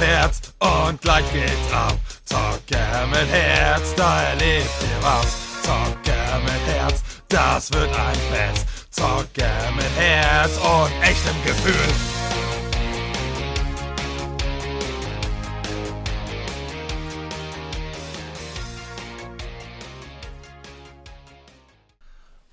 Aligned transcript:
Herz 0.00 0.40
und 0.58 1.00
gleich 1.00 1.24
geht's 1.32 1.72
ab. 1.72 1.96
Zocke 2.24 2.78
mit 3.10 3.28
Herz, 3.30 3.94
da 3.96 4.22
erlebt 4.22 4.70
ihr 4.82 5.02
was. 5.02 5.36
Zocke 5.62 6.18
mit 6.44 6.74
Herz, 6.74 7.02
das 7.28 7.72
wird 7.72 7.90
ein 7.90 8.16
Fest. 8.32 8.66
Zocke 8.90 9.50
mit 9.76 9.96
Herz 9.96 10.56
und 10.58 11.02
echtem 11.02 11.44
Gefühl. 11.44 12.17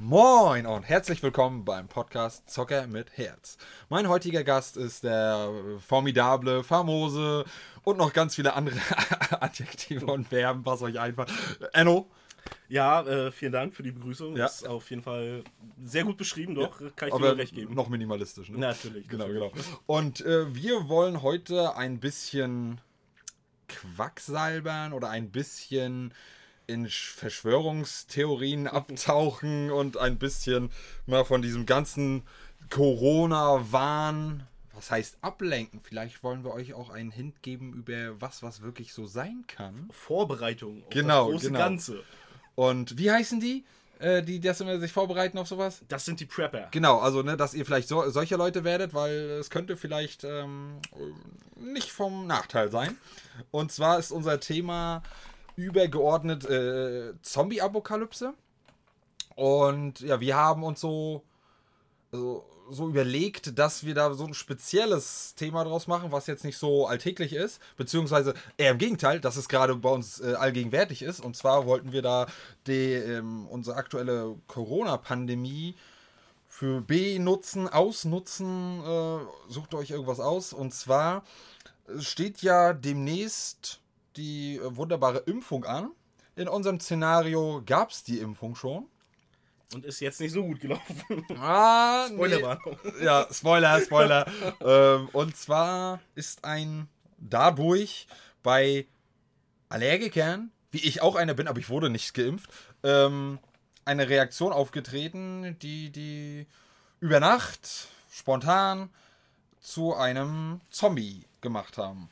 Moin 0.07 0.67
und 0.67 0.83
herzlich 0.83 1.23
willkommen 1.23 1.65
beim 1.65 1.87
Podcast 1.87 2.47
Zocker 2.47 2.85
mit 2.85 3.17
Herz. 3.17 3.57
Mein 3.89 4.07
heutiger 4.07 4.43
Gast 4.43 4.77
ist 4.77 5.03
der 5.03 5.49
formidable, 5.79 6.63
famose 6.63 7.43
und 7.83 7.97
noch 7.97 8.13
ganz 8.13 8.35
viele 8.35 8.53
andere 8.53 8.77
Adjektive 9.41 10.05
und 10.05 10.27
Verben, 10.27 10.63
was 10.63 10.83
euch 10.83 10.99
einfach. 10.99 11.25
Enno. 11.73 12.07
Ja, 12.69 13.01
äh, 13.01 13.31
vielen 13.31 13.51
Dank 13.51 13.73
für 13.73 13.81
die 13.81 13.91
Begrüßung. 13.91 14.37
Ja. 14.37 14.45
Ist 14.45 14.67
auf 14.67 14.91
jeden 14.91 15.01
Fall 15.01 15.43
sehr 15.83 16.03
gut 16.03 16.17
beschrieben, 16.17 16.53
doch. 16.53 16.77
Kann 16.95 17.09
ich 17.09 17.15
dir 17.15 17.37
recht 17.37 17.55
geben. 17.55 17.73
noch 17.73 17.89
minimalistisch, 17.89 18.49
ne? 18.49 18.59
Natürlich. 18.59 19.07
Genau, 19.07 19.27
natürlich. 19.27 19.53
genau. 19.53 19.77
Und 19.87 20.21
äh, 20.21 20.53
wir 20.53 20.87
wollen 20.87 21.23
heute 21.23 21.75
ein 21.77 21.99
bisschen 21.99 22.79
Quacksalbern 23.67 24.93
oder 24.93 25.09
ein 25.09 25.31
bisschen 25.31 26.13
in 26.67 26.87
Sch- 26.87 27.11
Verschwörungstheorien 27.15 28.67
abtauchen 28.67 29.71
und 29.71 29.97
ein 29.97 30.17
bisschen 30.17 30.71
mal 31.05 31.25
von 31.25 31.41
diesem 31.41 31.65
ganzen 31.65 32.23
Corona-Wahn, 32.69 34.47
was 34.73 34.91
heißt 34.91 35.17
ablenken. 35.21 35.79
Vielleicht 35.83 36.23
wollen 36.23 36.43
wir 36.43 36.53
euch 36.53 36.73
auch 36.73 36.89
einen 36.89 37.11
Hint 37.11 37.41
geben 37.41 37.73
über 37.73 38.19
was, 38.21 38.43
was 38.43 38.61
wirklich 38.61 38.93
so 38.93 39.05
sein 39.05 39.43
kann. 39.47 39.89
Vorbereitung 39.91 40.83
auf 40.83 40.89
Genau, 40.89 41.25
das 41.25 41.31
große 41.33 41.47
genau. 41.47 41.59
Ganze. 41.59 42.03
Und 42.55 42.97
wie 42.97 43.11
heißen 43.11 43.39
die, 43.39 43.63
äh, 43.99 44.21
die 44.23 44.39
das 44.39 44.61
immer 44.61 44.79
sich 44.79 44.91
vorbereiten 44.91 45.37
auf 45.37 45.47
sowas? 45.47 45.81
Das 45.87 46.05
sind 46.05 46.19
die 46.19 46.25
Prepper. 46.25 46.67
Genau, 46.71 46.99
also 46.99 47.21
ne, 47.21 47.37
dass 47.37 47.53
ihr 47.53 47.65
vielleicht 47.65 47.87
so, 47.87 48.09
solche 48.09 48.35
Leute 48.35 48.63
werdet, 48.63 48.93
weil 48.93 49.11
es 49.39 49.49
könnte 49.49 49.77
vielleicht 49.77 50.23
ähm, 50.23 50.79
nicht 51.55 51.91
vom 51.91 52.27
Nachteil 52.27 52.71
sein. 52.71 52.97
Und 53.51 53.71
zwar 53.71 53.99
ist 53.99 54.11
unser 54.11 54.39
Thema 54.39 55.03
übergeordnet 55.55 56.49
äh, 56.49 57.13
Zombie-Apokalypse. 57.21 58.33
Und 59.35 59.99
ja, 59.99 60.19
wir 60.19 60.35
haben 60.35 60.63
uns 60.63 60.79
so, 60.79 61.23
so, 62.11 62.45
so 62.69 62.87
überlegt, 62.87 63.57
dass 63.59 63.85
wir 63.85 63.93
da 63.93 64.13
so 64.13 64.25
ein 64.25 64.33
spezielles 64.33 65.35
Thema 65.35 65.63
draus 65.63 65.87
machen, 65.87 66.11
was 66.11 66.27
jetzt 66.27 66.45
nicht 66.45 66.57
so 66.57 66.87
alltäglich 66.87 67.33
ist. 67.33 67.61
Beziehungsweise 67.77 68.33
eher 68.57 68.71
im 68.71 68.77
Gegenteil, 68.77 69.19
dass 69.19 69.35
es 69.35 69.49
gerade 69.49 69.75
bei 69.75 69.89
uns 69.89 70.19
äh, 70.21 70.33
allgegenwärtig 70.33 71.01
ist. 71.01 71.19
Und 71.19 71.35
zwar 71.35 71.65
wollten 71.65 71.91
wir 71.91 72.01
da 72.01 72.27
die, 72.67 72.93
ähm, 72.93 73.47
unsere 73.47 73.75
aktuelle 73.75 74.35
Corona-Pandemie 74.47 75.75
für 76.47 76.79
benutzen, 76.79 77.67
ausnutzen, 77.67 78.81
äh, 78.81 79.51
sucht 79.51 79.73
euch 79.73 79.91
irgendwas 79.91 80.21
aus. 80.21 80.53
Und 80.53 80.73
zwar 80.73 81.23
steht 81.99 82.41
ja 82.41 82.73
demnächst 82.73 83.81
die 84.17 84.57
äh, 84.57 84.75
wunderbare 84.75 85.19
Impfung 85.19 85.65
an. 85.65 85.91
In 86.35 86.47
unserem 86.47 86.79
Szenario 86.79 87.61
gab 87.65 87.91
es 87.91 88.03
die 88.03 88.19
Impfung 88.19 88.55
schon. 88.55 88.87
Und 89.73 89.83
ist 89.85 89.99
jetzt 89.99 90.19
nicht 90.21 90.31
so 90.31 90.43
gut 90.43 90.59
gelaufen. 90.59 91.03
Ah, 91.39 92.07
Spoilerwarnung. 92.07 92.77
Ja, 93.01 93.27
Spoiler, 93.31 93.81
Spoiler. 93.81 94.25
ähm, 94.61 95.09
und 95.11 95.35
zwar 95.35 95.99
ist 96.13 96.43
ein 96.45 96.87
dadurch 97.17 98.07
bei 98.43 98.85
Allergikern, 99.69 100.51
wie 100.71 100.85
ich 100.85 101.01
auch 101.01 101.15
einer 101.15 101.33
bin, 101.33 101.47
aber 101.47 101.59
ich 101.59 101.69
wurde 101.69 101.89
nicht 101.89 102.13
geimpft, 102.13 102.49
ähm, 102.83 103.39
eine 103.85 104.09
Reaktion 104.09 104.53
aufgetreten, 104.53 105.57
die 105.61 105.89
die 105.91 106.47
über 106.99 107.19
Nacht 107.19 107.87
spontan 108.11 108.89
zu 109.59 109.95
einem 109.95 110.61
Zombie 110.69 111.25
gemacht 111.41 111.77
haben. 111.77 112.09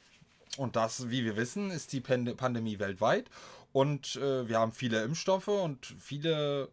Und 0.57 0.75
das, 0.75 1.09
wie 1.09 1.23
wir 1.25 1.35
wissen, 1.35 1.71
ist 1.71 1.93
die 1.93 2.01
Pand 2.01 2.37
Pandemie 2.37 2.79
weltweit. 2.79 3.29
Und 3.71 4.17
äh, 4.17 4.47
wir 4.47 4.59
haben 4.59 4.71
viele 4.71 5.03
Impfstoffe 5.03 5.47
und 5.47 5.95
viele 5.99 6.69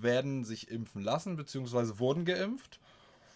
werden 0.00 0.44
sich 0.44 0.70
impfen 0.70 1.02
lassen, 1.02 1.36
beziehungsweise 1.36 1.98
wurden 1.98 2.24
geimpft. 2.24 2.80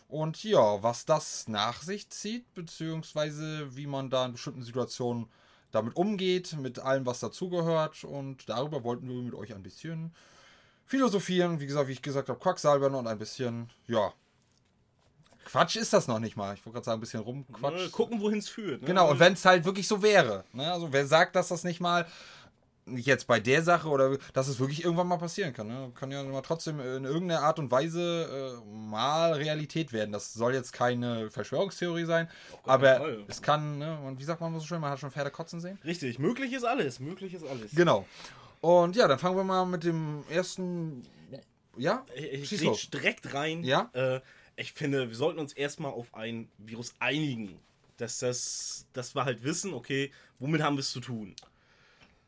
Und 0.09 0.43
ja, 0.45 0.83
was 0.83 1.05
das 1.05 1.49
nach 1.49 1.83
sich 1.83 2.11
zieht, 2.11 2.53
beziehungsweise 2.55 3.77
wie 3.77 3.87
man 3.87 4.11
da 4.11 4.27
in 4.27 4.33
bestimmten 4.33 4.63
Situationen 4.63 5.27
damit 5.71 5.97
umgeht, 5.97 6.55
mit 6.59 6.79
allem, 6.81 7.07
was 7.07 7.21
dazugehört. 7.21 8.05
Und 8.05 8.49
darüber 8.49 8.85
wollten 8.85 9.09
wir 9.09 9.17
mit 9.17 9.35
euch 9.35 9.55
ein 9.55 9.63
bisschen 9.63 10.13
philosophieren. 10.85 11.61
Wie 11.61 11.67
gesagt, 11.67 11.89
wie 11.89 11.93
ich 11.93 12.03
gesagt 12.03 12.29
habe, 12.29 12.39
Quacksalbern 12.39 12.95
und 12.95 13.07
ein 13.07 13.19
bisschen, 13.19 13.71
ja. 13.87 14.13
Quatsch 15.45 15.77
ist 15.77 15.93
das 15.93 16.09
noch 16.09 16.19
nicht 16.19 16.37
mal. 16.37 16.55
Ich 16.55 16.65
wollte 16.65 16.75
gerade 16.75 16.85
sagen, 16.85 16.99
ein 16.99 17.01
bisschen 17.01 17.21
rumquatsch. 17.21 17.91
Gucken, 17.93 18.21
wohin 18.21 18.39
es 18.39 18.49
führt. 18.49 18.83
Ne? 18.83 18.87
Genau, 18.87 19.11
und 19.11 19.19
wenn 19.19 19.33
es 19.35 19.45
halt 19.45 19.65
wirklich 19.65 19.89
so 19.89 20.03
wäre. 20.03 20.45
Ne? 20.53 20.73
Also 20.73 20.93
wer 20.93 21.07
sagt, 21.07 21.37
dass 21.37 21.49
das 21.49 21.65
nicht 21.65 21.81
mal, 21.81 22.07
jetzt 22.87 23.27
bei 23.27 23.39
der 23.39 23.63
Sache 23.63 23.89
oder 23.89 24.19
dass 24.33 24.49
es 24.49 24.59
wirklich 24.59 24.85
irgendwann 24.85 25.07
mal 25.07 25.19
passieren 25.19 25.53
kann. 25.53 25.69
Ne? 25.69 25.93
Kann 25.95 26.11
ja 26.11 26.23
mal 26.25 26.43
trotzdem 26.43 26.81
in 26.81 27.05
irgendeiner 27.05 27.43
Art 27.43 27.59
und 27.59 27.71
Weise 27.71 28.61
äh, 28.61 28.69
mal 28.69 29.33
Realität 29.35 29.93
werden. 29.93 30.13
Das 30.13 30.33
soll 30.33 30.55
jetzt 30.55 30.73
keine 30.73 31.31
Verschwörungstheorie 31.31 32.05
sein, 32.05 32.29
aber 32.65 32.97
Fall. 32.97 33.25
es 33.29 33.41
kann, 33.41 33.79
ne? 33.79 33.99
und 34.01 34.19
wie 34.19 34.25
sagt 34.25 34.41
man 34.41 34.59
so 34.59 34.67
schön, 34.67 34.81
man 34.81 34.91
hat 34.91 34.99
schon 34.99 35.11
Pferde 35.11 35.31
kotzen 35.31 35.61
sehen. 35.61 35.79
Richtig, 35.85 36.19
möglich 36.19 36.53
ist 36.53 36.65
alles. 36.65 36.99
Möglich 36.99 37.35
ist 37.35 37.47
alles. 37.47 37.71
Genau. 37.73 38.07
Und 38.61 38.97
ja, 38.97 39.09
dann 39.09 39.19
fangen 39.19 39.37
wir 39.37 39.45
mal 39.45 39.65
mit 39.65 39.85
dem 39.85 40.25
ersten. 40.29 41.03
Ja? 41.77 42.05
Ich, 42.15 42.53
ich 42.53 42.91
direkt 42.91 43.33
rein. 43.35 43.65
Ja? 43.65 43.91
Äh, 43.93 44.21
ich 44.57 44.73
finde, 44.73 45.09
wir 45.09 45.17
sollten 45.17 45.39
uns 45.39 45.53
erstmal 45.53 45.93
auf 45.93 46.15
ein 46.15 46.49
Virus 46.59 46.95
einigen. 46.99 47.59
Dass, 47.99 48.19
das, 48.19 48.87
dass 48.95 49.15
wir 49.15 49.25
halt 49.25 49.45
wissen, 49.45 49.75
okay, 49.75 50.11
womit 50.39 50.63
haben 50.63 50.77
wir 50.77 50.81
es 50.81 50.91
zu 50.91 51.01
tun? 51.01 51.37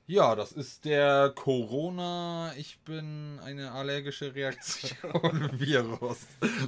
Ja, 0.07 0.35
das 0.35 0.53
ist 0.53 0.85
der 0.85 1.33
Corona. 1.35 2.53
Ich 2.59 2.79
bin 2.81 3.41
eine 3.43 3.73
allergische 3.73 4.35
Reaktion 4.35 5.01
Virus. 5.59 6.19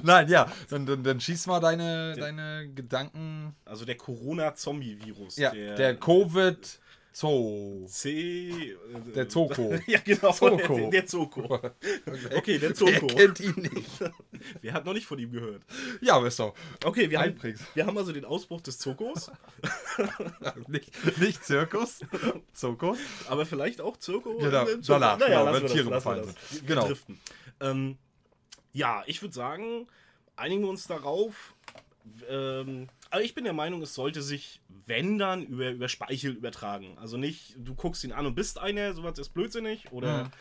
Nein, 0.01 0.27
ja, 0.27 0.51
dann, 0.69 0.87
dann, 0.87 1.03
dann 1.03 1.21
schieß 1.21 1.45
mal 1.45 1.59
deine, 1.59 2.15
deine 2.15 2.67
Gedanken. 2.73 3.55
Also 3.63 3.85
der 3.85 3.95
Corona-Zombie-Virus. 3.95 5.37
Ja, 5.37 5.51
der, 5.51 5.95
Covid 5.95 6.79
Zoo. 7.19 7.87
C. 7.87 8.09
äh, 8.49 8.75
Der 9.15 9.27
Zoko. 9.27 9.73
ja, 9.87 9.99
genau. 10.05 10.31
Zoko. 10.31 10.77
Der, 10.77 10.89
der 10.91 11.05
Zoko. 11.07 11.59
Okay, 12.35 12.59
der 12.59 12.69
Wer 12.69 12.75
Zoko. 12.75 13.07
kennt 13.07 13.39
ihn 13.39 13.55
nicht? 13.73 13.89
Wer 14.61 14.73
hat 14.73 14.85
noch 14.85 14.93
nicht 14.93 15.07
von 15.07 15.17
ihm 15.17 15.31
gehört? 15.31 15.63
Ja, 15.99 16.23
wisst 16.23 16.37
doch. 16.39 16.53
Okay, 16.85 17.09
wir 17.09 17.19
haben, 17.19 17.35
wir 17.73 17.85
haben 17.87 17.97
also 17.97 18.11
den 18.11 18.23
Ausbruch 18.23 18.61
des 18.61 18.77
Zokos, 18.77 19.31
nicht, 20.67 20.91
nicht 21.17 21.43
Zirkus, 21.43 22.01
Zirkus. 22.53 22.99
aber 23.27 23.47
vielleicht 23.47 23.81
auch 23.81 23.97
Zirko. 23.97 24.37
Genau, 24.37 24.65
Zoko. 24.65 24.79
danach, 24.87 25.17
genau, 25.17 25.45
lassen 25.45 25.63
wenn 25.63 25.71
Tiere 25.71 25.89
befallen 25.89 26.23
sind. 26.25 26.67
Genau. 26.67 26.87
Ähm, 27.61 27.97
ja, 28.73 29.01
ich 29.07 29.23
würde 29.23 29.33
sagen, 29.33 29.87
einigen 30.35 30.61
wir 30.61 30.69
uns 30.69 30.85
darauf. 30.85 31.55
Ähm, 32.29 32.87
also 33.09 33.25
ich 33.25 33.33
bin 33.33 33.43
der 33.43 33.53
Meinung, 33.53 33.81
es 33.81 33.93
sollte 33.93 34.21
sich, 34.21 34.61
wenn 34.85 35.17
dann, 35.17 35.45
über, 35.45 35.71
über 35.71 35.89
Speichel 35.89 36.31
übertragen. 36.31 36.97
Also 36.97 37.17
nicht, 37.17 37.55
du 37.57 37.75
guckst 37.75 38.03
ihn 38.03 38.11
an 38.11 38.25
und 38.25 38.35
bist 38.35 38.59
einer, 38.59 38.93
sowas 38.93 39.17
ist 39.19 39.29
blödsinnig. 39.29 39.91
Oder 39.91 40.31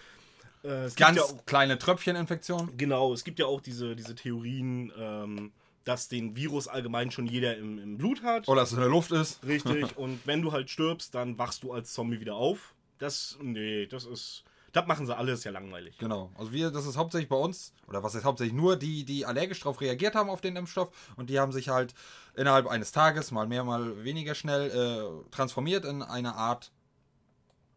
äh, 0.64 0.68
es 0.68 0.96
gibt 0.96 1.06
Ganz 1.06 1.18
ja 1.18 1.24
auch, 1.24 1.46
kleine 1.46 1.78
Tröpfcheninfektion. 1.78 2.76
Genau, 2.76 3.12
es 3.12 3.24
gibt 3.24 3.38
ja 3.38 3.46
auch 3.46 3.60
diese, 3.60 3.94
diese 3.94 4.14
Theorien, 4.14 4.92
ähm, 4.98 5.52
dass 5.84 6.08
den 6.08 6.34
Virus 6.36 6.66
allgemein 6.66 7.10
schon 7.10 7.26
jeder 7.26 7.56
im, 7.56 7.78
im 7.78 7.96
Blut 7.96 8.22
hat. 8.22 8.48
Oder 8.48 8.62
dass 8.62 8.70
es 8.70 8.74
in 8.74 8.80
der 8.80 8.90
Luft 8.90 9.12
ist. 9.12 9.44
Richtig. 9.46 9.96
Und 9.96 10.26
wenn 10.26 10.42
du 10.42 10.52
halt 10.52 10.68
stirbst, 10.68 11.14
dann 11.14 11.38
wachst 11.38 11.62
du 11.62 11.72
als 11.72 11.92
Zombie 11.92 12.20
wieder 12.20 12.34
auf. 12.34 12.74
Das, 12.98 13.38
nee, 13.40 13.86
das 13.86 14.04
ist, 14.04 14.42
das 14.76 14.86
machen 14.86 15.06
sie 15.06 15.16
alles 15.16 15.42
ja 15.44 15.50
langweilig. 15.50 15.96
Genau. 15.98 16.30
Also 16.36 16.52
wir, 16.52 16.70
das 16.70 16.86
ist 16.86 16.96
hauptsächlich 16.96 17.28
bei 17.28 17.36
uns, 17.36 17.72
oder 17.88 18.02
was 18.02 18.14
ist 18.14 18.24
hauptsächlich 18.24 18.54
nur 18.54 18.76
die, 18.76 19.04
die 19.04 19.24
allergisch 19.24 19.60
darauf 19.60 19.80
reagiert 19.80 20.14
haben 20.14 20.28
auf 20.28 20.40
den 20.40 20.54
Impfstoff 20.56 20.90
und 21.16 21.30
die 21.30 21.40
haben 21.40 21.52
sich 21.52 21.70
halt 21.70 21.94
innerhalb 22.34 22.66
eines 22.66 22.92
Tages, 22.92 23.30
mal 23.30 23.46
mehr, 23.46 23.64
mal 23.64 24.04
weniger 24.04 24.34
schnell, 24.34 24.70
äh, 24.70 25.30
transformiert 25.30 25.84
in 25.84 26.02
eine 26.02 26.34
Art 26.34 26.72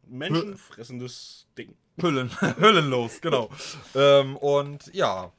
Menschenfressendes 0.07 1.47
Ding. 1.57 1.75
Hüllen, 2.01 2.29
hüllenlos, 2.57 3.21
genau. 3.21 3.49
ähm, 3.95 4.35
und 4.37 4.93
ja. 4.93 5.31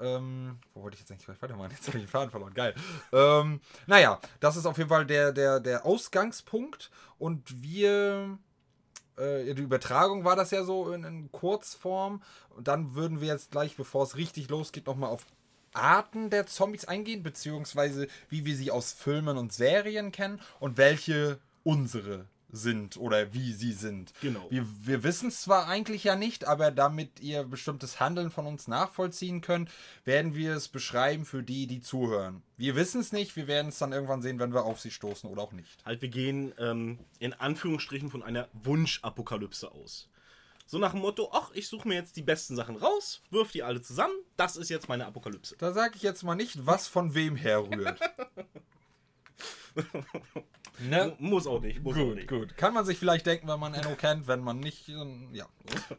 Ähm, 0.00 0.58
wo 0.74 0.82
wollte 0.82 0.96
ich 0.96 1.00
jetzt 1.00 1.12
eigentlich 1.12 1.40
weitermachen? 1.40 1.70
Jetzt 1.70 1.86
habe 1.86 1.98
ich 1.98 2.04
den 2.04 2.10
Faden 2.10 2.30
verloren. 2.30 2.52
Geil. 2.52 2.74
Ähm, 3.12 3.60
naja, 3.86 4.20
das 4.40 4.56
ist 4.56 4.66
auf 4.66 4.76
jeden 4.76 4.90
Fall 4.90 5.06
der, 5.06 5.32
der, 5.32 5.60
der 5.60 5.86
Ausgangspunkt. 5.86 6.90
Und 7.18 7.62
wir. 7.62 8.38
Äh, 9.16 9.54
die 9.54 9.62
Übertragung 9.62 10.24
war 10.24 10.36
das 10.36 10.50
ja 10.50 10.64
so 10.64 10.92
in, 10.92 11.04
in 11.04 11.32
Kurzform. 11.32 12.22
Und 12.50 12.68
dann 12.68 12.94
würden 12.94 13.20
wir 13.20 13.28
jetzt 13.28 13.50
gleich, 13.50 13.76
bevor 13.76 14.04
es 14.04 14.16
richtig 14.16 14.48
losgeht, 14.48 14.86
nochmal 14.86 15.10
auf 15.10 15.26
Arten 15.72 16.30
der 16.30 16.46
Zombies 16.46 16.84
eingehen, 16.84 17.22
beziehungsweise 17.22 18.06
wie 18.28 18.44
wir 18.44 18.56
sie 18.56 18.70
aus 18.70 18.92
Filmen 18.92 19.36
und 19.36 19.52
Serien 19.52 20.12
kennen 20.12 20.40
und 20.60 20.78
welche 20.78 21.38
unsere 21.64 22.26
sind 22.56 22.96
oder 22.96 23.32
wie 23.32 23.52
sie 23.52 23.72
sind. 23.72 24.12
Genau. 24.20 24.46
Wir, 24.50 24.66
wir 24.82 25.02
wissen 25.02 25.28
es 25.28 25.42
zwar 25.42 25.66
eigentlich 25.66 26.04
ja 26.04 26.16
nicht, 26.16 26.46
aber 26.46 26.70
damit 26.70 27.20
ihr 27.20 27.44
bestimmtes 27.44 28.00
Handeln 28.00 28.30
von 28.30 28.46
uns 28.46 28.68
nachvollziehen 28.68 29.40
könnt, 29.40 29.70
werden 30.04 30.34
wir 30.34 30.54
es 30.54 30.68
beschreiben 30.68 31.24
für 31.24 31.42
die, 31.42 31.66
die 31.66 31.80
zuhören. 31.80 32.42
Wir 32.56 32.76
wissen 32.76 33.00
es 33.00 33.12
nicht, 33.12 33.36
wir 33.36 33.46
werden 33.46 33.68
es 33.68 33.78
dann 33.78 33.92
irgendwann 33.92 34.22
sehen, 34.22 34.38
wenn 34.38 34.54
wir 34.54 34.64
auf 34.64 34.80
sie 34.80 34.90
stoßen 34.90 35.28
oder 35.28 35.42
auch 35.42 35.52
nicht. 35.52 35.84
Halt, 35.84 36.02
wir 36.02 36.08
gehen 36.08 36.52
ähm, 36.58 36.98
in 37.18 37.32
Anführungsstrichen 37.32 38.10
von 38.10 38.22
einer 38.22 38.48
Wunschapokalypse 38.52 39.72
aus. 39.72 40.08
So 40.66 40.78
nach 40.78 40.92
dem 40.92 41.00
Motto, 41.00 41.28
ach, 41.32 41.50
ich 41.52 41.68
suche 41.68 41.86
mir 41.86 41.94
jetzt 41.94 42.16
die 42.16 42.22
besten 42.22 42.56
Sachen 42.56 42.76
raus, 42.76 43.20
wirf 43.30 43.52
die 43.52 43.62
alle 43.62 43.82
zusammen, 43.82 44.14
das 44.36 44.56
ist 44.56 44.70
jetzt 44.70 44.88
meine 44.88 45.06
Apokalypse. 45.06 45.56
Da 45.58 45.72
sage 45.72 45.96
ich 45.96 46.02
jetzt 46.02 46.22
mal 46.22 46.34
nicht, 46.34 46.66
was 46.66 46.88
von 46.88 47.14
wem 47.14 47.36
herrührt. 47.36 48.00
ne? 50.78 51.14
Muss 51.18 51.46
auch 51.46 51.60
nicht. 51.60 51.82
Muss 51.82 51.94
gut, 51.94 52.12
auch 52.12 52.14
nicht. 52.14 52.28
gut. 52.28 52.56
Kann 52.56 52.74
man 52.74 52.84
sich 52.84 52.98
vielleicht 52.98 53.26
denken, 53.26 53.48
wenn 53.48 53.58
man 53.58 53.74
Enno 53.74 53.94
kennt, 53.96 54.26
wenn 54.26 54.40
man 54.40 54.60
nicht. 54.60 54.88
ähm, 54.88 55.28
Ja, 55.32 55.46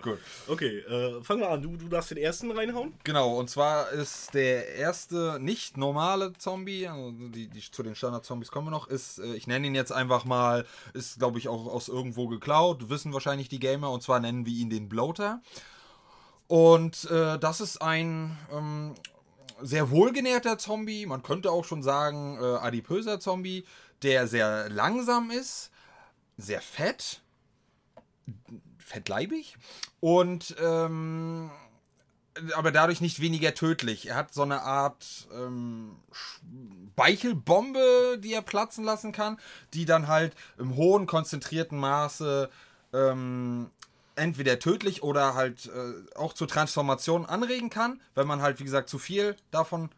gut. 0.02 0.20
Okay, 0.48 0.80
äh, 0.80 1.24
fangen 1.24 1.42
wir 1.42 1.50
an. 1.50 1.62
Du, 1.62 1.76
du 1.76 1.88
darfst 1.88 2.12
den 2.12 2.18
ersten 2.18 2.52
reinhauen. 2.52 2.94
Genau, 3.04 3.38
und 3.38 3.50
zwar 3.50 3.90
ist 3.92 4.34
der 4.34 4.76
erste 4.76 5.40
nicht 5.40 5.78
normale 5.78 6.34
Zombie, 6.34 6.88
also 6.88 7.12
die, 7.12 7.48
die, 7.48 7.72
zu 7.72 7.84
den 7.84 7.96
Standard-Zombies 7.96 8.52
kommen 8.52 8.68
wir 8.68 8.72
noch, 8.72 8.88
ist, 8.88 9.20
äh, 9.20 9.34
ich 9.36 9.48
nenne 9.48 9.68
ihn 9.68 9.76
jetzt 9.76 9.92
einfach 9.92 10.26
mal, 10.26 10.66
ist 10.94 11.20
glaube 11.20 11.40
ich 11.40 11.48
auch 11.48 11.68
aus 11.68 11.88
irgendwo 11.88 12.28
geklaut, 12.28 12.90
wissen 12.90 13.14
wahrscheinlich 13.14 13.50
die 13.50 13.60
Gamer, 13.60 13.92
und 13.92 14.04
zwar 14.04 14.20
nennen 14.20 14.46
wir 14.46 14.54
ihn 14.54 14.70
den 14.70 14.90
Bloater. 14.90 15.42
Und 16.48 17.10
äh, 17.10 17.40
das 17.40 17.60
ist 17.60 17.82
ein 17.82 18.38
ähm, 18.52 18.94
sehr 19.62 19.90
wohlgenährter 19.90 20.58
Zombie, 20.58 21.06
man 21.06 21.24
könnte 21.24 21.52
auch 21.52 21.66
schon 21.66 21.84
sagen, 21.84 22.38
äh, 22.42 22.58
adipöser 22.58 23.20
Zombie, 23.20 23.66
der 24.04 24.28
sehr 24.28 24.70
langsam 24.70 25.32
ist, 25.32 25.72
sehr 26.38 26.62
fett, 26.62 27.22
fettleibig 28.78 29.58
und 30.00 30.56
ähm, 30.62 31.50
aber 32.56 32.72
dadurch 32.72 33.02
nicht 33.02 33.22
weniger 33.22 33.54
tödlich. 33.54 34.08
Er 34.08 34.16
hat 34.16 34.34
so 34.34 34.42
eine 34.42 34.62
Art 34.62 35.28
ähm, 35.34 35.96
Speichelbombe, 36.96 38.18
die 38.20 38.34
er 38.34 38.42
platzen 38.42 38.84
lassen 38.84 39.12
kann, 39.12 39.38
die 39.74 39.86
dann 39.86 40.08
halt 40.08 40.36
im 40.58 40.76
hohen, 40.76 41.08
konzentrierten 41.08 41.78
Maße 41.78 42.50
ähm, 42.94 43.72
entweder 44.16 44.60
tödlich 44.60 45.04
oder 45.04 45.36
halt 45.36 45.68
äh, 45.68 46.16
auch 46.18 46.34
zur 46.34 46.48
Transformation 46.48 47.26
anregen 47.26 47.70
kann, 47.70 48.02
wenn 48.14 48.28
man 48.28 48.42
halt, 48.42 48.60
wie 48.60 48.64
gesagt, 48.64 48.90
zu 48.90 49.00
viel 49.00 49.36
davon 49.52 49.90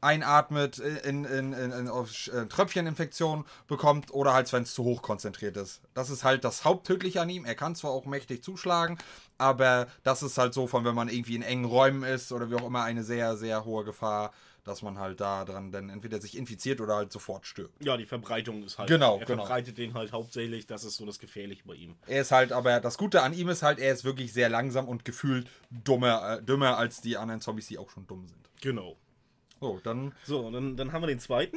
einatmet, 0.00 0.78
in, 0.78 1.24
in, 1.24 1.52
in, 1.52 1.72
in 1.72 1.88
auf 1.88 2.28
äh, 2.28 2.46
Tröpfcheninfektion 2.46 3.44
bekommt 3.66 4.12
oder 4.12 4.34
halt, 4.34 4.52
wenn 4.52 4.62
es 4.62 4.74
zu 4.74 4.84
hoch 4.84 5.02
konzentriert 5.02 5.56
ist. 5.56 5.80
Das 5.94 6.10
ist 6.10 6.22
halt 6.22 6.44
das 6.44 6.64
Haupttödliche 6.64 7.20
an 7.20 7.30
ihm. 7.30 7.44
Er 7.44 7.54
kann 7.54 7.74
zwar 7.74 7.90
auch 7.90 8.04
mächtig 8.04 8.44
zuschlagen, 8.44 8.98
aber 9.38 9.88
das 10.04 10.22
ist 10.22 10.38
halt 10.38 10.54
so, 10.54 10.66
von 10.66 10.84
wenn 10.84 10.94
man 10.94 11.08
irgendwie 11.08 11.34
in 11.34 11.42
engen 11.42 11.64
Räumen 11.64 12.02
ist 12.02 12.30
oder 12.30 12.50
wie 12.50 12.54
auch 12.56 12.66
immer, 12.66 12.82
eine 12.82 13.04
sehr, 13.04 13.36
sehr 13.36 13.64
hohe 13.64 13.84
Gefahr, 13.84 14.32
dass 14.66 14.82
man 14.82 14.98
halt 14.98 15.20
da 15.20 15.44
dran 15.44 15.70
dann 15.70 15.88
entweder 15.88 16.20
sich 16.20 16.36
infiziert 16.36 16.80
oder 16.80 16.96
halt 16.96 17.12
sofort 17.12 17.46
stirbt. 17.46 17.84
Ja, 17.84 17.96
die 17.96 18.06
Verbreitung 18.06 18.64
ist 18.64 18.78
halt. 18.78 18.88
Genau, 18.88 19.18
Er 19.18 19.26
genau. 19.26 19.44
verbreitet 19.44 19.78
den 19.78 19.94
halt 19.94 20.12
hauptsächlich, 20.12 20.66
das 20.66 20.84
ist 20.84 20.96
so 20.96 21.06
das 21.06 21.18
Gefährliche 21.18 21.62
bei 21.64 21.74
ihm. 21.74 21.96
Er 22.06 22.22
ist 22.22 22.32
halt, 22.32 22.52
aber 22.52 22.80
das 22.80 22.98
Gute 22.98 23.22
an 23.22 23.32
ihm 23.32 23.48
ist 23.48 23.62
halt, 23.62 23.78
er 23.78 23.92
ist 23.92 24.04
wirklich 24.04 24.32
sehr 24.32 24.48
langsam 24.48 24.88
und 24.88 25.04
gefühlt 25.04 25.48
dummer, 25.70 26.38
äh, 26.38 26.42
dümmer 26.42 26.76
als 26.78 27.00
die 27.00 27.16
anderen 27.16 27.40
Zombies, 27.40 27.68
die 27.68 27.78
auch 27.78 27.90
schon 27.90 28.06
dumm 28.06 28.26
sind. 28.26 28.40
Genau. 28.60 28.96
So, 29.60 29.80
dann 29.82 30.12
So, 30.24 30.50
dann, 30.50 30.76
dann 30.76 30.92
haben 30.92 31.02
wir 31.02 31.06
den 31.06 31.20
zweiten. 31.20 31.56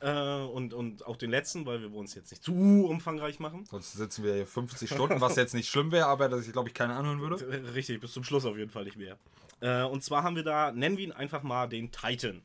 Äh, 0.00 0.10
und, 0.10 0.74
und 0.74 1.06
auch 1.06 1.16
den 1.16 1.30
letzten, 1.30 1.66
weil 1.66 1.80
wir 1.80 1.92
wollen 1.92 2.04
es 2.04 2.14
jetzt 2.14 2.30
nicht 2.30 2.42
zu 2.42 2.86
umfangreich 2.88 3.40
machen. 3.40 3.64
Sonst 3.64 3.92
sitzen 3.94 4.22
wir 4.22 4.34
hier 4.34 4.46
50 4.46 4.88
Stunden, 4.88 5.20
was 5.20 5.36
jetzt 5.36 5.54
nicht 5.54 5.68
schlimm 5.68 5.90
wäre, 5.90 6.06
aber 6.06 6.28
dass 6.28 6.46
ich 6.46 6.52
glaube 6.52 6.68
ich 6.68 6.74
keiner 6.74 6.96
anhören 6.96 7.20
würde. 7.20 7.44
Äh, 7.44 7.70
Richtig, 7.74 8.00
bis 8.00 8.12
zum 8.12 8.22
Schluss 8.22 8.44
auf 8.44 8.56
jeden 8.56 8.70
Fall 8.70 8.84
nicht 8.84 8.96
mehr. 8.96 9.18
Äh, 9.60 9.82
und 9.82 10.04
zwar 10.04 10.22
haben 10.22 10.36
wir 10.36 10.44
da, 10.44 10.70
nennen 10.70 10.96
wir 10.96 11.04
ihn 11.04 11.12
einfach 11.12 11.42
mal 11.42 11.66
den 11.66 11.90
Titan. 11.90 12.42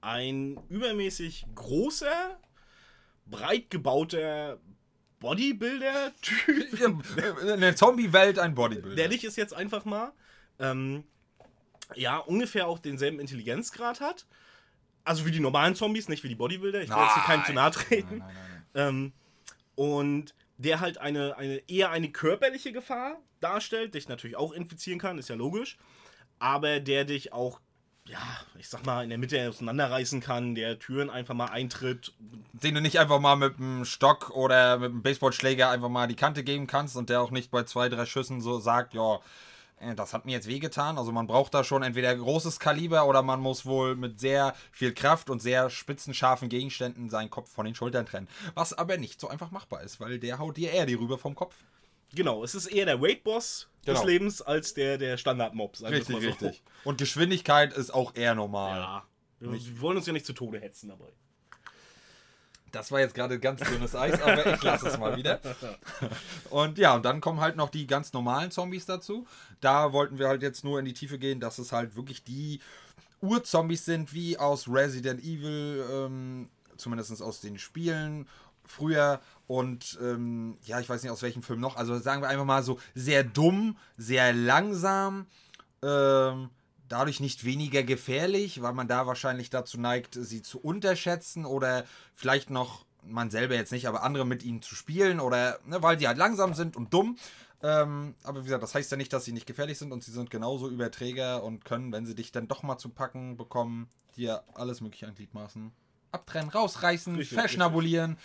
Ein 0.00 0.60
übermäßig 0.68 1.46
großer, 1.54 2.38
breit 3.26 3.70
gebauter 3.70 4.58
Bodybuilder-Typ. 5.18 6.80
In 7.54 7.60
der 7.60 7.74
Zombie-Welt 7.74 8.38
ein 8.38 8.54
Bodybuilder. 8.54 8.94
der 8.96 9.08
dich 9.08 9.24
ist 9.24 9.36
jetzt 9.36 9.54
einfach 9.54 9.84
mal, 9.84 10.12
ähm, 10.58 11.04
ja, 11.94 12.18
ungefähr 12.18 12.68
auch 12.68 12.78
denselben 12.78 13.18
Intelligenzgrad 13.18 14.00
hat. 14.00 14.26
Also 15.04 15.26
wie 15.26 15.30
die 15.30 15.40
normalen 15.40 15.74
Zombies, 15.74 16.08
nicht 16.08 16.24
wie 16.24 16.28
die 16.28 16.34
Bodybuilder. 16.34 16.82
Ich 16.82 16.88
will 16.88 16.96
jetzt 16.96 17.14
hier 17.14 17.22
keinem 17.24 17.44
zu 17.44 17.52
nahe 17.52 17.70
treten. 17.70 18.18
Nein, 18.18 18.28
nein, 18.74 18.88
Ähm, 18.88 19.12
und 19.76 20.34
der 20.56 20.80
halt 20.80 20.98
eine, 20.98 21.36
eine 21.36 21.56
eher 21.68 21.90
eine 21.90 22.10
körperliche 22.10 22.72
Gefahr 22.72 23.18
darstellt, 23.40 23.94
dich 23.94 24.08
natürlich 24.08 24.36
auch 24.36 24.52
infizieren 24.52 24.98
kann, 24.98 25.18
ist 25.18 25.28
ja 25.28 25.36
logisch. 25.36 25.76
Aber 26.38 26.80
der 26.80 27.04
dich 27.04 27.32
auch, 27.32 27.60
ja, 28.06 28.18
ich 28.58 28.68
sag 28.68 28.84
mal, 28.86 29.02
in 29.02 29.10
der 29.10 29.18
Mitte 29.18 29.48
auseinanderreißen 29.48 30.20
kann, 30.20 30.54
der 30.54 30.78
Türen 30.78 31.10
einfach 31.10 31.34
mal 31.34 31.46
eintritt. 31.46 32.12
Den 32.52 32.74
du 32.74 32.80
nicht 32.80 32.98
einfach 32.98 33.20
mal 33.20 33.36
mit 33.36 33.58
einem 33.58 33.84
Stock 33.84 34.30
oder 34.30 34.78
mit 34.78 34.90
einem 34.90 35.02
Baseballschläger 35.02 35.70
einfach 35.70 35.88
mal 35.88 36.06
die 36.06 36.16
Kante 36.16 36.44
geben 36.44 36.66
kannst 36.66 36.96
und 36.96 37.10
der 37.10 37.20
auch 37.20 37.30
nicht 37.30 37.50
bei 37.50 37.64
zwei, 37.64 37.88
drei 37.88 38.06
Schüssen 38.06 38.40
so 38.40 38.58
sagt, 38.58 38.94
ja, 38.94 39.20
das 39.94 40.14
hat 40.14 40.24
mir 40.24 40.32
jetzt 40.32 40.46
wehgetan. 40.46 40.98
Also 40.98 41.12
man 41.12 41.26
braucht 41.26 41.54
da 41.54 41.64
schon 41.64 41.82
entweder 41.82 42.14
großes 42.14 42.58
Kaliber 42.58 43.06
oder 43.06 43.22
man 43.22 43.40
muss 43.40 43.66
wohl 43.66 43.96
mit 43.96 44.18
sehr 44.20 44.54
viel 44.72 44.92
Kraft 44.94 45.30
und 45.30 45.40
sehr 45.40 45.70
spitzen, 45.70 46.14
scharfen 46.14 46.48
Gegenständen 46.48 47.10
seinen 47.10 47.30
Kopf 47.30 47.50
von 47.52 47.66
den 47.66 47.74
Schultern 47.74 48.06
trennen. 48.06 48.28
Was 48.54 48.72
aber 48.72 48.96
nicht 48.96 49.20
so 49.20 49.28
einfach 49.28 49.50
machbar 49.50 49.82
ist, 49.82 50.00
weil 50.00 50.18
der 50.18 50.38
haut 50.38 50.56
dir 50.56 50.72
eher 50.72 50.86
die 50.86 50.94
rüber 50.94 51.18
vom 51.18 51.34
Kopf. 51.34 51.56
Genau, 52.14 52.44
es 52.44 52.54
ist 52.54 52.66
eher 52.66 52.86
der 52.86 53.00
Weight-Boss 53.00 53.68
des 53.86 53.94
Genau. 53.94 54.06
Lebens 54.06 54.40
als 54.40 54.74
der, 54.74 54.98
der 54.98 55.16
Standard-Mob. 55.16 55.80
Richtig, 55.82 56.08
mal 56.10 56.22
so. 56.22 56.28
richtig. 56.28 56.62
Und 56.84 56.98
Geschwindigkeit 56.98 57.72
ist 57.72 57.92
auch 57.92 58.14
eher 58.14 58.34
normal. 58.34 58.78
Ja. 58.78 59.04
Wir, 59.40 59.52
wir 59.52 59.80
wollen 59.80 59.96
uns 59.96 60.06
ja 60.06 60.12
nicht 60.12 60.26
zu 60.26 60.32
Tode 60.32 60.60
hetzen 60.60 60.88
dabei. 60.88 61.12
Das 62.74 62.90
war 62.90 62.98
jetzt 62.98 63.14
gerade 63.14 63.38
ganz 63.38 63.60
dünnes 63.60 63.94
Eis, 63.94 64.20
aber 64.20 64.54
ich 64.54 64.62
lasse 64.62 64.88
es 64.88 64.98
mal 64.98 65.16
wieder. 65.16 65.40
Und 66.50 66.76
ja, 66.76 66.94
und 66.94 67.04
dann 67.04 67.20
kommen 67.20 67.40
halt 67.40 67.56
noch 67.56 67.70
die 67.70 67.86
ganz 67.86 68.12
normalen 68.12 68.50
Zombies 68.50 68.84
dazu. 68.84 69.26
Da 69.60 69.92
wollten 69.92 70.18
wir 70.18 70.28
halt 70.28 70.42
jetzt 70.42 70.64
nur 70.64 70.78
in 70.78 70.84
die 70.84 70.92
Tiefe 70.92 71.18
gehen, 71.18 71.40
dass 71.40 71.58
es 71.58 71.72
halt 71.72 71.96
wirklich 71.96 72.24
die 72.24 72.60
Urzombies 73.20 73.84
sind, 73.84 74.12
wie 74.12 74.38
aus 74.38 74.68
Resident 74.68 75.22
Evil, 75.22 75.84
ähm, 75.90 76.48
zumindest 76.76 77.22
aus 77.22 77.40
den 77.40 77.58
Spielen 77.58 78.28
früher. 78.66 79.20
Und 79.46 79.98
ähm, 80.02 80.58
ja, 80.64 80.80
ich 80.80 80.88
weiß 80.88 81.02
nicht 81.02 81.12
aus 81.12 81.22
welchem 81.22 81.42
Film 81.42 81.60
noch. 81.60 81.76
Also 81.76 81.98
sagen 81.98 82.22
wir 82.22 82.28
einfach 82.28 82.44
mal 82.44 82.62
so 82.62 82.78
sehr 82.94 83.22
dumm, 83.22 83.76
sehr 83.96 84.32
langsam. 84.32 85.26
Ähm, 85.82 86.50
dadurch 86.88 87.20
nicht 87.20 87.44
weniger 87.44 87.82
gefährlich, 87.82 88.62
weil 88.62 88.72
man 88.72 88.88
da 88.88 89.06
wahrscheinlich 89.06 89.50
dazu 89.50 89.80
neigt, 89.80 90.14
sie 90.14 90.42
zu 90.42 90.60
unterschätzen 90.60 91.46
oder 91.46 91.84
vielleicht 92.14 92.50
noch, 92.50 92.84
man 93.06 93.30
selber 93.30 93.54
jetzt 93.54 93.72
nicht, 93.72 93.86
aber 93.86 94.02
andere 94.02 94.24
mit 94.24 94.42
ihnen 94.42 94.62
zu 94.62 94.74
spielen 94.74 95.20
oder 95.20 95.58
ne, 95.66 95.82
weil 95.82 95.96
die 95.96 96.08
halt 96.08 96.18
langsam 96.18 96.54
sind 96.54 96.76
und 96.76 96.92
dumm. 96.92 97.18
Ähm, 97.62 98.14
aber 98.24 98.40
wie 98.40 98.44
gesagt, 98.44 98.62
das 98.62 98.74
heißt 98.74 98.90
ja 98.90 98.96
nicht, 98.96 99.12
dass 99.12 99.24
sie 99.24 99.32
nicht 99.32 99.46
gefährlich 99.46 99.78
sind 99.78 99.92
und 99.92 100.04
sie 100.04 100.10
sind 100.10 100.30
genauso 100.30 100.68
Überträger 100.68 101.42
und 101.42 101.64
können, 101.64 101.92
wenn 101.92 102.04
sie 102.04 102.14
dich 102.14 102.30
dann 102.32 102.48
doch 102.48 102.62
mal 102.62 102.76
zu 102.76 102.90
packen 102.90 103.36
bekommen, 103.36 103.88
dir 104.16 104.42
alles 104.54 104.80
mögliche 104.80 105.06
an 105.06 105.14
Gliedmaßen 105.14 105.72
abtrennen, 106.14 106.50
rausreißen, 106.50 107.16
Richtig, 107.16 107.36
verschnabulieren. 107.36 108.16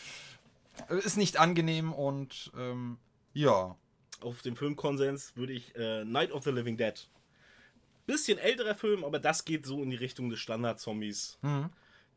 Äh, 0.90 1.00
Ist 1.00 1.18
nicht 1.18 1.38
angenehm 1.38 1.92
und 1.92 2.52
ähm, 2.58 2.98
ja. 3.34 3.76
Auf 4.22 4.42
dem 4.42 4.56
Filmkonsens 4.56 5.36
würde 5.36 5.54
ich 5.54 5.76
äh, 5.76 6.04
Night 6.06 6.32
of 6.32 6.44
the 6.44 6.52
Living 6.52 6.78
Dead. 6.78 7.10
Bisschen 8.10 8.38
älterer 8.38 8.76
Film, 8.76 9.04
aber 9.04 9.20
das 9.20 9.46
geht 9.46 9.66
so 9.66 9.84
in 9.84 9.90
die 9.90 9.96
Richtung 9.96 10.30
des 10.30 10.40
Standard-Zombies. 10.40 11.38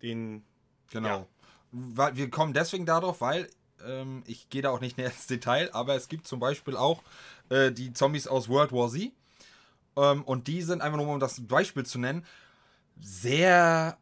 Den 0.00 0.44
Genau. 0.92 1.08
Ja. 1.08 1.26
Weil, 1.72 2.16
wir 2.16 2.30
kommen 2.30 2.52
deswegen 2.52 2.87
darauf, 2.87 3.20
weil 3.20 3.49
ähm, 3.84 4.22
ich 4.26 4.50
gehe 4.50 4.62
da 4.62 4.70
auch 4.70 4.80
nicht 4.80 4.96
näher 4.99 5.11
ins 5.11 5.26
Detail, 5.26 5.70
aber 5.72 5.96
es 5.96 6.08
gibt 6.08 6.28
zum 6.28 6.38
Beispiel 6.38 6.76
auch 6.76 7.02
äh, 7.49 7.72
die 7.72 7.92
Zombies 7.92 8.28
aus 8.28 8.49
World 8.49 8.72
War 8.72 8.90
Z. 8.90 9.11
Ähm, 9.96 10.22
und 10.25 10.46
die 10.46 10.62
sind 10.62 10.82
einfach 10.82 10.99
nur, 10.99 11.08
um 11.08 11.18
das 11.18 11.40
Beispiel 11.46 11.84
zu 11.84 11.99
nennen, 11.99 12.25
sehr 13.00 13.99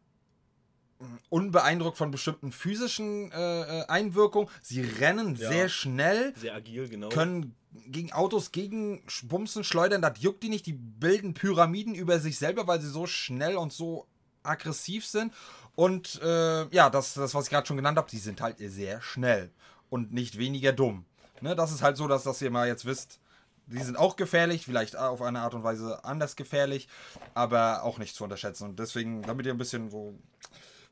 unbeeindruckt 1.29 1.97
von 1.97 2.11
bestimmten 2.11 2.51
physischen 2.51 3.31
äh, 3.31 3.81
äh, 3.81 3.85
Einwirkungen. 3.87 4.49
Sie 4.61 4.81
rennen 4.81 5.35
Ja. 5.35 5.49
sehr 5.49 5.69
schnell, 5.69 6.33
sehr 6.35 6.55
agil, 6.55 6.89
genau. 6.89 7.09
können 7.09 7.55
gegen 7.87 8.11
Autos 8.11 8.51
gegen 8.51 9.01
Bumsen 9.23 9.63
schleudern, 9.63 10.01
das 10.01 10.19
juckt 10.21 10.43
die 10.43 10.49
nicht. 10.49 10.65
Die 10.65 10.73
bilden 10.73 11.33
Pyramiden 11.33 11.95
über 11.95 12.19
sich 12.19 12.37
selber, 12.37 12.67
weil 12.67 12.81
sie 12.81 12.89
so 12.89 13.05
schnell 13.07 13.55
und 13.55 13.71
so 13.71 14.07
aggressiv 14.43 15.05
sind. 15.05 15.33
Und 15.75 16.19
äh, 16.21 16.67
ja, 16.75 16.89
das, 16.89 17.13
das, 17.13 17.33
was 17.33 17.45
ich 17.45 17.49
gerade 17.49 17.65
schon 17.65 17.77
genannt 17.77 17.97
habe, 17.97 18.09
die 18.09 18.17
sind 18.17 18.41
halt 18.41 18.57
sehr 18.59 19.01
schnell 19.01 19.51
und 19.89 20.11
nicht 20.11 20.37
weniger 20.37 20.73
dumm. 20.73 21.05
Ne, 21.39 21.55
das 21.55 21.71
ist 21.71 21.81
halt 21.81 21.97
so, 21.97 22.07
dass, 22.07 22.23
dass 22.23 22.41
ihr 22.41 22.51
mal 22.51 22.67
jetzt 22.67 22.85
wisst, 22.85 23.19
die 23.67 23.81
sind 23.81 23.97
auch 23.97 24.15
gefährlich, 24.15 24.65
vielleicht 24.65 24.95
auf 24.97 25.21
eine 25.21 25.39
Art 25.39 25.53
und 25.53 25.63
Weise 25.63 26.03
anders 26.03 26.35
gefährlich, 26.35 26.87
aber 27.33 27.83
auch 27.83 27.97
nicht 27.99 28.15
zu 28.15 28.23
unterschätzen. 28.23 28.65
Und 28.69 28.79
deswegen, 28.79 29.21
damit 29.21 29.45
ihr 29.45 29.53
ein 29.53 29.57
bisschen 29.57 29.89
so 29.89 30.19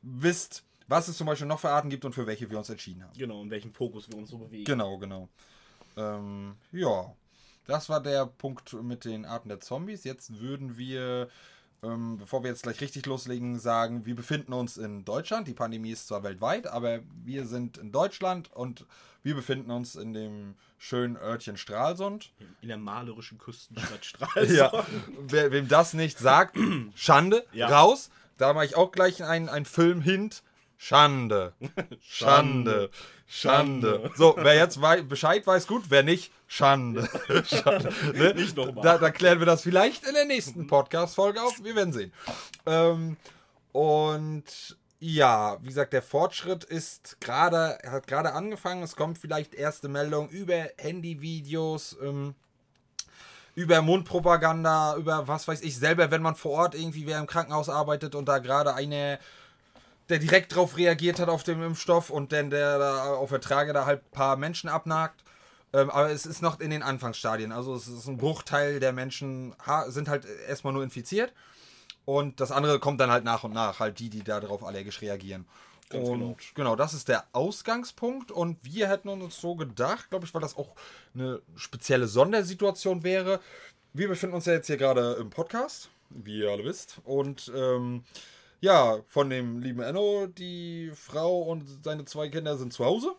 wisst, 0.02 0.64
was 0.86 1.08
es 1.08 1.16
zum 1.16 1.26
Beispiel 1.26 1.46
noch 1.46 1.60
für 1.60 1.70
Arten 1.70 1.88
gibt 1.88 2.04
und 2.04 2.14
für 2.14 2.26
welche 2.26 2.50
wir 2.50 2.58
uns 2.58 2.68
entschieden 2.68 3.04
haben. 3.04 3.16
Genau, 3.16 3.42
in 3.42 3.50
welchem 3.50 3.72
Fokus 3.72 4.08
wir 4.08 4.16
uns 4.16 4.30
so 4.30 4.38
bewegen. 4.38 4.64
Genau, 4.64 4.98
genau. 4.98 5.28
Ähm, 5.96 6.56
ja, 6.72 7.14
das 7.66 7.88
war 7.88 8.02
der 8.02 8.26
Punkt 8.26 8.72
mit 8.82 9.04
den 9.04 9.24
Arten 9.24 9.48
der 9.48 9.60
Zombies. 9.60 10.04
Jetzt 10.04 10.40
würden 10.40 10.76
wir, 10.76 11.28
ähm, 11.82 12.18
bevor 12.18 12.42
wir 12.42 12.50
jetzt 12.50 12.64
gleich 12.64 12.80
richtig 12.80 13.06
loslegen, 13.06 13.58
sagen, 13.60 14.04
wir 14.04 14.16
befinden 14.16 14.52
uns 14.52 14.76
in 14.76 15.04
Deutschland. 15.04 15.46
Die 15.46 15.54
Pandemie 15.54 15.92
ist 15.92 16.08
zwar 16.08 16.24
weltweit, 16.24 16.66
aber 16.66 17.00
wir 17.24 17.46
sind 17.46 17.78
in 17.78 17.92
Deutschland 17.92 18.52
und 18.52 18.84
wir 19.22 19.34
befinden 19.34 19.70
uns 19.70 19.94
in 19.94 20.14
dem 20.14 20.56
schönen 20.78 21.16
Örtchen 21.16 21.56
Stralsund. 21.56 22.32
In 22.62 22.68
der 22.68 22.78
malerischen 22.78 23.38
Küstenstadt 23.38 24.04
Stralsund. 24.04 24.50
ja, 24.50 24.72
wer, 25.28 25.52
wem 25.52 25.68
das 25.68 25.94
nicht 25.94 26.18
sagt, 26.18 26.56
Schande, 26.94 27.46
ja. 27.52 27.68
raus. 27.68 28.10
Da 28.40 28.54
mache 28.54 28.64
ich 28.64 28.76
auch 28.76 28.90
gleich 28.90 29.22
einen 29.22 29.66
Film-Hint. 29.66 30.42
Schande. 30.78 31.52
Schande. 32.00 32.90
Schande. 33.26 34.10
So, 34.16 34.34
wer 34.38 34.54
jetzt 34.54 34.80
wei 34.80 35.02
Bescheid 35.02 35.46
weiß, 35.46 35.66
gut. 35.66 35.84
Wer 35.90 36.02
nicht, 36.02 36.32
Schande. 36.48 37.06
Schande. 37.44 37.92
Ne? 38.14 38.32
Nicht 38.34 38.56
nochmal. 38.56 38.82
Da, 38.82 38.96
da, 38.96 39.10
klären 39.10 39.40
wir 39.40 39.46
das 39.46 39.62
vielleicht 39.62 40.06
in 40.06 40.14
der 40.14 40.24
nächsten 40.24 40.66
Podcast-Folge 40.66 41.42
auf. 41.42 41.62
Wir 41.62 41.76
werden 41.76 41.92
sehen. 41.92 42.12
Ähm, 42.64 43.18
und 43.72 44.76
ja, 45.00 45.58
wie 45.60 45.68
gesagt, 45.68 45.92
der 45.92 46.02
Fortschritt 46.02 46.64
ist 46.64 47.20
gerade, 47.20 47.78
hat 47.86 48.06
gerade 48.06 48.32
angefangen. 48.32 48.82
Es 48.82 48.96
kommt 48.96 49.18
vielleicht 49.18 49.54
erste 49.54 49.88
Meldungen 49.88 50.30
über 50.30 50.70
Handyvideos, 50.78 51.98
ähm, 52.02 52.34
über 53.60 53.82
Mundpropaganda, 53.82 54.96
über 54.96 55.28
was 55.28 55.46
weiß 55.46 55.60
ich 55.60 55.76
selber, 55.76 56.10
wenn 56.10 56.22
man 56.22 56.34
vor 56.34 56.52
Ort 56.52 56.74
irgendwie 56.74 57.06
wer 57.06 57.18
im 57.18 57.26
Krankenhaus 57.26 57.68
arbeitet 57.68 58.14
und 58.14 58.26
da 58.26 58.38
gerade 58.38 58.74
eine 58.74 59.18
der 60.08 60.18
direkt 60.18 60.52
darauf 60.52 60.76
reagiert 60.76 61.20
hat 61.20 61.28
auf 61.28 61.44
den 61.44 61.62
Impfstoff 61.62 62.10
und 62.10 62.32
dann 62.32 62.50
der 62.50 62.78
da 62.78 63.14
auf 63.14 63.28
der 63.28 63.40
Trage 63.40 63.72
da 63.72 63.86
halt 63.86 64.02
ein 64.02 64.10
paar 64.10 64.36
Menschen 64.36 64.68
abnagt. 64.68 65.22
Ähm, 65.72 65.88
aber 65.90 66.10
es 66.10 66.26
ist 66.26 66.42
noch 66.42 66.58
in 66.58 66.70
den 66.70 66.82
Anfangsstadien. 66.82 67.52
Also 67.52 67.74
es 67.74 67.86
ist 67.86 68.08
ein 68.08 68.16
Bruchteil 68.16 68.80
der 68.80 68.92
Menschen 68.92 69.54
sind 69.88 70.08
halt 70.08 70.26
erstmal 70.48 70.72
nur 70.72 70.82
infiziert. 70.82 71.32
Und 72.06 72.40
das 72.40 72.50
andere 72.50 72.80
kommt 72.80 73.00
dann 73.00 73.10
halt 73.10 73.24
nach 73.24 73.44
und 73.44 73.52
nach, 73.52 73.78
halt 73.78 74.00
die, 74.00 74.10
die 74.10 74.24
da 74.24 74.40
darauf 74.40 74.64
allergisch 74.64 75.00
reagieren. 75.00 75.46
Ganz 75.90 76.08
und 76.08 76.18
genau. 76.20 76.36
genau, 76.54 76.76
das 76.76 76.94
ist 76.94 77.08
der 77.08 77.24
Ausgangspunkt. 77.32 78.30
Und 78.30 78.64
wir 78.64 78.88
hätten 78.88 79.08
uns 79.08 79.40
so 79.40 79.56
gedacht, 79.56 80.08
glaube 80.10 80.24
ich, 80.24 80.32
weil 80.32 80.40
das 80.40 80.56
auch 80.56 80.74
eine 81.14 81.42
spezielle 81.56 82.06
Sondersituation 82.06 83.02
wäre. 83.02 83.40
Wir 83.92 84.08
befinden 84.08 84.36
uns 84.36 84.46
ja 84.46 84.52
jetzt 84.52 84.68
hier 84.68 84.76
gerade 84.76 85.14
im 85.14 85.30
Podcast, 85.30 85.90
wie 86.10 86.38
ihr 86.38 86.50
alle 86.50 86.64
wisst. 86.64 87.00
Und 87.04 87.50
ähm, 87.56 88.04
ja, 88.60 89.00
von 89.08 89.30
dem 89.30 89.58
lieben 89.58 89.80
Enno, 89.80 90.28
die 90.28 90.92
Frau 90.94 91.42
und 91.42 91.64
seine 91.82 92.04
zwei 92.04 92.28
Kinder 92.28 92.56
sind 92.56 92.72
zu 92.72 92.84
Hause. 92.84 93.12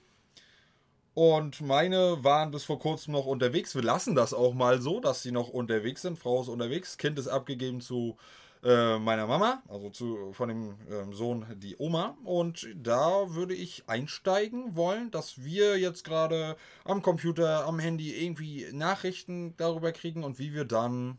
Und 1.13 1.59
meine 1.59 2.23
waren 2.23 2.51
bis 2.51 2.63
vor 2.63 2.79
kurzem 2.79 3.11
noch 3.11 3.25
unterwegs. 3.25 3.75
Wir 3.75 3.81
lassen 3.81 4.15
das 4.15 4.33
auch 4.33 4.53
mal 4.53 4.81
so, 4.81 5.01
dass 5.01 5.23
sie 5.23 5.31
noch 5.31 5.49
unterwegs 5.49 6.03
sind. 6.03 6.17
Frau 6.17 6.41
ist 6.41 6.47
unterwegs, 6.47 6.97
Kind 6.97 7.19
ist 7.19 7.27
abgegeben 7.27 7.81
zu 7.81 8.17
äh, 8.63 8.99
meiner 8.99 9.27
Mama, 9.27 9.63
also 9.67 9.89
zu, 9.89 10.33
von 10.33 10.49
dem 10.49 10.75
äh, 10.89 11.13
Sohn 11.13 11.45
die 11.57 11.75
Oma. 11.77 12.17
Und 12.23 12.67
da 12.75 13.33
würde 13.33 13.53
ich 13.53 13.83
einsteigen 13.87 14.75
wollen, 14.75 15.11
dass 15.11 15.43
wir 15.43 15.79
jetzt 15.79 16.03
gerade 16.03 16.55
am 16.85 17.01
Computer, 17.01 17.65
am 17.65 17.79
Handy 17.79 18.13
irgendwie 18.23 18.67
Nachrichten 18.71 19.55
darüber 19.57 19.91
kriegen 19.91 20.23
und 20.23 20.39
wie 20.39 20.53
wir 20.53 20.65
dann 20.65 21.17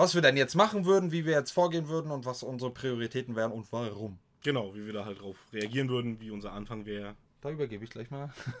was 0.00 0.14
wir 0.14 0.22
denn 0.22 0.38
jetzt 0.38 0.54
machen 0.54 0.86
würden, 0.86 1.12
wie 1.12 1.26
wir 1.26 1.34
jetzt 1.34 1.50
vorgehen 1.50 1.88
würden 1.88 2.10
und 2.10 2.24
was 2.24 2.42
unsere 2.42 2.70
Prioritäten 2.70 3.36
wären 3.36 3.52
und 3.52 3.70
warum. 3.70 4.18
Genau, 4.42 4.74
wie 4.74 4.86
wir 4.86 4.94
da 4.94 5.04
halt 5.04 5.20
drauf 5.20 5.36
reagieren 5.52 5.90
würden, 5.90 6.18
wie 6.20 6.30
unser 6.30 6.52
Anfang 6.52 6.86
wäre. 6.86 7.16
Da 7.40 7.50
übergebe 7.50 7.84
ich 7.84 7.90
gleich 7.90 8.10
mal. 8.10 8.30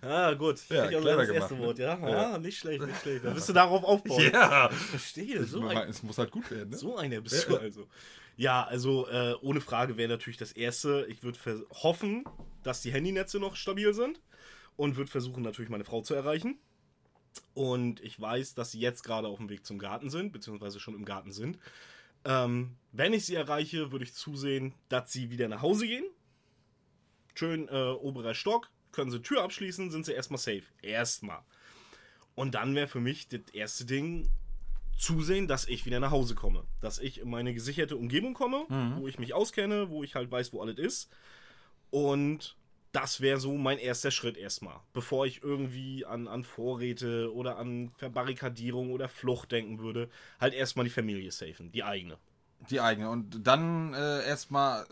ah, 0.00 0.32
gut. 0.34 0.66
Ja, 0.70 0.88
ich 0.88 0.96
also 0.96 1.08
das 1.08 1.28
erste? 1.28 1.58
Wort, 1.58 1.78
ja? 1.78 1.98
ja? 1.98 2.32
Ah, 2.32 2.38
nicht 2.38 2.58
schlecht, 2.58 2.84
nicht 2.84 3.00
schlecht. 3.02 3.24
Da 3.24 3.30
bist 3.30 3.48
du 3.48 3.52
darauf 3.54 3.84
aufbauen. 3.84 4.30
Ja. 4.32 4.70
Ich 4.70 4.76
verstehe. 4.76 5.44
So 5.44 5.66
ein, 5.66 5.88
es 5.88 6.02
muss 6.02 6.16
halt 6.16 6.30
gut 6.30 6.50
werden. 6.50 6.70
Ne? 6.70 6.76
So 6.78 6.96
einer 6.96 7.20
bist 7.20 7.46
du 7.48 7.58
also. 7.58 7.88
Ja, 8.36 8.64
also 8.64 9.08
äh, 9.08 9.34
ohne 9.42 9.60
Frage 9.60 9.96
wäre 9.96 10.08
natürlich 10.08 10.36
das 10.38 10.52
Erste, 10.52 11.06
ich 11.08 11.22
würde 11.22 11.38
hoffen, 11.70 12.24
dass 12.62 12.82
die 12.82 12.92
Handynetze 12.92 13.38
noch 13.38 13.56
stabil 13.56 13.92
sind 13.94 14.20
und 14.76 14.96
würde 14.96 15.10
versuchen, 15.10 15.42
natürlich 15.42 15.70
meine 15.70 15.84
Frau 15.84 16.02
zu 16.02 16.14
erreichen. 16.14 16.58
Und 17.54 18.00
ich 18.00 18.18
weiß, 18.18 18.54
dass 18.54 18.72
sie 18.72 18.80
jetzt 18.80 19.02
gerade 19.02 19.28
auf 19.28 19.38
dem 19.38 19.48
Weg 19.48 19.66
zum 19.66 19.78
Garten 19.78 20.10
sind, 20.10 20.32
beziehungsweise 20.32 20.80
schon 20.80 20.94
im 20.94 21.04
Garten 21.04 21.32
sind. 21.32 21.58
Ähm, 22.24 22.76
wenn 22.92 23.12
ich 23.12 23.24
sie 23.24 23.34
erreiche, 23.34 23.92
würde 23.92 24.04
ich 24.04 24.14
zusehen, 24.14 24.74
dass 24.88 25.12
sie 25.12 25.30
wieder 25.30 25.48
nach 25.48 25.62
Hause 25.62 25.86
gehen. 25.86 26.04
Schön 27.36 27.68
äh, 27.68 27.72
oberer 27.72 28.34
Stock, 28.34 28.70
können 28.92 29.10
sie 29.10 29.20
Tür 29.20 29.42
abschließen, 29.42 29.90
sind 29.90 30.06
sie 30.06 30.12
erstmal 30.12 30.38
safe. 30.38 30.64
Erstmal. 30.82 31.42
Und 32.34 32.54
dann 32.54 32.74
wäre 32.74 32.88
für 32.88 33.00
mich 33.00 33.28
das 33.28 33.40
erste 33.52 33.84
Ding, 33.84 34.28
zusehen, 34.96 35.46
dass 35.46 35.68
ich 35.68 35.84
wieder 35.86 36.00
nach 36.00 36.10
Hause 36.10 36.34
komme. 36.34 36.64
Dass 36.80 36.98
ich 36.98 37.20
in 37.20 37.30
meine 37.30 37.52
gesicherte 37.54 37.96
Umgebung 37.96 38.34
komme, 38.34 38.64
mhm. 38.68 38.96
wo 38.98 39.08
ich 39.08 39.18
mich 39.18 39.34
auskenne, 39.34 39.90
wo 39.90 40.02
ich 40.02 40.14
halt 40.14 40.30
weiß, 40.30 40.52
wo 40.52 40.62
alles 40.62 40.78
ist. 40.78 41.10
Und 41.90 42.56
das 42.92 43.20
wäre 43.20 43.38
so 43.38 43.56
mein 43.56 43.78
erster 43.78 44.10
Schritt 44.10 44.38
erstmal. 44.38 44.80
Bevor 44.94 45.26
ich 45.26 45.42
irgendwie 45.42 46.06
an, 46.06 46.28
an 46.28 46.44
Vorräte 46.44 47.34
oder 47.34 47.58
an 47.58 47.90
Verbarrikadierung 47.98 48.90
oder 48.90 49.08
Flucht 49.08 49.52
denken 49.52 49.78
würde, 49.80 50.08
halt 50.40 50.54
erstmal 50.54 50.84
die 50.84 50.90
Familie 50.90 51.30
safen, 51.30 51.70
die 51.72 51.84
eigene. 51.84 52.16
Die 52.70 52.80
eigene. 52.80 53.10
Und 53.10 53.46
dann 53.46 53.94
äh, 53.94 54.26
erstmal, 54.26 54.86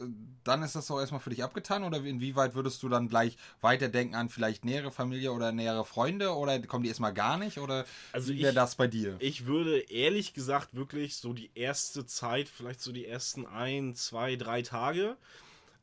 dann 0.44 0.62
ist 0.62 0.76
das 0.76 0.90
auch 0.90 1.00
erstmal 1.00 1.20
für 1.20 1.30
dich 1.30 1.42
abgetan 1.42 1.82
oder 1.82 1.98
inwieweit 1.98 2.54
würdest 2.54 2.82
du 2.82 2.88
dann 2.88 3.08
gleich 3.08 3.36
weiterdenken 3.62 4.14
an 4.14 4.28
vielleicht 4.28 4.64
nähere 4.64 4.92
Familie 4.92 5.32
oder 5.32 5.50
nähere 5.50 5.84
Freunde 5.84 6.34
oder 6.34 6.60
kommen 6.60 6.84
die 6.84 6.88
erstmal 6.88 7.14
gar 7.14 7.36
nicht 7.36 7.58
oder 7.58 7.84
also 8.12 8.32
wie 8.32 8.42
wäre 8.42 8.54
das 8.54 8.76
bei 8.76 8.86
dir? 8.86 9.16
Ich 9.18 9.46
würde 9.46 9.78
ehrlich 9.78 10.34
gesagt 10.34 10.74
wirklich 10.74 11.16
so 11.16 11.32
die 11.32 11.50
erste 11.54 12.06
Zeit, 12.06 12.48
vielleicht 12.48 12.80
so 12.80 12.92
die 12.92 13.06
ersten 13.06 13.46
ein, 13.46 13.96
zwei, 13.96 14.36
drei 14.36 14.62
Tage, 14.62 15.16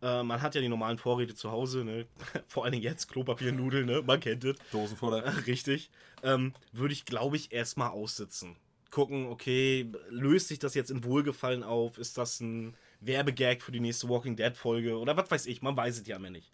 äh, 0.01 0.23
man 0.23 0.41
hat 0.41 0.55
ja 0.55 0.61
die 0.61 0.69
normalen 0.69 0.97
Vorräte 0.97 1.35
zu 1.35 1.51
Hause, 1.51 1.83
ne? 1.83 2.05
vor 2.47 2.63
allen 2.63 2.73
Dingen 2.73 2.83
jetzt 2.83 3.07
Klopapier, 3.09 3.51
Nudeln, 3.51 3.85
ne? 3.85 4.01
man 4.01 4.19
kennt 4.19 4.43
es. 4.43 4.55
Dosenfutter. 4.71 5.45
Richtig. 5.47 5.89
Ähm, 6.23 6.53
Würde 6.71 6.93
ich, 6.93 7.05
glaube 7.05 7.35
ich, 7.35 7.51
erstmal 7.51 7.89
aussitzen. 7.89 8.55
Gucken, 8.91 9.27
okay, 9.27 9.89
löst 10.09 10.49
sich 10.49 10.59
das 10.59 10.75
jetzt 10.75 10.91
in 10.91 11.03
Wohlgefallen 11.03 11.63
auf? 11.63 11.97
Ist 11.97 12.17
das 12.17 12.39
ein 12.41 12.75
Werbegag 12.99 13.61
für 13.61 13.71
die 13.71 13.79
nächste 13.79 14.09
Walking 14.09 14.35
Dead 14.35 14.55
Folge? 14.55 14.97
Oder 14.97 15.17
was 15.17 15.31
weiß 15.31 15.45
ich, 15.47 15.61
man 15.61 15.75
weiß 15.75 16.01
es 16.01 16.07
ja 16.07 16.17
immer 16.17 16.29
nicht. 16.29 16.51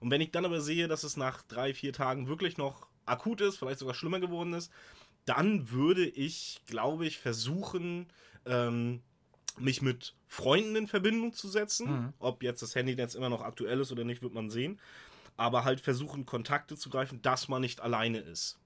Und 0.00 0.10
wenn 0.10 0.20
ich 0.20 0.30
dann 0.30 0.44
aber 0.44 0.60
sehe, 0.60 0.88
dass 0.88 1.04
es 1.04 1.16
nach 1.16 1.42
drei, 1.42 1.74
vier 1.74 1.92
Tagen 1.92 2.28
wirklich 2.28 2.56
noch 2.56 2.86
akut 3.06 3.40
ist, 3.40 3.58
vielleicht 3.58 3.80
sogar 3.80 3.94
schlimmer 3.94 4.20
geworden 4.20 4.54
ist, 4.54 4.72
dann 5.26 5.70
würde 5.70 6.06
ich, 6.06 6.60
glaube 6.66 7.06
ich, 7.06 7.18
versuchen, 7.18 8.06
ähm, 8.46 9.02
mich 9.58 9.82
mit 9.82 10.14
Freunden 10.26 10.76
in 10.76 10.86
Verbindung 10.86 11.32
zu 11.32 11.48
setzen. 11.48 11.90
Mhm. 11.90 12.12
Ob 12.18 12.42
jetzt 12.42 12.62
das 12.62 12.74
Handynetz 12.74 13.14
immer 13.14 13.28
noch 13.28 13.42
aktuell 13.42 13.80
ist 13.80 13.92
oder 13.92 14.04
nicht, 14.04 14.22
wird 14.22 14.32
man 14.32 14.48
sehen. 14.48 14.80
Aber 15.36 15.64
halt 15.64 15.80
versuchen, 15.80 16.26
Kontakte 16.26 16.76
zu 16.76 16.90
greifen, 16.90 17.20
dass 17.22 17.48
man 17.48 17.60
nicht 17.62 17.80
alleine 17.80 18.18
ist. 18.18 18.58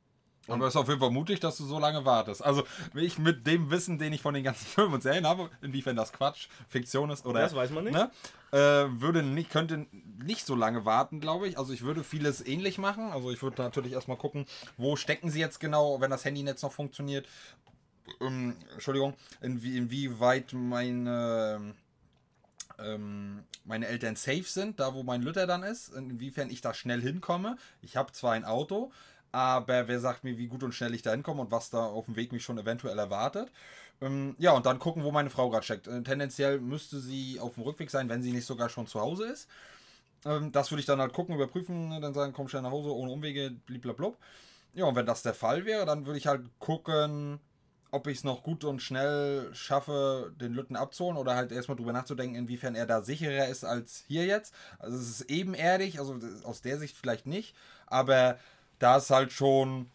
Und 0.47 0.57
Aber 0.57 0.67
es 0.67 0.75
ist 0.75 0.81
auf 0.81 0.89
jeden 0.89 1.01
Fall 1.01 1.11
mutig, 1.11 1.41
dass 1.41 1.57
du 1.57 1.65
so 1.65 1.79
lange 1.79 2.05
wartest. 2.05 2.45
Also, 2.45 2.65
ich 2.95 3.19
mit 3.19 3.47
dem 3.47 3.71
Wissen, 3.71 3.99
den 3.99 4.13
ich 4.13 4.21
von 4.21 4.35
den 4.35 4.45
ganzen 4.45 4.67
Filmen 4.67 4.95
und 4.95 5.03
Serien 5.03 5.27
habe, 5.27 5.51
inwiefern 5.63 5.97
das 5.97 6.13
Quatsch, 6.13 6.49
Fiktion 6.69 7.11
ist 7.11 7.25
oder. 7.27 7.41
Das 7.41 7.55
weiß 7.55 7.71
man 7.71 7.85
nicht. 7.85 7.95
Ne, 7.95 8.11
äh, 8.53 9.01
würde 9.01 9.23
nicht, 9.23 9.51
könnte 9.51 9.87
nicht 10.23 10.47
so 10.47 10.55
lange 10.55 10.85
warten, 10.85 11.21
glaube 11.21 11.49
ich. 11.49 11.59
Also, 11.59 11.73
ich 11.73 11.83
würde 11.83 12.05
vieles 12.05 12.47
ähnlich 12.47 12.79
machen. 12.79 13.11
Also, 13.13 13.31
ich 13.31 13.43
würde 13.43 13.63
natürlich 13.63 13.93
erstmal 13.93 14.19
gucken, 14.19 14.47
wo 14.77 14.97
stecken 14.97 15.31
sie 15.31 15.41
jetzt 15.41 15.61
genau, 15.61 16.01
wenn 16.01 16.11
das 16.11 16.25
Handynetz 16.25 16.63
noch 16.63 16.73
funktioniert 16.73 17.27
ähm, 18.21 18.57
Entschuldigung, 18.73 19.15
inwie, 19.41 19.77
inwieweit 19.77 20.53
meine, 20.53 21.75
ähm, 22.79 23.45
meine 23.65 23.87
Eltern 23.87 24.17
safe 24.17 24.45
sind, 24.45 24.81
da 24.81 24.95
wo 24.95 25.03
mein 25.03 25.23
Lütter 25.23 25.47
dann 25.47 25.63
ist, 25.63 25.89
inwiefern 25.91 26.51
ich 26.51 26.61
da 26.61 26.75
schnell 26.75 27.01
hinkomme. 27.01 27.57
Ich 27.83 27.97
habe 27.97 28.13
zwar 28.13 28.33
ein 28.33 28.45
Auto, 28.45 28.93
aber 29.35 29.89
wer 29.89 29.99
sagt 29.99 30.23
mir, 30.23 30.39
wie 30.39 30.47
gut 30.47 30.63
und 30.63 30.73
schnell 30.73 30.95
ich 30.95 31.03
da 31.03 31.11
hinkomme 31.11 31.41
und 31.41 31.51
was 31.51 31.69
da 31.69 31.85
auf 31.85 32.05
dem 32.07 32.15
Weg 32.15 32.31
mich 32.31 32.45
schon 32.45 32.57
eventuell 32.57 32.99
erwartet. 32.99 33.51
Ähm, 34.01 34.37
ja, 34.39 34.53
und 34.53 34.65
dann 34.65 34.79
gucken, 34.79 35.03
wo 35.03 35.11
meine 35.11 35.31
Frau 35.31 35.51
gerade 35.51 35.65
steckt. 35.65 35.89
Äh, 35.89 36.03
tendenziell 36.03 36.61
müsste 36.61 37.01
sie 37.01 37.41
auf 37.41 37.55
dem 37.55 37.65
Rückweg 37.65 37.91
sein, 37.91 38.09
wenn 38.09 38.23
sie 38.23 38.33
nicht 38.33 38.47
sogar 38.47 38.69
schon 38.69 38.87
zu 38.87 39.01
Hause 39.01 39.27
ist. 39.27 39.49
Ähm, 40.25 40.53
das 40.53 40.71
würde 40.71 40.81
ich 40.81 40.87
dann 40.87 41.01
halt 41.01 41.13
gucken, 41.13 41.35
überprüfen, 41.35 42.01
dann 42.01 42.15
sagen, 42.15 42.33
komm 42.33 42.49
schnell 42.49 42.63
nach 42.63 42.71
Hause, 42.71 42.95
ohne 42.95 43.11
Umwege, 43.11 43.51
blablabla. 43.67 44.13
Ja, 44.75 44.85
und 44.87 44.95
wenn 44.95 45.07
das 45.07 45.23
der 45.23 45.35
Fall 45.35 45.65
wäre, 45.65 45.85
dann 45.85 46.07
würde 46.07 46.19
ich 46.19 46.29
halt 46.29 46.43
gucken, 46.61 47.41
ob 47.91 48.07
ich 48.07 48.19
es 48.19 48.25
noch 48.25 48.43
gut 48.45 48.65
und 48.65 48.83
schnell 48.83 49.51
schaffe, 49.53 50.33
den 50.41 50.53
Lütten 50.55 50.77
abzuholen 50.77 51.17
oder 51.17 51.35
halt 51.35 51.53
erstmal 51.53 51.77
drüber 51.77 51.93
nachzudenken, 51.93 52.37
inwiefern 52.37 52.75
er 52.75 52.87
da 52.87 53.03
sicherer 53.03 53.49
ist 53.49 53.65
als 53.65 54.05
hier 54.07 54.27
jetzt. 54.27 54.55
Also 54.79 54.97
es 54.97 55.09
ist 55.09 55.31
ebenerdig, 55.31 55.99
also 55.99 56.19
aus 56.45 56.61
der 56.63 56.79
Sicht 56.79 56.97
vielleicht 56.97 57.27
nicht, 57.27 57.55
aber 57.87 58.39
da 58.85 58.99
ist 58.99 59.11
halt 59.11 59.33
schon 59.33 59.91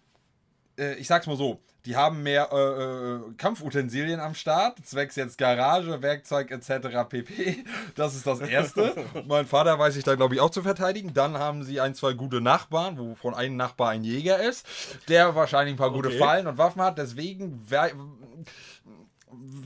äh, 0.79 0.96
ich 0.96 1.08
sag's 1.08 1.27
mal 1.27 1.38
so, 1.38 1.60
die 1.86 1.96
haben 1.96 2.24
mehr 2.24 2.50
äh, 2.51 2.58
äh, 2.58 3.34
Kampfutensilien 3.38 4.19
am 4.19 4.34
Start, 4.36 4.86
zwecks 4.86 5.15
jetzt 5.15 5.38
Garage, 5.38 6.01
Werkzeug 6.01 6.51
etc. 6.51 7.08
pp. 7.08 7.63
Das 7.96 8.15
ist 8.15 8.27
das 8.27 8.41
Erste. 8.41 8.96
mein 9.27 9.46
Vater 9.46 9.77
weiß 9.79 9.93
sich 9.93 10.03
da, 10.03 10.15
glaube 10.15 10.36
ich, 10.36 10.41
auch 10.41 10.50
zu 10.50 10.62
verteidigen. 10.62 11.13
Dann 11.13 11.38
haben 11.38 11.63
sie 11.63 11.79
ein, 11.79 11.96
zwei 11.96 12.13
gute 12.13 12.41
Nachbarn, 12.41 12.98
wovon 12.98 13.34
ein 13.34 13.55
Nachbar 13.55 13.89
ein 13.89 14.03
Jäger 14.03 14.39
ist, 14.39 14.65
der 15.08 15.36
wahrscheinlich 15.36 15.75
ein 15.75 15.77
paar 15.77 15.91
gute 15.91 16.10
Okay. 16.10 16.17
Fallen 16.17 16.48
und 16.48 16.58
Waffen 16.58 16.81
hat. 16.81 16.98
Deswegen 16.98 17.69
wäre 17.69 17.91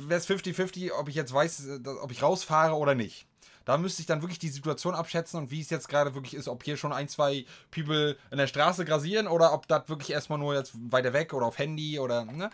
es 0.09 0.29
50-50, 0.29 0.91
ob 0.91 1.09
ich 1.09 1.15
jetzt 1.15 1.33
weiß, 1.33 1.67
äh, 1.67 1.89
ob 2.01 2.11
ich 2.11 2.21
rausfahre 2.21 2.75
oder 2.75 2.95
nicht. 2.95 3.25
Da 3.65 3.77
müsste 3.77 4.01
ich 4.01 4.05
dann 4.05 4.21
wirklich 4.21 4.39
die 4.39 4.49
Situation 4.49 4.95
abschätzen 4.95 5.39
und 5.39 5.51
wie 5.51 5.61
es 5.61 5.69
jetzt 5.69 5.87
gerade 5.87 6.15
wirklich 6.15 6.33
ist, 6.33 6.47
ob 6.47 6.63
hier 6.63 6.77
schon 6.77 6.93
ein, 6.93 7.07
zwei 7.07 7.45
People 7.71 8.17
in 8.31 8.37
der 8.37 8.47
Straße 8.47 8.85
grasieren 8.85 9.27
oder 9.27 9.53
ob 9.53 9.67
das 9.67 9.87
wirklich 9.89 10.11
erstmal 10.11 10.39
nur 10.39 10.53
jetzt 10.53 10.73
weiter 10.91 11.13
weg 11.13 11.33
oder 11.33 11.45
auf 11.45 11.57
Handy 11.57 11.99
oder, 11.99 12.25
ne? 12.25 12.49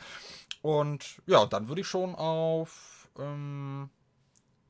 Und 0.61 1.21
ja, 1.25 1.45
dann 1.45 1.67
würde 1.69 1.81
ich 1.81 1.87
schon 1.87 2.15
auf, 2.15 3.07
ähm, 3.17 3.89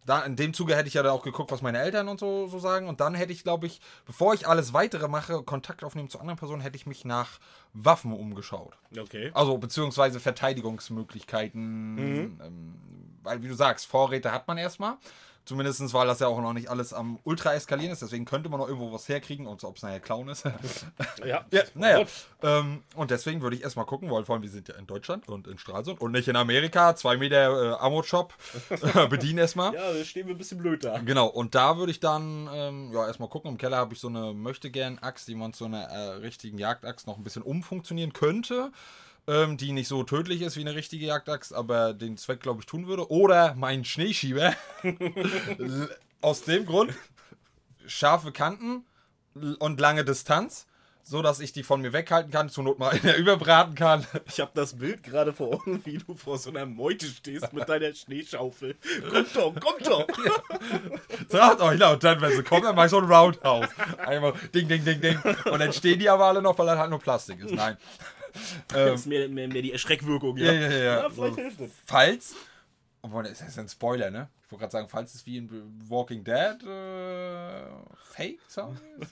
da, 0.06 0.22
in 0.24 0.36
dem 0.36 0.54
Zuge 0.54 0.76
hätte 0.76 0.88
ich 0.88 0.96
ja 0.96 1.04
dann 1.04 1.12
auch 1.12 1.24
geguckt, 1.24 1.52
was 1.52 1.62
meine 1.62 1.80
Eltern 1.80 2.08
und 2.08 2.20
so, 2.20 2.48
so 2.48 2.58
sagen. 2.58 2.88
Und 2.88 3.00
dann 3.00 3.14
hätte 3.14 3.32
ich, 3.32 3.44
glaube 3.44 3.68
ich, 3.68 3.80
bevor 4.06 4.34
ich 4.34 4.48
alles 4.48 4.74
weitere 4.74 5.08
mache, 5.08 5.44
Kontakt 5.44 5.84
aufnehmen 5.84 6.10
zu 6.10 6.20
anderen 6.20 6.40
Personen, 6.40 6.62
hätte 6.62 6.78
ich 6.78 6.88
mich 6.88 7.06
nach 7.06 7.40
Waffen 7.74 8.14
umgeschaut. 8.14 8.76
Okay. 8.98 9.30
Also, 9.36 9.58
beziehungsweise 9.60 10.20
Verteidigungsmöglichkeiten. 10.20 11.98
Ähm, 12.00 12.76
weil, 13.22 13.44
wie 13.44 13.48
du 13.48 13.54
sagst, 13.54 13.86
Vorräte 13.86 14.32
hat 14.32 14.48
man 14.48 14.58
erstmal. 14.58 14.98
Zumindest, 15.50 15.96
weil 15.96 16.06
das 16.06 16.20
ja 16.20 16.28
auch 16.28 16.40
noch 16.40 16.54
nicht 16.54 16.70
alles 16.70 16.94
am 16.94 17.18
Ultra 17.24 17.56
eskalieren 17.56 17.92
ist. 17.92 18.04
Deswegen 18.04 18.24
könnte 18.24 18.50
man 18.50 18.60
noch 18.60 18.68
irgendwo 18.68 18.94
was 18.94 19.10
herkriegen. 19.10 19.48
Und 19.48 19.64
ob 19.64 19.78
es 19.78 19.82
nachher 19.82 20.00
Klauen 20.00 20.30
ist. 20.30 20.44
Ja, 21.26 21.44
ja, 21.52 21.64
naja. 21.74 22.06
Ähm, 22.44 22.84
und 22.96 23.10
deswegen 23.10 23.42
würde 23.42 23.56
ich 23.56 23.64
erstmal 23.64 23.86
gucken, 23.86 24.12
weil 24.12 24.24
vor 24.24 24.36
allem 24.36 24.44
wir 24.44 24.50
sind 24.50 24.68
ja 24.68 24.76
in 24.76 24.86
Deutschland 24.86 25.28
und 25.28 25.48
in 25.48 25.58
Stralsund 25.58 26.02
und 26.02 26.12
nicht 26.12 26.28
in 26.28 26.36
Amerika. 26.36 26.96
Zwei 26.96 27.18
Meter 27.18 27.72
äh, 27.72 27.76
Ammo-Shop. 27.80 28.32
Bedienen 29.10 29.40
erstmal. 29.40 29.74
Ja, 29.74 29.92
da 29.92 30.04
stehen 30.06 30.28
wir 30.28 30.36
ein 30.36 30.38
bisschen 30.38 30.60
blöd 30.60 30.84
da. 30.84 31.00
Genau, 31.00 31.26
und 31.28 31.56
da 31.56 31.78
würde 31.78 31.92
ich 31.92 32.00
dann 32.00 32.48
ähm, 32.54 32.92
ja 32.94 33.08
erstmal 33.08 33.30
gucken. 33.30 33.50
Im 33.50 33.58
Keller 33.58 33.78
habe 33.78 33.96
ich 33.96 34.00
so 34.00 34.08
eine 34.08 34.34
Möchtegern-Axt, 34.34 35.28
die 35.28 35.36
man 35.36 35.54
zu 35.54 35.66
einer 35.66 35.82
äh, 35.86 36.10
richtigen 36.18 36.60
Jagdaxt 36.60 37.08
noch 37.08 37.18
ein 37.18 37.24
bisschen 37.24 37.42
umfunktionieren 37.42 38.14
könnte. 38.14 38.72
Ähm, 39.30 39.58
die 39.58 39.74
nicht 39.74 39.88
so 39.88 40.02
tödlich 40.02 40.42
ist 40.42 40.58
wie 40.58 40.62
eine 40.62 40.74
richtige 40.74 41.06
Jagdaxt, 41.06 41.54
aber 41.54 41.94
den 41.94 42.18
Zweck, 42.18 42.40
glaube 42.40 42.62
ich, 42.62 42.66
tun 42.66 42.88
würde. 42.88 43.12
Oder 43.12 43.54
meinen 43.54 43.86
Schneeschieber. 43.86 44.56
Aus 46.22 46.42
dem 46.42 46.66
Grund 46.66 46.96
scharfe 47.86 48.32
Kanten 48.32 48.86
und 49.60 49.80
lange 49.80 50.04
Distanz, 50.04 50.66
so 51.04 51.22
dass 51.22 51.42
ich 51.42 51.54
die 51.54 51.62
von 51.62 51.80
mir 51.80 51.94
weghalten 51.94 52.32
kann, 52.32 52.50
zur 52.50 52.64
Not 52.64 52.80
mal 52.80 52.90
in 52.96 53.04
der 53.04 53.18
überbraten 53.18 53.76
kann. 53.76 54.04
Ich 54.26 54.40
habe 54.40 54.50
das 54.56 54.80
Bild 54.80 55.04
gerade 55.04 55.32
vor 55.32 55.54
Augen, 55.54 55.80
wie 55.86 56.00
du 56.00 56.16
vor 56.16 56.40
so 56.40 56.50
einer 56.50 56.66
Meute 56.66 57.06
stehst 57.06 57.54
mit 57.54 57.70
deiner 57.70 57.94
Schneeschaufel. 57.94 58.78
Komm 59.12 59.26
doch, 59.32 59.54
komm 59.60 59.84
doch. 59.84 60.08
Traut 61.30 61.62
euch 61.62 61.80
laut, 61.80 62.04
dann, 62.04 62.20
wenn 62.20 62.36
sie 62.36 62.42
kommen, 62.42 62.64
dann 62.64 62.76
mach 62.76 62.86
ich 62.86 62.92
so 62.92 62.98
ein 62.98 63.06
Roundhouse. 63.06 63.70
Einmal 64.00 64.34
ding, 64.56 64.68
ding, 64.68 64.84
ding, 64.84 65.00
ding. 65.00 65.20
Und 65.52 65.60
dann 65.60 65.72
stehen 65.72 66.00
die 66.00 66.10
aber 66.10 66.26
alle 66.26 66.42
noch, 66.42 66.58
weil 66.58 66.66
das 66.66 66.80
halt 66.80 66.90
nur 66.90 67.00
Plastik 67.00 67.40
ist. 67.42 67.54
Nein. 67.54 67.78
Das 68.68 68.94
ist 69.02 69.06
mehr, 69.08 69.28
mehr, 69.30 69.48
mehr 69.48 69.62
die 69.62 69.72
Erschreckwirkung, 69.72 70.38
Ja, 70.38 70.52
ja. 70.52 70.62
ja, 70.62 70.70
ja. 70.70 70.84
Ja, 71.04 71.10
vielleicht 71.10 71.36
So, 71.36 71.42
hilft 71.42 71.60
es. 71.62 71.72
falls, 71.86 72.36
obwohl, 73.02 73.24
das 73.24 73.42
ist 73.42 73.58
ein 73.60 73.70
Spoiler, 73.70 74.10
ne? 74.12 74.30
Ich 74.46 74.52
wollte 74.52 74.62
gerade 74.62 74.72
sagen, 74.72 74.88
falls 74.90 75.14
es 75.14 75.26
wie 75.28 75.38
in 75.38 75.50
Walking 75.88 76.24
Dead 76.24 76.64
äh, 76.64 77.66
Fake 78.14 78.40
sind. 78.48 78.82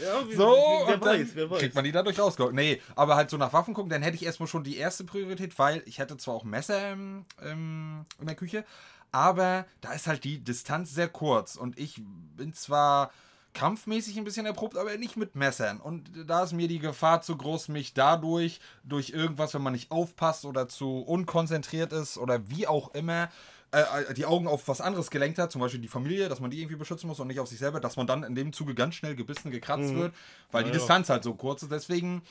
Ja, 0.00 0.26
wie- 0.28 0.34
So, 0.34 0.54
wer 0.86 1.00
weiß, 1.00 1.28
wer 1.34 1.50
weiß. 1.50 1.58
kriegt 1.58 1.74
man 1.74 1.84
die 1.84 1.92
dadurch 1.92 2.18
rausgeholt. 2.18 2.54
Nee, 2.54 2.80
aber 2.94 3.16
halt 3.16 3.30
so 3.30 3.36
nach 3.36 3.52
Waffen 3.52 3.74
gucken, 3.74 3.90
dann 3.90 4.02
hätte 4.02 4.14
ich 4.16 4.24
erstmal 4.24 4.46
schon 4.46 4.62
die 4.64 4.76
erste 4.76 5.04
Priorität, 5.04 5.58
weil 5.58 5.82
ich 5.86 5.98
hätte 5.98 6.16
zwar 6.16 6.34
auch 6.34 6.44
Messer 6.44 6.92
im, 6.92 7.24
im, 7.44 8.06
in 8.20 8.26
der 8.26 8.36
Küche, 8.36 8.64
aber 9.12 9.66
da 9.80 9.92
ist 9.92 10.06
halt 10.06 10.22
die 10.24 10.38
Distanz 10.38 10.94
sehr 10.94 11.08
kurz 11.08 11.56
und 11.56 11.76
ich 11.78 12.00
bin 12.36 12.54
zwar 12.54 13.10
kampfmäßig 13.54 14.16
ein 14.16 14.24
bisschen 14.24 14.46
erprobt, 14.46 14.76
aber 14.76 14.96
nicht 14.96 15.16
mit 15.16 15.34
Messern. 15.34 15.80
Und 15.80 16.10
da 16.26 16.44
ist 16.44 16.52
mir 16.52 16.68
die 16.68 16.78
Gefahr 16.78 17.22
zu 17.22 17.36
groß, 17.36 17.68
mich 17.68 17.94
dadurch, 17.94 18.60
durch 18.84 19.10
irgendwas, 19.10 19.54
wenn 19.54 19.62
man 19.62 19.72
nicht 19.72 19.90
aufpasst 19.90 20.44
oder 20.44 20.68
zu 20.68 21.00
unkonzentriert 21.00 21.92
ist 21.92 22.16
oder 22.18 22.48
wie 22.48 22.66
auch 22.66 22.94
immer, 22.94 23.28
äh, 23.72 24.14
die 24.14 24.26
Augen 24.26 24.46
auf 24.48 24.66
was 24.68 24.80
anderes 24.80 25.10
gelenkt 25.10 25.38
hat, 25.38 25.52
zum 25.52 25.60
Beispiel 25.60 25.80
die 25.80 25.88
Familie, 25.88 26.28
dass 26.28 26.40
man 26.40 26.50
die 26.50 26.58
irgendwie 26.60 26.76
beschützen 26.76 27.06
muss 27.06 27.20
und 27.20 27.28
nicht 27.28 27.40
auf 27.40 27.48
sich 27.48 27.58
selber, 27.58 27.80
dass 27.80 27.96
man 27.96 28.06
dann 28.06 28.22
in 28.24 28.34
dem 28.34 28.52
Zuge 28.52 28.74
ganz 28.74 28.94
schnell 28.96 29.14
gebissen, 29.14 29.50
gekratzt 29.50 29.94
wird, 29.94 30.14
weil 30.50 30.64
die 30.64 30.70
Ja, 30.70 30.74
ja. 30.74 30.78
Distanz 30.80 31.08
halt 31.08 31.22
so 31.24 31.34
kurz 31.34 31.62
ist. 31.62 31.70
Deswegen 31.72 32.22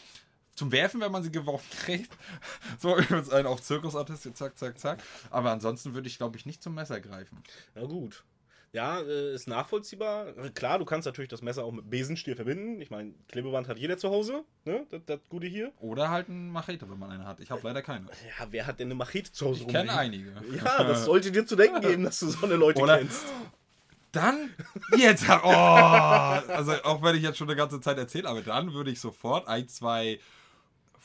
zum 0.56 0.72
Werfen, 0.74 1.00
wenn 1.00 1.12
man 1.12 1.24
sie 1.24 1.32
geworfen 1.32 1.70
kriegt, 1.86 2.12
so 2.78 2.98
übrigens 2.98 3.30
einen 3.30 3.48
auf 3.48 3.62
Zirkusartist, 3.62 4.36
zack, 4.36 4.58
zack, 4.58 4.78
zack. 4.78 5.04
Aber 5.30 5.52
ansonsten 5.52 5.94
würde 5.94 6.08
ich, 6.08 6.18
glaube 6.18 6.38
ich, 6.38 6.46
nicht 6.46 6.62
zum 6.62 6.76
Messer 6.76 7.00
greifen. 7.00 7.42
Na 7.76 7.86
gut. 7.86 8.24
Ja, 8.72 9.00
äh, 9.00 9.34
ist 9.34 9.48
nachvollziehbar. 9.48 10.34
Klar, 10.54 10.78
du 10.78 10.86
kannst 10.86 11.06
natürlich 11.06 11.30
das 11.30 11.42
Messer 11.42 11.64
auch 11.64 11.72
mit 11.72 11.90
Besenstiel 11.90 12.36
verbinden. 12.36 12.80
Ich 12.82 12.92
meine, 12.92 13.14
Klebeband 13.28 13.68
hat 13.68 13.80
jeder 13.80 13.98
zu 13.98 14.10
Hause, 14.10 14.44
ne? 14.64 14.86
Das, 14.92 15.02
das 15.06 15.20
Gute 15.28 15.48
hier. 15.48 15.72
Oder 15.80 16.10
halt 16.12 16.30
ein 16.30 16.52
Machete, 16.52 16.90
wenn 16.90 17.00
man 17.00 17.10
eine 17.10 17.26
hat. 17.26 17.40
Ich 17.40 17.50
habe 17.50 17.62
leider 17.64 17.82
keine. 17.82 18.06
Ja, 18.06 18.48
wer 18.52 18.68
hat 18.68 18.80
denn 18.80 18.88
eine 18.88 18.96
Machete 18.96 19.32
zu 19.32 19.48
Hause 19.48 19.62
Ich 19.62 19.68
kenne 19.68 19.92
einige. 19.98 20.34
Ja, 20.56 20.84
das 20.84 21.06
sollte 21.06 21.32
dir 21.32 21.46
zu 21.46 21.56
denken 21.56 21.82
geben, 21.82 22.04
dass 22.04 22.20
du 22.20 22.28
so 22.28 22.46
eine 22.46 22.56
Leute 22.56 22.82
Oder- 22.82 23.00
kennst. 23.00 23.26
Dann, 24.12 24.50
jetzt, 24.98 25.24
oh, 25.30 25.34
also 25.48 26.72
auch 26.84 27.04
wenn 27.04 27.16
ich 27.16 27.22
jetzt 27.22 27.38
schon 27.38 27.48
eine 27.48 27.56
ganze 27.56 27.80
Zeit 27.80 27.96
erzähle, 28.00 28.28
aber 28.28 28.42
dann 28.42 28.74
würde 28.74 28.90
ich 28.90 29.00
sofort 29.00 29.48
ein, 29.48 29.68
zwei 29.68 30.20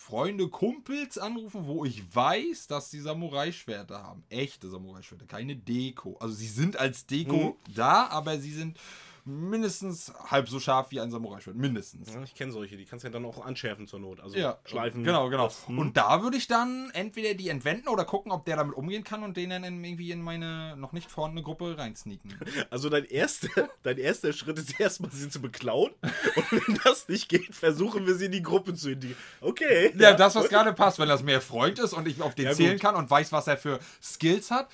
Freunde, 0.04 0.48
Kumpels 0.48 1.16
anrufen, 1.16 1.64
wo 1.64 1.86
ich 1.86 2.14
weiß, 2.14 2.66
dass 2.66 2.90
die 2.90 3.00
Samurai-Schwerter 3.00 4.02
haben. 4.02 4.22
Echte 4.28 4.68
Samurai-Schwerter, 4.68 5.24
keine 5.24 5.56
Deko. 5.56 6.18
Also 6.20 6.34
sie 6.34 6.46
sind 6.46 6.76
als 6.76 7.06
Deko 7.06 7.56
da, 7.74 8.08
aber 8.08 8.38
sie 8.38 8.52
sind 8.52 8.78
mindestens 9.24 10.12
halb 10.30 10.48
so 10.48 10.60
scharf 10.60 10.90
wie 10.90 11.00
ein 11.00 11.10
Samurai-Schwert. 11.10 11.56
Mindestens. 11.56 12.12
Ja, 12.12 12.22
ich 12.22 12.34
kenne 12.34 12.52
solche, 12.52 12.76
die 12.76 12.84
kannst 12.84 13.04
du 13.04 13.08
ja 13.08 13.12
dann 13.12 13.24
auch 13.24 13.44
anschärfen 13.44 13.86
zur 13.86 14.00
Not. 14.00 14.20
Also 14.20 14.36
Ja, 14.36 14.58
schleifen. 14.64 15.02
Genau, 15.04 15.28
genau. 15.30 15.44
Das, 15.44 15.66
hm. 15.66 15.78
Und 15.78 15.96
da 15.96 16.22
würde 16.22 16.36
ich 16.36 16.46
dann 16.46 16.90
entweder 16.92 17.34
die 17.34 17.48
entwenden 17.48 17.88
oder 17.88 18.04
gucken, 18.04 18.32
ob 18.32 18.44
der 18.44 18.56
damit 18.56 18.74
umgehen 18.76 19.02
kann 19.04 19.22
und 19.22 19.36
den 19.36 19.50
dann 19.50 19.64
irgendwie 19.64 20.10
in 20.10 20.20
meine 20.22 20.76
noch 20.76 20.92
nicht 20.92 21.10
vorhandene 21.10 21.42
Gruppe 21.42 21.76
reinsneaken. 21.78 22.38
Also 22.70 22.88
dein 22.88 23.04
erster, 23.04 23.68
dein 23.82 23.98
erster 23.98 24.32
Schritt 24.32 24.58
ist 24.58 24.78
erstmal, 24.80 25.10
sie 25.10 25.28
zu 25.28 25.40
beklauen. 25.40 25.92
Und 26.02 26.52
wenn 26.68 26.80
das 26.84 27.08
nicht 27.08 27.28
geht, 27.28 27.54
versuchen 27.54 28.06
wir 28.06 28.14
sie 28.14 28.26
in 28.26 28.32
die 28.32 28.42
Gruppe 28.42 28.74
zu 28.74 28.90
integrieren. 28.90 29.18
Okay. 29.40 29.92
Ja, 29.96 30.14
das, 30.14 30.34
was 30.34 30.48
gerade 30.48 30.72
passt, 30.72 30.98
wenn 30.98 31.08
das 31.08 31.22
mehr 31.22 31.40
Freund 31.40 31.78
ist 31.78 31.92
und 31.92 32.08
ich 32.08 32.20
auf 32.20 32.34
den 32.34 32.46
Ja, 32.46 32.52
zählen 32.52 32.72
gut. 32.72 32.80
kann 32.82 32.94
und 32.96 33.10
weiß, 33.10 33.32
was 33.32 33.46
er 33.46 33.56
für 33.56 33.78
Skills 34.02 34.50
hat, 34.50 34.68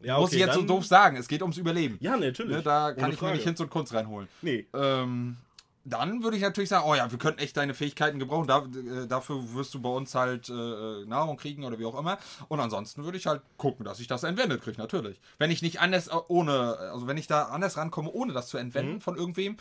Ja, 0.00 0.18
muss 0.18 0.28
okay, 0.28 0.36
ich 0.36 0.42
jetzt 0.46 0.54
so 0.54 0.62
doof 0.62 0.86
sagen. 0.86 1.16
Es 1.16 1.26
geht 1.28 1.42
ums 1.42 1.56
Überleben. 1.56 1.96
Ja, 2.00 2.16
natürlich. 2.16 2.56
Ne, 2.56 2.62
da 2.62 2.86
Ohne 2.86 2.94
kann 2.96 3.10
ich 3.10 3.16
mir 3.20 3.26
Frage. 3.28 3.34
nicht 3.36 3.44
Hinz 3.44 3.60
und 3.60 3.70
Kunst 3.70 3.92
reinholen. 3.92 4.28
Nee. 4.42 4.66
Ähm, 4.72 5.36
dann 5.84 6.22
würde 6.22 6.36
ich 6.36 6.42
natürlich 6.42 6.68
sagen, 6.68 6.84
oh 6.86 6.94
ja, 6.94 7.10
wir 7.10 7.18
könnten 7.18 7.40
echt 7.40 7.56
deine 7.56 7.72
Fähigkeiten 7.74 8.18
gebrauchen. 8.18 8.46
Da, 8.46 8.58
äh, 8.58 9.06
dafür 9.08 9.54
wirst 9.54 9.72
du 9.74 9.80
bei 9.80 9.88
uns 9.88 10.14
halt 10.14 10.48
äh, 10.50 11.04
Nahrung 11.06 11.36
kriegen 11.38 11.64
oder 11.64 11.78
wie 11.78 11.86
auch 11.86 11.98
immer. 11.98 12.18
Und 12.48 12.60
ansonsten 12.60 13.04
würde 13.04 13.16
ich 13.18 13.26
halt 13.26 13.40
gucken, 13.56 13.84
dass 13.86 13.98
ich 13.98 14.06
das 14.06 14.22
entwendet 14.22 14.62
kriege, 14.62 14.76
natürlich. 14.78 15.18
Wenn 15.38 15.50
ich 15.50 15.62
nicht 15.62 15.80
anders 15.80 16.08
äh, 16.08 16.12
ohne, 16.28 16.76
also 16.92 17.06
wenn 17.06 17.16
ich 17.16 17.26
da 17.26 17.44
anders 17.44 17.76
rankomme, 17.76 18.10
ohne 18.12 18.32
das 18.34 18.48
zu 18.48 18.58
entwenden 18.58 18.94
Mhm. 18.96 19.00
von 19.00 19.16
irgendwem, 19.16 19.56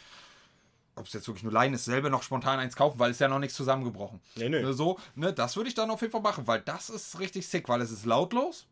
ob 0.96 1.06
es 1.08 1.14
jetzt 1.14 1.28
wirklich 1.28 1.44
nur 1.44 1.54
Leiden 1.54 1.74
ist, 1.76 1.86
selber 1.86 2.10
noch 2.10 2.24
spontan 2.24 2.60
eins 2.60 2.76
kaufen, 2.76 3.00
weil 3.00 3.12
es 3.12 3.20
ja 3.20 3.28
noch 3.28 3.40
nichts 3.40 3.56
zusammengebrochen. 3.56 4.20
Nee, 4.36 4.50
nee. 4.50 4.62
Ne, 4.62 4.74
So, 4.74 5.00
ne, 5.16 5.32
das 5.32 5.56
würde 5.56 5.70
ich 5.70 5.76
dann 5.76 5.90
auf 5.92 6.02
jeden 6.02 6.12
Fall 6.12 6.22
machen, 6.22 6.46
weil 6.48 6.60
das 6.62 6.90
ist 6.90 7.20
richtig 7.20 7.48
sick, 7.48 7.70
weil 7.70 7.82
es 7.82 7.92
ist 7.92 8.06
lautlos. 8.06 8.66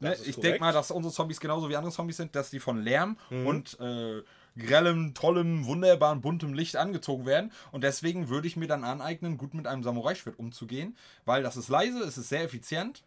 Ne, 0.00 0.16
ich 0.24 0.36
denke 0.36 0.60
mal, 0.60 0.72
dass 0.72 0.90
unsere 0.90 1.12
Zombies 1.12 1.40
genauso 1.40 1.68
wie 1.68 1.76
andere 1.76 1.92
Zombies 1.92 2.16
sind, 2.18 2.34
dass 2.36 2.50
die 2.50 2.60
von 2.60 2.80
Lärm 2.82 3.16
Mhm. 3.30 3.46
und 3.46 3.80
äh, 3.80 4.22
grellem, 4.56 5.14
tollem, 5.14 5.66
wunderbaren, 5.66 6.20
buntem 6.20 6.54
Licht 6.54 6.76
angezogen 6.76 7.26
werden. 7.26 7.52
Und 7.72 7.82
deswegen 7.84 8.28
würde 8.28 8.46
ich 8.46 8.56
mir 8.56 8.68
dann 8.68 8.84
aneignen, 8.84 9.38
gut 9.38 9.54
mit 9.54 9.66
einem 9.66 9.82
Samurai-Schwert 9.82 10.38
umzugehen, 10.38 10.96
weil 11.24 11.42
das 11.42 11.56
ist 11.56 11.68
leise, 11.68 11.98
es 12.04 12.16
ist 12.18 12.28
sehr 12.28 12.44
effizient 12.44 13.02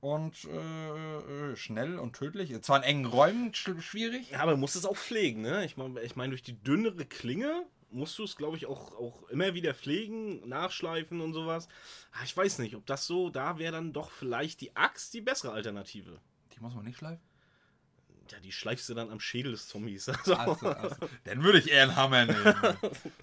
und 0.00 0.44
äh, 0.44 1.52
äh, 1.52 1.56
schnell 1.56 1.98
und 1.98 2.14
tödlich. 2.14 2.60
Zwar 2.62 2.78
in 2.78 2.82
engen 2.84 3.04
Räumen 3.06 3.52
sch 3.54 3.70
schwierig. 3.80 4.30
Ja, 4.30 4.40
aber 4.40 4.52
du 4.52 4.56
musst 4.58 4.76
es 4.76 4.84
auch 4.86 4.96
pflegen, 4.96 5.42
ne? 5.42 5.64
Ich 5.64 5.76
meine, 5.76 6.00
ich 6.02 6.14
mein, 6.16 6.30
durch 6.30 6.42
die 6.42 6.60
dünnere 6.62 7.04
Klinge 7.06 7.64
musst 7.90 8.18
du 8.18 8.24
es, 8.24 8.36
glaube 8.36 8.56
ich, 8.56 8.66
auch, 8.66 8.92
auch 8.98 9.28
immer 9.30 9.54
wieder 9.54 9.72
pflegen, 9.74 10.46
nachschleifen 10.48 11.20
und 11.20 11.32
sowas. 11.34 11.66
Ah, 12.12 12.24
Ich 12.24 12.36
weiß 12.36 12.58
nicht, 12.58 12.74
ob 12.74 12.84
das 12.86 13.06
so, 13.06 13.30
da 13.30 13.58
wäre 13.58 13.72
dann 13.72 13.92
doch 13.92 14.10
vielleicht 14.10 14.60
die 14.60 14.74
Axt 14.76 15.14
die 15.14 15.20
bessere 15.20 15.52
Alternative. 15.52 16.18
Die 16.56 16.60
muss 16.60 16.74
man 16.74 16.84
nicht 16.84 16.98
schleifen. 16.98 17.20
Ja, 18.32 18.38
die 18.40 18.50
schleifst 18.50 18.88
du 18.88 18.94
dann 18.94 19.10
am 19.10 19.20
Schädel 19.20 19.52
des 19.52 19.68
Zombies. 19.68 20.08
Also, 20.08 20.34
Also, 20.34 20.66
also, 20.68 20.96
dann 21.24 21.44
würde 21.44 21.58
ich 21.60 21.70
eher 21.70 21.84
einen 21.84 21.94
Hammer 21.96 22.24
nehmen. 22.26 22.54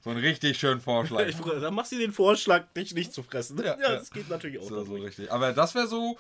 So 0.02 0.12
einen 0.12 0.20
richtig 0.20 0.58
schönen 0.58 0.80
Vorschlag. 0.80 1.28
ich, 1.28 1.36
dann 1.36 1.74
machst 1.74 1.92
du 1.92 1.98
den 1.98 2.14
Vorschlag, 2.14 2.72
dich 2.74 2.94
nicht 2.94 3.12
zu 3.12 3.22
fressen. 3.24 3.58
Ja, 3.58 3.64
Ja, 3.80 3.82
ja. 3.82 3.92
das 3.96 4.12
geht 4.12 4.30
natürlich 4.30 4.60
auch. 4.60 4.70
So, 4.70 4.86
so 4.86 4.94
richtig. 4.96 5.30
Aber 5.30 5.52
das 5.52 5.76
wäre 5.76 5.88
so 5.88 6.18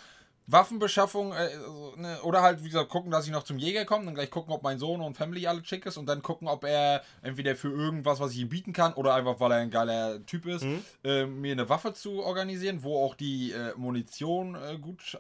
Waffenbeschaffung 0.48 1.32
äh, 1.32 1.50
ne, 1.96 2.20
oder 2.24 2.42
halt, 2.42 2.62
wie 2.62 2.68
gesagt, 2.68 2.90
gucken, 2.90 3.10
dass 3.12 3.26
ich 3.26 3.32
noch 3.32 3.44
zum 3.44 3.58
Jäger 3.58 3.86
komme, 3.86 4.04
dann 4.06 4.16
gleich 4.16 4.30
gucken, 4.30 4.52
ob 4.54 4.62
mein 4.64 4.78
Sohn 4.78 5.00
und 5.00 5.16
Family 5.16 5.48
alle 5.48 5.62
chick 5.64 5.86
ist 5.86 5.96
und 5.96 6.06
dann 6.06 6.22
gucken, 6.22 6.50
ob 6.50 6.66
er 6.66 7.02
entweder 7.22 7.56
für 7.56 7.70
irgendwas, 7.70 8.20
was 8.20 8.34
ich 8.34 8.40
ihm 8.40 8.50
bieten 8.50 8.74
kann 8.74 8.94
oder 8.94 9.14
einfach, 9.16 9.40
weil 9.40 9.52
er 9.54 9.58
ein 9.60 9.72
geiler 9.72 10.26
Typ 10.26 10.46
ist, 10.46 10.66
äh, 11.06 11.26
mir 11.26 11.54
eine 11.54 11.70
Waffe 11.70 11.94
zu 11.94 12.22
organisieren, 12.24 12.84
wo 12.84 13.06
auch 13.06 13.16
die 13.16 13.54
äh, 13.54 13.74
Munition 13.78 14.56
äh, 14.56 14.78
gut 14.78 15.18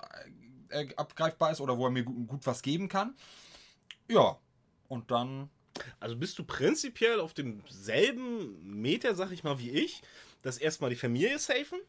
äh, 0.73 0.87
abgreifbar 0.95 1.51
ist 1.51 1.61
oder 1.61 1.77
wo 1.77 1.85
er 1.85 1.91
mir 1.91 2.03
gut, 2.03 2.27
gut 2.27 2.45
was 2.45 2.61
geben 2.61 2.89
kann. 2.89 3.15
Ja, 4.09 4.37
und 4.89 5.09
dann 5.11 5.49
Also 5.99 6.15
bist 6.17 6.37
du 6.37 6.43
prinzipiell 6.43 7.19
auf 7.19 7.33
demselben 7.33 8.81
Meter, 8.81 9.15
sag 9.15 9.31
ich 9.31 9.43
mal, 9.43 9.57
wie 9.59 9.71
ich, 9.71 10.01
dass 10.43 10.57
erstmal 10.57 10.89
die 10.89 10.95
Familie 10.95 11.39
safen, 11.39 11.79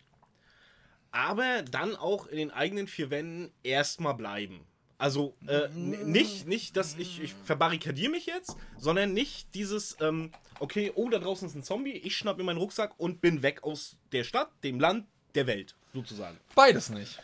aber 1.11 1.63
dann 1.63 1.95
auch 1.97 2.27
in 2.27 2.39
den 2.39 2.51
eigenen 2.51 2.89
vier 2.89 3.11
Wänden 3.11 3.53
erstmal 3.63 4.15
bleiben. 4.15 4.67
Also 4.99 5.35
äh, 5.47 5.65
n- 5.65 6.11
nicht, 6.11 6.47
nicht, 6.47 6.77
dass 6.77 6.97
ich, 6.97 7.21
ich 7.21 7.35
verbarrikadiere 7.35 8.11
mich 8.11 8.27
jetzt, 8.27 8.57
sondern 8.79 9.13
nicht 9.13 9.55
dieses, 9.55 9.97
ähm, 10.01 10.31
okay, 10.61 10.93
oh, 10.95 11.09
da 11.11 11.19
draußen 11.19 11.49
ist 11.49 11.55
ein 11.55 11.63
Zombie, 11.63 11.93
ich 11.93 12.17
schnapp 12.17 12.39
mir 12.39 12.45
meinen 12.45 12.59
Rucksack 12.59 12.99
und 12.99 13.21
bin 13.21 13.43
weg 13.43 13.65
aus 13.65 13.99
der 14.13 14.25
Stadt, 14.25 14.51
dem 14.63 14.81
Land, 14.81 15.07
der 15.35 15.47
Welt, 15.47 15.75
sozusagen. 15.93 16.39
beides 16.55 16.91
nicht. 16.91 17.21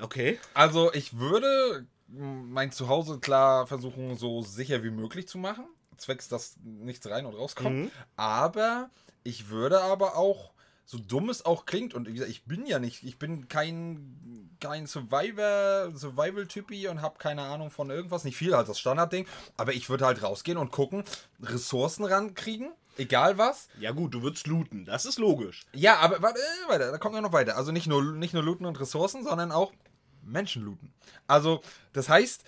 Okay. 0.00 0.38
Also 0.54 0.92
ich 0.92 1.18
würde 1.18 1.86
mein 2.08 2.72
Zuhause 2.72 3.20
klar 3.20 3.66
versuchen, 3.66 4.16
so 4.16 4.42
sicher 4.42 4.82
wie 4.82 4.90
möglich 4.90 5.28
zu 5.28 5.38
machen. 5.38 5.64
Zwecks, 5.96 6.28
dass 6.28 6.56
nichts 6.62 7.08
rein 7.08 7.26
und 7.26 7.34
rauskommt. 7.34 7.76
Mhm. 7.76 7.90
Aber 8.16 8.90
ich 9.22 9.48
würde 9.48 9.82
aber 9.82 10.16
auch, 10.16 10.52
so 10.86 10.98
dumm 10.98 11.28
es 11.28 11.44
auch 11.44 11.66
klingt, 11.66 11.94
und 11.94 12.08
wie 12.08 12.14
gesagt, 12.14 12.30
ich 12.30 12.44
bin 12.44 12.66
ja 12.66 12.78
nicht, 12.78 13.04
ich 13.04 13.18
bin 13.18 13.48
kein, 13.48 14.50
kein 14.60 14.86
Survivor, 14.86 15.92
Survival-Typi 15.94 16.88
und 16.88 17.02
habe 17.02 17.18
keine 17.18 17.42
Ahnung 17.42 17.70
von 17.70 17.90
irgendwas, 17.90 18.24
nicht 18.24 18.36
viel, 18.36 18.56
halt 18.56 18.68
das 18.68 18.80
Standardding. 18.80 19.26
Aber 19.56 19.72
ich 19.72 19.88
würde 19.88 20.06
halt 20.06 20.22
rausgehen 20.22 20.58
und 20.58 20.72
gucken, 20.72 21.04
Ressourcen 21.40 22.04
rankriegen, 22.04 22.72
egal 22.96 23.38
was. 23.38 23.68
Ja 23.78 23.92
gut, 23.92 24.14
du 24.14 24.22
würdest 24.22 24.46
looten, 24.46 24.84
das 24.84 25.06
ist 25.06 25.18
logisch. 25.18 25.66
Ja, 25.72 25.98
aber 25.98 26.22
warte, 26.22 26.40
äh, 26.40 26.70
weiter, 26.70 26.90
da 26.90 26.98
kommt 26.98 27.14
ja 27.14 27.20
noch 27.20 27.32
weiter. 27.32 27.56
Also 27.56 27.72
nicht 27.72 27.86
nur, 27.86 28.02
nicht 28.02 28.34
nur 28.34 28.42
looten 28.42 28.66
und 28.66 28.78
Ressourcen, 28.80 29.24
sondern 29.24 29.52
auch 29.52 29.72
Menschen 30.22 30.64
looten. 30.64 30.92
Also, 31.26 31.62
das 31.92 32.08
heißt, 32.08 32.44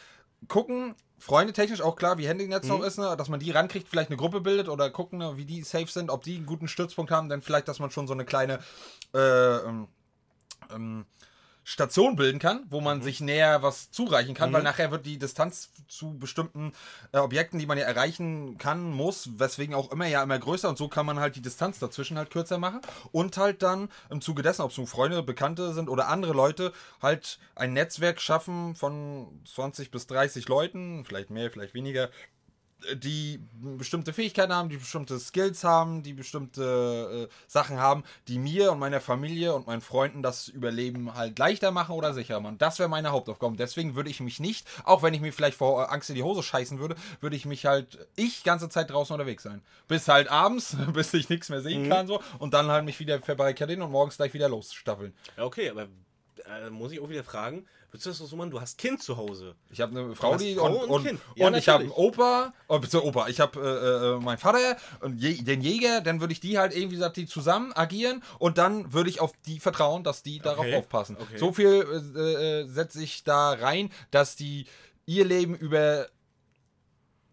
gucken, 0.48 0.94
Freunde 1.18 1.52
technisch 1.52 1.80
auch 1.80 1.94
klar, 1.94 2.18
wie 2.18 2.26
Handynetz 2.26 2.66
noch 2.66 2.82
ist, 2.82 2.98
ne, 2.98 3.16
dass 3.16 3.28
man 3.28 3.38
die 3.38 3.52
rankriegt, 3.52 3.88
vielleicht 3.88 4.10
eine 4.10 4.16
Gruppe 4.16 4.40
bildet 4.40 4.68
oder 4.68 4.90
gucken, 4.90 5.20
ne, 5.20 5.36
wie 5.36 5.44
die 5.44 5.62
safe 5.62 5.86
sind, 5.86 6.10
ob 6.10 6.24
die 6.24 6.36
einen 6.36 6.46
guten 6.46 6.66
Stützpunkt 6.66 7.12
haben, 7.12 7.28
dann 7.28 7.42
vielleicht, 7.42 7.68
dass 7.68 7.78
man 7.78 7.92
schon 7.92 8.08
so 8.08 8.12
eine 8.12 8.24
kleine 8.24 8.58
äh, 9.14 9.56
ähm, 9.58 9.86
ähm, 10.74 11.06
Station 11.64 12.16
bilden 12.16 12.38
kann, 12.38 12.64
wo 12.70 12.80
man 12.80 13.02
sich 13.02 13.20
näher 13.20 13.62
was 13.62 13.90
zureichen 13.90 14.34
kann, 14.34 14.52
weil 14.52 14.62
nachher 14.62 14.90
wird 14.90 15.06
die 15.06 15.18
Distanz 15.18 15.70
zu 15.86 16.18
bestimmten 16.18 16.72
äh, 17.12 17.18
Objekten, 17.18 17.58
die 17.58 17.66
man 17.66 17.78
ja 17.78 17.84
erreichen 17.84 18.58
kann, 18.58 18.90
muss, 18.90 19.30
weswegen 19.38 19.74
auch 19.74 19.92
immer 19.92 20.06
ja 20.06 20.22
immer 20.22 20.38
größer 20.38 20.68
und 20.68 20.76
so 20.76 20.88
kann 20.88 21.06
man 21.06 21.20
halt 21.20 21.36
die 21.36 21.42
Distanz 21.42 21.78
dazwischen 21.78 22.18
halt 22.18 22.30
kürzer 22.30 22.58
machen 22.58 22.80
und 23.12 23.36
halt 23.36 23.62
dann 23.62 23.88
im 24.10 24.20
Zuge 24.20 24.42
dessen, 24.42 24.62
ob 24.62 24.72
es 24.72 24.78
nun 24.78 24.86
Freunde, 24.86 25.22
Bekannte 25.22 25.72
sind 25.72 25.88
oder 25.88 26.08
andere 26.08 26.32
Leute, 26.32 26.72
halt 27.00 27.38
ein 27.54 27.72
Netzwerk 27.72 28.20
schaffen 28.20 28.74
von 28.74 29.40
20 29.44 29.90
bis 29.90 30.06
30 30.08 30.48
Leuten, 30.48 31.04
vielleicht 31.04 31.30
mehr, 31.30 31.50
vielleicht 31.50 31.74
weniger, 31.74 32.10
die 32.94 33.40
bestimmte 33.78 34.12
Fähigkeiten 34.12 34.52
haben, 34.52 34.68
die 34.68 34.76
bestimmte 34.76 35.18
Skills 35.18 35.64
haben, 35.64 36.02
die 36.02 36.12
bestimmte 36.12 37.28
äh, 37.28 37.34
Sachen 37.46 37.78
haben, 37.78 38.04
die 38.28 38.38
mir 38.38 38.72
und 38.72 38.78
meiner 38.78 39.00
Familie 39.00 39.54
und 39.54 39.66
meinen 39.66 39.80
Freunden 39.80 40.22
das 40.22 40.48
Überleben 40.48 41.14
halt 41.14 41.38
leichter 41.38 41.70
machen 41.70 41.94
oder 41.94 42.14
sicherer 42.14 42.40
machen. 42.40 42.58
Das 42.58 42.78
wäre 42.78 42.88
meine 42.88 43.10
Hauptaufgabe. 43.10 43.52
Und 43.52 43.60
Deswegen 43.60 43.94
würde 43.94 44.10
ich 44.10 44.20
mich 44.20 44.40
nicht, 44.40 44.66
auch 44.84 45.02
wenn 45.02 45.14
ich 45.14 45.20
mir 45.20 45.32
vielleicht 45.32 45.56
vor 45.56 45.92
Angst 45.92 46.10
in 46.10 46.16
die 46.16 46.22
Hose 46.22 46.42
scheißen 46.42 46.78
würde, 46.78 46.96
würde 47.20 47.36
ich 47.36 47.46
mich 47.46 47.66
halt, 47.66 48.06
ich 48.16 48.44
ganze 48.44 48.68
Zeit 48.68 48.90
draußen 48.90 49.14
unterwegs 49.14 49.42
sein. 49.42 49.62
Bis 49.88 50.08
halt 50.08 50.28
abends, 50.28 50.76
bis 50.92 51.14
ich 51.14 51.28
nichts 51.28 51.48
mehr 51.48 51.60
sehen 51.60 51.88
kann 51.88 52.06
so 52.06 52.20
und 52.38 52.54
dann 52.54 52.68
halt 52.68 52.84
mich 52.84 52.98
wieder 53.00 53.20
verbarrikadieren 53.20 53.82
und 53.82 53.90
morgens 53.90 54.16
gleich 54.16 54.34
wieder 54.34 54.48
losstaffeln. 54.48 55.14
Ja, 55.36 55.44
okay, 55.44 55.70
aber 55.70 55.82
äh, 55.82 56.70
muss 56.70 56.92
ich 56.92 57.00
auch 57.00 57.08
wieder 57.08 57.24
fragen, 57.24 57.66
das 57.92 58.16
so 58.16 58.36
machen, 58.36 58.50
du 58.50 58.60
hast 58.60 58.78
Kind 58.78 59.02
zu 59.02 59.18
Hause. 59.18 59.54
Ich 59.70 59.80
habe 59.80 59.98
eine 59.98 60.14
Frau, 60.14 60.36
die 60.36 60.54
Frau 60.54 60.66
und, 60.66 60.84
und 60.84 60.90
und, 60.90 61.06
Kind. 61.06 61.20
Ja, 61.36 61.48
und 61.48 61.54
ich 61.54 61.68
habe 61.68 61.84
einen. 61.84 61.92
Opa, 61.92 62.54
oh, 62.68 62.80
Opa, 63.02 63.28
ich 63.28 63.38
habe 63.38 63.60
äh, 63.60 64.16
äh, 64.16 64.18
meinen 64.18 64.38
Vater 64.38 64.76
und 65.00 65.18
je, 65.18 65.34
den 65.42 65.60
Jäger, 65.60 66.00
dann 66.00 66.20
würde 66.20 66.32
ich 66.32 66.40
die 66.40 66.58
halt 66.58 66.74
irgendwie 66.74 66.96
gesagt, 66.96 67.18
die 67.18 67.26
zusammen 67.26 67.72
agieren 67.74 68.22
und 68.38 68.56
dann 68.56 68.92
würde 68.94 69.10
ich 69.10 69.20
auf 69.20 69.32
die 69.46 69.60
vertrauen, 69.60 70.04
dass 70.04 70.22
die 70.22 70.38
darauf 70.38 70.60
Okay, 70.60 70.76
aufpassen. 70.76 71.16
okay. 71.20 71.36
So 71.38 71.52
viel 71.52 72.12
äh, 72.16 72.60
äh, 72.62 72.66
setze 72.66 73.02
ich 73.02 73.24
da 73.24 73.52
rein, 73.52 73.90
dass 74.10 74.36
die 74.36 74.64
ihr 75.04 75.26
Leben 75.26 75.54
über 75.54 76.08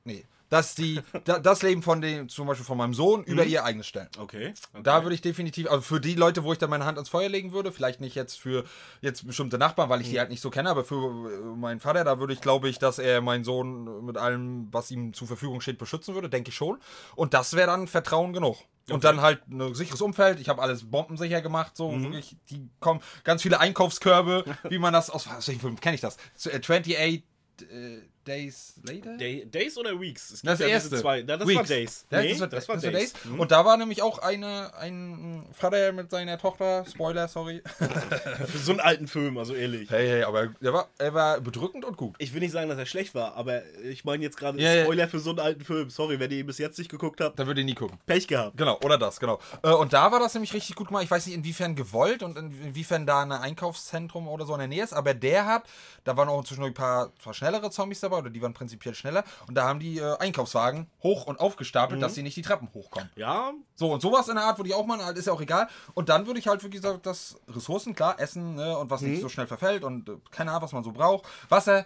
nee, 0.04 0.26
dass 0.50 0.76
die 0.76 1.00
da, 1.26 1.40
das 1.40 1.62
Leben 1.62 1.82
von 1.84 2.02
dem 2.02 2.28
zum 2.30 2.48
Beispiel 2.48 2.66
von 2.66 2.78
meinem 2.78 2.94
Sohn 2.94 3.24
über 3.24 3.44
Mhm. 3.44 3.50
ihr 3.52 3.64
eigenes 3.64 3.88
stellen. 3.88 4.10
Okay. 4.18 4.54
okay. 4.74 4.82
Da 4.84 5.04
würde 5.04 5.14
ich 5.16 5.22
definitiv, 5.22 5.70
also 5.70 5.82
für 5.82 6.02
die 6.02 6.16
Leute, 6.16 6.44
wo 6.44 6.52
ich 6.52 6.58
dann 6.60 6.70
meine 6.70 6.86
Hand 6.86 6.98
ans 6.98 7.10
Feuer 7.10 7.30
legen 7.30 7.52
würde, 7.52 7.72
vielleicht 7.72 8.02
nicht 8.02 8.16
jetzt 8.16 8.40
für 8.40 8.64
jetzt 9.02 9.26
bestimmte 9.28 9.58
Nachbarn, 9.58 9.90
weil 9.90 10.02
ich 10.02 10.08
Mhm. 10.08 10.12
die 10.12 10.20
halt 10.20 10.30
nicht 10.30 10.42
so 10.42 10.50
kenne, 10.50 10.70
aber 10.70 10.84
für 10.84 10.96
äh, 11.32 11.40
meinen 11.56 11.80
Vater, 11.80 12.04
da 12.04 12.20
würde 12.20 12.34
ich, 12.34 12.42
glaube 12.42 12.68
ich, 12.70 12.80
dass 12.80 13.00
er 13.00 13.22
meinen 13.22 13.44
Sohn 13.44 14.06
mit 14.06 14.18
allem, 14.18 14.68
was 14.72 14.90
ihm 14.92 15.14
zur 15.14 15.28
Verfügung 15.28 15.62
steht, 15.62 15.78
beschützen 15.78 16.16
würde, 16.16 16.30
denke 16.30 16.50
ich 16.50 16.56
schon. 16.56 16.80
Und 17.16 17.34
das 17.34 17.54
wäre 17.54 17.68
dann 17.68 17.88
Vertrauen 17.88 18.34
genug. 18.34 18.58
Und 18.90 19.04
dann 19.04 19.22
halt 19.22 19.48
ein 19.48 19.76
sicheres 19.76 20.02
Umfeld. 20.02 20.40
Ich 20.40 20.50
habe 20.50 20.64
alles 20.64 20.90
bombensicher 20.90 21.42
gemacht, 21.44 21.78
so 21.78 21.92
Mhm. 21.92 22.04
wirklich. 22.06 22.38
Die 22.50 22.68
kommen 22.80 23.02
ganz 23.24 23.44
viele 23.44 23.60
Einkaufskörbe, 23.60 24.46
wie 24.68 24.80
man 24.80 24.94
das 24.94 25.12
aus. 25.12 25.28
Aus 25.28 25.48
welchem 25.48 25.60
Film 25.62 25.80
kenne 25.80 25.94
ich 25.94 26.02
das? 26.02 26.18
Äh, 26.46 26.56
28 26.60 26.98
äh, 26.98 28.02
Days 28.28 28.76
Later? 28.84 29.18
Day, 29.18 29.46
Days 29.46 29.78
oder 29.78 30.00
Weeks? 30.00 30.42
Das 30.44 30.60
ja 30.60 30.68
erste. 30.68 30.98
Zwei. 30.98 31.24
Na, 31.26 31.38
das 31.38 31.48
Weeks. 31.48 31.58
war 31.58 31.64
Days. 31.66 32.06
Das, 32.10 32.22
Nee, 32.24 32.30
das, 32.32 32.40
war, 32.42 32.48
das 32.48 32.68
war 32.70 32.76
das 32.76 32.84
war 32.86 32.92
Days. 32.92 33.14
Days. 33.14 33.26
Mhm. 33.26 33.40
Und 33.40 33.52
da 33.52 33.66
war 33.66 33.78
nämlich 33.78 34.02
auch 34.02 34.20
eine, 34.20 34.74
ein 34.78 35.46
Vater 35.54 35.92
mit 35.94 36.12
seiner 36.12 36.38
Tochter, 36.38 36.86
Spoiler, 36.86 37.28
sorry. 37.28 37.62
Für 37.78 38.58
so 38.64 38.72
einen 38.72 38.80
alten 38.82 39.08
Film, 39.08 39.38
also 39.38 39.54
ehrlich. 39.56 39.90
Hey, 39.90 40.08
hey, 40.08 40.24
aber 40.24 40.50
er 40.62 40.74
war, 40.74 40.88
er 40.98 41.14
war 41.14 41.42
bedrückend 41.42 41.86
und 41.86 41.98
gut. 41.98 42.16
Ich 42.20 42.34
will 42.34 42.42
nicht 42.42 42.52
sagen, 42.52 42.70
dass 42.70 42.78
er 42.78 42.86
schlecht 42.86 43.16
war, 43.16 43.36
aber 43.36 43.62
ich 43.84 44.06
meine 44.06 44.24
jetzt 44.24 44.38
gerade 44.38 44.62
ja. 44.62 44.84
Spoiler 44.84 45.08
für 45.08 45.20
so 45.20 45.32
einen 45.32 45.40
alten 45.40 45.64
Film. 45.66 45.90
Sorry, 45.90 46.20
wenn 46.20 46.30
ihr 46.32 46.40
ihn 46.40 46.46
bis 46.46 46.58
jetzt 46.60 46.78
nicht 46.78 46.92
geguckt 46.92 47.22
habt. 47.22 47.40
Da 47.40 47.48
würde 47.48 47.62
ich 47.62 47.66
nie 47.66 47.76
gucken. 47.76 47.98
Pech 48.06 48.28
gehabt. 48.28 48.58
Genau, 48.58 48.78
oder 48.84 48.98
das, 48.98 49.20
genau. 49.20 49.40
Äh, 49.64 49.70
Und 49.72 49.94
da 49.94 50.12
war 50.12 50.20
das 50.20 50.34
nämlich 50.34 50.54
richtig 50.54 50.76
gut 50.76 50.88
gemacht. 50.88 51.04
Ich 51.04 51.12
weiß 51.12 51.26
nicht, 51.26 51.36
inwiefern 51.36 51.76
gewollt 51.76 52.22
und 52.22 52.38
in- 52.38 52.62
inwiefern 52.62 53.06
da 53.06 53.22
ein 53.22 53.32
Einkaufszentrum 53.32 54.28
oder 54.28 54.46
so 54.46 54.54
in 54.54 54.60
der 54.60 54.68
Nähe 54.68 54.84
ist, 54.84 54.94
aber 54.94 55.14
der 55.14 55.46
hat, 55.46 55.64
da 56.04 56.16
waren 56.18 56.30
auch 56.30 56.40
inzwischen 56.40 56.64
ein 56.64 56.74
paar, 56.74 57.10
paar 57.24 57.34
schnellere 57.34 57.70
Zombies 57.72 58.00
dabei, 58.02 58.09
oder 58.18 58.30
die 58.30 58.42
waren 58.42 58.54
prinzipiell 58.54 58.96
schneller, 58.96 59.24
und 59.48 59.56
da 59.56 59.68
haben 59.68 59.80
die 59.80 60.00
äh, 60.00 60.18
Einkaufswagen 60.18 60.88
hoch 61.04 61.26
und 61.28 61.40
aufgestapelt, 61.40 62.02
dass 62.02 62.16
sie 62.16 62.24
nicht 62.24 62.36
die 62.36 62.42
Treppen 62.42 62.70
hochkommen. 62.74 63.10
Ja, 63.16 63.52
So, 63.76 63.92
und 63.94 64.02
sowas 64.02 64.28
in 64.28 64.36
der 64.36 64.46
Art 64.46 64.58
würde 64.58 64.70
ich 64.70 64.76
auch 64.76 64.86
machen, 64.86 65.06
halt, 65.06 65.18
ist 65.18 65.26
ja 65.28 65.34
auch 65.34 65.42
egal. 65.42 65.68
Und 65.94 66.10
dann 66.10 66.26
würde 66.28 66.40
ich 66.40 66.48
halt, 66.48 66.64
wie 66.64 66.70
gesagt, 66.70 67.06
das 67.06 67.40
Ressourcen, 67.48 67.96
klar, 67.96 68.20
Essen 68.20 68.56
ne, 68.56 68.78
und 68.78 68.90
was 68.90 69.02
nicht 69.02 69.22
so 69.22 69.30
schnell 69.30 69.48
verfällt 69.48 69.84
und 69.84 70.10
äh, 70.10 70.14
keine 70.32 70.52
Ahnung, 70.52 70.64
was 70.64 70.72
man 70.74 70.84
so 70.84 70.92
braucht, 70.92 71.26
Wasser. 71.50 71.86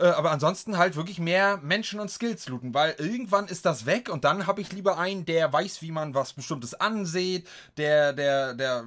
Äh, 0.00 0.06
aber 0.06 0.30
ansonsten 0.30 0.78
halt 0.78 0.96
wirklich 0.96 1.18
mehr 1.18 1.58
Menschen 1.58 2.00
und 2.00 2.10
Skills 2.10 2.48
looten, 2.48 2.72
weil 2.72 2.94
irgendwann 2.98 3.46
ist 3.48 3.66
das 3.66 3.84
weg 3.84 4.08
und 4.08 4.24
dann 4.24 4.46
habe 4.46 4.60
ich 4.62 4.72
lieber 4.72 4.96
einen, 4.98 5.26
der 5.26 5.52
weiß, 5.52 5.82
wie 5.82 5.92
man 5.92 6.14
was 6.14 6.32
Bestimmtes 6.32 6.72
ansieht, 6.74 7.46
der, 7.76 8.12
der, 8.14 8.54
der 8.54 8.84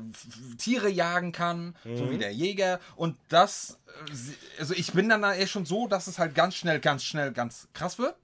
Tiere 0.58 0.90
jagen 0.90 1.32
kann, 1.32 1.76
so 1.84 2.10
wie 2.10 2.18
der 2.18 2.34
Jäger. 2.34 2.80
Und 2.96 3.16
das, 3.30 3.78
äh, 4.08 4.60
also 4.60 4.74
ich 4.74 4.92
bin 4.94 5.08
dann 5.10 5.22
da 5.22 5.34
eher 5.34 5.48
schon 5.48 5.66
so, 5.66 5.88
dass 5.88 6.08
es 6.08 6.18
halt 6.18 6.34
ganz 6.34 6.56
schnell, 6.56 6.80
ganz 6.80 7.04
schnell, 7.04 7.32
ganz 7.32 7.68
krass 7.74 8.00
wird. 8.00 8.16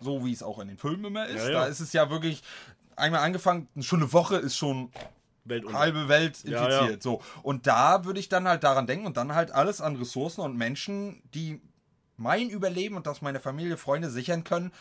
So 0.00 0.24
wie 0.24 0.32
es 0.32 0.42
auch 0.42 0.58
in 0.60 0.68
den 0.68 0.78
Filmen 0.78 1.06
immer 1.06 1.26
ist. 1.26 1.38
Ja, 1.44 1.50
ja. 1.50 1.60
Da 1.60 1.66
ist 1.66 1.80
es 1.80 1.92
ja 1.92 2.08
wirklich 2.08 2.42
einmal 2.96 3.20
angefangen, 3.22 3.68
schon 3.80 4.00
eine 4.02 4.12
Woche 4.12 4.36
ist 4.36 4.56
schon 4.56 4.90
Weltunter. 5.44 5.78
halbe 5.78 6.08
Welt 6.08 6.38
Ja, 6.44 6.64
infiziert. 6.66 6.90
ja. 6.96 7.00
So. 7.00 7.20
Und 7.42 7.66
da 7.66 8.04
würde 8.04 8.20
ich 8.20 8.28
dann 8.28 8.46
halt 8.46 8.62
daran 8.64 8.86
denken 8.86 9.06
und 9.06 9.16
dann 9.16 9.34
halt 9.34 9.50
alles 9.50 9.80
an 9.80 9.96
Ressourcen 9.96 10.40
und 10.42 10.56
Menschen, 10.56 11.22
die 11.34 11.60
mein 12.18 12.50
Überleben 12.50 12.96
und 12.96 13.06
das 13.06 13.22
meine 13.22 13.40
Familie, 13.40 13.76
Freunde 13.76 14.10
sichern 14.10 14.44
können. 14.44 14.72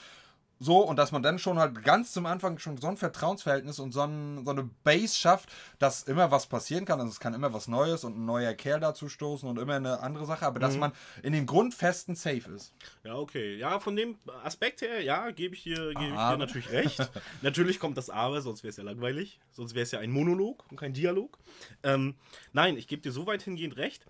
So, 0.59 0.79
und 0.79 0.95
dass 0.97 1.11
man 1.11 1.21
dann 1.21 1.37
schon 1.37 1.59
halt 1.59 1.83
ganz 1.83 2.11
zum 2.13 2.25
Anfang 2.25 2.57
schon 2.57 2.77
so 2.77 2.87
ein 2.87 2.97
Vertrauensverhältnis 2.97 3.77
und 3.79 3.91
so, 3.91 4.01
ein, 4.01 4.43
so 4.43 4.51
eine 4.51 4.63
Base 4.83 5.15
schafft, 5.15 5.49
dass 5.77 6.03
immer 6.03 6.31
was 6.31 6.47
passieren 6.47 6.85
kann. 6.85 6.99
Also 6.99 7.11
es 7.11 7.19
kann 7.19 7.35
immer 7.35 7.53
was 7.53 7.67
Neues 7.67 8.03
und 8.03 8.17
ein 8.17 8.25
neuer 8.25 8.53
Kerl 8.55 8.79
dazu 8.79 9.07
stoßen 9.07 9.47
und 9.47 9.59
immer 9.59 9.75
eine 9.75 9.99
andere 9.99 10.25
Sache, 10.25 10.45
aber 10.45 10.59
dass 10.59 10.75
man 10.77 10.93
in 11.21 11.33
den 11.33 11.45
Grundfesten 11.45 12.15
safe 12.15 12.51
ist. 12.55 12.73
Ja, 13.03 13.15
okay. 13.15 13.57
Ja, 13.57 13.79
von 13.79 13.95
dem 13.95 14.17
Aspekt 14.43 14.81
her, 14.81 15.01
ja, 15.03 15.29
gebe 15.29 15.53
ich 15.53 15.63
dir, 15.63 15.91
ich 15.91 15.97
dir 15.99 16.13
Aber. 16.13 16.37
natürlich 16.37 16.71
recht. 16.71 17.07
natürlich 17.43 17.79
kommt 17.79 17.97
das 17.97 18.09
Aber, 18.09 18.41
sonst 18.41 18.63
wäre 18.63 18.71
es 18.71 18.77
ja 18.77 18.83
langweilig. 18.83 19.39
Sonst 19.51 19.75
wäre 19.75 19.83
es 19.83 19.91
ja 19.91 19.99
ein 19.99 20.11
Monolog 20.11 20.65
und 20.71 20.77
kein 20.77 20.93
Dialog. 20.93 21.37
Ähm, 21.83 22.15
nein, 22.51 22.77
ich 22.77 22.87
gebe 22.87 23.03
dir 23.03 23.11
so 23.11 23.27
weit 23.27 23.43
hingehend 23.43 23.77
recht. 23.77 24.05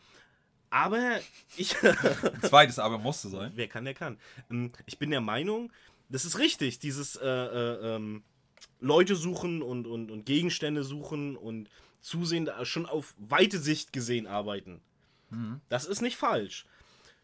Aber 0.70 1.20
ich. 1.56 1.76
Ein 1.84 1.96
zweites 2.42 2.80
aber 2.80 2.98
musste 2.98 3.30
sein. 3.30 3.52
Wer 3.56 3.68
kann, 3.68 3.86
der 3.86 3.94
kann. 3.94 4.18
Ähm, 4.50 4.72
Ich 4.86 4.98
bin 5.00 5.12
der 5.12 5.22
Meinung, 5.22 5.72
das 6.10 6.26
ist 6.26 6.40
richtig, 6.40 6.80
dieses 6.80 7.16
äh, 7.16 7.28
äh, 7.28 7.96
ähm, 7.96 8.24
Leute 8.80 9.16
suchen 9.16 9.62
und, 9.62 9.88
und, 9.88 10.12
und 10.12 10.26
Gegenstände 10.26 10.84
suchen 10.84 11.36
und 11.36 11.70
zusehen, 12.02 12.46
da 12.46 12.64
schon 12.66 12.86
auf 12.86 13.16
weite 13.18 13.60
Sicht 13.60 13.92
gesehen 13.92 14.28
arbeiten. 14.28 14.82
Das 15.68 15.86
ist 15.86 16.02
nicht 16.02 16.16
falsch. 16.16 16.66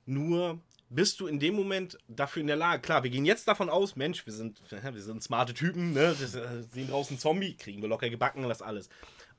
Nur 0.06 0.60
bist 0.90 1.20
du 1.20 1.28
in 1.28 1.40
dem 1.40 1.56
Moment 1.56 1.98
dafür 2.08 2.42
in 2.42 2.48
der 2.48 2.56
Lage. 2.58 2.82
Klar, 2.82 3.04
wir 3.04 3.10
gehen 3.10 3.26
jetzt 3.26 3.48
davon 3.48 3.70
aus, 3.70 3.96
Mensch, 3.96 4.26
wir 4.26 4.34
sind, 4.34 4.62
wir 4.70 5.02
sind 5.02 5.24
smarte 5.24 5.54
Typen, 5.54 5.94
ne? 5.94 6.16
Wir 6.20 6.28
sehen 6.28 6.90
draußen 6.90 7.18
Zombie, 7.18 7.56
kriegen 7.56 7.82
wir 7.82 7.90
locker 7.90 8.10
gebacken, 8.10 8.48
das 8.50 8.62
alles. 8.62 8.90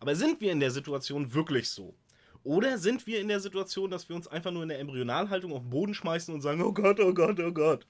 Aber 0.01 0.17
sind 0.17 0.41
wir 0.41 0.53
in 0.53 0.61
der 0.61 0.71
Situation 0.71 1.35
wirklich 1.35 1.69
so? 1.69 1.95
Oder 2.45 2.79
sind 2.79 3.07
wir 3.07 3.21
in 3.21 3.29
der 3.29 3.41
Situation, 3.41 3.91
dass 3.91 4.09
wir 4.09 4.15
uns 4.15 4.29
einfach 4.29 4.51
nur 4.51 4.63
in 4.63 4.69
der 4.69 4.79
Embryonalhaltung 4.79 5.53
auf 5.53 5.63
den 5.63 5.71
Boden 5.71 5.95
schmeißen 5.95 6.33
und 6.33 6.43
sagen, 6.43 6.63
oh 6.63 6.73
Gott, 6.73 7.01
oh 7.01 7.13
Gott, 7.13 7.41
oh 7.41 7.53
Gott? 7.53 7.87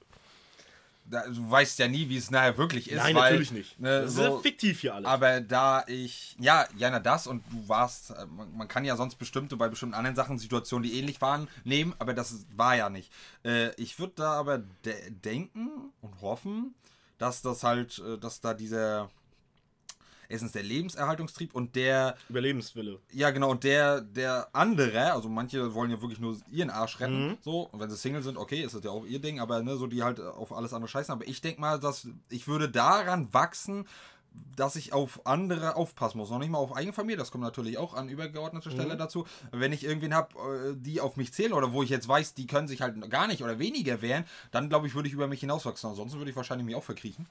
Da, 1.06 1.26
du 1.26 1.50
weißt 1.50 1.78
ja 1.80 1.88
nie, 1.88 2.08
wie 2.08 2.16
es 2.16 2.30
nachher 2.30 2.56
wirklich 2.56 2.90
ist. 2.90 2.96
Nein, 2.96 3.14
weil, 3.14 3.32
natürlich 3.32 3.52
nicht. 3.52 3.78
Ne, 3.78 4.02
das 4.02 4.12
ist 4.12 4.16
so, 4.16 4.22
ja 4.22 4.38
fiktiv 4.38 4.80
hier 4.80 4.94
alles. 4.94 5.06
Aber 5.06 5.40
da 5.42 5.84
ich, 5.86 6.34
ja, 6.38 6.66
Jana, 6.78 6.98
das 6.98 7.26
und 7.26 7.44
du 7.50 7.68
warst, 7.68 8.10
äh, 8.10 8.24
man, 8.26 8.56
man, 8.56 8.68
kann 8.68 8.86
ja 8.86 8.96
sonst 8.96 9.16
bestimmte, 9.16 9.56
bei 9.56 9.68
bestimmten 9.68 9.94
anderen 9.94 10.16
Sachen 10.16 10.38
Situationen, 10.38 10.88
die 10.88 10.98
ähnlich 10.98 11.20
waren, 11.20 11.48
nehmen, 11.64 11.94
aber 11.98 12.14
das 12.14 12.46
war 12.56 12.76
ja 12.76 12.88
nicht. 12.88 13.12
Äh, 13.44 13.74
ich 13.74 13.98
würde 13.98 14.14
da 14.16 14.32
aber 14.32 14.62
de 14.84 14.94
denken 15.10 15.92
und 16.00 16.22
hoffen, 16.22 16.74
dass 17.18 17.42
das 17.42 17.64
halt, 17.64 17.98
äh, 17.98 18.16
dass 18.16 18.40
da 18.40 18.54
dieser 18.54 19.10
erstens 20.28 20.52
der 20.52 20.62
Lebenserhaltungstrieb 20.62 21.54
und 21.54 21.76
der 21.76 22.16
Überlebenswille. 22.28 23.00
Ja, 23.12 23.30
genau, 23.30 23.50
und 23.50 23.64
der, 23.64 24.00
der 24.00 24.48
andere, 24.52 25.12
also 25.12 25.28
manche 25.28 25.74
wollen 25.74 25.90
ja 25.90 26.00
wirklich 26.00 26.20
nur 26.20 26.37
ihren 26.50 26.70
Arsch 26.70 27.00
retten, 27.00 27.28
mhm. 27.28 27.37
so, 27.40 27.62
und 27.62 27.80
wenn 27.80 27.90
sie 27.90 27.96
Single 27.96 28.22
sind, 28.22 28.37
okay, 28.37 28.62
ist 28.62 28.74
das 28.74 28.84
ja 28.84 28.90
auch 28.90 29.04
ihr 29.06 29.20
Ding, 29.20 29.40
aber 29.40 29.62
ne, 29.62 29.76
so 29.76 29.87
die 29.87 30.02
halt 30.02 30.20
auf 30.20 30.52
alles 30.52 30.72
andere 30.72 30.88
scheißen. 30.88 31.12
Aber 31.12 31.26
ich 31.26 31.40
denke 31.40 31.60
mal, 31.60 31.78
dass 31.78 32.08
ich 32.30 32.48
würde 32.48 32.68
daran 32.68 33.32
wachsen, 33.32 33.87
dass 34.56 34.76
ich 34.76 34.92
auf 34.92 35.26
andere 35.26 35.76
aufpassen 35.76 36.18
muss. 36.18 36.30
Noch 36.30 36.38
nicht 36.38 36.50
mal 36.50 36.58
auf 36.58 36.74
eigene 36.74 36.92
Familie, 36.92 37.16
das 37.16 37.30
kommt 37.30 37.44
natürlich 37.44 37.78
auch 37.78 37.94
an 37.94 38.08
übergeordnete 38.08 38.70
Stelle 38.70 38.94
mhm. 38.94 38.98
dazu. 38.98 39.26
Wenn 39.52 39.72
ich 39.72 39.84
irgendwen 39.84 40.14
habe, 40.14 40.34
äh, 40.38 40.74
die 40.76 41.00
auf 41.00 41.16
mich 41.16 41.32
zählen 41.32 41.52
oder 41.52 41.72
wo 41.72 41.82
ich 41.82 41.90
jetzt 41.90 42.08
weiß, 42.08 42.34
die 42.34 42.46
können 42.46 42.68
sich 42.68 42.80
halt 42.80 43.10
gar 43.10 43.26
nicht 43.26 43.42
oder 43.42 43.58
weniger 43.58 44.02
wehren, 44.02 44.24
dann 44.50 44.68
glaube 44.68 44.87
ich, 44.87 44.94
würde 44.94 45.08
ich 45.08 45.14
über 45.14 45.26
mich 45.26 45.40
hinauswachsen. 45.40 45.90
Ansonsten 45.90 46.18
würde 46.18 46.30
ich 46.30 46.37
wahrscheinlich 46.37 46.66
mich 46.66 46.76
auch 46.76 46.84
verkriechen. 46.84 47.26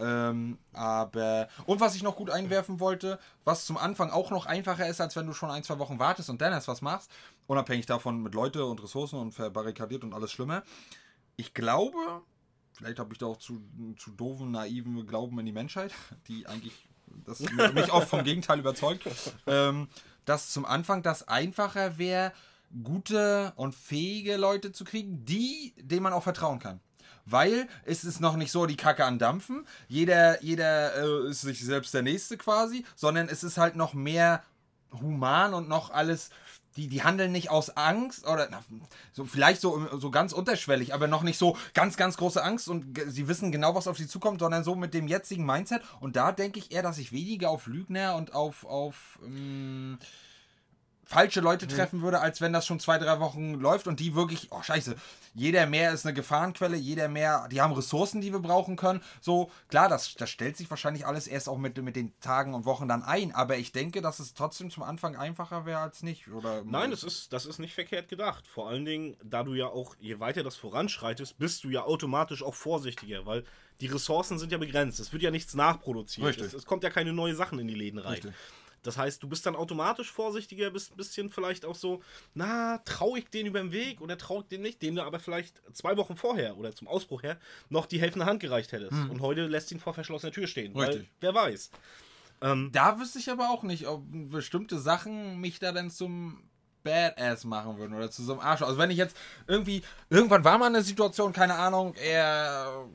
Ähm, 0.00 0.58
aber, 0.72 1.48
und 1.66 1.80
was 1.80 1.94
ich 1.94 2.02
noch 2.02 2.16
gut 2.16 2.30
einwerfen 2.30 2.80
wollte, 2.80 3.18
was 3.44 3.64
zum 3.64 3.76
Anfang 3.76 4.10
auch 4.10 4.30
noch 4.30 4.46
einfacher 4.46 4.88
ist, 4.88 5.00
als 5.00 5.14
wenn 5.14 5.26
du 5.26 5.32
schon 5.32 5.50
ein, 5.50 5.62
zwei 5.62 5.78
Wochen 5.78 5.98
wartest 5.98 6.30
und 6.30 6.40
dann 6.40 6.52
erst 6.52 6.68
was 6.68 6.82
machst, 6.82 7.10
unabhängig 7.46 7.86
davon 7.86 8.22
mit 8.22 8.34
Leute 8.34 8.64
und 8.64 8.82
Ressourcen 8.82 9.20
und 9.20 9.32
verbarrikadiert 9.32 10.02
und 10.02 10.12
alles 10.12 10.32
Schlimme. 10.32 10.64
Ich 11.36 11.54
glaube, 11.54 12.22
vielleicht 12.72 12.98
habe 12.98 13.12
ich 13.12 13.18
da 13.18 13.26
auch 13.26 13.36
zu, 13.36 13.62
zu 13.96 14.10
doofen, 14.10 14.50
naiven 14.50 15.06
Glauben 15.06 15.38
in 15.38 15.46
die 15.46 15.52
Menschheit, 15.52 15.92
die 16.28 16.46
eigentlich 16.46 16.88
das 17.24 17.40
mich 17.40 17.92
oft 17.92 18.08
vom 18.08 18.24
Gegenteil 18.24 18.58
überzeugt, 18.58 19.04
ähm, 19.46 19.88
dass 20.24 20.50
zum 20.50 20.64
Anfang 20.64 21.02
das 21.02 21.28
einfacher 21.28 21.98
wäre, 21.98 22.32
gute 22.82 23.52
und 23.54 23.74
fähige 23.74 24.36
Leute 24.36 24.72
zu 24.72 24.84
kriegen, 24.84 25.24
die, 25.24 25.74
denen 25.76 26.02
man 26.02 26.12
auch 26.12 26.24
vertrauen 26.24 26.58
kann 26.58 26.80
weil 27.26 27.68
es 27.84 28.04
ist 28.04 28.20
noch 28.20 28.36
nicht 28.36 28.52
so 28.52 28.66
die 28.66 28.76
Kacke 28.76 29.04
an 29.04 29.18
Dampfen. 29.18 29.66
Jeder, 29.88 30.42
jeder 30.42 30.94
äh, 30.96 31.30
ist 31.30 31.42
sich 31.42 31.64
selbst 31.64 31.94
der 31.94 32.02
Nächste 32.02 32.36
quasi, 32.36 32.84
sondern 32.96 33.28
es 33.28 33.44
ist 33.44 33.58
halt 33.58 33.76
noch 33.76 33.94
mehr 33.94 34.42
human 35.00 35.54
und 35.54 35.68
noch 35.68 35.90
alles. 35.90 36.30
Die, 36.76 36.88
die 36.88 37.04
handeln 37.04 37.30
nicht 37.30 37.50
aus 37.50 37.76
Angst 37.76 38.26
oder 38.26 38.48
na, 38.50 38.60
so 39.12 39.24
vielleicht 39.24 39.60
so, 39.60 39.86
so 39.96 40.10
ganz 40.10 40.32
unterschwellig, 40.32 40.92
aber 40.92 41.06
noch 41.06 41.22
nicht 41.22 41.38
so 41.38 41.56
ganz, 41.72 41.96
ganz 41.96 42.16
große 42.16 42.42
Angst 42.42 42.68
und 42.68 42.98
sie 43.06 43.28
wissen 43.28 43.52
genau, 43.52 43.76
was 43.76 43.86
auf 43.86 43.96
sie 43.96 44.08
zukommt, 44.08 44.40
sondern 44.40 44.64
so 44.64 44.74
mit 44.74 44.92
dem 44.92 45.06
jetzigen 45.06 45.46
Mindset. 45.46 45.82
Und 46.00 46.16
da 46.16 46.32
denke 46.32 46.58
ich 46.58 46.72
eher, 46.72 46.82
dass 46.82 46.98
ich 46.98 47.12
weniger 47.12 47.50
auf 47.50 47.68
Lügner 47.68 48.16
und 48.16 48.34
auf, 48.34 48.64
auf 48.64 49.20
ähm, 49.24 49.98
falsche 51.04 51.40
Leute 51.40 51.66
mhm. 51.66 51.70
treffen 51.70 52.02
würde, 52.02 52.20
als 52.20 52.40
wenn 52.40 52.52
das 52.52 52.66
schon 52.66 52.80
zwei, 52.80 52.98
drei 52.98 53.20
Wochen 53.20 53.54
läuft 53.54 53.86
und 53.86 54.00
die 54.00 54.14
wirklich, 54.14 54.48
oh 54.50 54.62
scheiße, 54.62 54.96
jeder 55.34 55.66
mehr 55.66 55.92
ist 55.92 56.06
eine 56.06 56.14
Gefahrenquelle, 56.14 56.76
jeder 56.76 57.08
mehr, 57.08 57.48
die 57.50 57.60
haben 57.60 57.72
Ressourcen, 57.72 58.20
die 58.20 58.32
wir 58.32 58.40
brauchen 58.40 58.76
können. 58.76 59.02
So, 59.20 59.50
klar, 59.68 59.88
das, 59.88 60.14
das 60.14 60.30
stellt 60.30 60.56
sich 60.56 60.70
wahrscheinlich 60.70 61.06
alles 61.06 61.26
erst 61.26 61.48
auch 61.48 61.58
mit, 61.58 61.76
mit 61.82 61.96
den 61.96 62.18
Tagen 62.20 62.54
und 62.54 62.64
Wochen 62.64 62.88
dann 62.88 63.02
ein, 63.02 63.34
aber 63.34 63.56
ich 63.56 63.72
denke, 63.72 64.00
dass 64.00 64.20
es 64.20 64.34
trotzdem 64.34 64.70
zum 64.70 64.82
Anfang 64.82 65.16
einfacher 65.16 65.66
wäre 65.66 65.80
als 65.80 66.02
nicht. 66.02 66.28
Oder 66.28 66.62
Nein, 66.64 66.90
das 66.90 67.02
ist, 67.02 67.32
das 67.32 67.46
ist 67.46 67.58
nicht 67.58 67.74
verkehrt 67.74 68.08
gedacht. 68.08 68.46
Vor 68.46 68.68
allen 68.68 68.84
Dingen, 68.84 69.16
da 69.22 69.42
du 69.42 69.54
ja 69.54 69.66
auch, 69.66 69.96
je 69.98 70.20
weiter 70.20 70.42
das 70.42 70.56
voranschreitest, 70.56 71.38
bist 71.38 71.64
du 71.64 71.70
ja 71.70 71.82
automatisch 71.82 72.42
auch 72.42 72.54
vorsichtiger, 72.54 73.26
weil 73.26 73.44
die 73.80 73.86
Ressourcen 73.86 74.38
sind 74.38 74.52
ja 74.52 74.58
begrenzt. 74.58 75.00
Es 75.00 75.12
wird 75.12 75.22
ja 75.22 75.30
nichts 75.30 75.54
nachproduziert. 75.54 76.38
Es, 76.40 76.54
es, 76.54 76.66
kommt 76.66 76.84
ja 76.84 76.90
keine 76.90 77.12
neuen 77.12 77.36
Sachen 77.36 77.58
in 77.58 77.66
die 77.66 77.74
Läden 77.74 77.98
rein. 77.98 78.12
Richtig. 78.12 78.32
Das 78.86 78.96
heißt, 78.96 79.22
du 79.22 79.28
bist 79.28 79.44
dann 79.46 79.56
automatisch 79.56 80.12
vorsichtiger, 80.12 80.70
bist 80.70 80.92
ein 80.92 80.96
bisschen 80.96 81.30
vielleicht 81.30 81.64
auch 81.64 81.74
so, 81.74 82.02
na, 82.34 82.78
traue 82.84 83.18
ich 83.18 83.28
den 83.28 83.46
über 83.46 83.60
den 83.60 83.72
Weg 83.72 84.00
oder 84.00 84.16
traue 84.16 84.42
ich 84.42 84.48
den 84.48 84.62
nicht, 84.62 84.82
dem 84.82 84.94
du 84.94 85.02
aber 85.02 85.18
vielleicht 85.18 85.60
zwei 85.72 85.96
Wochen 85.96 86.16
vorher 86.16 86.56
oder 86.56 86.74
zum 86.74 86.86
Ausbruch 86.86 87.22
her 87.22 87.38
noch 87.70 87.86
die 87.86 88.00
helfende 88.00 88.26
Hand 88.26 88.40
gereicht 88.40 88.72
hättest. 88.72 88.92
Hm. 88.92 89.10
Und 89.10 89.20
heute 89.20 89.46
lässt 89.46 89.72
ihn 89.72 89.80
vor 89.80 89.94
verschlossener 89.94 90.32
Tür 90.32 90.46
stehen. 90.46 90.76
Richtig. 90.76 91.02
Weil, 91.02 91.08
wer 91.20 91.34
weiß. 91.34 91.70
Ähm, 92.42 92.70
da 92.72 92.98
wüsste 93.00 93.18
ich 93.18 93.30
aber 93.30 93.50
auch 93.50 93.62
nicht, 93.62 93.86
ob 93.86 94.02
bestimmte 94.10 94.78
Sachen 94.78 95.40
mich 95.40 95.58
da 95.58 95.72
dann 95.72 95.90
zum 95.90 96.42
Badass 96.82 97.44
machen 97.44 97.78
würden 97.78 97.94
oder 97.94 98.10
zu 98.10 98.22
so 98.22 98.32
einem 98.32 98.42
Arsch. 98.42 98.62
Also 98.62 98.78
wenn 98.78 98.90
ich 98.90 98.98
jetzt 98.98 99.16
irgendwie, 99.46 99.82
irgendwann 100.10 100.44
war 100.44 100.58
mal 100.58 100.66
eine 100.66 100.82
Situation, 100.82 101.32
keine 101.32 101.54
Ahnung, 101.54 101.94
er 101.94 102.86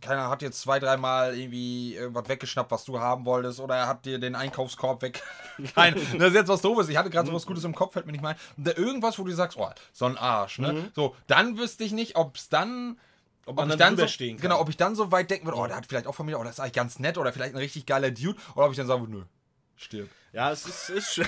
keiner 0.00 0.28
hat 0.28 0.42
jetzt 0.42 0.60
zwei, 0.60 0.78
dreimal 0.78 1.36
irgendwie 1.36 1.94
irgendwas 1.94 2.28
weggeschnappt, 2.28 2.70
was 2.70 2.84
du 2.84 2.98
haben 2.98 3.24
wolltest, 3.24 3.60
oder 3.60 3.76
er 3.76 3.86
hat 3.86 4.04
dir 4.04 4.18
den 4.18 4.34
Einkaufskorb 4.34 5.02
weg. 5.02 5.22
Nein, 5.76 5.94
das 6.18 6.28
ist 6.28 6.34
jetzt 6.34 6.48
was 6.48 6.62
doofes. 6.62 6.88
Ich 6.88 6.96
hatte 6.96 7.10
gerade 7.10 7.28
so 7.28 7.34
was 7.34 7.46
Gutes 7.46 7.64
im 7.64 7.74
Kopf, 7.74 7.94
fällt 7.94 8.06
mir 8.06 8.12
nicht 8.12 8.22
mal. 8.22 8.36
Und 8.56 8.66
da 8.66 8.72
irgendwas, 8.72 9.18
wo 9.18 9.24
du 9.24 9.32
sagst, 9.32 9.58
oh, 9.58 9.70
so 9.92 10.04
ein 10.06 10.16
Arsch, 10.16 10.58
ne? 10.58 10.72
Mhm. 10.72 10.88
So, 10.94 11.16
dann 11.26 11.58
wüsste 11.58 11.84
ich 11.84 11.92
nicht, 11.92 12.16
ob 12.16 12.36
es 12.36 12.48
dann. 12.48 12.98
Ob, 13.46 13.60
ob 13.60 13.68
ich 13.68 13.76
dann 13.76 13.96
so, 13.96 14.08
stehen 14.08 14.36
kann. 14.36 14.42
Genau, 14.42 14.60
ob 14.60 14.68
ich 14.68 14.76
dann 14.76 14.96
so 14.96 15.12
weit 15.12 15.30
denken 15.30 15.46
würde, 15.46 15.58
oh, 15.58 15.66
der 15.66 15.76
hat 15.76 15.86
vielleicht 15.86 16.08
auch 16.08 16.14
Familie, 16.14 16.38
oh, 16.38 16.42
das 16.42 16.54
ist 16.54 16.60
eigentlich 16.60 16.72
ganz 16.72 16.98
nett, 16.98 17.16
oder 17.16 17.32
vielleicht 17.32 17.54
ein 17.54 17.58
richtig 17.58 17.86
geiler 17.86 18.10
Dude, 18.10 18.36
oder 18.56 18.66
ob 18.66 18.72
ich 18.72 18.76
dann 18.76 18.88
sagen 18.88 19.02
würde, 19.02 19.12
nö, 19.12 19.22
stirb. 19.76 20.08
Ja, 20.32 20.50
es 20.50 20.66
ist, 20.66 20.90
ist 20.90 21.20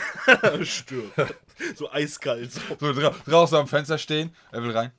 stirb. 0.68 1.36
so 1.76 1.90
eiskalt. 1.90 2.52
So, 2.52 2.60
so 2.80 2.92
dra 2.92 3.14
draußen 3.24 3.56
am 3.56 3.68
Fenster 3.68 3.98
stehen, 3.98 4.34
er 4.50 4.62
will 4.62 4.76
rein. 4.76 4.92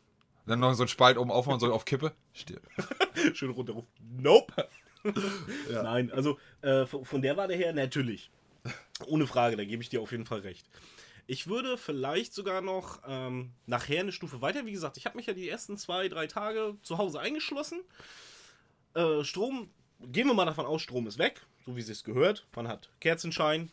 Dann 0.50 0.62
noch 0.62 0.74
so 0.74 0.82
ein 0.82 0.88
Spalt 0.88 1.20
oben 1.20 1.30
aufmachen, 1.30 1.60
so 1.60 1.72
auf 1.72 1.86
Kippe. 1.86 2.12
Stirb. 2.34 2.68
Schön 3.36 3.52
runterrufen. 3.52 3.92
Nope. 4.18 4.68
ja. 5.72 5.84
Nein, 5.84 6.12
also 6.12 6.40
äh, 6.64 6.88
von 6.88 7.22
der 7.22 7.38
Warte 7.38 7.54
her 7.54 7.72
natürlich. 7.72 8.32
Ohne 9.06 9.28
Frage, 9.28 9.58
da 9.58 9.64
gebe 9.64 9.84
ich 9.84 9.90
dir 9.90 10.02
auf 10.02 10.12
jeden 10.12 10.26
Fall 10.26 10.40
recht. 10.40 10.68
Ich 11.28 11.46
würde 11.46 11.78
vielleicht 11.78 12.34
sogar 12.34 12.62
noch 12.62 13.00
ähm, 13.08 13.52
nachher 13.68 14.00
eine 14.00 14.12
Stufe 14.12 14.42
weiter. 14.42 14.66
Wie 14.66 14.72
gesagt, 14.72 14.98
ich 14.98 15.06
habe 15.06 15.18
mich 15.18 15.28
ja 15.28 15.34
die 15.34 15.48
ersten 15.48 15.78
zwei, 15.78 16.10
drei 16.10 16.26
Tage 16.26 16.76
zu 16.82 16.98
Hause 16.98 17.20
eingeschlossen. 17.20 17.82
Äh, 18.96 19.24
Strom, 19.24 19.70
gehen 20.02 20.26
wir 20.26 20.34
mal 20.34 20.46
davon 20.46 20.66
aus, 20.66 20.82
Strom 20.82 21.06
ist 21.06 21.20
weg, 21.20 21.46
so 21.64 21.76
wie 21.76 21.82
es 21.82 21.88
sich 21.88 22.04
gehört. 22.04 22.48
Man 22.56 22.68
hat 22.68 22.90
Kerzenschein, 23.02 23.72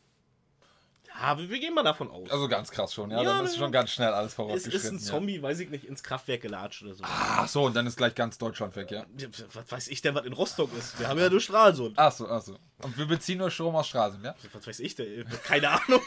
ja, 1.20 1.38
wir, 1.38 1.48
wir 1.48 1.59
gehen 1.59 1.74
mal 1.74 1.83
davon 1.83 2.11
aus. 2.11 2.31
Also 2.31 2.48
ganz 2.48 2.70
krass 2.70 2.92
schon, 2.92 3.11
ja. 3.11 3.22
ja 3.22 3.37
dann 3.37 3.44
ist 3.44 3.57
schon 3.57 3.72
ganz 3.72 3.90
schnell 3.90 4.09
alles 4.09 4.35
vorausgeschritten. 4.35 4.79
Es 4.79 4.85
ist 4.85 4.90
ein 4.90 4.98
Zombie, 4.98 5.37
ja. 5.37 5.42
weiß 5.42 5.61
ich 5.61 5.70
nicht, 5.70 5.85
ins 5.85 6.02
Kraftwerk 6.02 6.42
gelatscht 6.42 6.83
oder 6.83 6.94
so. 6.94 7.05
Ach 7.05 7.48
so, 7.48 7.64
und 7.64 7.74
dann 7.74 7.87
ist 7.87 7.96
gleich 7.96 8.14
ganz 8.14 8.38
Deutschland 8.38 8.76
weg, 8.76 8.90
ja. 8.90 9.07
Was 9.52 9.70
weiß 9.70 9.88
ich 9.88 10.02
denn, 10.02 10.14
was 10.14 10.24
in 10.24 10.33
Rostock 10.33 10.70
ist? 10.76 10.98
Wir 10.98 11.09
haben 11.09 11.18
ja 11.18 11.31
nur 11.31 11.40
Stralsund. 11.40 11.94
Ach 11.96 12.12
so, 12.12 12.29
ach 12.29 12.42
so. 12.42 12.57
Und 12.83 12.96
wir 12.98 13.07
beziehen 13.07 13.38
nur 13.38 13.50
Strom 13.50 13.74
aus 13.76 13.88
Stralsund, 13.88 14.24
ja? 14.24 14.35
Was 14.52 14.66
weiß 14.66 14.81
ich 14.81 14.94
denn? 14.94 15.26
Keine 15.44 15.70
Ahnung. 15.70 16.02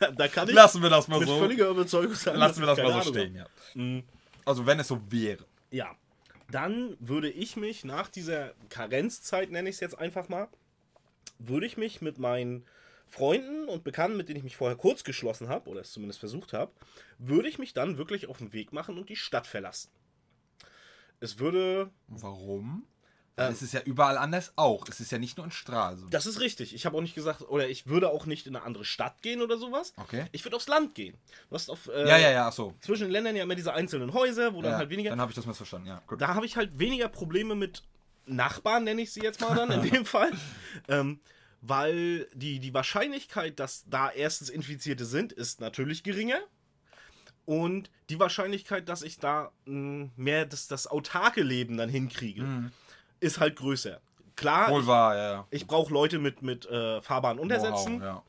da 0.16 0.28
kann 0.28 0.48
ich 0.48 0.54
Lassen 0.54 0.82
wir 0.82 0.90
das 0.90 1.08
mal 1.08 1.18
mit 1.18 1.28
so. 1.28 1.38
Völliger 1.38 1.68
Überzeugung 1.68 2.14
sagen. 2.14 2.38
Lassen 2.38 2.60
wir 2.60 2.66
das 2.66 2.78
mal 2.78 2.86
so 2.88 2.92
Ahnung 2.92 3.14
stehen, 3.14 3.34
ja. 3.34 3.46
Mhm. 3.74 4.04
Also 4.44 4.66
wenn 4.66 4.80
es 4.80 4.88
so 4.88 5.00
wäre. 5.10 5.44
Ja. 5.70 5.94
Dann 6.50 6.96
würde 7.00 7.30
ich 7.30 7.56
mich 7.56 7.84
nach 7.84 8.08
dieser 8.08 8.52
Karenzzeit, 8.68 9.50
nenne 9.50 9.68
ich 9.68 9.76
es 9.76 9.80
jetzt 9.80 9.98
einfach 9.98 10.28
mal, 10.28 10.48
würde 11.38 11.66
ich 11.66 11.76
mich 11.76 12.02
mit 12.02 12.18
meinen 12.18 12.64
Freunden 13.14 13.68
und 13.68 13.84
Bekannten, 13.84 14.16
mit 14.16 14.28
denen 14.28 14.38
ich 14.38 14.44
mich 14.44 14.56
vorher 14.56 14.76
kurz 14.76 15.04
geschlossen 15.04 15.48
habe, 15.48 15.70
oder 15.70 15.80
es 15.80 15.92
zumindest 15.92 16.18
versucht 16.18 16.52
habe, 16.52 16.72
würde 17.18 17.48
ich 17.48 17.58
mich 17.58 17.72
dann 17.72 17.96
wirklich 17.96 18.28
auf 18.28 18.38
den 18.38 18.52
Weg 18.52 18.72
machen 18.72 18.98
und 18.98 19.08
die 19.08 19.16
Stadt 19.16 19.46
verlassen. 19.46 19.90
Es 21.20 21.38
würde. 21.38 21.90
Warum? 22.08 22.86
Ähm, 23.36 23.52
es 23.52 23.62
ist 23.62 23.72
ja 23.72 23.80
überall 23.82 24.18
anders 24.18 24.52
auch. 24.56 24.88
Es 24.88 24.98
ist 24.98 25.12
ja 25.12 25.18
nicht 25.18 25.36
nur 25.36 25.46
in 25.46 25.52
Stralsund. 25.52 26.12
Das 26.12 26.26
ist 26.26 26.40
richtig. 26.40 26.74
Ich 26.74 26.86
habe 26.86 26.96
auch 26.96 27.00
nicht 27.00 27.14
gesagt, 27.14 27.42
oder 27.42 27.68
ich 27.68 27.86
würde 27.86 28.10
auch 28.10 28.26
nicht 28.26 28.46
in 28.46 28.56
eine 28.56 28.64
andere 28.64 28.84
Stadt 28.84 29.22
gehen 29.22 29.42
oder 29.42 29.58
sowas. 29.58 29.92
Okay. 29.96 30.26
Ich 30.32 30.44
würde 30.44 30.56
aufs 30.56 30.68
Land 30.68 30.94
gehen. 30.94 31.16
Du 31.48 31.54
hast 31.54 31.70
auf. 31.70 31.88
Äh, 31.88 32.08
ja, 32.08 32.18
ja, 32.18 32.30
ja, 32.30 32.48
ach 32.48 32.52
so. 32.52 32.74
Zwischen 32.80 33.04
den 33.04 33.12
Ländern 33.12 33.36
ja 33.36 33.44
immer 33.44 33.54
diese 33.54 33.72
einzelnen 33.72 34.12
Häuser, 34.12 34.54
wo 34.54 34.58
ja, 34.58 34.70
dann 34.70 34.76
halt 34.76 34.90
weniger. 34.90 35.10
Dann 35.10 35.20
habe 35.20 35.30
ich 35.30 35.36
das 35.36 35.46
missverstanden, 35.46 35.88
ja. 35.88 36.02
Gut. 36.06 36.20
Da 36.20 36.34
habe 36.34 36.46
ich 36.46 36.56
halt 36.56 36.78
weniger 36.80 37.08
Probleme 37.08 37.54
mit 37.54 37.82
Nachbarn, 38.26 38.84
nenne 38.84 39.02
ich 39.02 39.12
sie 39.12 39.20
jetzt 39.20 39.40
mal 39.40 39.54
dann 39.54 39.70
in 39.82 39.90
dem 39.90 40.04
Fall. 40.04 40.32
Ähm, 40.88 41.20
weil 41.66 42.28
die, 42.34 42.60
die 42.60 42.74
Wahrscheinlichkeit, 42.74 43.58
dass 43.58 43.84
da 43.88 44.10
erstens 44.10 44.50
Infizierte 44.50 45.06
sind, 45.06 45.32
ist 45.32 45.60
natürlich 45.60 46.02
geringer. 46.02 46.40
Und 47.46 47.90
die 48.10 48.18
Wahrscheinlichkeit, 48.18 48.88
dass 48.88 49.02
ich 49.02 49.18
da 49.18 49.50
hm, 49.64 50.10
mehr 50.16 50.44
das, 50.44 50.66
das 50.66 50.86
autarke 50.86 51.42
Leben 51.42 51.76
dann 51.76 51.88
hinkriege, 51.88 52.42
mhm. 52.42 52.72
ist 53.20 53.40
halt 53.40 53.56
größer. 53.56 54.00
Klar, 54.36 54.70
Wohl 54.70 54.86
wahr, 54.86 55.16
ja. 55.16 55.46
ich, 55.50 55.62
ich 55.62 55.66
brauche 55.66 55.92
Leute 55.92 56.18
mit, 56.18 56.42
mit 56.42 56.66
äh, 56.66 57.00
fahrbaren 57.00 57.38
Untersätzen. 57.38 58.00
Wow, 58.00 58.02
ja. 58.02 58.22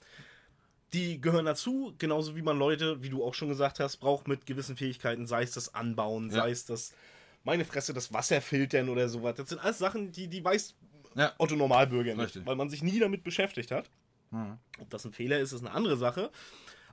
die 0.93 1.19
gehören 1.19 1.45
dazu, 1.45 1.93
genauso 1.98 2.36
wie 2.36 2.41
man 2.41 2.58
Leute, 2.58 3.02
wie 3.04 3.10
du 3.10 3.24
auch 3.24 3.34
schon 3.34 3.50
gesagt 3.50 3.80
hast, 3.80 3.98
braucht 3.98 4.28
mit 4.28 4.45
gewissen 4.45 4.78
Fähigkeiten, 4.78 5.26
sei 5.26 5.43
es 5.43 5.52
das 5.52 5.74
Anbauen, 5.74 6.30
Ja. 6.30 6.43
sei 6.43 6.52
es 6.52 6.65
das, 6.65 6.93
meine 7.43 7.65
Fresse, 7.65 7.93
das 7.93 8.13
Wasser 8.13 8.39
filtern 8.39 8.88
oder 8.88 9.10
sowas. 9.10 9.36
Das 9.36 9.50
sind 9.50 9.60
alles 9.60 9.80
Sachen, 9.80 10.12
die, 10.12 10.28
die 10.28 10.43
weiß 10.43 10.76
Ja. 11.15 11.34
Otto 11.38 11.56
Normalbürger 11.56 12.13
nicht, 12.13 12.25
Richtig. 12.25 12.45
weil 12.45 12.56
man 12.56 12.69
sich 12.69 12.84
nie 12.84 12.99
damit 12.99 13.23
beschäftigt 13.23 13.71
hat. 13.71 13.89
Ob 14.80 14.89
das 14.89 15.06
ein 15.06 15.13
Fehler 15.13 15.39
ist, 15.39 15.54
ist 15.54 15.62
eine 15.62 15.71
andere 15.71 15.95
Sache. 15.95 16.30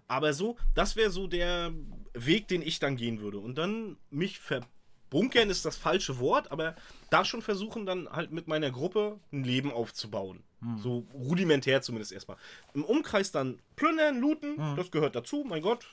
Aber 0.07 0.33
so, 0.33 0.57
das 0.75 0.95
wäre 0.95 1.11
so 1.11 1.27
der 1.27 1.73
Weg, 2.15 2.47
den 2.47 2.63
ich 2.63 2.79
dann 2.79 2.97
gehen 2.97 3.21
würde. 3.21 3.39
Und 3.39 3.57
dann 3.59 3.97
mich 4.11 4.39
verbunkern 4.39 5.51
ist 5.51 5.65
das 5.65 5.77
falsche 5.77 6.21
Wort, 6.21 6.53
aber 6.53 6.77
da 7.11 7.25
schon 7.25 7.43
versuchen, 7.43 7.85
dann 7.85 8.09
halt 8.09 8.31
mit 8.31 8.47
meiner 8.47 8.71
Gruppe 8.71 9.19
ein 9.33 9.43
Leben 9.43 9.73
aufzubauen. 9.73 10.45
So 10.77 11.05
rudimentär 11.13 11.83
zumindest 11.83 12.13
erstmal. 12.13 12.37
Im 12.75 12.85
Umkreis 12.85 13.33
dann 13.33 13.59
plündern, 13.75 14.21
looten, 14.21 14.57
das 14.77 14.93
gehört 14.93 15.17
dazu, 15.17 15.45
mein 15.45 15.63
Gott, 15.63 15.85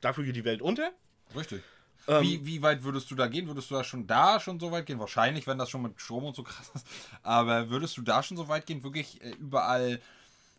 dafür 0.00 0.22
geht 0.22 0.36
die 0.36 0.44
Welt 0.44 0.62
unter. 0.62 0.92
Richtig. 1.34 1.62
Ähm, 2.06 2.22
wie, 2.22 2.44
wie 2.46 2.62
weit 2.62 2.82
würdest 2.84 3.10
du 3.10 3.14
da 3.14 3.26
gehen? 3.28 3.46
Würdest 3.46 3.70
du 3.70 3.74
da 3.74 3.84
schon 3.84 4.06
da 4.06 4.38
schon 4.40 4.60
so 4.60 4.70
weit 4.70 4.86
gehen? 4.86 4.98
Wahrscheinlich, 4.98 5.46
wenn 5.46 5.58
das 5.58 5.70
schon 5.70 5.82
mit 5.82 6.00
Strom 6.00 6.24
und 6.24 6.36
so 6.36 6.42
krass 6.42 6.70
ist. 6.74 6.86
Aber 7.22 7.70
würdest 7.70 7.96
du 7.96 8.02
da 8.02 8.22
schon 8.22 8.36
so 8.36 8.48
weit 8.48 8.66
gehen, 8.66 8.82
wirklich 8.82 9.22
äh, 9.22 9.30
überall 9.30 10.00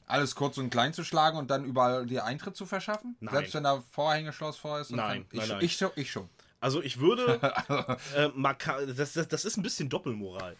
alles 0.07 0.35
kurz 0.35 0.57
und 0.57 0.69
klein 0.69 0.93
zu 0.93 1.03
schlagen 1.03 1.37
und 1.37 1.49
dann 1.49 1.65
überall 1.65 2.05
dir 2.05 2.25
Eintritt 2.25 2.55
zu 2.55 2.65
verschaffen? 2.65 3.15
Nein. 3.19 3.33
Selbst 3.35 3.53
wenn 3.53 3.63
da 3.63 3.83
Vorhängeschloss 3.91 4.57
vor 4.57 4.79
ist? 4.79 4.91
und 4.91 4.97
Nein, 4.97 5.25
ich, 5.31 5.39
nein, 5.39 5.49
nein. 5.49 5.59
Ich, 5.61 5.75
schon- 5.77 5.91
ich 5.95 6.11
schon. 6.11 6.29
Also 6.61 6.81
ich 6.81 6.99
würde, 6.99 7.39
äh, 8.15 8.93
das, 8.95 9.13
das, 9.13 9.27
das 9.27 9.45
ist 9.45 9.57
ein 9.57 9.63
bisschen 9.63 9.89
Doppelmoral. 9.89 10.55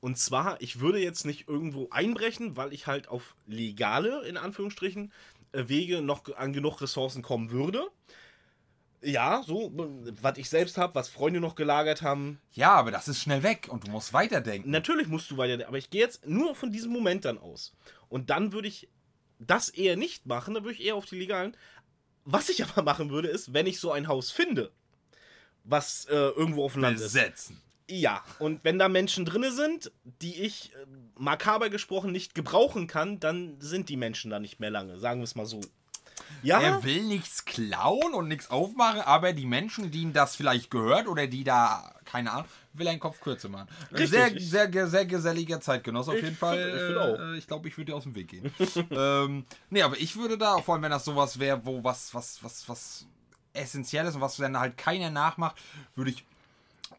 Und 0.00 0.18
zwar, 0.18 0.60
ich 0.60 0.80
würde 0.80 0.98
jetzt 0.98 1.24
nicht 1.24 1.48
irgendwo 1.48 1.88
einbrechen, 1.90 2.56
weil 2.56 2.72
ich 2.72 2.86
halt 2.86 3.08
auf 3.08 3.34
legale, 3.46 4.26
in 4.26 4.36
Anführungsstrichen, 4.36 5.12
äh, 5.52 5.68
Wege 5.68 6.02
noch 6.02 6.22
an 6.36 6.52
genug 6.52 6.80
Ressourcen 6.80 7.22
kommen 7.22 7.50
würde. 7.50 7.86
Ja, 9.04 9.42
so, 9.46 9.70
was 10.22 10.38
ich 10.38 10.48
selbst 10.48 10.78
habe, 10.78 10.94
was 10.94 11.08
Freunde 11.08 11.40
noch 11.40 11.54
gelagert 11.54 12.02
haben. 12.02 12.40
Ja, 12.52 12.72
aber 12.72 12.90
das 12.90 13.06
ist 13.06 13.20
schnell 13.20 13.42
weg 13.42 13.68
und 13.70 13.86
du 13.86 13.90
musst 13.90 14.12
weiterdenken. 14.12 14.70
Natürlich 14.70 15.08
musst 15.08 15.30
du 15.30 15.36
weiter, 15.36 15.68
aber 15.68 15.78
ich 15.78 15.90
gehe 15.90 16.00
jetzt 16.00 16.26
nur 16.26 16.54
von 16.54 16.72
diesem 16.72 16.92
Moment 16.92 17.24
dann 17.24 17.38
aus. 17.38 17.74
Und 18.08 18.30
dann 18.30 18.52
würde 18.52 18.68
ich 18.68 18.88
das 19.38 19.68
eher 19.68 19.96
nicht 19.96 20.26
machen, 20.26 20.54
dann 20.54 20.64
würde 20.64 20.78
ich 20.78 20.84
eher 20.84 20.94
auf 20.94 21.06
die 21.06 21.18
legalen. 21.18 21.56
Was 22.24 22.48
ich 22.48 22.64
aber 22.68 22.82
machen 22.82 23.10
würde, 23.10 23.28
ist, 23.28 23.52
wenn 23.52 23.66
ich 23.66 23.78
so 23.78 23.92
ein 23.92 24.08
Haus 24.08 24.30
finde, 24.30 24.72
was 25.64 26.06
äh, 26.06 26.14
irgendwo 26.14 26.64
auf 26.64 26.72
dem 26.72 26.82
Land 26.82 26.96
ist. 26.96 27.02
Besetzen. 27.02 27.60
Ja, 27.88 28.24
und 28.38 28.64
wenn 28.64 28.78
da 28.78 28.88
Menschen 28.88 29.26
drinne 29.26 29.52
sind, 29.52 29.92
die 30.04 30.40
ich 30.40 30.72
äh, 30.72 30.86
makaber 31.18 31.68
gesprochen 31.68 32.12
nicht 32.12 32.34
gebrauchen 32.34 32.86
kann, 32.86 33.20
dann 33.20 33.60
sind 33.60 33.90
die 33.90 33.98
Menschen 33.98 34.30
da 34.30 34.40
nicht 34.40 34.58
mehr 34.58 34.70
lange, 34.70 34.98
sagen 34.98 35.20
wir 35.20 35.24
es 35.24 35.34
mal 35.34 35.44
so. 35.44 35.60
Ja, 36.42 36.60
Er 36.60 36.84
will 36.84 37.02
nichts 37.04 37.44
klauen 37.44 38.14
und 38.14 38.28
nichts 38.28 38.50
aufmachen, 38.50 39.00
aber 39.02 39.32
die 39.32 39.46
Menschen, 39.46 39.90
denen 39.90 40.12
das 40.12 40.36
vielleicht 40.36 40.70
gehört 40.70 41.08
oder 41.08 41.26
die 41.26 41.44
da, 41.44 41.94
keine 42.04 42.32
Ahnung, 42.32 42.46
will 42.74 42.88
einen 42.88 43.00
Kopf 43.00 43.20
kürzer 43.20 43.48
machen. 43.48 43.68
Richtig. 43.92 44.10
Sehr, 44.10 44.28
sehr, 44.40 44.72
sehr, 44.72 44.88
sehr 44.88 45.06
geselliger 45.06 45.60
Zeitgenosse 45.60 46.10
auf 46.10 46.16
Ich 46.16 46.22
jeden 46.22 46.36
Fall. 46.36 46.58
find- 46.58 46.96
ich 47.16 47.20
Äh, 47.34 47.38
Ich 47.38 47.46
glaube, 47.46 47.68
ich 47.68 47.76
würde 47.76 47.92
dir 47.92 47.96
aus 47.96 48.02
dem 48.04 48.14
Weg 48.14 48.28
gehen. 48.28 48.52
ähm, 48.90 49.44
nee, 49.70 49.82
aber 49.82 49.98
ich 49.98 50.16
würde 50.16 50.36
da, 50.36 50.58
vor 50.58 50.74
allem 50.74 50.82
wenn 50.82 50.90
das 50.90 51.04
sowas 51.04 51.38
wäre, 51.38 51.64
wo 51.64 51.82
was, 51.84 52.12
was, 52.14 52.42
was, 52.42 52.68
was 52.68 53.06
essentiell 53.52 54.06
ist 54.06 54.16
und 54.16 54.20
was 54.20 54.36
dann 54.36 54.58
halt 54.58 54.76
keiner 54.76 55.10
nachmacht, 55.10 55.56
würde 55.94 56.10
ich 56.10 56.24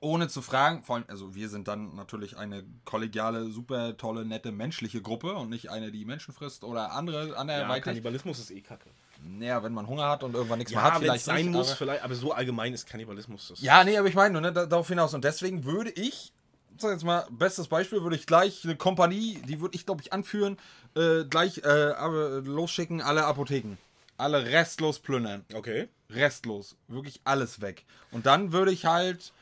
ohne 0.02 0.28
zu 0.28 0.42
fragen, 0.42 0.84
vor 0.84 0.98
allem, 0.98 1.06
also 1.08 1.36
wir 1.36 1.50
sind 1.50 1.68
dann 1.68 1.96
natürlich 1.96 2.38
eine 2.38 2.64
kollegiale, 2.84 3.50
super 3.50 3.98
tolle, 3.98 4.26
nette 4.26 4.52
menschliche 4.52 5.02
Gruppe 5.02 5.34
und 5.36 5.50
nicht 5.50 5.70
eine, 5.70 5.92
die 5.92 6.06
Menschen 6.06 6.34
frisst 6.34 6.64
oder 6.64 6.92
andere 6.92 7.30
ja 7.30 7.36
anderweitig. 7.36 7.84
Kannibalismus 7.86 8.40
ist 8.40 8.52
eh 8.52 8.62
kacke. 8.62 8.90
Naja, 9.24 9.62
wenn 9.64 9.74
man 9.74 9.88
Hunger 9.88 10.08
hat 10.10 10.24
und 10.24 10.34
irgendwann 10.36 10.60
nichts 10.60 10.74
mehr 10.74 10.82
Ja, 10.84 10.92
hat, 10.94 11.02
wenn 11.02 11.08
es 11.08 11.24
vielleicht 11.24 11.26
sein 11.26 11.46
nicht, 11.46 11.54
muss, 11.54 11.68
aber- 11.70 11.78
vielleicht, 11.78 12.04
aber 12.04 12.16
so 12.16 12.32
allgemein 12.34 12.74
ist 12.74 12.88
Kannibalismus 12.88 13.48
das. 13.50 13.62
Ja, 13.62 13.84
nee, 13.84 13.98
aber 13.98 14.08
ich 14.08 14.16
meine 14.16 14.34
nur, 14.34 14.42
ne, 14.42 14.54
da- 14.54 14.66
darauf 14.66 14.88
hinaus. 14.88 15.14
Und 15.14 15.24
deswegen 15.24 15.64
würde 15.66 15.90
ich, 15.92 16.32
sag 16.78 16.92
jetzt 16.92 17.04
mal, 17.04 17.26
bestes 17.30 17.68
Beispiel, 17.68 18.02
würde 18.04 18.16
ich 18.16 18.26
gleich 18.26 18.64
eine 18.64 18.76
Kompanie, 18.76 19.42
die 19.48 19.62
würde 19.62 19.76
ich, 19.76 19.86
glaube 19.86 20.02
ich, 20.02 20.12
anführen, 20.14 20.58
äh, 20.96 21.24
gleich 21.26 21.60
äh, 21.64 22.40
losschicken, 22.42 23.02
alle 23.02 23.26
Apotheken. 23.26 23.78
Alle 24.18 24.46
restlos 24.46 25.00
plündern. 25.00 25.44
Okay. 25.54 25.90
Restlos. 26.10 26.76
Wirklich 26.88 27.20
alles 27.26 27.60
weg. 27.62 27.84
Und 28.12 28.26
dann 28.26 28.54
würde 28.54 28.72
ich 28.72 28.86
halt 28.86 29.34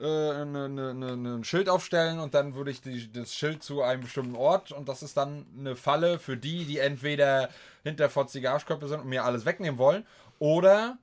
äh, 0.00 0.44
ne, 0.44 0.68
ne, 0.68 0.94
ne, 0.94 1.36
ein 1.36 1.44
Schild 1.44 1.68
aufstellen 1.68 2.18
und 2.18 2.34
dann 2.34 2.54
würde 2.54 2.70
ich 2.70 2.80
die, 2.80 3.10
das 3.10 3.34
Schild 3.34 3.62
zu 3.62 3.82
einem 3.82 4.02
bestimmten 4.02 4.36
Ort 4.36 4.72
und 4.72 4.88
das 4.88 5.02
ist 5.02 5.16
dann 5.16 5.46
eine 5.58 5.76
Falle 5.76 6.18
für 6.18 6.36
die, 6.36 6.64
die 6.64 6.78
entweder 6.78 7.48
hinter 7.82 8.08
fotzige 8.08 8.50
Arschköpfe 8.50 8.88
sind 8.88 9.00
und 9.00 9.08
mir 9.08 9.24
alles 9.24 9.44
wegnehmen 9.44 9.78
wollen 9.78 10.06
oder 10.38 10.98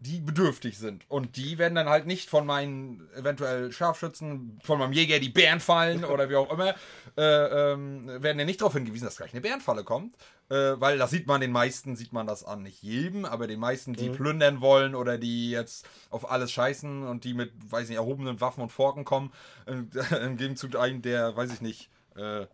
die 0.00 0.20
bedürftig 0.20 0.78
sind. 0.78 1.04
Und 1.08 1.36
die 1.36 1.58
werden 1.58 1.74
dann 1.74 1.88
halt 1.88 2.06
nicht 2.06 2.30
von 2.30 2.46
meinen 2.46 3.08
eventuell 3.16 3.72
Scharfschützen, 3.72 4.60
von 4.62 4.78
meinem 4.78 4.92
Jäger 4.92 5.18
die 5.18 5.28
Bären 5.28 5.58
fallen 5.58 6.04
oder 6.04 6.30
wie 6.30 6.36
auch 6.36 6.52
immer, 6.52 6.74
äh, 7.16 7.72
ähm, 7.72 8.06
werden 8.22 8.38
ja 8.38 8.44
nicht 8.44 8.60
darauf 8.60 8.74
hingewiesen, 8.74 9.06
dass 9.06 9.16
gleich 9.16 9.32
eine 9.32 9.40
Bärenfalle 9.40 9.82
kommt. 9.82 10.16
Äh, 10.50 10.80
weil 10.80 10.96
das 10.98 11.10
sieht 11.10 11.26
man 11.26 11.40
den 11.40 11.52
meisten, 11.52 11.96
sieht 11.96 12.12
man 12.12 12.26
das 12.26 12.44
an. 12.44 12.62
Nicht 12.62 12.82
jedem, 12.82 13.24
aber 13.24 13.46
den 13.46 13.60
meisten, 13.60 13.92
die 13.92 14.08
plündern 14.08 14.60
wollen 14.60 14.94
oder 14.94 15.18
die 15.18 15.50
jetzt 15.50 15.86
auf 16.10 16.30
alles 16.30 16.52
scheißen 16.52 17.02
und 17.02 17.24
die 17.24 17.34
mit, 17.34 17.52
weiß 17.70 17.88
nicht, 17.88 17.98
erhobenen 17.98 18.40
Waffen 18.40 18.62
und 18.62 18.70
Forken 18.70 19.04
kommen. 19.04 19.32
Im, 19.66 19.90
im 20.22 20.36
Gegenzug 20.36 20.76
einen, 20.76 21.02
der, 21.02 21.36
weiß 21.36 21.52
ich 21.52 21.60
nicht, 21.60 21.90
äh, 22.16 22.46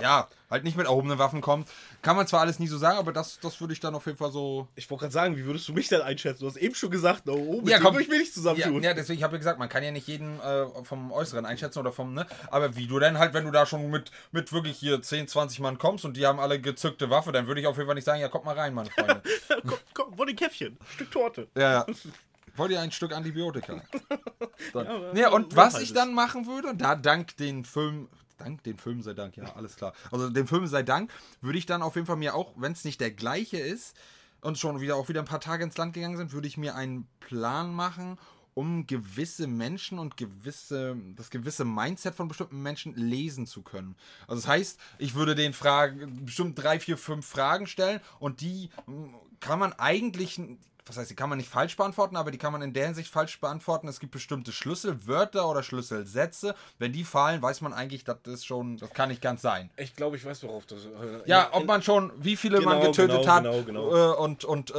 ja, 0.00 0.28
halt 0.50 0.64
nicht 0.64 0.76
mit 0.76 0.86
erhobenen 0.86 1.18
Waffen 1.18 1.40
kommt. 1.40 1.68
Kann 2.02 2.16
man 2.16 2.26
zwar 2.26 2.40
alles 2.40 2.58
nie 2.58 2.66
so 2.66 2.78
sagen, 2.78 2.98
aber 2.98 3.12
das, 3.12 3.38
das 3.40 3.60
würde 3.60 3.72
ich 3.72 3.80
dann 3.80 3.94
auf 3.94 4.06
jeden 4.06 4.18
Fall 4.18 4.32
so 4.32 4.66
Ich 4.74 4.90
wollte 4.90 5.02
gerade 5.02 5.12
sagen, 5.12 5.36
wie 5.36 5.44
würdest 5.44 5.68
du 5.68 5.72
mich 5.72 5.88
denn 5.88 6.00
einschätzen? 6.02 6.40
Du 6.40 6.46
hast 6.48 6.56
eben 6.56 6.74
schon 6.74 6.90
gesagt, 6.90 7.28
oh, 7.28 7.32
oh 7.34 7.60
mit 7.60 7.68
Ja, 7.68 7.78
komm. 7.78 7.98
ich 7.98 8.08
mich 8.08 8.18
nicht 8.18 8.28
Ja, 8.28 8.34
zusammentun. 8.34 8.82
ja, 8.82 8.94
deswegen 8.94 9.22
habe 9.22 9.36
ich 9.36 9.40
gesagt, 9.40 9.58
man 9.58 9.68
kann 9.68 9.82
ja 9.82 9.90
nicht 9.92 10.06
jeden 10.08 10.40
äh, 10.40 10.66
vom 10.84 11.12
Äußeren 11.12 11.44
einschätzen 11.46 11.78
oder 11.78 11.92
vom, 11.92 12.14
ne? 12.14 12.26
Aber 12.50 12.74
wie 12.76 12.86
du 12.86 12.98
denn 12.98 13.18
halt, 13.18 13.34
wenn 13.34 13.44
du 13.44 13.50
da 13.50 13.66
schon 13.66 13.90
mit, 13.90 14.10
mit 14.32 14.52
wirklich 14.52 14.78
hier 14.78 15.00
10, 15.02 15.28
20 15.28 15.60
Mann 15.60 15.78
kommst 15.78 16.04
und 16.04 16.16
die 16.16 16.26
haben 16.26 16.40
alle 16.40 16.60
gezückte 16.60 17.10
Waffe, 17.10 17.32
dann 17.32 17.46
würde 17.46 17.60
ich 17.60 17.66
auf 17.66 17.76
jeden 17.76 17.86
Fall 17.86 17.94
nicht 17.94 18.04
sagen, 18.04 18.20
ja, 18.20 18.28
kommt 18.28 18.44
mal 18.46 18.58
rein, 18.58 18.74
meine 18.74 18.90
Freunde. 18.90 19.22
komm, 19.66 19.78
komm, 19.94 20.14
wo 20.18 20.24
die 20.24 20.34
Käffchen? 20.36 20.78
Stück 20.94 21.10
Torte. 21.10 21.48
ja, 21.56 21.72
ja. 21.72 21.86
Wollt 22.56 22.72
ihr 22.72 22.80
ein 22.80 22.90
Stück 22.90 23.12
Antibiotika? 23.12 23.80
Ja, 24.74 25.12
Ja, 25.14 25.30
und 25.30 25.56
was 25.56 25.80
ich 25.80 25.92
dann 25.92 26.12
machen 26.14 26.46
würde, 26.46 26.74
da 26.74 26.94
dank 26.94 27.36
den 27.36 27.64
Film, 27.64 28.08
dank 28.40 28.62
den 28.64 28.78
Film 28.78 29.02
sei 29.02 29.14
Dank, 29.14 29.36
ja, 29.36 29.54
alles 29.54 29.76
klar. 29.76 29.92
Also 30.10 30.30
dem 30.30 30.46
Film 30.46 30.66
sei 30.66 30.82
Dank, 30.82 31.12
würde 31.40 31.58
ich 31.58 31.66
dann 31.66 31.82
auf 31.82 31.94
jeden 31.94 32.06
Fall 32.06 32.16
mir 32.16 32.34
auch, 32.34 32.52
wenn 32.56 32.72
es 32.72 32.84
nicht 32.84 33.00
der 33.00 33.10
gleiche 33.10 33.58
ist 33.58 33.96
und 34.40 34.58
schon 34.58 34.80
wieder 34.80 34.96
auch 34.96 35.08
wieder 35.08 35.20
ein 35.20 35.26
paar 35.26 35.40
Tage 35.40 35.64
ins 35.64 35.76
Land 35.76 35.94
gegangen 35.94 36.16
sind, 36.16 36.32
würde 36.32 36.48
ich 36.48 36.56
mir 36.56 36.74
einen 36.74 37.06
Plan 37.20 37.72
machen, 37.74 38.18
um 38.54 38.86
gewisse 38.86 39.46
Menschen 39.46 39.98
und 39.98 40.16
gewisse, 40.16 40.96
das 41.16 41.30
gewisse 41.30 41.64
Mindset 41.64 42.14
von 42.14 42.28
bestimmten 42.28 42.62
Menschen 42.62 42.94
lesen 42.94 43.46
zu 43.46 43.62
können. 43.62 43.96
Also 44.26 44.42
das 44.42 44.48
heißt, 44.48 44.80
ich 44.98 45.14
würde 45.14 45.34
den 45.34 45.52
Fragen, 45.52 46.24
bestimmt 46.24 46.58
drei, 46.60 46.80
vier, 46.80 46.98
fünf 46.98 47.26
Fragen 47.26 47.66
stellen 47.66 48.00
und 48.18 48.40
die 48.40 48.70
mm, 48.86 49.14
kann 49.40 49.58
man 49.58 49.72
eigentlich, 49.74 50.40
was 50.86 50.96
heißt, 50.96 51.10
die 51.10 51.14
kann 51.14 51.28
man 51.28 51.38
nicht 51.38 51.50
falsch 51.50 51.76
beantworten, 51.76 52.16
aber 52.16 52.30
die 52.30 52.38
kann 52.38 52.52
man 52.52 52.62
in 52.62 52.72
der 52.72 52.86
Hinsicht 52.86 53.10
falsch 53.10 53.40
beantworten. 53.40 53.88
Es 53.88 54.00
gibt 54.00 54.12
bestimmte 54.12 54.52
Schlüsselwörter 54.52 55.48
oder 55.48 55.62
Schlüsselsätze. 55.62 56.54
Wenn 56.78 56.92
die 56.92 57.04
fallen, 57.04 57.42
weiß 57.42 57.60
man 57.60 57.72
eigentlich, 57.72 58.04
das 58.04 58.18
ist 58.26 58.46
schon, 58.46 58.76
das 58.78 58.90
kann 58.90 59.08
nicht 59.08 59.22
ganz 59.22 59.42
sein. 59.42 59.70
Ich 59.76 59.94
glaube, 59.94 60.16
ich 60.16 60.24
weiß, 60.24 60.42
worauf 60.44 60.66
das. 60.66 60.80
Ja, 61.26 61.48
ob 61.52 61.66
man 61.66 61.82
schon, 61.82 62.12
wie 62.16 62.36
viele 62.36 62.60
man 62.60 62.80
Genau, 62.80 62.90
getötet 62.90 63.20
genau, 63.22 63.32
hat 63.32 63.42
genau, 63.44 63.62
genau. 63.62 64.12
Äh, 64.12 64.16
und, 64.16 64.44
und 64.44 64.70
äh, 64.70 64.74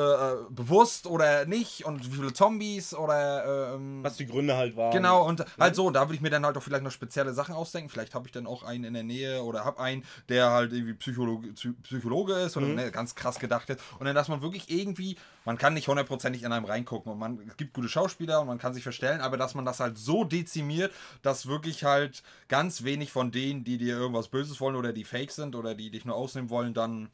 bewusst 0.50 1.08
oder 1.08 1.46
nicht 1.46 1.86
und 1.86 2.06
wie 2.12 2.16
viele 2.18 2.34
Zombies 2.34 2.94
oder 2.94 3.74
ähm, 3.76 4.04
was 4.04 4.18
die 4.18 4.26
Gründe 4.26 4.56
halt 4.56 4.76
waren. 4.76 4.92
Genau, 4.92 5.26
und 5.28 5.46
halt 5.60 5.76
so, 5.76 5.90
da 5.92 6.02
würde 6.02 6.16
ich 6.16 6.22
mir 6.22 6.30
dann 6.30 6.46
halt 6.46 6.58
auch 6.58 6.64
vielleicht 6.64 6.84
noch 6.84 6.92
spezielle 6.92 7.34
Sachen 7.34 7.54
ausdenken. 7.56 7.90
Vielleicht 7.90 8.16
habe 8.16 8.28
ich 8.28 8.32
dann 8.32 8.48
auch 8.48 8.64
einen 8.64 8.84
in 8.86 8.94
der 8.94 9.04
Nähe 9.04 9.44
oder 9.44 9.66
habe 9.66 9.80
einen, 9.80 10.04
der 10.30 10.50
halt 10.52 10.74
irgendwie 10.74 10.94
Psychologe, 10.94 11.50
Psy- 11.50 11.76
Psychologe 11.84 12.34
ist 12.34 12.58
oder 12.58 12.68
ne, 12.68 12.92
ganz 12.92 13.16
krass 13.16 13.40
gedacht 13.40 13.70
ist. 13.70 13.80
Und 14.00 14.06
dann, 14.06 14.16
dass 14.16 14.28
man 14.28 14.42
wirklich 14.42 14.70
irgendwie, 14.70 15.18
man 15.46 15.58
kann 15.58 15.74
nicht 15.74 15.88
hundertprozentig 15.92 16.44
in 16.44 16.52
einem 16.52 16.66
reingucken 16.66 17.12
und 17.12 17.20
man, 17.20 17.40
es 17.48 17.56
gibt 17.58 17.74
gute 17.74 17.88
Schauspieler 17.90 18.42
und 18.42 18.48
man 18.48 18.58
kann 18.58 18.74
sich 18.74 18.84
verstellen, 18.84 19.22
aber 19.22 19.38
dass 19.38 19.54
man 19.56 19.66
das 19.66 19.80
halt 19.80 19.98
so 19.98 20.24
dezimiert, 20.24 20.92
dass 21.22 21.46
wirklich 21.46 21.84
halt 21.84 22.24
ganz 22.48 22.84
wenig 22.84 23.12
von 23.12 23.32
denen, 23.32 23.64
die 23.64 23.78
dir 23.78 23.96
irgendwas 23.98 24.28
Böses 24.30 24.60
wollen 24.60 24.76
oder 24.76 24.92
die 24.94 25.04
fake 25.04 25.32
sind 25.32 25.56
oder 25.56 25.76
die 25.76 25.92
dich 25.92 26.06
nur 26.06 26.16
ausnehmen 26.16 26.50
wollen, 26.50 26.74
dann 26.74 27.10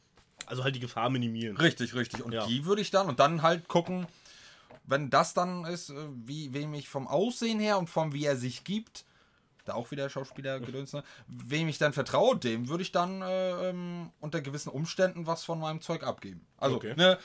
Also 0.46 0.64
halt 0.64 0.76
die 0.76 0.80
Gefahr 0.80 1.10
minimieren. 1.10 1.58
Richtig, 1.58 1.94
richtig. 1.94 2.24
Und 2.24 2.34
Ja. 2.34 2.46
die 2.48 2.66
würde 2.66 2.82
ich 2.82 2.90
dann 2.90 3.08
und 3.08 3.20
dann 3.20 3.42
halt 3.42 3.68
gucken, 3.68 4.08
wenn 4.86 5.10
das 5.10 5.34
dann 5.34 5.66
ist, 5.66 5.90
äh, 5.90 5.96
wie 6.26 6.54
wem 6.54 6.74
ich 6.74 6.88
vom 6.88 7.08
Aussehen 7.08 7.60
her 7.60 7.78
und 7.78 7.90
vom 7.90 8.14
wie 8.14 8.24
er 8.26 8.38
sich 8.38 8.64
gibt, 8.64 9.04
da 9.66 9.74
auch 9.74 9.92
wieder 9.92 10.10
Schauspieler 10.10 10.60
gedöns, 10.62 10.94
ne? 10.94 11.04
wem 11.28 11.68
ich 11.68 11.78
dann 11.78 11.92
vertraue, 11.92 12.38
dem 12.38 12.70
würde 12.70 12.84
ich 12.84 12.94
dann 12.94 13.22
äh, 13.22 13.70
ähm, 13.70 14.12
unter 14.22 14.40
gewissen 14.40 14.70
Umständen 14.70 15.28
was 15.28 15.44
von 15.44 15.60
meinem 15.60 15.82
Zeug 15.82 16.04
abgeben. 16.04 16.46
Also, 16.58 16.78
Okay. 16.78 16.94
ne, 16.96 17.18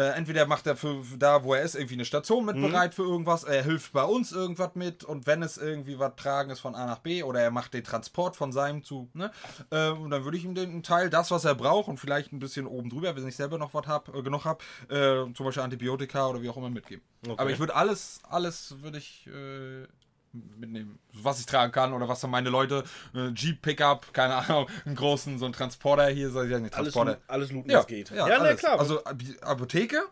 Äh, 0.00 0.12
entweder 0.16 0.46
macht 0.46 0.66
er 0.66 0.76
für, 0.76 1.04
für 1.04 1.18
da, 1.18 1.44
wo 1.44 1.52
er 1.52 1.60
ist, 1.62 1.74
irgendwie 1.74 1.92
eine 1.94 2.06
Station 2.06 2.46
mit 2.46 2.56
Mhm. 2.56 2.62
bereit 2.62 2.94
für 2.94 3.02
irgendwas, 3.02 3.44
er 3.44 3.62
hilft 3.62 3.92
bei 3.92 4.02
uns 4.04 4.32
irgendwas 4.32 4.74
mit 4.74 5.04
und 5.04 5.26
wenn 5.26 5.42
es 5.42 5.58
irgendwie 5.58 5.98
was 5.98 6.16
tragen 6.16 6.48
ist 6.50 6.60
von 6.60 6.74
A 6.74 6.86
nach 6.86 7.00
B 7.00 7.22
oder 7.22 7.40
er 7.40 7.50
macht 7.50 7.74
den 7.74 7.84
Transport 7.84 8.34
von 8.34 8.50
seinem 8.50 8.82
zu, 8.82 9.10
ne? 9.12 9.30
Äh, 9.70 9.90
und 9.90 10.10
dann 10.10 10.24
würde 10.24 10.38
ich 10.38 10.44
ihm 10.46 10.54
den 10.54 10.82
Teil, 10.82 11.10
das, 11.10 11.30
was 11.30 11.44
er 11.44 11.54
braucht 11.54 11.88
und 11.88 11.98
vielleicht 11.98 12.32
ein 12.32 12.38
bisschen 12.38 12.66
oben 12.66 12.88
drüber, 12.88 13.14
wenn 13.14 13.28
ich 13.28 13.36
selber 13.36 13.58
noch 13.58 13.74
was 13.74 13.86
hab, 13.86 14.08
äh, 14.14 14.22
genug 14.22 14.46
habe, 14.46 14.64
äh, 14.88 15.30
zum 15.34 15.44
Beispiel 15.44 15.62
Antibiotika 15.62 16.28
oder 16.28 16.40
wie 16.40 16.48
auch 16.48 16.56
immer 16.56 16.70
mitgeben. 16.70 17.04
Okay. 17.22 17.34
Aber 17.36 17.50
ich 17.50 17.58
würde 17.58 17.74
alles, 17.74 18.20
alles 18.26 18.76
würde 18.80 18.96
ich 18.96 19.26
äh, 19.26 19.86
mitnehmen, 20.32 20.98
was 21.12 21.40
ich 21.40 21.46
tragen 21.46 21.72
kann 21.72 21.92
oder 21.92 22.08
was 22.08 22.20
dann 22.20 22.30
meine 22.30 22.50
Leute, 22.50 22.84
äh, 23.14 23.28
Jeep 23.30 23.62
Pickup, 23.62 24.12
keine 24.12 24.36
Ahnung, 24.36 24.68
einen 24.86 24.94
großen, 24.94 25.38
so 25.38 25.44
einen 25.44 25.54
Transporter 25.54 26.08
hier, 26.08 26.28
ich 26.28 26.32
sagen, 26.32 26.62
nicht 26.62 26.74
Alles, 26.74 26.92
Transporter. 26.94 27.18
alles 27.26 27.50
looten, 27.52 27.70
Ja, 27.70 27.78
was 27.80 27.86
geht. 27.86 28.10
ja, 28.10 28.26
na 28.28 28.34
alles. 28.36 28.60
klar. 28.60 28.78
Also 28.78 29.02
Apotheke, 29.40 30.02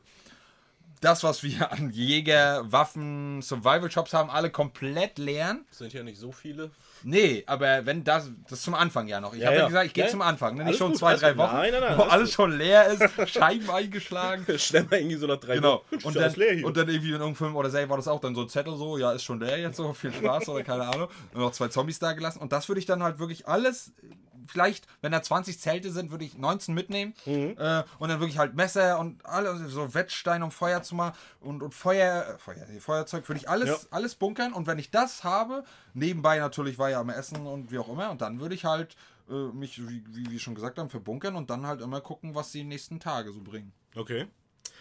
das, 1.01 1.23
was 1.25 1.43
wir 1.43 1.73
an 1.73 1.91
Jäger, 1.91 2.71
Waffen, 2.71 3.43
Survival-Shops 3.43 4.13
haben, 4.15 4.31
alle 4.31 4.51
komplett 4.51 5.19
leeren. 5.19 5.65
Sind 5.71 5.93
ja 5.93 6.03
nicht 6.03 6.19
so 6.19 6.33
viele. 6.33 6.71
Nee, 7.05 7.45
aber 7.47 7.87
wenn 7.87 8.03
das, 8.03 8.29
das 8.45 8.59
ist 8.59 8.65
zum 8.65 8.75
Anfang 8.75 9.07
ja 9.07 9.21
noch. 9.21 9.33
Ich 9.33 9.41
Ja, 9.41 9.47
habe 9.49 9.57
ja. 9.59 9.67
gesagt, 9.69 9.87
ich 9.87 9.95
gehe 9.95 10.05
Ja, 10.05 10.11
zum 10.11 10.21
Anfang, 10.21 10.57
ne? 10.57 10.65
nicht 10.65 10.79
schon 10.79 10.91
gut, 10.91 10.99
zwei, 10.99 11.15
drei. 11.15 11.37
Wochen, 11.37 11.55
Nein, 11.55 11.71
nein, 11.73 11.81
nein, 11.81 11.97
wo 11.99 12.03
alles 12.03 12.13
alles 12.13 12.33
schon 12.33 12.59
leer 12.59 12.87
ist, 12.89 13.03
Scheiben 13.33 13.71
eingeschlagen. 13.71 14.45
Schnell 14.59 14.85
mal 14.91 14.97
irgendwie 14.99 15.17
so 15.17 15.27
nach 15.29 15.37
drei 15.39 15.55
Genau. 15.57 15.85
Wochen. 15.91 16.03
Und 16.05 16.17
alles 16.17 16.33
dann, 16.35 16.41
leer 16.43 16.55
hier. 16.55 16.67
und 16.67 16.77
dann 16.77 16.89
irgendwie 16.89 17.09
in 17.09 17.13
irgendeinem 17.15 17.37
Film 17.37 17.55
oder 17.57 17.71
Serie 17.71 17.89
war 17.89 17.97
das 17.97 18.09
auch 18.09 18.21
dann 18.21 18.35
so 18.35 18.43
ein 18.43 18.49
Zettel 18.49 18.77
so, 18.77 18.99
ja, 18.99 19.13
ist 19.13 19.23
schon 19.23 19.39
leer 19.39 19.59
jetzt 19.59 19.77
so, 19.77 19.93
viel 19.93 20.13
Spaß 20.13 20.49
oder 20.49 20.65
keine 20.65 20.89
Ahnung. 20.89 21.09
Und 21.33 21.41
noch 21.41 21.53
zwei 21.53 21.69
Zombies 21.69 22.01
da 22.01 22.13
gelassen. 22.15 22.41
Und 22.41 22.51
das 22.53 22.69
würde 22.69 22.81
ich 22.81 22.87
dann 22.87 23.03
halt 23.05 23.21
wirklich 23.21 23.47
alles, 23.47 23.93
vielleicht, 24.49 24.87
wenn 25.01 25.13
da 25.13 25.23
20 25.23 25.59
Zelte 25.61 25.91
sind, 25.93 26.11
würde 26.11 26.25
ich 26.25 26.37
19 26.37 26.75
mitnehmen. 26.75 27.15
Äh, 27.27 27.85
und 27.99 28.09
dann 28.09 28.21
wirklich 28.21 28.39
halt 28.39 28.55
Messer 28.55 28.99
und 28.99 29.25
alle, 29.25 29.69
so 29.69 29.95
Wettstein, 29.95 30.43
um 30.43 30.51
Feuer 30.51 30.83
zu 30.83 30.95
machen. 30.95 31.17
Und, 31.41 31.63
und 31.63 31.75
Feuer, 31.75 32.35
äh, 32.35 32.39
Feuer, 32.39 32.67
Feuerzeug 32.81 33.29
würde 33.29 33.41
ich 33.41 33.49
alles, 33.49 33.69
Ja. 33.69 33.77
alles 33.91 34.15
bunkern. 34.15 34.53
Und 34.53 34.67
wenn 34.67 34.79
ich 34.79 34.91
das 34.91 35.25
habe, 35.25 35.65
nebenbei 35.95 36.39
natürlich 36.39 36.79
war 36.79 36.91
ja 36.91 37.01
am 37.01 37.11
Essen 37.11 37.47
und 37.47 37.71
wie 37.71 37.79
auch 37.79 37.89
immer. 37.89 38.11
Und 38.11 38.21
dann 38.21 38.41
würde 38.41 38.55
ich 38.55 38.65
halt 38.65 38.97
äh, 39.31 39.33
mich, 39.53 39.79
wie, 39.89 40.03
wie 40.09 40.31
wir 40.31 40.39
schon 40.39 40.55
gesagt 40.55 40.79
haben, 40.79 40.91
verbunkern 40.91 41.37
und 41.37 41.51
dann 41.51 41.67
halt 41.67 41.81
immer 41.81 42.01
gucken, 42.01 42.35
was 42.35 42.51
die 42.53 42.65
nächsten 42.65 42.99
Tage 43.01 43.33
so 43.33 43.41
bringen. 43.41 43.73
Okay. 43.95 44.27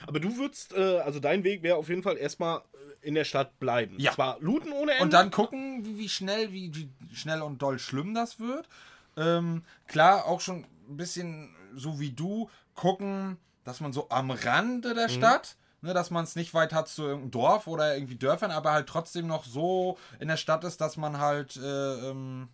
Aber 0.06 0.20
du 0.20 0.38
würdest, 0.38 0.74
äh, 0.74 1.00
also 1.00 1.20
dein 1.20 1.44
Weg 1.44 1.64
wäre 1.64 1.78
auf 1.78 1.90
jeden 1.90 2.04
Fall 2.04 2.18
erstmal 2.18 2.60
äh, 2.60 3.08
in 3.08 3.16
der 3.16 3.24
Stadt 3.24 3.58
bleiben. 3.60 3.96
Ja. 4.00 4.12
Zwar 4.12 4.38
looten 4.40 4.72
ohne 4.72 4.92
Ende. 4.92 5.04
Und 5.04 5.14
dann 5.14 5.32
gucken, 5.32 5.84
wie, 5.86 5.98
wie 5.98 6.10
schnell, 6.10 6.52
wie, 6.52 6.72
wie 6.76 7.16
schnell 7.16 7.42
und 7.42 7.62
doll 7.62 7.80
schlimm 7.80 8.14
das 8.14 8.40
wird. 8.40 8.68
Ähm, 9.18 9.64
klar, 9.88 10.26
auch 10.26 10.40
schon 10.40 10.66
ein 10.90 10.98
bisschen 10.98 11.56
so 11.76 12.00
wie 12.00 12.12
du, 12.12 12.50
gucken, 12.76 13.38
dass 13.64 13.82
man 13.82 13.92
so 13.92 14.08
am 14.10 14.32
Rande 14.32 14.94
der 14.94 15.10
Stadt, 15.10 15.58
ne, 15.82 15.94
dass 15.94 16.12
man 16.12 16.24
es 16.24 16.36
nicht 16.36 16.54
weit 16.54 16.74
hat 16.74 16.88
zu 16.88 17.04
irgendeinem 17.04 17.32
Dorf 17.32 17.68
oder 17.68 17.96
irgendwie 17.96 18.16
Dörfern, 18.16 18.52
aber 18.52 18.72
halt 18.72 18.88
trotzdem 18.88 19.28
noch 19.28 19.44
so 19.44 19.98
in 20.20 20.30
der 20.30 20.38
Stadt 20.38 20.64
ist, 20.64 20.80
dass 20.80 20.96
man 20.96 21.20
halt 21.20 21.58
äh, 21.58 22.10
ähm, 22.10 22.50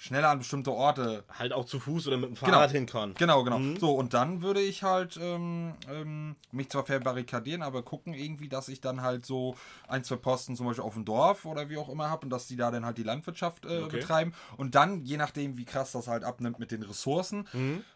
schneller 0.00 0.28
an 0.30 0.38
bestimmte 0.38 0.70
Orte 0.72 1.24
halt 1.28 1.52
auch 1.52 1.64
zu 1.64 1.80
Fuß 1.80 2.06
oder 2.06 2.16
mit 2.16 2.28
dem 2.30 2.34
Genau. 2.36 2.52
Fahrrad 2.52 2.70
hin 2.70 2.86
kann. 2.86 3.14
Genau, 3.18 3.42
genau. 3.42 3.60
So, 3.80 3.90
und 3.94 4.14
dann 4.14 4.42
würde 4.42 4.60
ich 4.60 4.84
halt 4.84 5.18
ähm, 5.20 5.74
ähm, 5.90 6.36
mich 6.52 6.70
zwar 6.70 6.86
verbarrikadieren, 6.86 7.62
aber 7.62 7.82
gucken 7.82 8.14
irgendwie, 8.14 8.48
dass 8.48 8.68
ich 8.68 8.80
dann 8.80 9.02
halt 9.02 9.26
so 9.26 9.56
ein, 9.88 10.04
zwei 10.04 10.14
Posten 10.14 10.54
zum 10.54 10.66
Beispiel 10.66 10.84
auf 10.84 10.94
dem 10.94 11.04
Dorf 11.04 11.44
oder 11.44 11.68
wie 11.68 11.76
auch 11.78 11.88
immer 11.88 12.08
habe 12.10 12.24
und 12.26 12.30
dass 12.30 12.46
die 12.46 12.54
da 12.54 12.70
dann 12.70 12.86
halt 12.86 12.96
die 12.96 13.02
Landwirtschaft 13.02 13.64
äh, 13.66 13.80
Okay. 13.80 13.98
betreiben. 13.98 14.32
Und 14.56 14.76
dann, 14.76 15.04
je 15.04 15.16
nachdem, 15.16 15.58
wie 15.58 15.64
krass 15.64 15.90
das 15.92 16.06
halt 16.06 16.22
abnimmt 16.22 16.60
mit 16.60 16.70
den 16.70 16.84
Ressourcen 16.84 17.48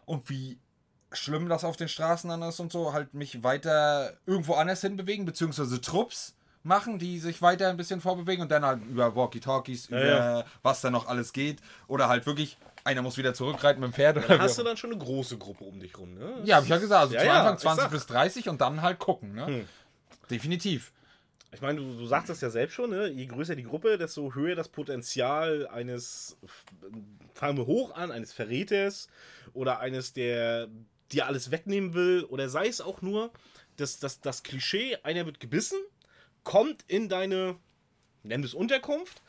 und 0.04 0.28
wie 0.28 0.58
schlimm 1.12 1.48
das 1.48 1.62
auf 1.62 1.76
den 1.76 1.88
Straßen 1.88 2.28
dann 2.30 2.42
ist 2.42 2.58
und 2.58 2.72
so, 2.72 2.92
halt 2.92 3.14
mich 3.14 3.44
weiter 3.44 4.16
irgendwo 4.26 4.54
anders 4.54 4.80
hinbewegen, 4.80 5.24
beziehungsweise 5.24 5.80
Trupps 5.80 6.34
machen, 6.62 6.98
die 6.98 7.18
sich 7.18 7.42
weiter 7.42 7.68
ein 7.68 7.76
bisschen 7.76 8.00
vorbewegen 8.00 8.42
und 8.42 8.50
dann 8.50 8.64
halt 8.64 8.84
über 8.84 9.14
Walkie-Talkies, 9.14 9.86
über 9.86 10.06
ja. 10.06 10.44
was 10.62 10.80
da 10.80 10.90
noch 10.90 11.06
alles 11.08 11.32
geht 11.32 11.60
oder 11.88 12.08
halt 12.08 12.26
wirklich, 12.26 12.58
einer 12.84 13.02
muss 13.02 13.16
wieder 13.16 13.34
zurückreiten 13.34 13.80
mit 13.80 13.90
dem 13.90 13.94
Pferd. 13.94 14.18
Oder 14.18 14.28
Dann 14.28 14.40
hast 14.40 14.58
du 14.58 14.62
dann 14.62 14.76
schon 14.76 14.90
eine 14.92 15.02
große 15.02 15.38
Gruppe 15.38 15.64
um 15.64 15.80
dich 15.80 15.96
rum, 15.98 16.14
ne? 16.14 16.42
ja, 16.44 16.56
hab 16.56 16.64
ich 16.64 16.70
ja 16.70 16.78
gesagt. 16.78 17.02
Also 17.02 17.14
Ja, 17.14 17.20
zu 17.20 17.26
ja, 17.26 17.40
Anfang 17.40 17.54
ich 17.54 17.60
20 17.60 17.82
sag. 17.82 17.90
bis 17.90 18.06
30 18.06 18.48
und 18.48 18.60
dann 18.60 18.82
halt 18.82 18.98
gucken, 18.98 19.34
ne? 19.34 19.46
Hm. 19.46 19.68
Definitiv. 20.30 20.92
Ich 21.54 21.60
meine, 21.60 21.80
du, 21.80 21.98
du 21.98 22.06
sagst 22.06 22.30
das 22.30 22.40
ja 22.40 22.48
selbst 22.48 22.74
schon, 22.74 22.90
ne? 22.90 23.08
je 23.08 23.26
größer 23.26 23.54
die 23.54 23.64
Gruppe, 23.64 23.98
desto 23.98 24.34
höher 24.34 24.56
das 24.56 24.68
Potenzial 24.68 25.68
eines, 25.68 26.38
fangen 27.34 27.58
wir 27.58 27.66
hoch 27.66 27.94
an, 27.94 28.10
eines 28.10 28.32
Verräters 28.32 29.08
oder 29.52 29.80
eines, 29.80 30.14
der 30.14 30.68
dir 31.12 31.26
alles 31.26 31.50
wegnehmen 31.50 31.92
will 31.92 32.24
oder 32.24 32.48
sei 32.48 32.68
es 32.68 32.80
auch 32.80 33.02
nur 33.02 33.30
das, 33.76 33.98
das, 33.98 34.20
das 34.20 34.42
Klischee, 34.42 34.96
einer 35.02 35.26
wird 35.26 35.40
gebissen, 35.40 35.78
kommt 36.44 36.84
in 36.88 37.08
deine, 37.08 37.56
nenn 38.22 38.42
es 38.44 38.54
Unterkunft, 38.54 39.22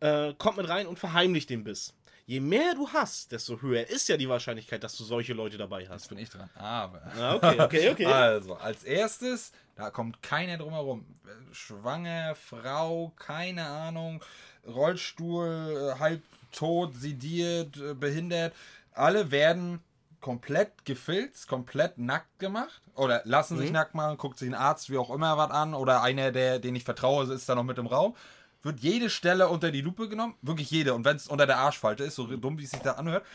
äh, 0.00 0.34
kommt 0.34 0.56
mit 0.56 0.68
rein 0.68 0.86
und 0.86 0.98
verheimlicht 0.98 1.50
den 1.50 1.64
Biss. 1.64 1.94
Je 2.26 2.40
mehr 2.40 2.74
du 2.74 2.88
hast, 2.88 3.32
desto 3.32 3.60
höher 3.60 3.86
ist 3.86 4.08
ja 4.08 4.16
die 4.16 4.28
Wahrscheinlichkeit, 4.28 4.82
dass 4.82 4.96
du 4.96 5.04
solche 5.04 5.34
Leute 5.34 5.58
dabei 5.58 5.82
Jetzt 5.82 5.90
hast. 5.90 6.08
bin 6.08 6.16
ich 6.18 6.30
dran. 6.30 6.48
Aber. 6.54 7.02
Ah, 7.18 7.34
okay, 7.34 7.60
okay, 7.60 7.90
okay. 7.90 8.06
Also, 8.06 8.54
als 8.54 8.82
erstes, 8.82 9.52
da 9.74 9.90
kommt 9.90 10.22
keiner 10.22 10.56
drum 10.56 10.72
herum. 10.72 11.04
Schwanger, 11.52 12.34
Frau, 12.34 13.12
keine 13.16 13.66
Ahnung, 13.66 14.24
Rollstuhl, 14.66 15.92
äh, 15.94 15.98
halb 15.98 16.22
tot, 16.50 16.94
sediert, 16.94 17.76
äh, 17.76 17.92
behindert. 17.92 18.54
Alle 18.94 19.30
werden 19.30 19.80
komplett 20.24 20.86
gefilzt, 20.86 21.48
komplett 21.48 21.98
nackt 21.98 22.38
gemacht. 22.38 22.80
Oder 22.94 23.20
lassen 23.26 23.58
sich 23.58 23.70
nackt 23.70 23.94
machen, 23.94 24.16
guckt 24.16 24.38
sich 24.38 24.48
ein 24.48 24.54
Arzt, 24.54 24.88
wie 24.88 24.96
auch 24.96 25.10
immer, 25.10 25.36
was 25.36 25.50
an. 25.50 25.74
Oder 25.74 26.00
einer, 26.00 26.32
der, 26.32 26.58
den 26.58 26.74
ich 26.74 26.82
vertraue, 26.82 27.30
ist 27.30 27.46
da 27.46 27.54
noch 27.54 27.62
mit 27.62 27.76
im 27.76 27.86
Raum. 27.86 28.16
Wird 28.62 28.80
jede 28.80 29.10
Stelle 29.10 29.50
unter 29.50 29.70
die 29.70 29.82
Lupe 29.82 30.08
genommen. 30.08 30.34
Wirklich 30.40 30.70
jede. 30.70 30.94
Und 30.94 31.04
wenn 31.04 31.16
es 31.16 31.28
unter 31.28 31.44
der 31.44 31.58
Arschfalte 31.58 32.04
ist, 32.04 32.14
so 32.14 32.26
dumm, 32.26 32.58
wie 32.58 32.64
es 32.64 32.70
sich 32.70 32.80
da 32.80 32.92
anhört. 32.92 33.26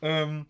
Ähm, 0.00 0.46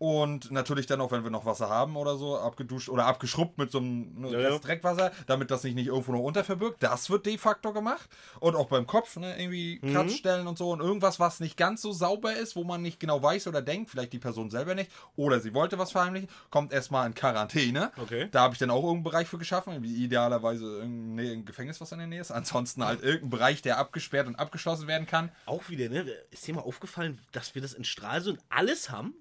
und 0.00 0.50
natürlich 0.50 0.86
dann 0.86 0.98
auch, 1.02 1.12
wenn 1.12 1.24
wir 1.24 1.30
noch 1.30 1.44
Wasser 1.44 1.68
haben 1.68 1.94
oder 1.94 2.16
so, 2.16 2.38
abgeduscht 2.38 2.88
oder 2.88 3.04
abgeschrubbt 3.04 3.58
mit 3.58 3.70
so 3.70 3.78
einem 3.78 4.18
ne, 4.22 4.30
Ja, 4.32 4.40
ja. 4.40 4.58
Dreckwasser, 4.58 5.12
damit 5.26 5.50
das 5.50 5.60
sich 5.60 5.74
nicht 5.74 5.88
irgendwo 5.88 6.12
noch 6.12 6.20
unterverbirgt. 6.22 6.82
Das 6.82 7.10
wird 7.10 7.26
de 7.26 7.36
facto 7.36 7.74
gemacht. 7.74 8.08
Und 8.40 8.56
auch 8.56 8.68
beim 8.68 8.86
Kopf, 8.86 9.16
ne, 9.18 9.38
irgendwie 9.38 9.78
Mhm. 9.82 9.92
Kratzstellen 9.92 10.46
und 10.46 10.56
so. 10.56 10.70
Und 10.70 10.80
irgendwas, 10.80 11.20
was 11.20 11.40
nicht 11.40 11.58
ganz 11.58 11.82
so 11.82 11.92
sauber 11.92 12.32
ist, 12.34 12.56
wo 12.56 12.64
man 12.64 12.80
nicht 12.80 12.98
genau 12.98 13.22
weiß 13.22 13.46
oder 13.46 13.60
denkt, 13.60 13.90
vielleicht 13.90 14.14
die 14.14 14.18
Person 14.18 14.48
selber 14.48 14.74
nicht, 14.74 14.90
oder 15.16 15.38
sie 15.38 15.52
wollte 15.52 15.76
was 15.78 15.92
verheimlichen, 15.92 16.30
kommt 16.48 16.72
erstmal 16.72 17.06
in 17.06 17.14
Quarantäne. 17.14 17.92
Okay. 18.00 18.28
Da 18.32 18.40
habe 18.40 18.54
ich 18.54 18.58
dann 18.58 18.70
auch 18.70 18.76
irgendeinen 18.82 19.04
Bereich 19.04 19.28
für 19.28 19.36
geschaffen, 19.36 19.82
wie 19.82 20.02
idealerweise 20.02 20.64
irgendein, 20.78 21.44
Gefängnis, 21.44 21.78
was 21.78 21.92
in 21.92 21.98
der 21.98 22.06
Nähe 22.06 22.22
ist. 22.22 22.30
Ansonsten 22.30 22.82
halt 22.82 23.02
irgendein 23.02 23.28
Bereich, 23.28 23.60
der 23.60 23.76
abgesperrt 23.76 24.26
und 24.28 24.36
abgeschlossen 24.36 24.86
werden 24.86 25.06
kann. 25.06 25.30
auch 25.44 25.68
wieder, 25.68 25.90
ne? 25.90 26.06
Ist 26.30 26.46
dir 26.46 26.54
mal 26.54 26.62
aufgefallen, 26.62 27.18
dass 27.32 27.54
wir 27.54 27.60
das 27.60 27.74
in 27.74 27.84
Stralsund 27.84 28.38
alles 28.48 28.88
haben? 28.88 29.12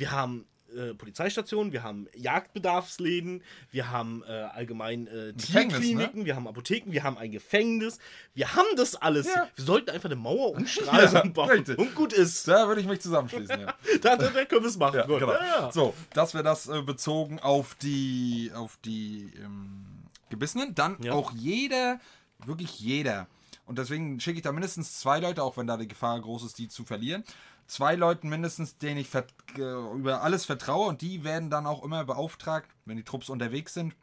Wir 0.00 0.12
haben 0.12 0.46
äh, 0.74 0.94
Polizeistationen, 0.94 1.72
wir 1.74 1.82
haben 1.82 2.08
Jagdbedarfsläden, 2.16 3.42
wir 3.70 3.90
haben 3.90 4.22
äh, 4.26 4.30
allgemein 4.32 5.06
äh, 5.08 5.34
Tierkliniken, 5.34 6.24
wir 6.24 6.36
haben 6.36 6.48
Apotheken, 6.48 6.90
wir 6.90 7.02
haben 7.02 7.18
ein 7.18 7.30
Gefängnis. 7.32 7.98
Wir 8.32 8.54
haben 8.54 8.68
das 8.76 8.96
alles. 8.96 9.26
Ja. 9.26 9.46
Wir 9.54 9.62
sollten 9.62 9.90
einfach 9.90 10.06
eine 10.08 10.16
Mauer 10.16 10.52
um 10.56 10.66
Stralsund 10.66 11.24
Ja, 11.26 11.30
bauen. 11.32 11.50
richtig. 11.50 11.76
Und 11.76 11.94
gut 11.94 12.14
ist. 12.14 12.48
Da 12.48 12.66
würde 12.66 12.80
ich 12.80 12.86
mich 12.86 13.00
zusammenschließen, 13.00 13.60
ja. 13.60 13.74
Da, 14.00 14.16
da, 14.16 14.30
da 14.30 14.44
können 14.46 14.62
wir 14.62 14.70
es 14.70 14.78
machen. 14.78 15.02
Genau. 15.06 15.70
So, 15.70 15.92
das 16.14 16.32
wäre 16.32 16.44
das 16.44 16.66
äh, 16.66 16.80
bezogen 16.80 17.40
auf 17.40 17.74
die, 17.74 18.52
auf 18.54 18.78
die 18.82 19.34
ähm, 19.36 19.84
Gebissenen. 20.30 20.74
Dann 20.74 20.96
auch 21.10 21.32
jeder, 21.32 22.00
wirklich 22.46 22.80
jeder. 22.80 23.26
Und 23.66 23.78
deswegen 23.78 24.18
schicke 24.18 24.38
ich 24.38 24.42
da 24.42 24.50
mindestens 24.50 24.98
zwei 24.98 25.20
Leute, 25.20 25.42
auch 25.44 25.56
wenn 25.56 25.66
da 25.66 25.76
die 25.76 25.86
Gefahr 25.86 26.18
groß 26.20 26.44
ist, 26.44 26.58
die 26.58 26.68
zu 26.68 26.84
verlieren. 26.84 27.22
Zwei 27.70 27.94
Leuten 27.94 28.28
mindestens, 28.28 28.78
denen 28.78 28.98
ich 28.98 29.10
über 29.54 30.22
alles 30.22 30.44
vertraue 30.44 30.88
und 30.88 31.02
die 31.02 31.22
werden 31.22 31.50
dann 31.50 31.68
auch 31.68 31.84
immer 31.84 32.04
beauftragt, 32.04 32.68
wenn 32.84 32.96
die 32.96 33.04
Trupps 33.04 33.28
unterwegs 33.28 33.74
sind, 33.74 33.94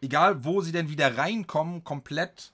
egal 0.00 0.44
wo 0.46 0.62
sie 0.62 0.72
denn 0.72 0.88
wieder 0.88 1.18
reinkommen, 1.18 1.84
komplett 1.84 2.52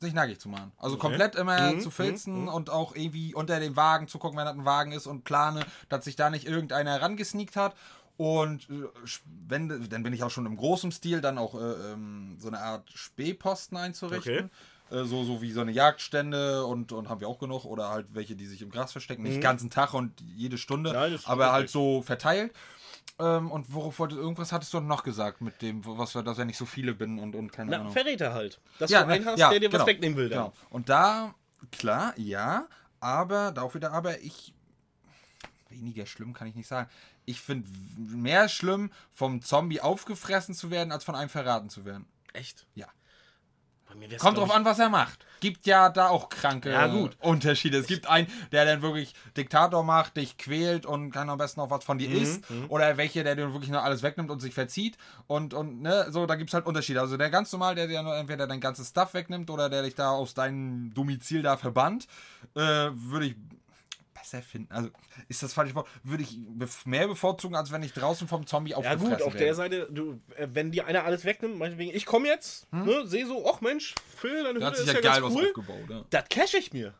sich 0.00 0.14
nackig 0.14 0.40
zu 0.40 0.48
machen. 0.48 0.72
Also 0.78 0.96
komplett 0.96 1.34
immer 1.34 1.74
Mhm, 1.74 1.80
zu 1.80 1.90
filzen 1.90 2.48
und 2.48 2.70
auch 2.70 2.94
irgendwie 2.96 3.34
unter 3.34 3.60
dem 3.60 3.76
Wagen 3.76 4.08
zu 4.08 4.18
gucken, 4.18 4.38
wenn 4.38 4.46
das 4.46 4.54
ein 4.54 4.64
Wagen 4.64 4.92
ist 4.92 5.06
und 5.06 5.24
plane, 5.24 5.60
dass 5.90 6.06
sich 6.06 6.16
da 6.16 6.30
nicht 6.30 6.46
irgendeiner 6.46 7.02
rangesneakt 7.02 7.54
hat. 7.56 7.76
Und 8.16 8.70
äh, 8.70 8.88
wenn, 9.46 9.90
dann 9.90 10.02
bin 10.02 10.14
ich 10.14 10.22
auch 10.22 10.30
schon 10.30 10.46
im 10.46 10.56
großen 10.56 10.90
Stil, 10.90 11.20
dann 11.20 11.36
auch 11.36 11.54
äh, 11.54 11.92
ähm, 11.92 12.38
so 12.40 12.48
eine 12.48 12.60
Art 12.60 12.90
Spähposten 12.94 13.76
einzurichten. 13.76 14.46
Äh, 14.46 14.48
so, 14.90 15.24
so 15.24 15.42
wie 15.42 15.52
so 15.52 15.60
eine 15.60 15.72
Jagdstände 15.72 16.64
und, 16.64 16.92
und 16.92 17.08
haben 17.08 17.20
wir 17.20 17.28
auch 17.28 17.38
genug. 17.38 17.64
Oder 17.64 17.90
halt 17.90 18.06
welche, 18.12 18.36
die 18.36 18.46
sich 18.46 18.62
im 18.62 18.70
Gras 18.70 18.92
verstecken. 18.92 19.22
Nicht 19.22 19.36
den 19.36 19.40
ganzen 19.42 19.70
Tag 19.70 19.94
und 19.94 20.20
jede 20.36 20.58
Stunde, 20.58 20.90
Mhm. 20.90 20.96
Nein, 20.96 21.18
aber 21.24 21.52
halt 21.52 21.70
so 21.70 22.02
verteilt. 22.02 22.52
Ähm, 23.20 23.50
und 23.50 23.72
worauf 23.74 23.98
wollte 23.98 24.14
irgendwas 24.14 24.52
hattest 24.52 24.72
du 24.72 24.80
noch 24.80 25.02
gesagt 25.02 25.40
mit 25.40 25.60
dem, 25.60 25.84
was 25.84 26.14
wir, 26.14 26.22
dass 26.22 26.38
wir 26.38 26.44
nicht 26.44 26.56
so 26.56 26.66
viele 26.66 26.94
bin 26.94 27.18
und, 27.18 27.34
und 27.34 27.50
keine 27.50 27.72
Na, 27.72 27.80
Ahnung. 27.80 27.92
Verräter 27.92 28.32
halt. 28.32 28.60
Dass 28.78 28.90
Ja, 28.90 29.02
du 29.02 29.10
einen 29.10 29.24
ne, 29.24 29.30
hast, 29.32 29.38
ja, 29.40 29.50
der 29.50 29.60
dir 29.60 29.68
genau, 29.68 29.80
was 29.80 29.88
wegnehmen 29.88 30.16
will. 30.16 30.28
Dann. 30.28 30.44
Genau. 30.44 30.52
Und 30.70 30.88
da, 30.88 31.34
klar, 31.72 32.14
ja, 32.16 32.68
aber, 33.00 33.50
da 33.52 33.62
auch 33.62 33.74
wieder, 33.74 33.92
aber 33.92 34.20
ich 34.20 34.54
weniger 35.68 36.06
schlimm 36.06 36.32
kann 36.32 36.48
ich 36.48 36.54
nicht 36.54 36.68
sagen. 36.68 36.88
Ich 37.24 37.40
finde 37.40 37.68
mehr 37.96 38.48
schlimm, 38.48 38.90
vom 39.12 39.42
Zombie 39.42 39.80
aufgefressen 39.80 40.54
zu 40.54 40.70
werden, 40.70 40.92
als 40.92 41.04
von 41.04 41.14
einem 41.14 41.28
verraten 41.28 41.68
zu 41.68 41.84
werden. 41.84 42.06
Echt? 42.32 42.66
Ja. 42.74 42.86
Kommt 44.18 44.38
drauf 44.38 44.50
an, 44.50 44.64
was 44.64 44.78
er 44.78 44.88
macht. 44.88 45.24
Gibt 45.40 45.66
ja 45.66 45.88
da 45.88 46.08
auch 46.08 46.28
kranke 46.28 46.72
Ja, 46.72 46.88
gut. 46.88 47.16
Unterschiede. 47.20 47.78
Es 47.78 47.86
gibt 47.86 48.08
einen, 48.08 48.26
der 48.50 48.64
dann 48.64 48.82
wirklich 48.82 49.14
Diktator 49.36 49.84
macht, 49.84 50.16
dich 50.16 50.36
quält 50.36 50.84
und 50.84 51.12
kann 51.12 51.30
am 51.30 51.38
besten 51.38 51.60
noch 51.60 51.70
was 51.70 51.84
von 51.84 51.98
dir 51.98 52.10
isst. 52.10 52.42
Oder 52.68 52.96
welche, 52.96 53.22
der 53.22 53.36
dir 53.36 53.52
wirklich 53.52 53.70
noch 53.70 53.82
alles 53.82 54.02
wegnimmt 54.02 54.30
und 54.30 54.40
sich 54.40 54.54
verzieht. 54.54 54.98
Und, 55.26 55.54
und 55.54 55.80
ne, 55.80 56.06
so, 56.10 56.26
da 56.26 56.34
gibt 56.34 56.50
es 56.50 56.54
halt 56.54 56.66
Unterschiede. 56.66 57.00
Also 57.00 57.16
der 57.16 57.30
ganz 57.30 57.52
normal, 57.52 57.74
der 57.76 57.86
dir 57.86 58.02
nur 58.02 58.16
entweder 58.16 58.46
dein 58.46 58.60
ganzes 58.60 58.88
Stuff 58.88 59.14
wegnimmt 59.14 59.48
oder 59.50 59.68
der 59.68 59.82
dich 59.82 59.94
da 59.94 60.10
aus 60.10 60.34
deinem 60.34 60.92
Domizil 60.92 61.42
da 61.42 61.56
verbannt, 61.56 62.08
äh, 62.54 62.60
würde 62.92 63.26
ich 63.26 63.36
besser 64.30 64.42
finden. 64.42 64.72
Also 64.72 64.90
ist 65.28 65.42
das 65.42 65.52
falsch 65.52 65.74
Wort? 65.74 65.88
Würde 66.02 66.22
ich 66.22 66.38
mehr 66.84 67.08
bevorzugen, 67.08 67.56
als 67.56 67.70
wenn 67.72 67.82
ich 67.82 67.92
draußen 67.92 68.28
vom 68.28 68.46
Zombie 68.46 68.70
Ja 68.70 68.76
aufgefressen 68.78 69.08
gut, 69.10 69.22
auf 69.22 69.32
werde. 69.34 69.44
der 69.44 69.54
Seite, 69.54 69.88
du, 69.90 70.20
äh, 70.36 70.48
wenn 70.52 70.70
dir 70.70 70.86
einer 70.86 71.04
alles 71.04 71.24
wegnimmt, 71.24 71.58
meinetwegen, 71.58 71.94
ich 71.94 72.06
komme 72.06 72.28
jetzt, 72.28 72.70
ne, 72.72 73.06
sehe 73.06 73.26
so, 73.26 73.48
ach 73.50 73.60
Mensch, 73.60 73.94
Phil, 74.16 74.44
deine 74.44 74.58
Hütte 74.64 74.80
ist 74.82 74.86
ja, 74.86 74.94
ja 74.94 75.00
geil 75.00 75.20
ganz 75.20 75.24
was 75.24 75.34
cool. 75.34 75.46
aufgebaut. 75.48 75.90
Ja. 75.90 76.04
Das 76.10 76.24
cash 76.28 76.54
ich 76.54 76.72
mir. 76.72 76.94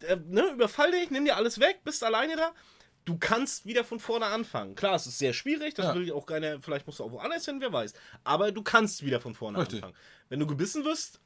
Äh, 0.00 0.16
ne, 0.28 0.50
überfall 0.52 0.90
dich, 0.90 1.10
nimm 1.10 1.24
dir 1.24 1.36
alles 1.36 1.60
weg, 1.60 1.80
bist 1.84 2.02
alleine 2.04 2.36
da. 2.36 2.52
Du 3.04 3.18
kannst 3.18 3.66
wieder 3.66 3.84
von 3.84 4.00
vorne 4.00 4.26
anfangen. 4.26 4.74
Klar, 4.76 4.94
es 4.94 5.06
ist 5.06 5.18
sehr 5.18 5.34
schwierig, 5.34 5.74
das 5.74 5.86
Ja. 5.86 5.94
will 5.94 6.10
auch 6.12 6.24
keiner, 6.24 6.60
vielleicht 6.62 6.86
musst 6.86 7.00
du 7.00 7.04
auch 7.04 7.12
woanders 7.12 7.44
hin, 7.44 7.60
wer 7.60 7.72
weiß. 7.72 7.92
Aber 8.24 8.50
du 8.50 8.62
kannst 8.62 9.04
wieder 9.04 9.20
von 9.20 9.34
vorne 9.34 9.58
Richtig. 9.58 9.82
anfangen. 9.82 9.96
Wenn 10.30 10.40
du 10.40 10.46
gebissen 10.46 10.84
wirst, 10.86 11.20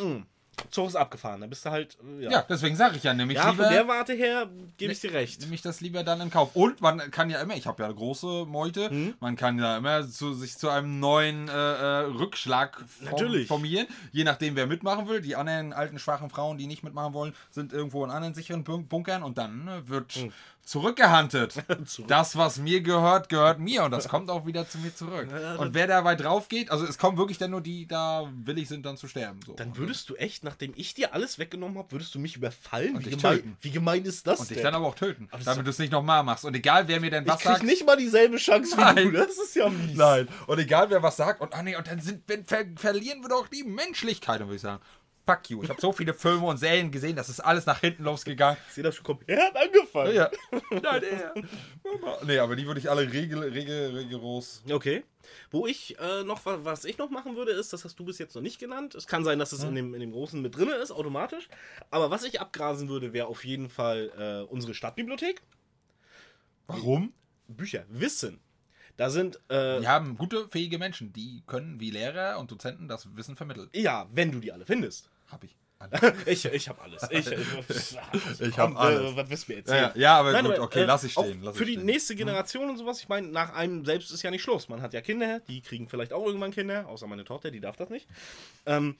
mh, 0.00 0.24
Zug 0.70 0.88
ist 0.88 0.96
abgefahren, 0.96 1.40
dann 1.40 1.50
bist 1.50 1.64
du 1.64 1.70
halt, 1.70 1.96
äh, 2.20 2.24
ja. 2.24 2.30
Ja, 2.30 2.44
deswegen 2.48 2.76
sage 2.76 2.96
ich 2.96 3.02
ja 3.02 3.14
nämlich 3.14 3.38
Ja, 3.38 3.50
lieber... 3.50 3.64
von 3.64 3.72
der 3.72 3.88
Warte 3.88 4.12
her 4.14 4.48
gebe 4.76 4.92
ich 4.92 5.00
dir 5.00 5.12
recht. 5.12 5.40
nehme 5.40 5.54
ich 5.54 5.62
das 5.62 5.80
lieber 5.80 6.04
dann 6.04 6.20
in 6.20 6.30
Kauf. 6.30 6.54
Und 6.54 6.80
man 6.80 6.98
kann 7.10 7.30
ja 7.30 7.40
immer, 7.40 7.54
ich 7.56 7.66
habe 7.66 7.82
ja 7.82 7.86
eine 7.88 7.94
große 7.94 8.44
Meute, 8.46 8.90
Mhm. 8.90 9.14
man 9.20 9.36
kann 9.36 9.58
ja 9.58 9.76
immer 9.78 10.06
zu, 10.08 10.34
sich 10.34 10.56
zu 10.58 10.68
einem 10.68 11.00
neuen 11.00 11.48
äh, 11.48 11.52
äh, 11.52 11.98
Rückschlag 12.06 12.76
form- 12.86 13.10
Natürlich. 13.10 13.48
formieren, 13.48 13.86
je 14.12 14.24
nachdem, 14.24 14.56
wer 14.56 14.66
mitmachen 14.66 15.08
will. 15.08 15.20
Die 15.20 15.36
anderen 15.36 15.72
alten, 15.72 15.98
schwachen 15.98 16.30
Frauen, 16.30 16.58
die 16.58 16.66
nicht 16.66 16.82
mitmachen 16.82 17.14
wollen, 17.14 17.34
sind 17.50 17.72
irgendwo 17.72 18.04
in 18.04 18.10
anderen 18.10 18.34
sicheren 18.34 18.64
Bun- 18.64 18.86
Bunkern 18.86 19.22
und 19.22 19.38
dann 19.38 19.68
äh, 19.68 19.88
wird 19.88 20.16
Mhm. 20.16 20.32
Zurückgehandelt. 20.68 21.54
Zurück. 21.86 22.08
Das, 22.08 22.36
was 22.36 22.58
mir 22.58 22.82
gehört, 22.82 23.30
gehört 23.30 23.58
mir 23.58 23.84
und 23.84 23.90
das 23.90 24.08
kommt 24.08 24.28
auch 24.30 24.44
wieder 24.44 24.68
zu 24.68 24.78
mir 24.78 24.94
zurück. 24.94 25.28
Und 25.58 25.74
wer 25.74 25.86
dabei 25.86 26.14
drauf 26.14 26.48
geht, 26.48 26.70
also 26.70 26.84
es 26.84 26.98
kommen 26.98 27.16
wirklich 27.16 27.38
dann 27.38 27.50
nur 27.50 27.60
die, 27.60 27.86
da 27.86 28.30
willig 28.44 28.68
sind, 28.68 28.84
dann 28.84 28.96
zu 28.96 29.08
sterben. 29.08 29.40
So. 29.46 29.54
Dann 29.54 29.76
würdest 29.76 30.08
du 30.10 30.14
echt, 30.16 30.44
nachdem 30.44 30.72
ich 30.76 30.94
dir 30.94 31.14
alles 31.14 31.38
weggenommen 31.38 31.78
habe, 31.78 31.90
würdest 31.92 32.14
du 32.14 32.18
mich 32.18 32.36
überfallen? 32.36 32.96
Und 32.96 33.06
Wie 33.06 33.10
dich 33.10 33.22
gemein, 33.22 33.36
töten. 33.36 33.56
wie 33.60 33.70
gemein 33.70 34.04
ist 34.04 34.26
das 34.26 34.40
und 34.40 34.50
dich 34.50 34.58
denn? 34.58 34.64
dann 34.64 34.74
aber 34.74 34.86
auch 34.86 34.94
töten, 34.94 35.28
ist 35.36 35.46
damit 35.46 35.66
du 35.66 35.70
es 35.70 35.78
nicht 35.78 35.92
nochmal 35.92 36.22
machst. 36.22 36.44
Und 36.44 36.54
egal, 36.54 36.86
wer 36.86 37.00
mir 37.00 37.10
denn 37.10 37.26
was 37.26 37.38
ich 37.38 37.44
krieg 37.44 37.52
sagt. 37.54 37.64
nicht 37.64 37.86
mal 37.86 37.96
dieselbe 37.96 38.36
Chance 38.36 38.76
wie 38.76 38.80
Nein. 38.80 38.96
du. 38.96 39.12
Das 39.12 39.38
ist 39.38 39.56
ja 39.56 39.68
mies. 39.68 39.96
Nein. 39.96 40.28
Und 40.46 40.58
egal 40.58 40.90
wer 40.90 41.02
was 41.02 41.16
sagt, 41.16 41.40
und, 41.40 41.54
ah 41.54 41.62
nee, 41.62 41.76
und 41.76 41.86
dann 41.86 42.00
sind, 42.00 42.22
wenn, 42.26 42.44
ver, 42.44 42.64
verlieren 42.76 43.22
wir 43.22 43.30
doch 43.30 43.48
die 43.48 43.64
Menschlichkeit, 43.64 44.40
würde 44.40 44.56
ich 44.56 44.60
sagen. 44.60 44.82
Fuck 45.28 45.50
you. 45.50 45.62
Ich 45.62 45.68
habe 45.68 45.78
so 45.78 45.92
viele 45.92 46.14
Filme 46.14 46.46
und 46.46 46.56
Serien 46.56 46.90
gesehen, 46.90 47.14
das 47.14 47.28
ist 47.28 47.40
alles 47.40 47.66
nach 47.66 47.80
hinten 47.80 48.04
losgegangen. 48.04 48.56
Ich 48.68 48.74
sehe 48.74 48.82
das 48.84 48.94
schon 48.94 49.04
kommen. 49.04 49.20
Er 49.26 49.44
hat 49.48 49.56
angefangen. 49.56 50.14
Ja. 50.14 50.30
Nein, 50.70 51.02
er. 51.02 51.34
Nee, 52.24 52.38
aber 52.38 52.56
die 52.56 52.66
würde 52.66 52.80
ich 52.80 52.88
alle 52.88 53.02
regel, 53.12 53.40
regel, 53.40 53.94
rigoros. 53.94 54.62
Okay. 54.70 55.04
Wo 55.50 55.66
ich 55.66 55.98
äh, 55.98 56.24
noch, 56.24 56.46
wa- 56.46 56.60
was 56.62 56.86
ich 56.86 56.96
noch 56.96 57.10
machen 57.10 57.36
würde, 57.36 57.52
ist, 57.52 57.74
das 57.74 57.84
hast 57.84 57.98
du 57.98 58.04
bis 58.06 58.16
jetzt 58.18 58.34
noch 58.36 58.40
nicht 58.40 58.58
genannt. 58.58 58.94
Es 58.94 59.06
kann 59.06 59.22
sein, 59.22 59.38
dass 59.38 59.52
es 59.52 59.62
in, 59.62 59.74
dem, 59.74 59.92
in 59.92 60.00
dem 60.00 60.12
Großen 60.12 60.40
mit 60.40 60.56
drin 60.56 60.70
ist, 60.70 60.90
automatisch. 60.92 61.48
Aber 61.90 62.10
was 62.10 62.24
ich 62.24 62.40
abgrasen 62.40 62.88
würde, 62.88 63.12
wäre 63.12 63.26
auf 63.26 63.44
jeden 63.44 63.68
Fall 63.68 64.10
äh, 64.48 64.50
unsere 64.50 64.72
Stadtbibliothek. 64.72 65.42
Warum? 66.66 67.12
Bücher, 67.48 67.84
Wissen. 67.88 68.40
Da 68.96 69.10
sind, 69.10 69.38
äh, 69.48 69.80
Wir 69.82 69.88
haben 69.90 70.16
gute, 70.16 70.48
fähige 70.48 70.78
Menschen, 70.78 71.12
die 71.12 71.42
können 71.46 71.78
wie 71.80 71.90
Lehrer 71.90 72.38
und 72.38 72.50
Dozenten 72.50 72.88
das 72.88 73.14
Wissen 73.16 73.36
vermitteln. 73.36 73.68
ja, 73.74 74.08
wenn 74.12 74.32
du 74.32 74.40
die 74.40 74.52
alle 74.52 74.66
findest. 74.66 75.08
Hab 75.30 75.44
ich. 75.44 75.54
ich 76.26 76.44
ich 76.46 76.68
habe 76.68 76.80
alles. 76.82 77.02
Ich, 77.10 77.26
Ich 78.40 78.58
hab 78.58 78.76
alles. 78.76 79.12
Äh, 79.12 79.16
was 79.16 79.30
willst 79.30 79.48
du 79.48 79.52
mir 79.52 79.58
Ja, 79.58 79.60
erzählen? 79.60 79.92
ja, 79.94 80.00
ja, 80.00 80.18
aber 80.18 80.32
Nein, 80.32 80.44
gut, 80.46 80.54
aber, 80.54 80.64
okay, 80.64 80.80
äh, 80.82 80.84
lass 80.84 81.04
ich 81.04 81.12
stehen. 81.12 81.42
Lass 81.42 81.56
für 81.56 81.62
ich 81.64 81.68
die 81.70 81.74
stehen. 81.74 81.86
nächste 81.86 82.16
Generation 82.16 82.68
und 82.70 82.76
sowas, 82.78 83.00
ich 83.00 83.08
meine, 83.08 83.28
nach 83.28 83.54
einem 83.54 83.84
selbst 83.84 84.10
ist 84.10 84.22
ja 84.22 84.30
nicht 84.30 84.42
Schluss. 84.42 84.68
Man 84.68 84.82
hat 84.82 84.92
ja 84.92 85.00
Kinder, 85.00 85.40
die 85.40 85.60
kriegen 85.60 85.88
vielleicht 85.88 86.12
auch 86.12 86.26
irgendwann 86.26 86.50
Kinder, 86.50 86.88
außer 86.88 87.06
meine 87.06 87.24
Tochter, 87.24 87.50
die 87.50 87.60
darf 87.60 87.76
das 87.76 87.90
nicht. 87.90 88.08
Ähm, 88.66 88.96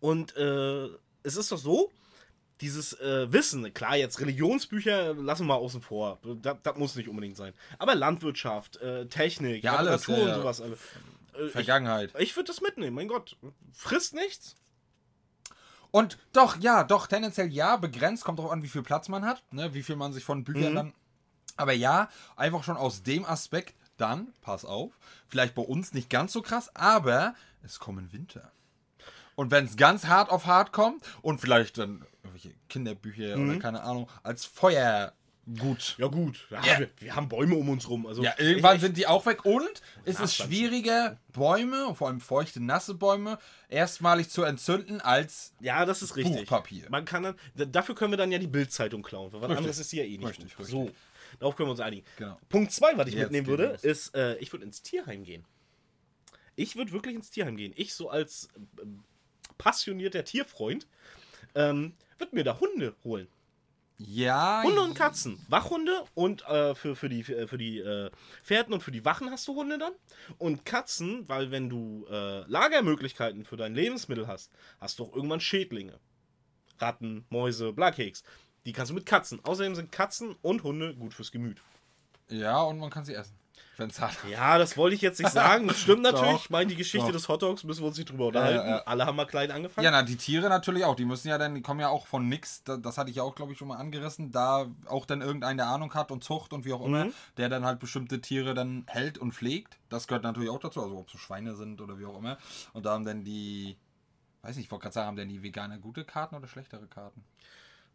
und 0.00 0.36
äh, 0.36 0.86
es 1.24 1.36
ist 1.36 1.50
doch 1.50 1.58
so, 1.58 1.90
dieses 2.60 2.92
äh, 3.00 3.30
Wissen, 3.32 3.72
klar, 3.74 3.96
jetzt 3.96 4.20
Religionsbücher 4.20 5.14
lassen 5.14 5.42
wir 5.42 5.54
mal 5.54 5.54
außen 5.56 5.82
vor. 5.82 6.18
Das, 6.42 6.56
das 6.62 6.76
muss 6.76 6.94
nicht 6.96 7.08
unbedingt 7.08 7.36
sein. 7.36 7.52
Aber 7.78 7.94
Landwirtschaft, 7.94 8.76
äh, 8.76 9.06
Technik, 9.06 9.64
Ja, 9.64 9.76
alles, 9.76 10.06
Literatur 10.06 10.28
ja, 10.28 10.34
und 10.36 10.40
sowas. 10.42 10.60
alle. 10.62 10.78
Äh, 11.44 11.48
Vergangenheit. 11.50 12.12
Ich, 12.16 12.20
ich 12.30 12.36
würde 12.36 12.46
das 12.46 12.60
mitnehmen, 12.62 12.94
mein 12.94 13.08
Gott. 13.08 13.36
Frisst 13.74 14.14
nichts. 14.14 14.54
Und 15.96 16.18
doch, 16.34 16.58
ja, 16.58 16.84
doch, 16.84 17.06
tendenziell 17.06 17.50
ja, 17.50 17.78
begrenzt, 17.78 18.22
kommt 18.22 18.38
drauf 18.38 18.50
an, 18.50 18.62
wie 18.62 18.68
viel 18.68 18.82
Platz 18.82 19.08
man 19.08 19.24
hat, 19.24 19.42
ne, 19.50 19.72
wie 19.72 19.82
viel 19.82 19.96
man 19.96 20.12
sich 20.12 20.24
von 20.24 20.44
Büchern 20.44 20.74
dann. 20.74 20.92
Aber 21.56 21.72
ja, 21.72 22.10
einfach 22.36 22.64
schon 22.64 22.76
aus 22.76 23.02
dem 23.02 23.24
Aspekt, 23.24 23.74
dann, 23.96 24.34
pass 24.42 24.66
auf, 24.66 24.92
vielleicht 25.26 25.54
bei 25.54 25.62
uns 25.62 25.94
nicht 25.94 26.10
ganz 26.10 26.34
so 26.34 26.42
krass, 26.42 26.70
aber 26.74 27.34
es 27.62 27.78
kommen 27.78 28.12
Winter. 28.12 28.52
Und 29.36 29.50
wenn 29.50 29.64
es 29.64 29.78
ganz 29.78 30.04
hart 30.04 30.28
auf 30.28 30.44
hart 30.44 30.70
kommt 30.70 31.02
und 31.22 31.40
vielleicht 31.40 31.78
dann 31.78 32.04
irgendwelche 32.22 32.52
Kinderbücher 32.68 33.38
oder 33.38 33.58
keine 33.58 33.82
Ahnung, 33.82 34.06
als 34.22 34.44
Feuergut. 35.46 35.94
Ja, 35.98 36.06
gut. 36.08 36.46
Ja, 36.50 36.62
Ja. 36.64 36.78
Wir, 36.80 36.90
wir 36.98 37.14
haben 37.16 37.28
Bäume 37.28 37.54
um 37.54 37.68
uns 37.68 37.88
rum. 37.88 38.06
Also 38.06 38.22
Ja, 38.22 38.34
irgendwann 38.38 38.76
ich, 38.76 38.82
sind 38.82 38.96
die 38.96 39.06
auch 39.06 39.24
weg 39.26 39.44
und 39.44 39.80
es 40.04 40.18
ist 40.20 40.34
schwieriger, 40.34 41.18
Bäume, 41.32 41.94
vor 41.94 42.08
allem 42.08 42.20
feuchte, 42.20 42.60
nasse 42.62 42.94
Bäume, 42.94 43.38
erstmalig 43.68 44.28
zu 44.28 44.42
entzünden 44.42 45.00
als 45.00 45.52
Ja, 45.60 45.84
das 45.84 46.02
ist 46.02 46.16
richtig. 46.16 46.36
Buchpapier. 46.40 46.86
Man 46.90 47.04
kann 47.04 47.22
dann, 47.22 47.36
dafür 47.72 47.94
können 47.94 48.12
wir 48.12 48.18
dann 48.18 48.32
ja 48.32 48.38
die 48.38 48.46
Bildzeitung 48.48 49.02
klauen, 49.02 49.32
weil 49.32 49.40
was 49.40 49.48
Richtig. 49.50 49.58
anderes 49.58 49.78
ist 49.78 49.90
sie 49.90 49.98
ja 49.98 50.04
eh 50.04 50.18
nicht. 50.18 50.28
Richtig, 50.28 50.56
gut. 50.56 50.66
richtig. 50.66 50.70
So, 50.70 50.90
darauf 51.38 51.56
können 51.56 51.68
wir 51.68 51.72
uns 51.72 51.80
einigen. 51.80 52.04
Genau. 52.16 52.38
Punkt 52.48 52.72
zwei, 52.72 52.96
was 52.96 53.08
ich 53.08 53.14
Jetzt 53.14 53.24
mitnehmen 53.24 53.46
würde, 53.46 53.66
los. 53.72 53.84
ist, 53.84 54.14
äh, 54.16 54.36
ich 54.38 54.52
würde 54.52 54.64
ins 54.64 54.82
Tierheim 54.82 55.22
gehen. 55.24 55.44
Ich 56.56 56.74
würde 56.76 56.90
wirklich 56.92 57.14
ins 57.14 57.30
Tierheim 57.30 57.56
gehen. 57.56 57.72
Ich 57.76 57.94
so 57.94 58.08
als 58.10 58.48
äh, 58.56 58.84
passionierter 59.58 60.24
Tierfreund 60.24 60.86
ähm, 61.54 61.94
würde 62.18 62.34
mir 62.34 62.44
da 62.44 62.58
Hunde 62.58 62.94
holen. 63.04 63.28
Ja. 63.98 64.62
Hunde 64.62 64.80
und 64.80 64.94
Katzen. 64.94 65.44
Wachhunde 65.48 66.04
und 66.14 66.46
äh, 66.46 66.74
für, 66.74 66.96
für 66.96 67.08
die, 67.08 67.22
für 67.22 67.48
für 67.48 67.58
die 67.58 67.78
äh, 67.78 68.10
Pferden 68.42 68.74
und 68.74 68.82
für 68.82 68.90
die 68.90 69.04
Wachen 69.04 69.30
hast 69.30 69.46
du 69.48 69.54
Hunde 69.54 69.78
dann. 69.78 69.92
Und 70.38 70.64
Katzen, 70.64 71.28
weil 71.28 71.50
wenn 71.50 71.68
du 71.68 72.06
äh, 72.10 72.40
Lagermöglichkeiten 72.50 73.44
für 73.44 73.56
dein 73.56 73.74
Lebensmittel 73.74 74.26
hast, 74.26 74.52
hast 74.80 74.98
du 74.98 75.04
auch 75.04 75.14
irgendwann 75.14 75.40
Schädlinge. 75.40 75.98
Ratten, 76.78 77.24
Mäuse, 77.30 77.72
Blackheks. 77.72 78.22
Die 78.66 78.72
kannst 78.72 78.90
du 78.90 78.94
mit 78.94 79.06
Katzen. 79.06 79.44
Außerdem 79.44 79.74
sind 79.74 79.92
Katzen 79.92 80.36
und 80.42 80.62
Hunde 80.62 80.94
gut 80.94 81.14
fürs 81.14 81.32
Gemüt. 81.32 81.62
Ja, 82.28 82.62
und 82.62 82.78
man 82.78 82.90
kann 82.90 83.04
sie 83.04 83.14
essen. 83.14 83.38
Es 83.78 84.00
hart 84.00 84.16
Ja, 84.30 84.56
das 84.56 84.76
wollte 84.78 84.94
ich 84.96 85.02
jetzt 85.02 85.18
nicht 85.20 85.30
sagen. 85.32 85.68
Das 85.68 85.78
stimmt 85.78 86.02
natürlich. 86.02 86.36
Ich 86.44 86.50
meine, 86.50 86.68
die 86.68 86.76
Geschichte 86.76 87.06
Doch. 87.08 87.12
des 87.12 87.28
Hotdogs 87.28 87.62
müssen 87.64 87.82
wir 87.82 87.88
uns 87.88 87.98
nicht 87.98 88.10
drüber 88.10 88.28
unterhalten. 88.28 88.56
ja, 88.66 88.76
ja. 88.76 88.82
Alle 88.84 89.04
haben 89.04 89.16
mal 89.16 89.26
klein 89.26 89.50
angefangen. 89.50 89.84
Ja, 89.84 89.90
na, 89.90 90.02
die 90.02 90.16
Tiere 90.16 90.48
natürlich 90.48 90.84
auch. 90.84 90.94
Die 90.96 91.04
müssen 91.04 91.28
ja 91.28 91.36
dann, 91.36 91.54
die 91.54 91.60
kommen 91.62 91.80
ja 91.80 91.88
auch 91.90 92.06
von 92.06 92.26
nix. 92.28 92.64
Da- 92.64 92.78
Das 92.78 92.96
hatte 92.96 93.10
ich 93.10 93.16
ja 93.16 93.22
auch, 93.22 93.34
glaube 93.34 93.52
ich, 93.52 93.58
schon 93.58 93.68
mal 93.68 93.76
angerissen. 93.76 94.30
Da 94.32 94.66
auch 94.86 95.04
dann 95.04 95.20
irgendeine 95.20 95.66
Ahnung 95.66 95.92
hat 95.94 96.10
und 96.10 96.24
Zucht 96.24 96.52
und 96.54 96.64
wie 96.64 96.72
auch 96.72 96.84
immer, 96.84 97.08
der 97.36 97.48
dann 97.50 97.64
halt 97.66 97.78
bestimmte 97.78 98.20
Tiere 98.22 98.54
dann 98.54 98.84
hält 98.86 99.18
und 99.18 99.32
pflegt. 99.32 99.76
Das 99.90 100.06
gehört 100.08 100.24
natürlich 100.24 100.48
auch 100.50 100.60
dazu. 100.60 100.82
Also 100.82 100.96
ob 100.98 101.10
so 101.10 101.18
Schweine 101.18 101.54
sind 101.54 101.80
oder 101.82 101.98
wie 101.98 102.06
auch 102.06 102.16
immer. 102.18 102.38
Und 102.72 102.86
da 102.86 102.92
haben 102.92 103.04
dann 103.04 103.24
die, 103.24 103.76
weiß 104.42 104.56
nicht, 104.56 104.66
ich 104.66 104.70
wollte 104.70 104.84
gerade 104.84 104.94
sagen, 104.94 105.06
haben 105.08 105.16
dann 105.16 105.28
die 105.28 105.42
Veganer 105.42 105.78
gute 105.78 106.04
Karten 106.04 106.34
oder 106.34 106.48
schlechtere 106.48 106.86
Karten? 106.86 107.24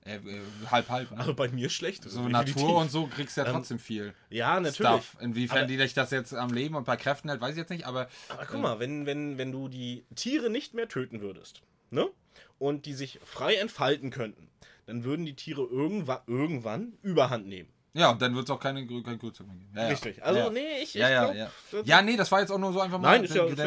Äh, 0.03 0.15
äh, 0.15 0.41
halb, 0.71 0.89
halb. 0.89 1.11
Ne? 1.11 1.17
Also 1.19 1.33
bei 1.35 1.47
mir 1.49 1.69
schlecht. 1.69 2.03
so 2.03 2.27
definitiv. 2.27 2.55
Natur 2.55 2.77
und 2.77 2.89
so 2.89 3.05
kriegst 3.07 3.37
du 3.37 3.41
ja 3.41 3.51
trotzdem 3.51 3.77
viel. 3.77 4.13
Ja, 4.29 4.59
natürlich. 4.59 4.75
Stuff. 4.75 5.17
Inwiefern 5.21 5.59
Aber- 5.59 5.67
die 5.67 5.77
dich 5.77 5.93
das 5.93 6.09
jetzt 6.09 6.33
am 6.33 6.51
Leben 6.51 6.73
und 6.75 6.85
bei 6.85 6.97
Kräften 6.97 7.29
hält, 7.29 7.39
weiß 7.39 7.51
ich 7.51 7.57
jetzt 7.57 7.69
nicht, 7.69 7.85
aber 7.85 8.07
Aber 8.29 8.45
guck 8.45 8.61
mal, 8.61 8.79
wenn, 8.79 9.05
wenn, 9.05 9.37
wenn 9.37 9.51
du 9.51 9.67
die 9.67 10.03
Tiere 10.15 10.49
nicht 10.49 10.73
mehr 10.73 10.87
töten 10.87 11.21
würdest, 11.21 11.61
ne? 11.91 12.07
Und 12.57 12.85
die 12.87 12.93
sich 12.93 13.19
frei 13.25 13.55
entfalten 13.55 14.09
könnten, 14.09 14.49
dann 14.87 15.03
würden 15.03 15.25
die 15.25 15.35
Tiere 15.35 15.61
irgendwann, 15.63 16.21
irgendwann 16.27 16.93
überhand 17.03 17.47
nehmen. 17.47 17.69
ja, 17.93 18.09
und 18.09 18.21
dann 18.21 18.33
wird 18.35 18.45
es 18.45 18.49
auch 18.51 18.59
keine, 18.59 18.85
kein 18.87 19.19
Grüße 19.19 19.43
mehr 19.43 19.55
geben. 19.55 19.71
Ja, 19.75 19.83
ja. 19.83 19.87
Richtig. 19.89 20.23
Also, 20.23 20.39
ja. 20.39 20.49
nee, 20.49 20.81
ich, 20.81 20.93
Ja, 20.95 21.07
ich 21.07 21.13
ja, 21.13 21.23
glaub, 21.31 21.35
ja. 21.35 21.81
Ja, 21.97 22.01
nee, 22.01 22.17
das 22.17 22.31
war 22.31 22.39
jetzt 22.39 22.51
auch 22.51 22.57
nur 22.57 22.73
so 22.73 22.79
einfach 22.81 22.97
mal. 22.99 23.11
Nein, 23.11 23.23
ist 23.25 23.35
ja- 23.35 23.45
ist 23.45 23.59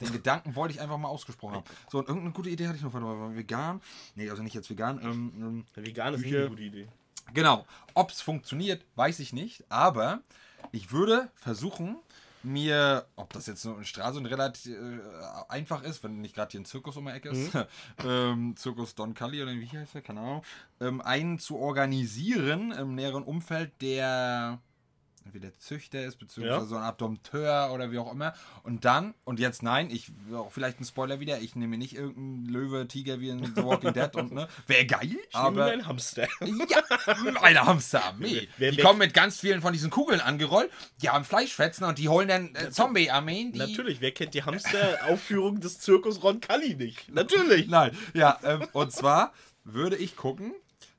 den 0.00 0.12
Gedanken 0.12 0.54
wollte 0.54 0.74
ich 0.74 0.80
einfach 0.80 0.98
mal 0.98 1.08
ausgesprochen 1.08 1.56
haben. 1.56 1.64
So, 1.90 1.98
und 1.98 2.08
irgendeine 2.08 2.32
gute 2.32 2.50
Idee 2.50 2.66
hatte 2.66 2.76
ich 2.76 2.82
noch, 2.82 2.92
mal, 2.92 3.36
vegan. 3.36 3.80
Nee, 4.14 4.30
also 4.30 4.42
nicht 4.42 4.54
jetzt 4.54 4.70
vegan. 4.70 5.00
Ähm, 5.02 5.32
ähm, 5.36 5.84
Vegan 5.84 6.14
ist 6.14 6.22
Bücher. 6.22 6.38
eine 6.38 6.48
gute 6.48 6.62
Idee. 6.62 6.88
genau. 7.32 7.66
Ob 7.94 8.10
es 8.10 8.20
funktioniert, 8.20 8.84
weiß 8.96 9.20
ich 9.20 9.32
nicht. 9.32 9.64
Aber 9.70 10.20
ich 10.72 10.92
würde 10.92 11.30
versuchen, 11.34 11.96
mir, 12.46 13.06
ob 13.16 13.32
das 13.32 13.46
jetzt 13.46 13.64
nur 13.64 13.76
in 13.76 13.84
Stralsund 13.84 14.28
relativ 14.30 14.72
äh, 14.72 15.00
einfach 15.48 15.82
ist, 15.82 16.02
wenn 16.04 16.20
nicht 16.20 16.34
gerade 16.34 16.52
hier 16.52 16.60
ein 16.60 16.64
Zirkus 16.64 16.96
um 16.96 17.06
die 17.06 17.12
Ecke 17.12 17.30
ist, 17.30 17.50
ähm, 18.06 18.54
Zirkus 18.56 18.94
Don 18.94 19.14
Cully 19.14 19.42
oder 19.42 19.52
wie 19.52 19.66
heißt 19.68 19.94
der, 19.94 20.02
keine 20.02 20.20
Ahnung, 20.20 20.42
ähm, 20.80 21.00
einen 21.00 21.38
zu 21.38 21.56
organisieren 21.58 22.72
im 22.72 22.94
näheren 22.94 23.24
Umfeld, 23.24 23.72
der 23.82 24.60
entweder 25.26 25.52
Züchter 25.58 26.04
ist, 26.04 26.18
beziehungsweise 26.18 26.60
Ja. 26.62 26.66
so 26.66 26.76
eine 26.76 26.84
Art 26.86 27.00
Dompteur 27.00 27.70
oder 27.72 27.90
wie 27.90 27.98
auch 27.98 28.12
immer. 28.12 28.32
Und 28.62 28.84
dann, 28.84 29.12
und 29.24 29.40
jetzt 29.40 29.62
nein, 29.62 29.90
ich 29.90 30.10
auch 30.32 30.52
vielleicht 30.52 30.80
ein 30.80 30.84
Spoiler 30.84 31.18
wieder, 31.20 31.40
ich 31.40 31.56
nehme 31.56 31.76
nicht 31.76 31.94
irgendeinen 31.96 32.46
Löwe, 32.46 32.86
Tiger 32.86 33.20
wie 33.20 33.30
in 33.30 33.44
The 33.54 33.64
Walking 33.64 33.92
Dead 33.92 34.14
und 34.14 34.32
ne, 34.32 34.46
wäre 34.66 34.86
geil, 34.86 35.02
Ich 35.28 35.34
nehme 35.34 35.46
aber 35.46 35.64
einen 35.66 35.86
Hamster. 35.86 36.28
ja, 36.40 37.36
eine 37.42 37.66
Hamsterarmee. 37.66 38.48
Die 38.58 38.76
kommen 38.76 39.00
mit 39.00 39.12
ganz 39.14 39.40
vielen 39.40 39.60
von 39.60 39.72
diesen 39.72 39.90
Kugeln 39.90 40.20
angerollt, 40.20 40.70
die 41.02 41.10
haben 41.10 41.24
Fleischfetzen 41.24 41.84
und 41.86 41.98
die 41.98 42.08
holen 42.08 42.28
dann 42.28 42.54
äh, 42.54 42.70
Zombie-Armeen. 42.70 43.50
Natürlich, 43.56 44.00
wer 44.00 44.12
kennt 44.12 44.32
die 44.34 44.44
Hamster-Aufführung 44.44 45.60
des 45.60 45.80
Zirkus 45.80 46.22
Ron 46.22 46.40
Kalli 46.40 46.74
nicht? 46.76 47.12
Natürlich. 47.12 47.66
Nein, 47.68 47.96
ja, 48.14 48.38
ähm, 48.44 48.66
und 48.72 48.92
zwar 48.92 49.32
würde 49.64 49.96
ich 49.96 50.14
gucken, 50.16 50.54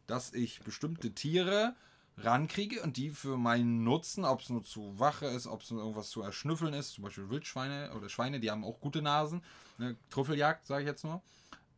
dass 0.06 0.34
ich 0.34 0.60
bestimmte 0.62 1.12
Tiere 1.12 1.76
rankriege 2.18 2.82
und 2.82 2.98
die 2.98 3.10
für 3.10 3.38
meinen 3.38 3.84
Nutzen, 3.84 4.26
ob 4.26 4.42
es 4.42 4.50
nur 4.50 4.64
zu 4.64 5.00
Wache 5.00 5.28
ist, 5.28 5.48
ob 5.48 5.62
es 5.62 5.72
nur 5.72 5.82
irgendwas 5.82 6.10
zu 6.10 6.22
erschnüffeln 6.22 6.74
ist, 6.74 6.94
zum 6.94 7.04
Beispiel 7.04 7.30
Wildschweine 7.30 7.92
oder 7.96 8.10
Schweine, 8.10 8.40
die 8.40 8.50
haben 8.50 8.64
auch 8.64 8.80
gute 8.80 9.02
Nasen, 9.02 9.44
ne? 9.78 9.96
Trüffeljagd, 10.10 10.66
sage 10.66 10.84
ich 10.84 10.88
jetzt 10.88 11.04
nur. 11.04 11.22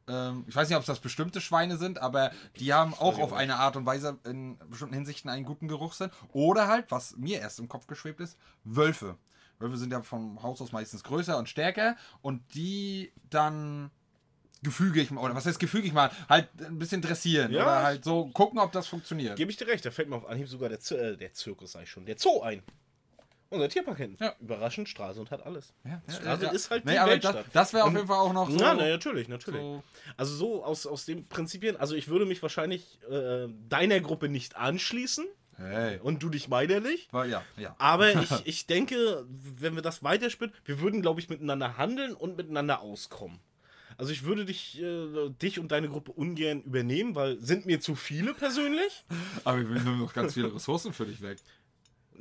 Ähm, 0.07 0.45
ich 0.47 0.55
weiß 0.55 0.69
nicht, 0.69 0.75
ob 0.75 0.81
es 0.81 0.87
das 0.87 0.99
bestimmte 0.99 1.41
Schweine 1.41 1.77
sind, 1.77 1.99
aber 1.99 2.31
die 2.57 2.73
haben 2.73 2.93
auch 2.93 3.19
auf 3.19 3.33
eine 3.33 3.57
Art 3.57 3.75
und 3.75 3.85
Weise 3.85 4.17
in 4.23 4.57
bestimmten 4.69 4.95
Hinsichten 4.95 5.29
einen 5.29 5.45
guten 5.45 5.67
Geruchssinn. 5.67 6.09
Oder 6.31 6.67
halt, 6.67 6.89
was 6.89 7.15
mir 7.17 7.39
erst 7.39 7.59
im 7.59 7.67
Kopf 7.67 7.87
geschwebt 7.87 8.19
ist, 8.19 8.37
Wölfe. 8.63 9.17
Wölfe 9.59 9.77
sind 9.77 9.91
ja 9.91 10.01
vom 10.01 10.41
Haus 10.41 10.61
aus 10.61 10.71
meistens 10.71 11.03
größer 11.03 11.37
und 11.37 11.49
stärker 11.49 11.95
und 12.21 12.41
die 12.55 13.11
dann 13.29 13.91
gefügig 14.63 15.11
mal, 15.11 15.21
oder 15.23 15.35
was 15.35 15.45
heißt 15.45 15.59
gefügig 15.59 15.93
mal, 15.93 16.11
halt 16.27 16.47
ein 16.59 16.77
bisschen 16.79 17.01
dressieren 17.01 17.51
Ja. 17.51 17.63
oder 17.63 17.83
halt 17.83 18.03
so 18.03 18.27
gucken, 18.27 18.59
ob 18.59 18.71
das 18.71 18.87
funktioniert. 18.87 19.35
Gebe 19.35 19.51
ich 19.51 19.57
dir 19.57 19.67
recht, 19.67 19.85
da 19.85 19.91
fällt 19.91 20.09
mir 20.09 20.15
auf 20.15 20.27
Anhieb 20.27 20.47
sogar 20.47 20.69
der, 20.69 20.79
Z 20.79 20.97
äh, 20.97 21.17
der 21.17 21.33
Zirkus, 21.33 21.73
sag 21.73 21.83
ich 21.83 21.89
schon, 21.89 22.05
der 22.05 22.17
Zoo 22.17 22.41
ein. 22.41 22.61
Unser 23.51 23.67
Tierpark 23.67 23.97
hinten. 23.97 24.23
Ja. 24.23 24.35
Überraschend, 24.39 24.87
Stralsund 24.89 25.31
hat 25.31 25.43
alles. 25.43 25.73
Ja, 25.83 26.01
ja, 26.07 26.13
Stralsund 26.13 26.43
ja. 26.43 26.51
ist 26.51 26.69
halt 26.69 26.85
nee, 26.85 26.91
die 26.91 26.99
aber 26.99 27.11
Weltstadt. 27.11 27.35
das, 27.37 27.45
das 27.51 27.73
wäre 27.73 27.85
auf 27.85 27.93
jeden 27.93 28.05
Fall 28.05 28.19
auch 28.19 28.33
noch 28.33 28.47
so. 28.47 28.57
Ja, 28.59 28.75
na, 28.75 28.87
natürlich, 28.87 29.27
natürlich. 29.27 29.59
so 29.59 29.83
Also 30.17 30.35
so 30.35 30.63
aus, 30.63 30.85
aus 30.85 31.05
den 31.05 31.27
Prinzipien, 31.27 31.75
also 31.75 31.95
ich 31.95 32.09
würde 32.09 32.27
mich 32.27 32.43
wahrscheinlich 32.43 32.99
äh, 33.09 33.47
deiner 33.67 34.01
Gruppe 34.01 34.29
nicht 34.29 34.55
anschließen 34.55 35.25
hey. 35.57 35.99
und 36.03 36.21
du 36.21 36.29
dich 36.29 36.47
meiner 36.47 36.79
nicht. 36.79 37.11
Ja, 37.11 37.43
ja. 37.57 37.75
Aber 37.79 38.13
ich, 38.21 38.29
ich 38.45 38.67
denke, 38.67 39.25
wenn 39.27 39.73
wir 39.73 39.81
das 39.81 40.03
weiterspielen, 40.03 40.53
wir 40.65 40.79
würden, 40.79 41.01
glaube 41.01 41.19
ich, 41.19 41.27
miteinander 41.27 41.75
handeln 41.77 42.13
und 42.13 42.37
miteinander 42.37 42.81
auskommen. 42.81 43.39
Also 43.99 44.13
ich 44.13 44.23
würde 44.23 44.45
dich, 44.45 44.79
äh, 44.81 45.29
dich 45.41 45.59
und 45.59 45.73
deine 45.73 45.89
Gruppe 45.89 46.11
ungern 46.13 46.61
übernehmen, 46.61 47.15
weil 47.15 47.37
sind 47.41 47.65
mir 47.65 47.81
zu 47.81 47.95
viele 47.95 48.33
persönlich. 48.33 49.03
Aber 49.43 49.57
wir 49.59 49.65
nehmen 49.81 49.99
noch 49.99 50.13
ganz 50.13 50.33
viele 50.35 50.53
Ressourcen 50.55 50.93
für 50.93 51.05
dich 51.05 51.21
weg. 51.21 51.37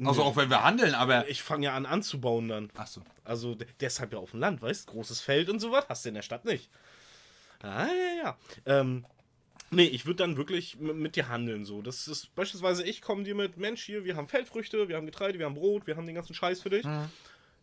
Also 0.05 0.21
Nee. 0.23 0.29
auch 0.29 0.37
wenn 0.37 0.51
wir 0.51 0.63
handeln, 0.65 0.95
aber. 0.95 1.29
Ich 1.29 1.43
fange 1.43 1.67
ja 1.67 1.75
an 1.75 1.85
anzubauen 1.87 2.49
dann. 2.49 2.71
Achso. 2.77 3.03
Also 3.25 3.55
de- 3.57 3.67
deshalb 3.81 4.13
ja 4.13 4.19
auf 4.21 4.31
dem 4.33 4.39
Land, 4.41 4.63
weißt 4.63 4.87
Großes 4.89 5.21
Feld 5.21 5.49
und 5.51 5.59
sowas 5.61 5.87
hast 5.89 6.05
du 6.05 6.09
in 6.11 6.15
der 6.17 6.23
Stadt 6.23 6.45
nicht. 6.45 6.69
Ah, 7.63 7.87
ja, 7.87 8.23
ja. 8.23 8.37
Ähm, 8.67 9.05
nee, 9.73 9.85
ich 9.87 10.07
würde 10.07 10.19
dann 10.19 10.37
wirklich 10.37 10.79
mit 10.79 11.17
dir 11.17 11.29
handeln 11.29 11.65
so. 11.65 11.83
Das 11.83 12.07
ist 12.07 12.33
beispielsweise, 12.37 12.85
ich 12.85 13.03
komme 13.03 13.25
dir 13.25 13.35
mit, 13.35 13.57
Mensch, 13.57 13.83
hier, 13.85 14.05
wir 14.05 14.15
haben 14.15 14.29
Feldfrüchte, 14.29 14.89
wir 14.89 14.97
haben 14.97 15.07
Getreide, 15.07 15.39
wir 15.41 15.47
haben 15.47 15.55
Brot, 15.57 15.87
wir 15.89 15.97
haben 15.97 16.07
den 16.07 16.15
ganzen 16.15 16.35
Scheiß 16.35 16.61
für 16.63 16.71
dich. 16.71 16.85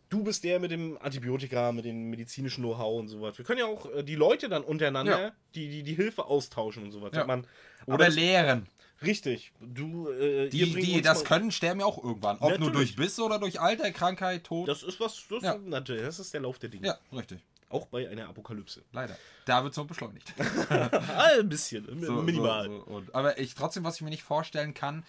Du 0.08 0.22
bist 0.22 0.44
der 0.44 0.60
mit 0.60 0.70
dem 0.70 0.96
Antibiotika, 1.00 1.72
mit 1.72 1.84
dem 1.84 2.10
medizinischen 2.10 2.62
Know-how 2.62 3.00
und 3.00 3.08
sowas. 3.08 3.36
Wir 3.38 3.44
können 3.44 3.58
ja 3.58 3.66
auch 3.66 3.86
äh, 3.92 4.04
die 4.04 4.14
Leute 4.14 4.48
dann 4.48 4.62
untereinander, 4.62 5.20
Ja. 5.20 5.32
die, 5.54 5.68
die 5.68 5.82
die 5.82 5.94
Hilfe 5.94 6.26
austauschen 6.26 6.84
und 6.84 6.92
sowas. 6.92 7.10
Ja. 7.12 7.24
Man, 7.26 7.44
Oder 7.86 8.08
lehren. 8.08 8.68
richtig. 9.02 9.52
Du, 9.60 10.08
äh, 10.10 10.48
Die, 10.48 10.72
die 10.74 11.02
das 11.02 11.24
können, 11.24 11.50
sterben 11.50 11.80
ja 11.80 11.86
auch 11.86 12.02
irgendwann. 12.02 12.36
Ob 12.38 12.50
nur 12.50 12.68
Natürlich. 12.70 12.94
durch 12.94 12.96
Biss 12.96 13.18
oder 13.18 13.40
durch 13.40 13.60
Alter, 13.60 13.90
Krankheit, 13.90 14.44
Tod. 14.44 14.68
Das 14.68 14.84
ist 14.84 15.00
was, 15.00 15.24
das, 15.28 15.42
Ja. 15.42 15.58
natürlich, 15.58 16.02
das 16.02 16.20
ist 16.20 16.32
der 16.32 16.40
Lauf 16.42 16.58
der 16.60 16.68
Dinge. 16.68 16.86
ja, 16.86 16.98
richtig. 17.12 17.40
Auch 17.68 17.86
bei 17.86 18.08
einer 18.08 18.28
Apokalypse. 18.28 18.84
Leider. 18.92 19.16
Da 19.44 19.64
wird 19.64 19.72
es 19.72 19.76
noch 19.76 19.88
beschleunigt. 19.88 20.32
Ein 20.68 21.48
bisschen, 21.48 21.84
So, 22.04 22.22
minimal. 22.22 22.66
So, 22.68 23.00
so. 23.00 23.12
Aber 23.12 23.40
ich 23.40 23.54
trotzdem, 23.56 23.82
was 23.82 23.96
ich 23.96 24.02
mir 24.02 24.10
nicht 24.10 24.22
vorstellen 24.22 24.72
kann, 24.72 25.04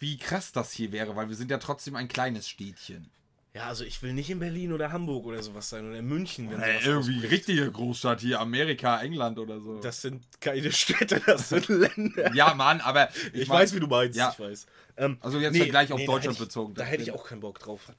wie 0.00 0.16
krass 0.18 0.50
das 0.50 0.72
hier 0.72 0.90
wäre, 0.90 1.14
weil 1.14 1.28
wir 1.28 1.36
sind 1.36 1.52
ja 1.52 1.58
trotzdem 1.58 1.94
ein 1.94 2.08
kleines 2.08 2.48
Städtchen. 2.48 3.10
Ja, 3.54 3.66
also 3.66 3.82
ich 3.84 4.02
will 4.02 4.12
nicht 4.12 4.30
in 4.30 4.38
Berlin 4.38 4.72
oder 4.72 4.92
Hamburg 4.92 5.24
oder 5.26 5.42
sowas 5.42 5.68
sein 5.70 5.88
oder 5.88 5.98
in 5.98 6.06
München. 6.06 6.50
Wenn 6.50 6.58
sowas 6.60 6.84
irgendwie 6.84 7.14
ausbricht. 7.14 7.32
richtige 7.32 7.70
Großstadt 7.72 8.20
hier, 8.20 8.40
Amerika, 8.40 9.00
England 9.00 9.38
oder 9.38 9.60
so. 9.60 9.80
Das 9.80 10.02
sind 10.02 10.22
keine 10.40 10.70
Städte, 10.72 11.20
das 11.24 11.48
sind 11.48 11.68
Länder. 11.68 12.34
ja, 12.34 12.54
Mann, 12.54 12.80
aber 12.80 13.08
Ich, 13.32 13.48
mein, 13.48 13.60
weiß, 13.60 13.74
wie 13.74 13.80
du 13.80 13.86
meinst. 13.86 14.16
Ja. 14.18 14.30
Ich 14.32 14.38
weiß. 14.38 14.66
Ähm, 14.98 15.16
Also 15.20 15.38
jetzt 15.40 15.56
Vergleich 15.56 15.92
auf 15.92 15.98
da 16.00 16.06
Deutschland 16.06 16.24
hätte 16.36 16.42
ich, 16.44 16.48
bezogen. 16.48 16.74
Da 16.74 16.82
Das 16.82 16.90
hätte 16.90 17.02
ich 17.02 17.12
auch 17.12 17.26
keinen 17.26 17.40
Bock 17.40 17.58
drauf. 17.58 17.90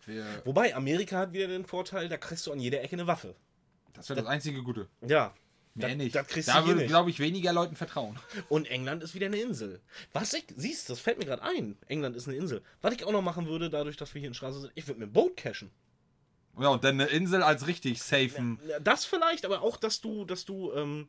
Wobei, 0.45 0.75
Amerika 0.75 1.17
hat 1.17 1.33
wieder 1.33 1.47
den 1.47 1.65
Vorteil, 1.65 2.07
da 2.09 2.17
kriegst 2.17 2.45
du 2.47 2.51
an 2.51 2.59
jeder 2.59 2.81
Ecke 2.81 2.93
eine 2.95 3.07
Waffe. 3.07 3.35
Das 3.93 4.07
wäre 4.09 4.21
das 4.21 4.29
einzige 4.29 4.61
Gute. 4.63 4.87
Ja. 5.05 5.33
Mehr 5.75 5.89
das, 5.89 5.97
nicht. 5.97 6.15
Das 6.15 6.27
kriegst 6.27 6.49
da 6.49 6.65
würde, 6.65 6.85
glaube 6.87 7.09
ich, 7.09 7.19
weniger 7.19 7.53
Leuten 7.53 7.75
vertrauen. 7.75 8.17
Und 8.49 8.69
England 8.69 9.03
ist 9.03 9.13
wieder 9.15 9.27
eine 9.27 9.37
Insel. 9.37 9.79
Was 10.13 10.33
ich, 10.33 10.45
siehst, 10.55 10.89
das 10.89 10.99
fällt 10.99 11.19
mir 11.19 11.25
gerade 11.25 11.43
ein. 11.43 11.77
England 11.87 12.15
ist 12.15 12.27
eine 12.27 12.37
Insel. 12.37 12.61
Was 12.81 12.93
ich 12.93 13.03
auch 13.05 13.11
noch 13.11 13.21
machen 13.21 13.47
würde, 13.47 13.69
dadurch, 13.69 13.97
dass 13.97 14.13
wir 14.13 14.19
hier 14.19 14.29
in 14.29 14.33
Straße 14.33 14.61
sind, 14.61 14.71
ich 14.75 14.87
würde 14.87 14.99
mit 14.99 15.09
dem 15.09 15.13
Boot 15.13 15.37
cashen. 15.37 15.71
Ja, 16.59 16.69
und 16.69 16.83
dann 16.83 16.99
eine 16.99 17.09
Insel 17.09 17.43
als 17.43 17.67
richtig 17.67 18.01
safen. 18.01 18.59
Das 18.81 19.05
vielleicht, 19.05 19.45
aber 19.45 19.61
auch, 19.61 19.77
dass 19.77 20.01
du, 20.01 20.25
dass 20.25 20.43
du 20.43 20.73
ähm, 20.73 21.07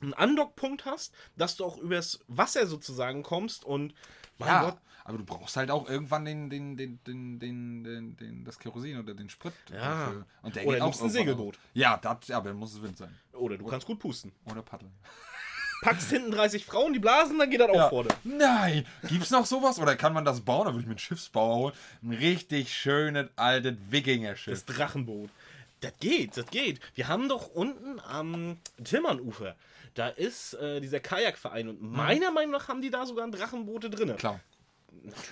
einen 0.00 0.14
Andockpunkt 0.14 0.84
hast, 0.84 1.12
dass 1.36 1.56
du 1.56 1.64
auch 1.64 1.78
übers 1.78 2.20
Wasser 2.26 2.66
sozusagen 2.66 3.22
kommst 3.22 3.64
und 3.64 3.94
mein 4.38 4.48
Ja, 4.48 4.64
Gott, 4.64 4.78
aber 5.10 5.18
du 5.18 5.24
brauchst 5.24 5.56
halt 5.56 5.70
auch 5.70 5.88
irgendwann 5.88 6.24
den, 6.24 6.48
den, 6.48 6.76
den, 6.76 6.98
den, 7.04 7.38
den, 7.38 7.84
den, 7.84 8.16
den 8.16 8.44
das 8.44 8.58
Kerosin 8.58 8.98
oder 8.98 9.12
den 9.14 9.28
Sprit. 9.28 9.52
Ja. 9.70 9.76
dafür. 10.06 10.26
Und 10.42 10.56
der 10.56 10.64
Oder 10.66 10.72
geht 10.76 10.82
du 10.82 10.86
auch 10.86 11.02
ein 11.02 11.10
Segelboot. 11.10 11.54
aus. 11.56 11.60
Ja, 11.74 11.96
das, 11.98 12.28
ja, 12.28 12.36
aber 12.38 12.48
dann 12.50 12.58
muss 12.58 12.72
es 12.74 12.80
Wind 12.82 12.96
sein. 12.96 13.14
oder 13.32 13.58
du 13.58 13.66
kannst 13.66 13.86
gut 13.86 13.98
pusten. 13.98 14.32
Ohne 14.50 14.62
Paddel. 14.62 14.88
Packst 15.82 16.10
hinten 16.10 16.30
30 16.30 16.64
Frauen, 16.66 16.92
die 16.92 16.98
blasen, 16.98 17.38
dann 17.38 17.48
geht 17.50 17.60
das 17.60 17.70
auch 17.70 17.74
Ja. 17.74 17.88
vorne. 17.88 18.08
Nein! 18.24 18.86
Gibt's 19.08 19.30
noch 19.30 19.46
sowas? 19.46 19.78
Oder 19.78 19.96
kann 19.96 20.12
man 20.12 20.24
das 20.26 20.42
bauen? 20.42 20.66
Da 20.66 20.72
würde 20.72 20.80
ich 20.80 20.86
mir 20.86 20.92
einen 20.92 20.98
Schiffsbauer 20.98 21.56
holen. 21.56 21.74
Ein 22.02 22.12
richtig 22.12 22.74
schönes, 22.74 23.28
altes 23.36 23.76
Wikinger-Schiff. 23.88 24.64
Das 24.66 24.76
Drachenboot. 24.76 25.30
Das 25.80 25.92
geht, 25.98 26.36
das 26.36 26.46
geht. 26.46 26.80
Wir 26.94 27.08
haben 27.08 27.30
doch 27.30 27.48
unten 27.48 27.98
am 28.00 28.58
Tillmann-Ufer, 28.84 29.56
da 29.94 30.08
ist 30.08 30.52
äh, 30.54 30.80
dieser 30.82 31.00
Kajakverein 31.00 31.68
und 31.68 31.80
meiner 31.80 32.30
Meinung 32.30 32.52
nach 32.52 32.68
haben 32.68 32.82
die 32.82 32.90
da 32.90 33.06
sogar 33.06 33.24
ein 33.24 33.32
Drachenboote 33.32 33.88
drin. 33.88 34.14
Klar. 34.16 34.38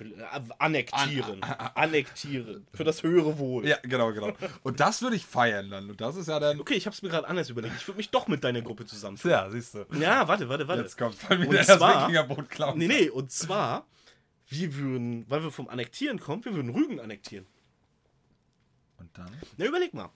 Äh, 0.01 0.41
annektieren. 0.59 1.43
annektieren. 1.43 2.67
Für 2.73 2.85
das 2.85 3.03
höhere 3.03 3.39
Wohl. 3.39 3.67
Ja, 3.69 3.77
genau, 3.83 4.13
genau. 4.13 4.33
Und 4.63 4.81
das 4.81 5.03
würde 5.03 5.17
ich 5.17 5.27
feiern 5.27 5.71
dann. 5.71 5.91
Und 5.91 6.01
das 6.01 6.17
ist 6.17 6.29
ja 6.29 6.41
dann. 6.41 6.61
Okay, 6.61 6.75
ich 6.75 6.87
hab's 6.87 7.03
mir 7.03 7.09
gerade 7.11 7.29
anders 7.29 7.51
überlegt. 7.51 7.75
Ich 7.77 7.87
würde 7.87 7.99
mich 7.99 8.11
doch 8.11 8.29
mit 8.29 8.43
deiner 8.45 8.63
Gruppe 8.63 8.87
zusammen. 8.87 9.19
Ja, 9.25 9.51
siehst 9.51 9.75
du. 9.75 9.85
Ja, 9.99 10.27
warte, 10.27 10.49
warte, 10.49 10.67
warte. 10.69 10.83
Jetzt 10.83 10.97
kommt 10.97 11.17
Und 11.31 11.43
wieder 11.43 11.63
das 11.65 11.81
Wikingerboot 11.81 12.49
klauen. 12.49 12.79
Nee, 12.79 12.89
nee, 12.89 13.09
und 13.11 13.31
zwar, 13.31 13.87
wir 14.49 14.75
würden, 14.77 15.25
weil 15.29 15.43
wir 15.43 15.51
vom 15.51 15.69
Annektieren 15.69 16.19
kommen, 16.19 16.45
wir 16.45 16.55
würden 16.55 16.71
Rügen 16.71 17.01
annektieren. 17.01 17.47
Und 18.99 19.17
dann? 19.17 19.31
Na, 19.57 19.67
überleg 19.67 19.93
mal. 19.95 20.11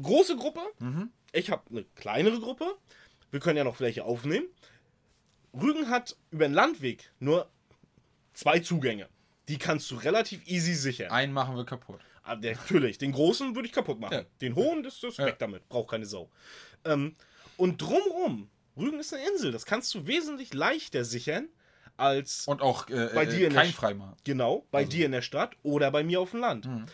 Große 0.00 0.36
Gruppe, 0.36 0.60
Mhm. 0.78 1.10
ich 1.32 1.50
habe 1.50 1.62
eine 1.70 1.84
kleinere 1.94 2.40
Gruppe, 2.40 2.76
wir 3.30 3.40
können 3.40 3.58
ja 3.58 3.64
noch 3.64 3.80
welche 3.80 4.04
aufnehmen. 4.04 4.46
Rügen 5.52 5.90
hat 5.90 6.16
über 6.30 6.48
den 6.48 6.54
Landweg 6.54 7.12
nur 7.18 7.48
zwei 8.32 8.58
Zugänge. 8.60 9.08
Die 9.48 9.58
kannst 9.58 9.90
du 9.90 9.96
relativ 9.96 10.46
easy 10.46 10.74
sichern. 10.74 11.10
Einen 11.10 11.32
machen 11.32 11.56
wir 11.56 11.64
kaputt. 11.66 12.00
Ah, 12.22 12.36
der- 12.36 12.54
Natürlich, 12.56 12.98
den 12.98 13.12
großen 13.12 13.54
würde 13.56 13.66
ich 13.66 13.72
kaputt 13.74 13.98
machen. 13.98 14.12
Ja. 14.14 14.24
Den 14.40 14.54
hohen, 14.54 14.82
das 14.82 15.02
ist 15.02 15.18
Ja. 15.18 15.26
weg 15.26 15.38
damit. 15.38 15.68
Braucht 15.68 15.90
keine 15.90 16.06
Sau. 16.06 16.30
Ähm, 16.84 17.16
und 17.56 17.80
drumrum, 17.82 18.48
Rügen 18.76 19.00
ist 19.00 19.12
eine 19.12 19.26
Insel. 19.28 19.50
Das 19.52 19.66
kannst 19.66 19.92
du 19.94 20.06
wesentlich 20.06 20.54
leichter 20.54 21.04
sichern 21.04 21.48
als 21.96 22.46
Und 22.46 22.62
auch 22.62 22.88
äh, 22.88 23.10
Bei 23.14 23.24
äh, 23.24 23.26
dir 23.26 23.46
in 23.48 23.52
der 23.54 23.62
kein 23.64 23.72
Freimachen. 23.72 24.16
genau 24.24 24.66
bei 24.70 24.80
Also- 24.80 24.90
dir 24.92 25.06
in 25.06 25.12
der 25.12 25.22
Stadt 25.22 25.56
oder 25.62 25.90
bei 25.90 26.04
mir 26.04 26.20
auf 26.20 26.30
dem 26.30 26.40
Land. 26.40 26.66
Mhm. 26.66 26.86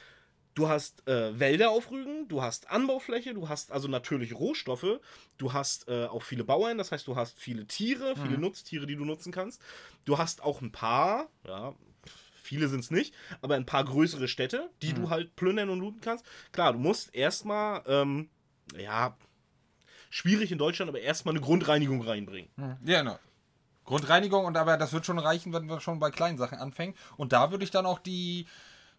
Du 0.57 0.69
hast 0.71 1.07
äh, 1.07 1.39
Wälder 1.39 1.69
auf 1.71 1.91
Rügen, 1.91 2.29
du 2.29 2.41
hast 2.41 2.71
Anbaufläche, 2.71 3.35
du 3.35 3.51
hast 3.51 3.71
also 3.73 3.89
natürlich 3.89 4.35
Rohstoffe, 4.35 5.01
du 5.37 5.53
hast 5.53 5.87
äh, 5.87 6.07
auch 6.07 6.23
viele 6.23 6.45
Bauern, 6.45 6.79
das 6.79 6.93
heißt, 6.93 7.07
du 7.07 7.15
hast 7.15 7.39
viele 7.39 7.67
Tiere, 7.67 8.15
Mhm. 8.17 8.21
viele 8.23 8.39
Nutztiere, 8.39 8.87
die 8.87 8.97
du 8.97 9.05
nutzen 9.05 9.33
kannst. 9.33 9.61
Du 10.07 10.17
hast 10.17 10.43
auch 10.43 10.63
ein 10.63 10.73
paar, 10.73 11.29
ja, 11.47 11.75
viele 12.43 12.69
sind 12.69 12.81
es 12.81 12.91
nicht, 12.91 13.15
aber 13.43 13.55
ein 13.57 13.67
paar 13.67 13.85
größere 13.85 14.29
Städte, 14.29 14.71
die 14.81 14.93
Mhm. 14.93 14.95
du 14.95 15.11
halt 15.11 15.37
plündern 15.37 15.69
und 15.69 15.81
looten 15.81 16.01
kannst. 16.01 16.25
Klar, 16.53 16.73
du 16.73 16.79
musst 16.79 17.15
erstmal, 17.15 17.83
ähm, 17.87 18.31
ja, 18.79 19.15
schwierig 20.09 20.53
in 20.53 20.59
Deutschland, 20.59 20.89
aber 20.89 21.01
erstmal 21.01 21.35
eine 21.35 21.45
Grundreinigung 21.45 22.01
reinbringen. 22.01 22.51
Ja, 22.57 22.79
genau. 23.03 23.19
Grundreinigung 23.85 24.47
und 24.47 24.57
aber 24.57 24.79
das 24.79 24.95
wird 24.95 25.05
schon 25.05 25.19
reichen, 25.19 25.53
wenn 25.53 25.69
wir 25.69 25.81
schon 25.81 25.99
bei 26.01 26.11
kleinen 26.11 26.39
Sachen 26.39 26.59
anfangen. 26.59 26.95
Und 27.19 27.33
da 27.35 27.51
würde 27.51 27.63
ich 27.63 27.71
dann 27.71 27.85
auch 27.87 27.99
die 27.99 28.47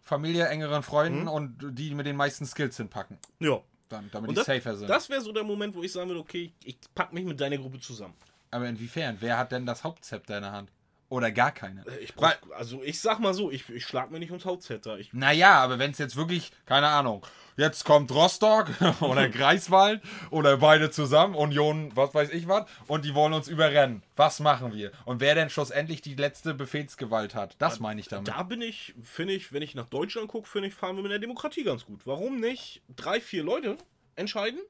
Familie, 0.08 0.48
engeren 0.48 0.82
Freunden 0.82 1.28
und 1.28 1.58
die 1.78 1.94
mit 1.94 2.06
den 2.06 2.16
meisten 2.16 2.46
Skills 2.46 2.78
hinpacken. 2.78 3.18
Ja. 3.40 3.60
Dann, 3.90 4.10
damit 4.10 4.28
Und 4.28 4.34
die 4.34 4.40
das, 4.40 4.46
safer 4.46 4.76
sind. 4.76 4.88
das 4.88 5.08
wäre 5.08 5.20
so 5.20 5.32
der 5.32 5.44
Moment, 5.44 5.74
wo 5.74 5.82
ich 5.82 5.92
sagen 5.92 6.08
würde, 6.08 6.20
okay, 6.20 6.52
ich 6.64 6.78
pack 6.94 7.12
mich 7.12 7.24
mit 7.24 7.40
deiner 7.40 7.56
Gruppe 7.58 7.78
zusammen. 7.80 8.14
Aber 8.50 8.66
inwiefern? 8.66 9.16
Wer 9.20 9.38
hat 9.38 9.52
denn 9.52 9.66
das 9.66 9.84
Hauptzepter 9.84 10.36
in 10.36 10.42
der 10.42 10.52
Hand? 10.52 10.70
Oder 11.10 11.30
gar 11.32 11.52
keine? 11.52 11.84
Ich 12.02 12.12
Weil- 12.18 12.36
brauch, 12.42 12.54
also 12.56 12.82
ich 12.82 13.00
sag 13.00 13.18
mal 13.18 13.32
so, 13.32 13.50
ich, 13.50 13.68
ich 13.70 13.84
schlag 13.84 14.10
mir 14.10 14.18
nicht 14.18 14.30
ums 14.30 14.44
Hauptzetter. 14.44 14.98
Ich, 14.98 15.12
Naja, 15.14 15.54
aber 15.54 15.78
wenn 15.78 15.90
es 15.92 15.98
jetzt 15.98 16.16
wirklich, 16.16 16.52
keine 16.66 16.88
Ahnung, 16.88 17.24
jetzt 17.56 17.84
kommt 17.84 18.10
Rostock 18.10 18.68
oder 19.00 19.28
Greifswald 19.30 20.02
oder 20.30 20.58
beide 20.58 20.90
zusammen, 20.90 21.34
Union, 21.34 21.90
was 21.94 22.12
weiß 22.14 22.30
ich 22.30 22.46
was, 22.46 22.66
und 22.88 23.06
die 23.06 23.14
wollen 23.14 23.32
uns 23.32 23.48
überrennen. 23.48 24.02
Was 24.16 24.40
machen 24.40 24.74
wir? 24.74 24.92
Und 25.06 25.20
wer 25.20 25.34
denn 25.34 25.48
schlussendlich 25.48 26.02
die 26.02 26.14
letzte 26.14 26.52
Befehlsgewalt 26.52 27.34
hat? 27.34 27.56
Das 27.58 27.80
meine 27.80 28.00
ich 28.00 28.08
damit. 28.08 28.28
da 28.28 28.42
bin 28.42 28.60
ich, 28.60 28.94
finde 29.02 29.32
ich, 29.32 29.50
wenn 29.52 29.62
ich 29.62 29.74
nach 29.74 29.86
Deutschland 29.88 30.28
gucke, 30.28 30.46
finde 30.46 30.68
ich, 30.68 30.74
fahren 30.74 30.96
wir 30.96 31.02
mit 31.02 31.12
der 31.12 31.18
Demokratie 31.20 31.64
ganz 31.64 31.86
gut. 31.86 32.02
Warum 32.04 32.38
nicht 32.38 32.82
drei, 32.94 33.18
vier 33.20 33.44
Leute 33.44 33.78
entscheiden? 34.14 34.60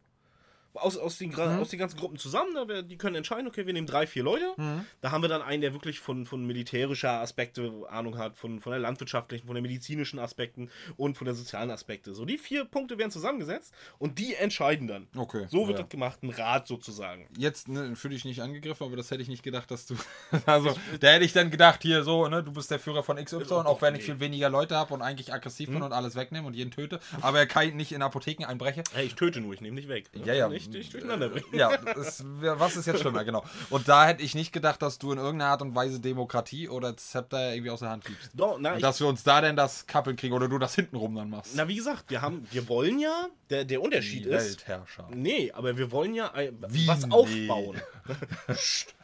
Aus, 0.81 0.97
aus, 0.97 1.19
den, 1.19 1.33
gra- 1.33 1.59
aus 1.61 1.69
den 1.69 1.79
ganzen 1.79 1.99
Gruppen 1.99 2.19
zusammen, 2.19 2.55
wär, 2.69 2.83
die 2.83 2.97
können 2.97 3.17
entscheiden, 3.17 3.47
okay, 3.47 3.67
wir 3.67 3.73
nehmen 3.73 3.87
drei, 3.87 4.07
vier 4.07 4.23
Leute. 4.23 4.55
Da 5.01 5.11
haben 5.11 5.23
wir 5.23 5.29
dann 5.29 5.43
einen, 5.43 5.61
der 5.63 5.73
wirklich 5.73 6.01
von, 6.01 6.27
von 6.27 6.47
militärischer 6.47 7.11
Aspekte 7.21 7.73
Ahnung 7.89 8.19
hat, 8.19 8.37
von, 8.37 8.61
von 8.61 8.73
der 8.73 8.81
landwirtschaftlichen, 8.81 9.47
von 9.47 9.55
den 9.55 9.63
medizinischen 9.63 10.19
Aspekten 10.19 10.71
und 10.97 11.17
von 11.17 11.25
der 11.25 11.35
sozialen 11.35 11.71
Aspekte. 11.71 12.15
So, 12.15 12.25
die 12.25 12.39
vier 12.39 12.65
Punkte 12.65 12.99
werden 12.99 13.11
zusammengesetzt 13.11 13.73
und 13.99 14.19
die 14.19 14.35
entscheiden 14.35 14.87
dann. 14.89 15.09
Okay, 15.17 15.47
So 15.49 15.67
wird 15.67 15.79
ja. 15.79 15.83
das 15.85 15.91
gemacht, 15.91 16.23
ein 16.23 16.31
Rat 16.31 16.67
sozusagen. 16.67 17.29
Jetzt 17.37 17.69
ne, 17.69 17.95
fühle 17.97 18.15
ich 18.15 18.25
nicht 18.25 18.41
angegriffen, 18.43 18.87
aber 18.87 18.97
das 18.97 19.11
hätte 19.11 19.23
ich 19.23 19.29
nicht 19.29 19.43
gedacht, 19.43 19.71
dass 19.71 19.87
du. 19.87 19.95
Also, 20.47 20.75
da 21.01 21.09
hätte 21.09 21.25
ich 21.25 21.33
dann 21.33 21.51
gedacht, 21.51 21.83
hier 21.83 22.03
so, 22.05 22.27
ne, 22.29 22.43
du 22.43 22.53
bist 22.53 22.71
der 22.71 22.79
Führer 22.79 23.03
von 23.03 23.17
XY, 23.23 23.37
auch 23.53 23.83
wenn 23.83 23.95
ich 23.95 24.03
viel 24.05 24.21
weniger 24.21 24.49
Leute 24.51 24.77
habe 24.77 24.95
und 24.95 25.03
eigentlich 25.03 25.33
aggressiv 25.33 25.69
bin 25.71 25.83
und 25.83 25.93
alles 25.93 26.15
wegnehme 26.17 26.47
und 26.47 26.55
jeden 26.55 26.71
töte, 26.71 27.01
aber 27.21 27.45
kein, 27.47 27.77
nicht 27.77 27.93
in 27.93 28.03
Apotheken 28.03 28.45
einbreche. 28.47 28.83
Hey, 28.95 29.07
ich 29.07 29.15
töte 29.15 29.41
nur, 29.41 29.53
ich 29.55 29.61
nehme 29.61 29.75
nicht 29.75 29.89
weg. 29.89 30.11
ne? 30.15 30.23
Ja, 30.25 30.35
ja. 30.35 30.49
Nicht, 30.49 30.68
nicht 30.69 30.93
durcheinander 30.93 31.29
bringen. 31.29 31.47
Ja, 31.53 31.77
das, 31.77 32.25
wär- 32.41 32.59
was 32.61 32.77
ist 32.77 32.87
jetzt 32.87 33.01
schlimmer, 33.01 33.25
genau. 33.25 33.45
Und 33.71 33.89
da 33.89 34.07
hätte 34.07 34.23
ich 34.23 34.35
nicht 34.35 34.53
gedacht, 34.53 34.81
dass 34.83 34.99
du 34.99 35.13
in 35.13 35.19
irgendeiner 35.19 35.51
Art 35.53 35.63
und 35.63 35.75
Weise 35.75 36.01
Demokratie 36.01 36.69
oder 36.69 36.97
Zepter 36.97 37.53
irgendwie 37.53 37.71
aus 37.71 37.81
der 37.81 37.91
Hand 37.91 38.05
gibst. 38.05 38.31
Doch, 38.35 38.59
na, 38.61 38.71
Und 38.71 38.77
ich, 38.77 38.83
dass 38.83 39.01
wir 39.01 39.07
uns 39.07 39.23
da 39.23 39.41
denn 39.41 39.57
das 39.57 39.87
Kappeln 39.87 40.17
kriegen 40.17 40.35
oder 40.35 40.49
du 40.49 40.59
das 40.59 40.75
hintenrum 40.75 41.15
dann 41.15 41.31
machst. 41.31 41.53
na, 41.55 41.67
wie 41.69 41.77
gesagt, 41.77 42.11
wir 42.11 42.23
haben, 42.23 42.47
wir 42.51 42.69
wollen 42.69 42.99
ja, 42.99 43.29
der, 43.51 43.65
der 43.65 43.81
Unterschied 43.83 44.25
Die 44.25 44.29
ist. 44.31 44.59
Weltherrscher. 44.69 45.09
Nee, 45.15 45.51
aber 45.53 45.77
wir 45.77 45.91
wollen 45.91 46.15
ja 46.15 46.33
ein, 46.33 46.57
was 46.61 47.07
Nee. 47.07 47.13
aufbauen. 47.13 47.81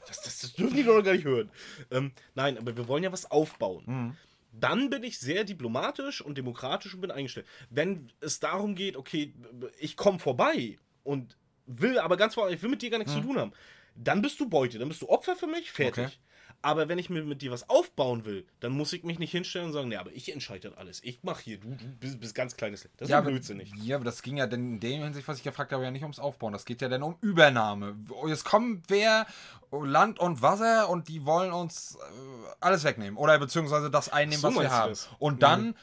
Das, 0.07 0.23
das, 0.23 0.41
das 0.41 0.53
dürfen 0.53 0.77
die 0.77 0.85
doch 0.85 1.03
gar 1.03 1.15
nicht 1.15 1.25
hören. 1.25 1.51
Ähm, 1.91 2.13
nein, 2.35 2.59
aber 2.59 2.77
wir 2.77 2.87
wollen 2.89 3.03
ja 3.03 3.11
was 3.13 3.31
aufbauen. 3.31 3.85
Mhm. 3.87 4.17
Dann 4.53 4.91
bin 4.91 5.03
ich 5.03 5.19
sehr 5.19 5.45
diplomatisch 5.45 6.21
und 6.21 6.37
demokratisch 6.39 6.95
und 6.95 7.01
bin 7.01 7.11
eingestellt. 7.11 7.47
Wenn 7.71 8.13
es 8.21 8.39
darum 8.39 8.75
geht, 8.75 8.97
okay, 8.97 9.33
ich 9.81 9.97
komme 9.97 10.19
vorbei 10.19 10.79
und 11.03 11.37
will 11.67 11.99
aber 11.99 12.17
ganz 12.17 12.35
vorne, 12.35 12.55
ich 12.55 12.63
will 12.63 12.71
mit 12.71 12.83
dir 12.83 12.91
gar 12.91 12.99
nichts 12.99 13.15
zu 13.15 13.21
tun 13.21 13.39
haben, 13.39 13.53
dann 13.97 14.23
bist 14.23 14.41
du 14.41 14.49
Beute, 14.49 14.79
dann 14.79 14.89
bist 14.89 15.03
du 15.03 15.09
Opfer 15.09 15.37
für 15.37 15.47
mich, 15.47 15.71
fertig. 15.73 15.97
Mhm. 16.05 16.07
Okay. 16.09 16.19
Aber 16.63 16.89
wenn 16.89 16.99
ich 16.99 17.11
mir 17.11 17.23
mit 17.23 17.43
dir 17.43 17.51
was 17.51 17.69
aufbauen 17.69 18.25
will, 18.25 18.47
dann 18.61 18.73
muss 18.73 18.95
ich 18.95 19.05
mich 19.05 19.19
nicht 19.19 19.33
hinstellen 19.33 19.67
und 19.67 19.73
sagen, 19.75 19.89
nee, 19.89 19.97
aber 19.97 20.11
ich 20.13 20.33
entscheide 20.33 20.71
das 20.71 20.79
alles. 20.79 21.05
Ich 21.05 21.23
mache 21.23 21.43
hier, 21.43 21.59
du, 21.59 21.69
du 21.69 21.85
bist, 22.01 22.19
bist 22.21 22.35
ganz 22.35 22.57
kleines. 22.57 22.89
Das 22.97 23.03
ist 23.03 23.11
Ja, 23.11 23.19
aber, 23.19 23.31
blödsinnig. 23.33 23.71
ja, 23.83 23.97
aber 23.97 24.07
das 24.07 24.23
ging 24.23 24.39
ja 24.39 24.47
denn 24.47 24.75
in 24.75 24.81
dem 24.81 25.03
Hinsicht, 25.03 25.29
was 25.29 25.37
ich 25.37 25.43
gefragt 25.45 25.73
habe, 25.73 25.85
ja 25.85 25.91
nicht 25.91 26.03
ums 26.03 26.19
Aufbauen. 26.19 26.55
Das 26.55 26.65
geht 26.65 26.81
ja 26.81 26.89
dann 26.89 27.03
um 27.03 27.17
Übernahme. 27.21 27.97
Es 28.31 28.45
kommt 28.45 28.89
wer, 28.89 29.27
Land 29.73 30.19
und 30.19 30.41
Wasser 30.41 30.89
und 30.89 31.09
die 31.09 31.27
wollen 31.27 31.53
uns 31.53 31.97
äh, 31.97 32.55
alles 32.61 32.83
wegnehmen. 32.85 33.19
Oder 33.19 33.39
beziehungsweise 33.39 33.91
das 33.91 34.09
einnehmen, 34.09 34.41
So 34.41 34.49
was 34.49 34.59
wir 34.63 34.71
haben. 34.71 34.93
Mhm. 34.93 35.17
Und 35.19 35.43
dann 35.43 35.75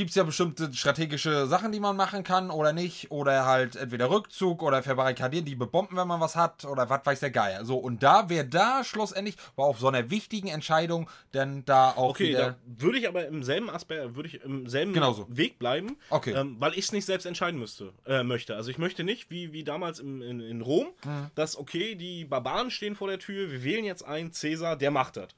gibt 0.00 0.08
es 0.10 0.16
ja 0.16 0.22
bestimmte 0.22 0.72
strategische 0.72 1.46
Sachen, 1.46 1.72
die 1.72 1.78
man 1.80 1.94
machen 1.94 2.24
kann 2.24 2.50
oder 2.50 2.72
nicht. 2.72 3.10
Oder 3.10 3.44
halt 3.44 3.76
entweder 3.76 4.08
Rückzug 4.10 4.62
oder 4.62 4.82
verbarrikadieren, 4.82 5.44
die 5.44 5.54
bebomben, 5.56 5.94
wenn 5.98 6.08
man 6.08 6.20
was 6.22 6.36
hat. 6.36 6.64
Oder 6.64 6.88
was 6.88 7.04
weiß 7.04 7.20
der 7.20 7.30
Geier. 7.30 7.66
So, 7.66 7.76
und 7.76 8.02
da 8.02 8.30
wäre 8.30 8.46
da 8.46 8.82
schlussendlich, 8.82 9.36
war 9.56 9.66
auf 9.66 9.78
so 9.78 9.88
einer 9.88 10.08
wichtigen 10.10 10.48
Entscheidung, 10.48 11.06
denn 11.34 11.66
da 11.66 11.90
auch 11.90 12.10
Okay, 12.10 12.32
da 12.32 12.56
würde 12.78 12.96
ich 12.98 13.06
aber 13.08 13.26
im 13.26 13.42
selben 13.42 13.68
Aspekt, 13.68 14.14
würde 14.16 14.28
ich 14.30 14.40
im 14.42 14.66
selben 14.66 14.94
Genauso. 14.94 15.26
Weg 15.28 15.58
bleiben, 15.58 15.98
Okay. 16.08 16.32
ähm, 16.32 16.56
weil 16.58 16.72
ich 16.72 16.86
es 16.86 16.92
nicht 16.92 17.04
selbst 17.04 17.26
entscheiden 17.26 17.60
müsste, 17.60 17.92
äh, 18.06 18.22
möchte. 18.22 18.56
Also 18.56 18.70
ich 18.70 18.78
möchte 18.78 19.04
nicht, 19.04 19.30
wie, 19.30 19.52
wie 19.52 19.64
damals 19.64 19.98
im, 19.98 20.22
in, 20.22 20.40
in 20.40 20.62
Rom, 20.62 20.86
Mhm. 21.04 21.30
dass, 21.34 21.58
okay, 21.58 21.94
die 21.94 22.24
Barbaren 22.24 22.70
stehen 22.70 22.96
vor 22.96 23.08
der 23.08 23.18
Tür, 23.18 23.50
wir 23.50 23.62
wählen 23.64 23.84
jetzt 23.84 24.02
einen 24.02 24.32
Cäsar, 24.32 24.76
der 24.76 24.90
macht 24.90 25.18
das. 25.18 25.28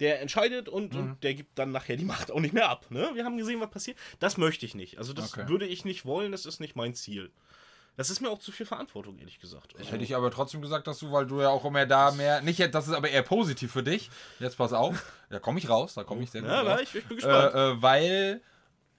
Der 0.00 0.20
entscheidet 0.20 0.68
und, 0.68 0.92
Mhm. 0.94 1.00
und 1.00 1.24
der 1.24 1.34
gibt 1.34 1.58
dann 1.58 1.72
nachher 1.72 1.96
die 1.96 2.04
Macht 2.04 2.30
auch 2.30 2.40
nicht 2.40 2.52
mehr 2.54 2.68
ab. 2.68 2.86
Ne? 2.90 3.10
Wir 3.14 3.24
haben 3.24 3.36
gesehen, 3.38 3.60
was 3.60 3.70
passiert. 3.70 3.96
Das 4.18 4.36
möchte 4.36 4.66
ich 4.66 4.74
nicht. 4.74 4.98
Also 4.98 5.12
das 5.12 5.32
Okay. 5.32 5.48
würde 5.48 5.66
ich 5.66 5.84
nicht 5.84 6.04
wollen, 6.04 6.32
das 6.32 6.44
ist 6.46 6.60
nicht 6.60 6.76
mein 6.76 6.94
Ziel. 6.94 7.30
Das 7.96 8.10
ist 8.10 8.20
mir 8.20 8.28
auch 8.28 8.38
zu 8.38 8.52
viel 8.52 8.66
Verantwortung, 8.66 9.18
ehrlich 9.18 9.40
gesagt. 9.40 9.74
Also, 9.78 9.90
Hätte 9.90 10.04
ich 10.04 10.14
aber 10.14 10.30
trotzdem 10.30 10.60
gesagt, 10.60 10.86
dass 10.86 10.98
du, 10.98 11.10
weil 11.12 11.24
du 11.26 11.40
ja 11.40 11.48
auch 11.48 11.64
immer 11.64 11.86
da 11.86 12.10
mehr, 12.10 12.42
nicht, 12.42 12.60
das 12.74 12.88
ist 12.88 12.92
aber 12.92 13.08
eher 13.08 13.22
positiv 13.22 13.72
für 13.72 13.82
dich. 13.82 14.10
Jetzt 14.38 14.58
pass 14.58 14.74
auf, 14.74 15.02
da 15.30 15.38
komme 15.38 15.58
ich 15.58 15.68
raus, 15.70 15.94
da 15.94 16.04
komme 16.04 16.22
ich 16.22 16.30
sehr 16.30 16.42
gut 16.42 16.50
ja, 16.50 16.60
raus. 16.60 16.80
ich, 16.82 16.94
ich 16.94 17.06
bin 17.06 17.16
gespannt. 17.16 17.54
Äh, 17.54 17.70
äh, 17.70 17.82
weil, 17.82 18.42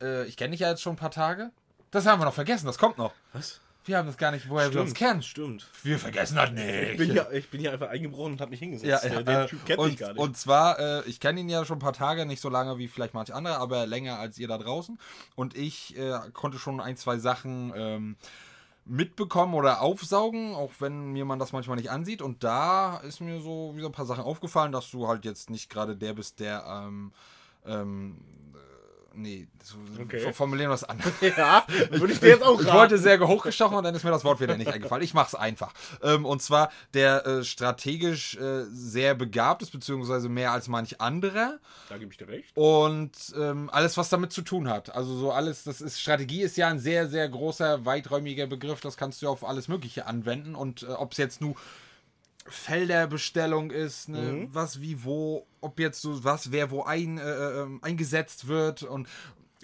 äh, 0.02 0.26
ich 0.26 0.36
kenne 0.36 0.50
dich 0.52 0.62
ja 0.62 0.70
jetzt 0.72 0.82
schon 0.82 0.93
ein 0.93 0.98
paar 0.98 1.12
Tage. 1.12 1.52
Das 1.91 2.08
haben 2.08 2.20
wir 2.20 2.26
noch 2.26 2.34
vergessen, 2.34 2.66
das 2.66 2.80
kommt 2.80 2.98
noch. 2.98 3.14
was? 3.34 3.62
Wir 3.88 3.98
haben 3.98 4.06
das 4.08 4.18
gar 4.18 4.32
nicht, 4.32 4.50
woher 4.50 4.74
wir 4.74 4.82
uns 4.82 4.94
kennen. 4.94 5.22
Stimmt. 5.24 5.66
Wir 5.82 5.98
vergessen 5.98 6.36
das 6.36 6.50
Ich 6.50 6.56
nicht. 6.56 6.98
bin, 6.98 7.16
ja, 7.16 7.32
ich 7.32 7.50
bin 7.50 7.62
hier 7.62 7.72
einfach 7.72 7.90
eingebrochen 7.90 8.34
und 8.34 8.42
habe 8.42 8.52
mich 8.52 8.60
hingesetzt. 8.60 9.06
Ja, 9.06 9.10
ja, 9.10 9.24
der, 9.24 9.44
äh, 9.44 9.48
Typ 9.48 9.66
kennt 9.66 9.80
und, 9.80 9.90
mich 9.92 9.98
gar 10.00 10.10
nicht. 10.10 10.20
und 10.20 10.38
zwar, 10.38 10.80
äh, 10.80 11.04
ich 11.08 11.20
kenne 11.20 11.40
ihn 11.40 11.50
ja 11.50 11.64
schon 11.64 11.78
ein 11.78 11.82
paar 11.82 11.94
Tage, 11.94 12.26
nicht 12.26 12.42
so 12.42 12.50
lange 12.50 12.78
wie 12.78 12.88
vielleicht 12.88 13.14
manche 13.14 13.34
andere, 13.34 13.58
aber 13.58 13.88
länger 13.88 14.20
als 14.20 14.38
ihr 14.38 14.48
da 14.48 14.58
draußen. 14.58 15.00
Und 15.36 15.56
ich 15.56 15.98
äh, 15.98 16.20
konnte 16.34 16.60
schon 16.60 16.82
ein, 16.82 16.98
zwei 16.98 17.18
Sachen 17.18 17.72
ähm, 17.76 18.18
mitbekommen 18.86 19.54
oder 19.54 19.82
aufsaugen, 19.82 20.54
auch 20.54 20.72
wenn 20.80 21.14
mir 21.14 21.26
man 21.26 21.40
das 21.40 21.54
manchmal 21.54 21.78
nicht 21.78 21.90
ansieht. 21.90 22.22
Und 22.22 22.44
da 22.44 22.98
ist 22.98 23.22
mir 23.22 23.40
so 23.42 23.74
wieder 23.76 23.88
ein 23.88 23.94
paar 23.94 24.06
Sachen 24.06 24.24
aufgefallen, 24.24 24.72
dass 24.72 24.92
du 24.92 25.08
halt 25.08 25.26
jetzt 25.26 25.50
nicht 25.50 25.70
gerade 25.70 25.96
der 25.96 26.14
bist, 26.14 26.40
der 26.40 26.66
ähm, 26.68 27.14
ähm, 27.66 28.18
äh, 28.18 28.47
nee, 29.18 29.47
so, 29.63 29.78
Okay. 30.01 30.32
formulieren 30.32 30.70
wir 30.70 30.76
es 30.76 30.84
anders. 30.84 31.11
ja, 31.38 31.65
würde 31.89 32.13
ich 32.13 32.20
dir 32.20 32.30
jetzt 32.30 32.43
auch 32.43 32.59
Ich 32.61 32.68
raten. 32.68 32.78
wollte 32.78 32.97
sehr 32.97 33.20
hochgestochen 33.20 33.76
und 33.78 33.84
dann 33.84 33.93
ist 33.95 34.03
mir 34.03 34.11
das 34.11 34.24
Wort 34.24 34.39
wieder 34.39 34.55
nicht 34.55 34.72
eingefallen. 34.72 35.03
Ich 35.03 35.13
mache 35.13 35.28
es 35.28 35.36
einfach. 35.36 35.74
Ähm, 36.03 36.26
und 36.26 36.41
zwar, 36.41 36.72
der 36.93 37.26
äh, 37.26 37.43
strategisch 37.43 38.36
äh, 38.38 38.63
sehr 38.72 39.15
begabt 39.15 39.61
ist, 39.61 39.72
beziehungsweise 39.72 40.30
mehr 40.30 40.51
als 40.51 40.68
manch 40.68 41.01
anderer. 41.01 41.59
Da 41.89 41.97
gebe 41.97 42.11
ich 42.11 42.18
dir 42.18 42.28
recht. 42.28 42.55
Und 42.55 43.11
ähm, 43.38 43.70
alles, 43.72 43.97
was 43.97 44.09
damit 44.09 44.32
zu 44.32 44.41
tun 44.41 44.70
hat. 44.70 44.95
Also 44.95 45.18
so 45.18 45.32
alles, 45.32 45.63
das 45.63 45.82
ist, 45.82 45.99
Strategie 45.99 46.41
ist 46.41 46.55
ja 46.57 46.68
ein 46.68 46.80
sehr, 46.80 47.07
sehr 47.07 47.28
großer, 47.28 47.86
weiträumiger 47.86 48.47
Begriff. 48.47 48.82
Das 48.82 48.97
kannst 48.97 49.22
du 49.22 49.28
auf 49.30 49.43
alles 49.43 49.68
Mögliche 49.68 50.05
anwenden. 50.05 50.55
Und 50.55 50.84
äh, 50.84 50.88
ob 50.88 51.11
es 51.11 51.18
jetzt 51.18 51.41
nur 51.41 51.55
Felderbestellung 52.50 53.72
ist, 53.72 54.10
ne, 54.10 54.22
Mhm. 54.22 54.50
was 54.52 54.82
wie 54.82 55.04
wo, 55.04 55.45
ob 55.62 55.80
jetzt 55.80 56.02
so 56.02 56.24
was 56.24 56.52
wer 56.52 56.72
wo 56.72 56.84
ein, 56.84 57.18
äh, 57.18 57.62
ähm, 57.62 57.80
eingesetzt 57.84 58.48
wird 58.48 58.84
und 58.84 59.08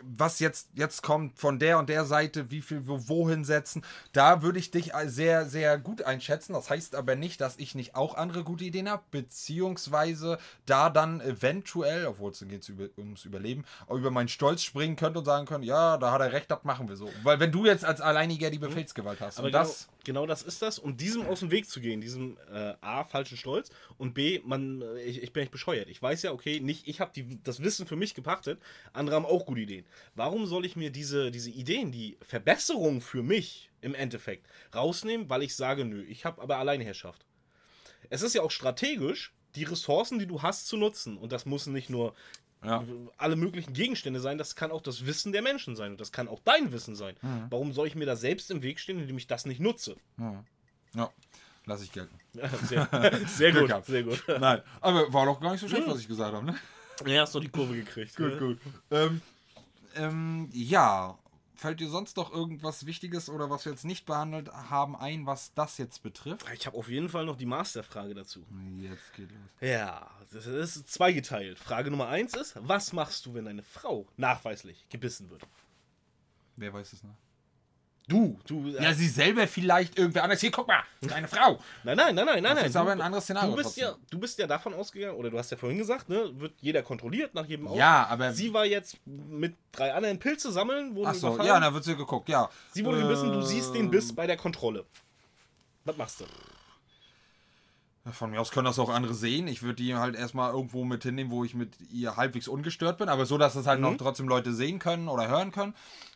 was 0.05 0.39
jetzt, 0.39 0.69
jetzt 0.73 1.03
kommt 1.03 1.39
von 1.39 1.59
der 1.59 1.77
und 1.77 1.87
der 1.87 2.03
Seite, 2.05 2.49
wie 2.51 2.61
viel 2.61 2.87
wo, 2.87 3.07
wohin 3.07 3.45
setzen, 3.45 3.83
da 4.11 4.41
würde 4.41 4.59
ich 4.59 4.71
dich 4.71 4.91
sehr, 5.05 5.45
sehr 5.45 5.77
gut 5.77 6.01
einschätzen. 6.01 6.53
Das 6.53 6.69
heißt 6.69 6.95
aber 6.95 7.15
nicht, 7.15 7.39
dass 7.39 7.57
ich 7.57 7.75
nicht 7.75 7.95
auch 7.95 8.15
andere 8.15 8.43
gute 8.43 8.65
Ideen 8.65 8.89
habe, 8.89 9.03
beziehungsweise 9.11 10.39
da 10.65 10.89
dann 10.89 11.21
eventuell, 11.21 12.07
obwohl 12.07 12.31
es 12.31 12.39
geht 12.45 12.67
über, 12.69 12.85
ums 12.97 13.23
Überleben, 13.23 13.65
über 13.89 14.11
meinen 14.11 14.27
Stolz 14.29 14.63
springen 14.63 14.95
könnte 14.95 15.19
und 15.19 15.25
sagen 15.25 15.45
können, 15.45 15.63
ja, 15.63 15.97
da 15.97 16.11
hat 16.11 16.21
er 16.21 16.31
recht, 16.33 16.51
das 16.51 16.63
machen 16.63 16.89
wir 16.89 16.95
so. 16.95 17.09
Weil 17.21 17.39
wenn 17.39 17.51
du 17.51 17.65
jetzt 17.65 17.85
als 17.85 18.01
Alleiniger 18.01 18.49
die 18.49 18.59
Befehlsgewalt 18.59 19.21
hast 19.21 19.37
Aber 19.37 19.45
und 19.45 19.51
genau, 19.51 19.63
das... 19.63 19.87
genau 20.03 20.25
das 20.25 20.43
ist 20.43 20.61
das. 20.61 20.79
Und 20.79 21.01
diesem 21.01 21.25
aus 21.25 21.39
dem 21.39 21.51
Weg 21.51 21.69
zu 21.69 21.79
gehen, 21.81 22.01
diesem 22.01 22.37
äh, 22.51 22.73
A, 22.81 23.03
falschen 23.03 23.37
Stolz 23.37 23.69
und 23.97 24.13
B, 24.13 24.41
man, 24.43 24.81
äh, 24.81 25.01
ich, 25.01 25.23
ich 25.23 25.33
bin 25.33 25.41
nicht 25.41 25.51
bescheuert. 25.51 25.89
Ich 25.89 26.01
weiß 26.01 26.23
ja, 26.23 26.31
okay, 26.31 26.59
nicht 26.59 26.87
ich 26.87 26.99
habe 26.99 27.11
das 27.43 27.61
Wissen 27.61 27.87
für 27.87 27.95
mich 27.95 28.13
gepachtet, 28.13 28.59
andere 28.93 29.15
haben 29.15 29.25
auch 29.25 29.45
gute 29.45 29.61
Ideen. 29.61 29.85
Warum 30.15 30.45
soll 30.45 30.65
ich 30.65 30.75
mir 30.75 30.89
diese, 30.89 31.31
diese 31.31 31.49
Ideen, 31.49 31.91
die 31.91 32.17
Verbesserung 32.21 33.01
für 33.01 33.23
mich 33.23 33.69
im 33.81 33.95
Endeffekt 33.95 34.47
rausnehmen, 34.73 35.29
weil 35.29 35.43
ich 35.43 35.55
sage, 35.55 35.85
nö, 35.85 36.03
ich 36.03 36.25
habe 36.25 36.41
aber 36.41 36.57
Alleinherrschaft. 36.57 37.25
Es 38.09 38.21
ist 38.21 38.33
ja 38.33 38.41
auch 38.41 38.51
strategisch, 38.51 39.33
die 39.55 39.63
Ressourcen, 39.63 40.19
die 40.19 40.25
du 40.25 40.41
hast, 40.41 40.67
zu 40.67 40.77
nutzen. 40.77 41.17
Und 41.17 41.31
das 41.31 41.45
müssen 41.45 41.73
nicht 41.73 41.89
nur 41.89 42.13
Ja. 42.65 42.83
alle 43.17 43.35
möglichen 43.35 43.73
Gegenstände 43.73 44.19
sein, 44.19 44.37
das 44.37 44.55
kann 44.55 44.71
auch 44.71 44.81
das 44.81 45.05
Wissen 45.05 45.31
der 45.31 45.41
Menschen 45.41 45.75
sein 45.75 45.91
und 45.91 46.01
das 46.01 46.11
kann 46.11 46.27
auch 46.27 46.39
dein 46.45 46.71
Wissen 46.71 46.95
sein. 46.95 47.15
Mhm. 47.21 47.45
Warum 47.49 47.73
soll 47.73 47.87
ich 47.87 47.95
mir 47.95 48.05
da 48.05 48.15
selbst 48.15 48.49
im 48.51 48.61
Weg 48.61 48.79
stehen, 48.79 48.99
indem 48.99 49.17
ich 49.17 49.27
das 49.27 49.45
nicht 49.45 49.59
nutze? 49.59 49.95
Ja, 50.95 51.09
lass 51.65 51.81
ich 51.83 51.91
gelten. 51.91 52.15
Sehr, 52.67 52.87
sehr 53.27 53.51
gut, 53.51 53.67
gehabt. 53.67 53.85
sehr 53.85 54.03
gut. 54.03 54.23
Nein, 54.27 54.61
aber 54.81 55.13
war 55.13 55.25
doch 55.27 55.39
gar 55.39 55.51
nicht 55.51 55.61
so 55.61 55.67
schlecht, 55.69 55.87
was 55.87 55.99
ich 55.99 56.07
gesagt 56.07 56.33
habe, 56.33 56.45
ne? 56.45 56.55
Ja, 57.05 57.21
hast 57.21 57.35
du 57.35 57.39
die 57.39 57.49
Kurve 57.49 57.75
gekriegt. 57.75 58.17
ne? 58.19 58.37
gut. 58.37 58.59
Ähm, 58.91 59.21
ähm, 59.95 60.49
ja, 60.51 61.15
fällt 61.63 61.79
dir 61.79 61.87
sonst 61.87 62.17
noch 62.17 62.33
irgendwas 62.33 62.85
Wichtiges 62.85 63.29
oder 63.29 63.49
was 63.49 63.63
wir 63.63 63.71
jetzt 63.71 63.85
nicht 63.85 64.05
behandelt 64.05 64.51
haben 64.51 64.97
ein, 64.97 65.25
was 65.25 65.53
das 65.53 65.77
jetzt 65.77 66.03
betrifft? 66.03 66.45
Ich 66.53 66.67
habe 66.67 66.77
auf 66.77 66.89
jeden 66.89 67.07
Fall 67.07 67.25
noch 67.25 67.37
die 67.37 67.45
Masterfrage 67.45 68.13
dazu. 68.13 68.45
Jetzt 68.81 69.13
geht 69.13 69.31
los. 69.31 69.39
Ja, 69.61 70.11
das 70.33 70.45
ist 70.45 70.91
zweigeteilt. 70.91 71.57
Frage 71.57 71.89
Nummer 71.89 72.09
eins 72.09 72.33
ist, 72.33 72.57
was 72.59 72.91
machst 72.91 73.25
du, 73.25 73.33
wenn 73.33 73.45
deine 73.45 73.63
Frau 73.63 74.05
nachweislich 74.17 74.85
gebissen 74.89 75.29
wird? 75.29 75.47
Wer 76.57 76.73
weiß 76.73 76.91
es 76.91 77.01
noch? 77.01 77.15
Du, 78.07 78.37
du. 78.45 78.67
äh, 78.67 78.83
Ja, 78.83 78.93
sie 78.93 79.07
selber 79.07 79.47
vielleicht 79.47 79.97
irgendwer 79.97 80.23
anders. 80.25 80.41
Hier, 80.41 80.51
guck 80.51 80.67
mal, 80.67 80.83
deine 81.01 81.27
Frau. 81.27 81.57
Nein, 81.85 81.95
nein, 81.95 82.13
nein, 82.15 82.25
nein, 82.25 82.25
nein. 82.25 82.43
Das 82.43 82.55
nein. 82.55 82.65
ist 82.65 82.75
aber 82.75 82.91
ein 82.91 83.01
anderes 83.01 83.23
Szenario 83.23 83.51
Du 83.51 83.55
bist, 83.55 83.65
trotzdem. 83.69 83.83
ja, 83.85 83.95
du 84.09 84.19
bist 84.19 84.39
ja 84.39 84.45
davon 84.47 84.73
ausgegangen, 84.73 85.15
oder 85.15 85.29
du 85.29 85.37
hast 85.37 85.51
ja 85.51 85.57
vorhin 85.57 85.77
gesagt, 85.77 86.09
ne, 86.09 86.29
wird 86.39 86.53
jeder 86.59 86.83
kontrolliert 86.83 87.33
nach 87.33 87.45
jedem 87.45 87.67
Aus. 87.67 87.77
Ja, 87.77 88.05
aber. 88.09 88.33
Sie 88.33 88.53
war 88.53 88.65
jetzt 88.65 88.97
mit 89.05 89.55
drei 89.71 89.93
anderen 89.93 90.19
Pilze 90.19 90.51
sammeln, 90.51 90.95
wurden 90.95 91.07
Achso, 91.07 91.27
überfallen. 91.27 91.47
ja, 91.47 91.59
da 91.61 91.73
wird 91.73 91.85
sie 91.85 91.95
geguckt, 91.95 92.27
ja. 92.27 92.49
Sie 92.73 92.83
wurde 92.83 93.01
gebissen, 93.01 93.31
du 93.31 93.41
siehst 93.41 93.73
den 93.73 93.89
Biss 93.89 94.13
bei 94.13 94.27
der 94.27 94.35
Kontrolle. 94.37 94.85
Was 95.85 95.95
machst 95.97 96.19
du? 96.19 96.25
Von 98.11 98.31
mir 98.31 98.41
aus 98.41 98.51
können 98.51 98.65
das 98.65 98.79
auch 98.79 98.89
andere 98.89 99.13
sehen. 99.13 99.47
Ich 99.47 99.63
würde 99.63 99.75
die 99.81 99.95
halt 99.95 100.15
erstmal 100.17 100.51
irgendwo 100.51 100.83
mit 100.83 101.03
hinnehmen, 101.03 101.31
wo 101.31 101.45
ich 101.45 101.55
mit 101.55 101.77
ihr 101.89 102.17
halbwegs 102.17 102.49
ungestört 102.49 102.97
bin, 102.97 103.07
aber 103.07 103.25
so, 103.25 103.37
dass 103.37 103.55
es 103.55 103.65
halt 103.65 103.79
Mhm. 103.79 103.85
noch 103.85 103.97
trotzdem 103.97 104.27
Leute 104.27 104.53
sehen 104.53 104.77
können 104.79 105.07
oder 105.07 105.29
hören 105.29 105.51
können. 105.51 105.73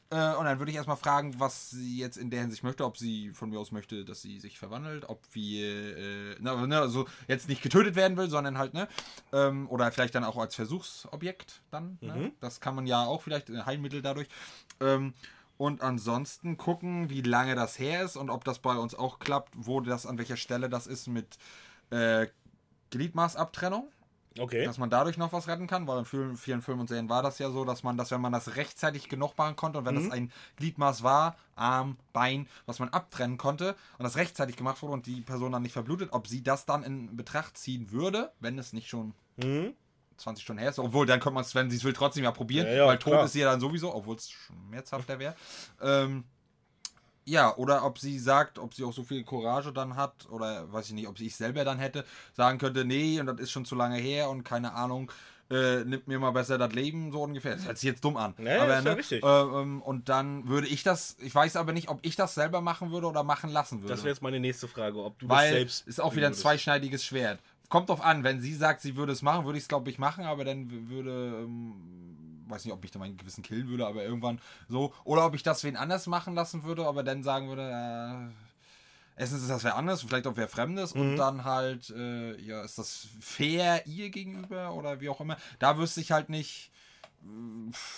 Äh, 0.10 0.36
und 0.36 0.46
dann 0.46 0.60
würde 0.60 0.72
ich 0.72 0.78
erstmal 0.78 0.98
fragen, 0.98 1.38
was 1.40 1.70
sie 1.70 1.98
jetzt 1.98 2.18
in 2.18 2.30
der 2.30 2.40
Hinsicht 2.40 2.64
möchte, 2.64 2.86
ob 2.86 2.98
sie 2.98 3.32
von 3.32 3.50
mir 3.50 3.60
aus 3.60 3.72
möchte, 3.72 4.06
dass 4.06 4.22
sie 4.22 4.40
sich 4.40 4.58
verwandelt, 4.58 5.10
ob 5.10 5.22
wir, 5.34 5.98
äh, 5.98 6.36
na, 6.40 6.66
ne, 6.66 6.80
also 6.80 7.08
jetzt 7.28 7.50
nicht 7.50 7.62
getötet 7.62 7.96
werden 7.96 8.16
will, 8.16 8.30
sondern 8.30 8.58
halt, 8.58 8.74
ne, 8.74 8.88
ähm, 9.34 9.70
oder 9.70 9.92
vielleicht 9.92 10.16
dann 10.16 10.24
auch 10.24 10.38
als 10.38 10.56
Versuchsobjekt 10.56 11.62
dann, 11.72 11.98
ne? 12.02 12.16
Mhm. 12.16 12.32
Das 12.40 12.62
kann 12.62 12.76
man 12.76 12.88
ja 12.88 13.06
auch 13.06 13.22
vielleicht, 13.22 13.50
ein 13.50 13.66
Heilmittel 13.66 14.02
dadurch. 14.02 14.30
Ähm, 14.80 15.14
und 15.58 15.82
ansonsten 15.82 16.56
gucken, 16.56 17.10
wie 17.10 17.22
lange 17.22 17.56
das 17.56 17.80
her 17.80 18.04
ist 18.04 18.16
und 18.16 18.30
ob 18.30 18.44
das 18.44 18.60
bei 18.60 18.78
uns 18.78 18.96
auch 18.96 19.20
klappt, 19.20 19.54
wo 19.58 19.82
das, 19.82 20.06
an 20.06 20.18
welcher 20.18 20.38
Stelle 20.38 20.70
das 20.70 20.88
ist 20.88 21.08
mit 21.08 21.38
äh, 21.90 22.28
Gliedmaßabtrennung, 22.92 23.90
Okay. 24.40 24.66
dass 24.66 24.78
man 24.78 24.90
dadurch 24.90 25.18
noch 25.18 25.34
was 25.34 25.48
retten 25.48 25.68
kann, 25.68 25.88
weil 25.88 26.00
in 26.00 26.06
vielen, 26.06 26.38
vielen 26.38 26.62
Filmen 26.62 26.82
und 26.82 26.88
Serien 26.88 27.10
war 27.10 27.24
das 27.24 27.40
ja 27.40 27.50
so, 27.50 27.66
dass 27.66 27.84
man 27.84 27.98
das, 27.98 28.12
wenn 28.12 28.22
man 28.22 28.32
das 28.32 28.56
rechtzeitig 28.56 29.10
genug 29.10 29.38
machen 29.38 29.56
konnte 29.56 29.80
und 29.80 29.86
wenn 29.86 29.96
Mhm. 29.96 30.00
das 30.04 30.12
ein 30.12 30.32
Gliedmaß 30.58 31.04
war, 31.04 31.36
Arm, 31.56 31.98
Bein, 32.14 32.48
was 32.66 32.80
man 32.80 32.90
abtrennen 32.90 33.38
konnte 33.38 33.76
und 33.98 34.04
das 34.04 34.16
rechtzeitig 34.16 34.56
gemacht 34.56 34.82
wurde 34.82 34.94
und 34.94 35.06
die 35.06 35.22
Person 35.22 35.52
dann 35.52 35.62
nicht 35.64 35.74
verblutet, 35.74 36.10
ob 36.12 36.28
sie 36.28 36.44
das 36.44 36.66
dann 36.66 36.84
in 36.84 37.16
Betracht 37.16 37.58
ziehen 37.58 37.92
würde, 37.92 38.32
wenn 38.40 38.58
es 38.60 38.74
nicht 38.74 38.88
schon 38.90 39.14
Mhm. 39.38 39.74
20 40.18 40.44
Stunden 40.44 40.60
her 40.60 40.72
ist. 40.72 40.80
Obwohl, 40.80 41.06
dann 41.06 41.20
könnte 41.20 41.36
man 41.36 41.44
es, 41.44 41.54
wenn 41.54 41.70
sie 41.70 41.78
es 41.78 41.84
will, 41.84 41.94
trotzdem 41.94 42.24
ja 42.24 42.32
probieren, 42.32 42.66
Ja, 42.66 42.74
ja, 42.74 42.88
weil 42.88 42.98
tot 42.98 43.14
klar. 43.14 43.26
ist 43.26 43.34
sie 43.34 43.42
ja 43.42 43.52
dann 43.52 43.60
sowieso, 43.60 43.94
obwohl 43.94 44.16
es 44.16 44.30
schmerzhafter 44.32 45.20
wäre. 45.20 45.36
Ähm, 45.80 46.24
ja, 47.28 47.56
oder 47.58 47.84
ob 47.84 48.00
sie 48.00 48.18
sagt, 48.20 48.58
ob 48.58 48.74
sie 48.74 48.86
auch 48.86 48.94
so 48.94 49.04
viel 49.04 49.24
Courage 49.24 49.74
dann 49.74 49.98
hat, 49.98 50.28
oder 50.32 50.72
weiß 50.72 50.88
ich 50.88 50.94
nicht, 50.94 51.08
ob 51.08 51.18
sie 51.18 51.28
ich 51.28 51.36
selber 51.36 51.66
dann 51.66 51.78
hätte, 51.78 52.06
sagen 52.34 52.58
könnte, 52.58 52.86
nee, 52.86 53.20
und 53.20 53.26
das 53.26 53.40
ist 53.40 53.52
schon 53.52 53.66
zu 53.66 53.76
lange 53.76 53.98
her 53.98 54.30
und 54.30 54.44
keine 54.44 54.74
Ahnung, 54.74 55.12
äh, 55.50 55.84
nimmt 55.84 56.08
mir 56.08 56.20
mal 56.20 56.32
besser 56.32 56.58
das 56.58 56.74
Leben, 56.74 57.12
so 57.12 57.22
ungefähr. 57.22 57.56
Das 57.56 57.66
hört 57.66 57.78
sich 57.78 57.88
jetzt 57.88 58.04
dumm 58.04 58.16
an. 58.16 58.34
Ja, 58.38 58.64
aber, 58.64 58.78
ist 58.78 58.86
ja 58.86 58.92
ne, 58.92 58.98
richtig. 58.98 59.24
äh, 59.24 59.28
ähm, 59.28 59.82
und 59.82 60.08
dann 60.08 60.48
würde 60.48 60.68
ich 60.68 60.84
das, 60.84 61.18
ich 61.20 61.36
weiß 61.36 61.58
aber 61.58 61.74
nicht, 61.74 61.90
ob 61.90 62.00
ich 62.02 62.16
das 62.16 62.34
selber 62.34 62.62
machen 62.62 62.92
würde 62.92 63.08
oder 63.08 63.24
machen 63.24 63.50
lassen 63.50 63.82
würde. 63.82 63.94
Das 63.94 64.04
wäre 64.04 64.10
jetzt 64.10 64.22
meine 64.22 64.40
nächste 64.40 64.68
Frage, 64.70 65.04
ob 65.04 65.20
du 65.20 65.28
Weil 65.28 65.50
das 65.50 65.58
selbst. 65.58 65.88
ist 65.88 66.02
auch 66.02 66.16
wieder 66.16 66.28
ein 66.28 66.34
zweischneidiges 66.34 67.04
Schwert. 67.04 67.40
Kommt 67.70 67.90
drauf 67.90 68.02
an, 68.02 68.24
wenn 68.24 68.40
sie 68.40 68.54
sagt, 68.56 68.82
sie 68.82 68.96
würde 68.96 69.12
es 69.12 69.22
machen, 69.22 69.46
würde 69.46 69.58
ich 69.58 69.66
es 69.66 69.68
glaube 69.68 69.90
ich 69.90 70.00
machen, 70.00 70.24
aber 70.24 70.46
dann 70.46 70.90
würde, 70.90 71.44
ähm, 71.44 72.17
weiß 72.50 72.66
nicht, 72.66 72.74
ob 72.74 72.82
mich 72.82 72.92
da 72.92 73.00
mein 73.00 73.18
Gewissen 73.18 73.44
killen 73.44 73.68
würde, 73.68 73.86
aber 73.88 74.04
irgendwann 74.04 74.40
so. 74.68 74.94
Oder 75.04 75.26
ob 75.26 75.36
ich 75.36 75.44
das 75.44 75.64
wen 75.64 75.76
anders 75.76 76.08
machen 76.08 76.34
lassen 76.36 76.64
würde, 76.64 76.86
aber 76.86 77.04
dann 77.04 77.24
sagen 77.24 77.48
würde, 77.50 77.64
äh, 77.64 79.22
erstens 79.22 79.42
ist 79.42 79.50
das 79.50 79.64
wer 79.64 79.76
anderes, 79.76 80.02
vielleicht 80.04 80.28
auch 80.28 80.36
wer 80.38 80.48
Fremdes 80.48 80.94
Mhm. 80.96 81.02
und 81.02 81.16
dann 81.18 81.44
halt, 81.46 81.90
äh, 81.90 82.40
ja, 82.42 82.62
ist 82.64 82.78
das 82.78 83.08
fair 83.20 83.86
ihr 83.88 84.10
gegenüber 84.10 84.74
oder 84.74 85.02
wie 85.02 85.10
auch 85.10 85.20
immer. 85.22 85.38
Da 85.60 85.78
wüsste 85.78 86.02
ich 86.02 86.12
halt 86.12 86.30
nicht, 86.30 86.72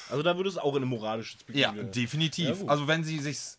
Also 0.09 0.23
da 0.23 0.37
würde 0.37 0.49
es 0.49 0.57
auch 0.57 0.71
in 0.71 0.77
eine 0.77 0.85
moralische 0.85 1.37
ja, 1.51 1.69
Spiegel. 1.69 1.91
definitiv. 1.91 2.61
Ja, 2.63 2.67
also 2.69 2.87
wenn 2.87 3.03
sie 3.03 3.19
sich's 3.19 3.57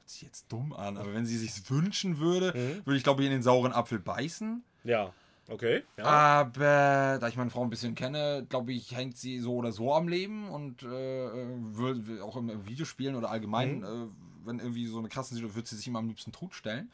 hört 0.00 0.08
sich 0.10 0.22
jetzt 0.22 0.46
dumm 0.52 0.72
an, 0.72 0.96
aber 0.96 1.12
wenn 1.14 1.26
sie 1.26 1.36
sich's 1.38 1.68
wünschen 1.70 2.18
würde, 2.18 2.52
Mhm. 2.56 2.86
würde 2.86 2.96
ich 2.96 3.02
glaube 3.04 3.22
ich 3.22 3.26
in 3.26 3.32
den 3.32 3.42
sauren 3.42 3.72
Apfel 3.72 3.98
beißen. 3.98 4.62
Ja. 4.84 5.12
Okay. 5.48 5.82
Ja. 5.96 6.04
Aber 6.04 7.18
da 7.20 7.26
ich 7.28 7.36
meine 7.36 7.50
Frau 7.50 7.62
ein 7.62 7.70
bisschen 7.70 7.94
kenne, 7.94 8.46
glaube 8.48 8.72
ich, 8.72 8.94
hängt 8.94 9.16
sie 9.16 9.40
so 9.40 9.54
oder 9.54 9.72
so 9.72 9.94
am 9.94 10.06
Leben 10.08 10.48
und 10.50 10.82
äh, 10.82 10.86
will 10.86 12.20
auch 12.20 12.36
im 12.36 12.66
Videospielen 12.66 13.16
oder 13.16 13.30
allgemein, 13.30 13.78
Mhm. 13.78 13.84
äh, 13.84 14.46
wenn 14.46 14.58
irgendwie 14.58 14.86
so 14.86 14.98
eine 14.98 15.08
krasse 15.08 15.34
Situation, 15.34 15.56
wird 15.56 15.66
sie 15.66 15.76
sich 15.76 15.86
immer 15.86 15.98
am 16.00 16.08
liebsten 16.08 16.32
totstellen. 16.32 16.90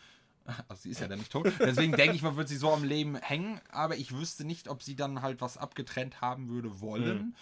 Also 0.68 0.82
sie 0.82 0.90
ist 0.90 1.00
ja 1.00 1.08
dann 1.08 1.18
nicht 1.20 1.32
tot. 1.32 1.50
Deswegen 1.58 1.92
denke 1.96 2.14
ich 2.16 2.22
mal, 2.22 2.36
wird 2.36 2.48
sie 2.48 2.56
so 2.58 2.70
am 2.70 2.84
Leben 2.84 3.16
hängen, 3.16 3.60
aber 3.70 3.96
ich 3.96 4.14
wüsste 4.14 4.44
nicht, 4.44 4.68
ob 4.68 4.82
sie 4.82 4.94
dann 4.94 5.22
halt 5.22 5.40
was 5.40 5.56
abgetrennt 5.56 6.20
haben 6.20 6.48
würde 6.50 6.80
wollen. 6.82 7.18
Mhm. 7.18 7.34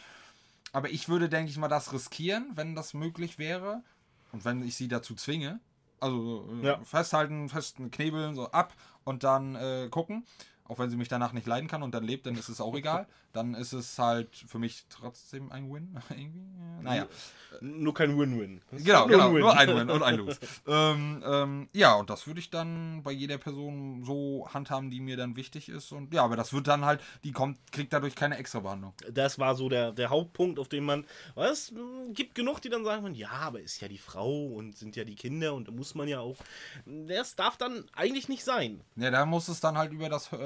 Aber 0.73 0.89
ich 0.89 1.09
würde, 1.09 1.29
denke 1.29 1.51
ich 1.51 1.59
mal, 1.59 1.67
das 1.69 1.93
riskieren, 1.93 2.53
wenn 2.55 2.75
das 2.77 2.95
möglich 2.95 3.39
wäre. 3.39 3.83
Und 4.31 4.45
wenn 4.45 4.63
ich 4.63 4.77
sie 4.77 4.89
dazu 4.89 5.15
zwinge. 5.17 5.59
Also 6.01 6.49
äh, 6.63 6.67
Ja. 6.67 6.81
festhalten, 6.85 7.49
festen 7.49 7.91
Knebeln, 7.91 8.35
so 8.37 8.51
ab 8.53 8.73
und 9.05 9.25
dann 9.25 9.57
äh, 9.57 9.89
gucken. 9.91 10.25
Auch 10.65 10.79
wenn 10.79 10.91
sie 10.91 10.97
mich 10.97 11.09
danach 11.09 11.33
nicht 11.33 11.47
leiden 11.47 11.69
kann 11.69 11.83
und 11.83 11.95
dann 11.95 12.05
lebt, 12.05 12.27
dann 12.27 12.37
ist 12.37 12.49
es 12.49 12.61
auch 12.61 12.75
egal. 12.75 13.07
Dann 13.33 13.55
ist 13.55 13.73
es 13.73 13.99
halt 13.99 14.29
für 14.47 14.59
mich 14.59 14.85
trotzdem 14.89 15.51
ein 15.51 15.73
Win. 15.73 15.99
Irgendwie. 16.11 16.39
äh, 16.39 16.83
Naja. 16.83 17.07
Nur 17.61 17.95
kein 17.95 18.19
Win-Win. 18.19 18.63
Genau, 18.71 19.07
nur 19.07 19.09
genau. 19.09 19.29
ein 19.29 19.35
Win. 19.35 19.41
Nur 19.41 19.57
ein 19.57 19.69
Win 19.69 19.91
und 19.91 20.03
ein 20.03 20.17
Los. 20.17 20.41
ähm, 20.67 21.23
ähm, 21.25 21.69
ja, 21.73 21.95
und 21.95 22.11
das 22.11 22.27
würde 22.27 22.41
ich 22.41 22.51
dann 22.51 23.03
bei 23.03 23.13
jeder 23.13 23.39
Person 23.39 24.05
so 24.05 24.49
handhaben, 24.53 24.91
die 24.91 25.01
mir 25.01 25.17
dann 25.17 25.37
wichtig 25.37 25.69
ist. 25.69 25.93
Und 25.93 26.13
ja, 26.15 26.25
aber 26.25 26.37
das 26.37 26.53
wird 26.53 26.67
dann 26.67 26.85
halt, 26.85 27.01
die 27.25 27.33
kommt, 27.33 27.59
kriegt 27.73 27.93
dadurch 27.93 28.15
keine 28.15 28.39
extra 28.39 28.61
Behandlung. 28.61 28.95
Das 29.11 29.39
war 29.39 29.55
so 29.55 29.69
der, 29.69 29.93
der 29.93 30.11
Hauptpunkt, 30.11 30.59
auf 30.59 30.69
dem 30.69 30.85
man, 30.85 31.05
was, 31.35 31.73
mh, 31.73 32.13
gibt 32.13 32.35
genug, 32.35 32.61
die 32.63 32.69
dann 32.71 32.85
sagen, 32.85 33.15
ja, 33.15 33.31
aber 33.31 33.61
ist 33.61 33.81
ja 33.81 33.89
die 33.89 33.99
Frau 33.99 34.47
und 34.47 34.77
sind 34.77 34.97
ja 34.97 35.05
die 35.05 35.15
Kinder 35.15 35.55
und 35.55 35.69
da 35.69 35.73
muss 35.73 35.95
man 35.95 36.09
ja 36.09 36.21
auch. 36.21 36.37
Das 36.87 37.37
darf 37.37 37.57
dann 37.57 37.85
eigentlich 37.95 38.29
nicht 38.29 38.45
sein. 38.45 38.81
Ja, 38.97 39.11
da 39.11 39.27
muss 39.27 39.49
es 39.49 39.61
dann 39.61 39.77
halt 39.79 39.93
über 39.93 40.09
das, 40.09 40.33
äh, 40.33 40.37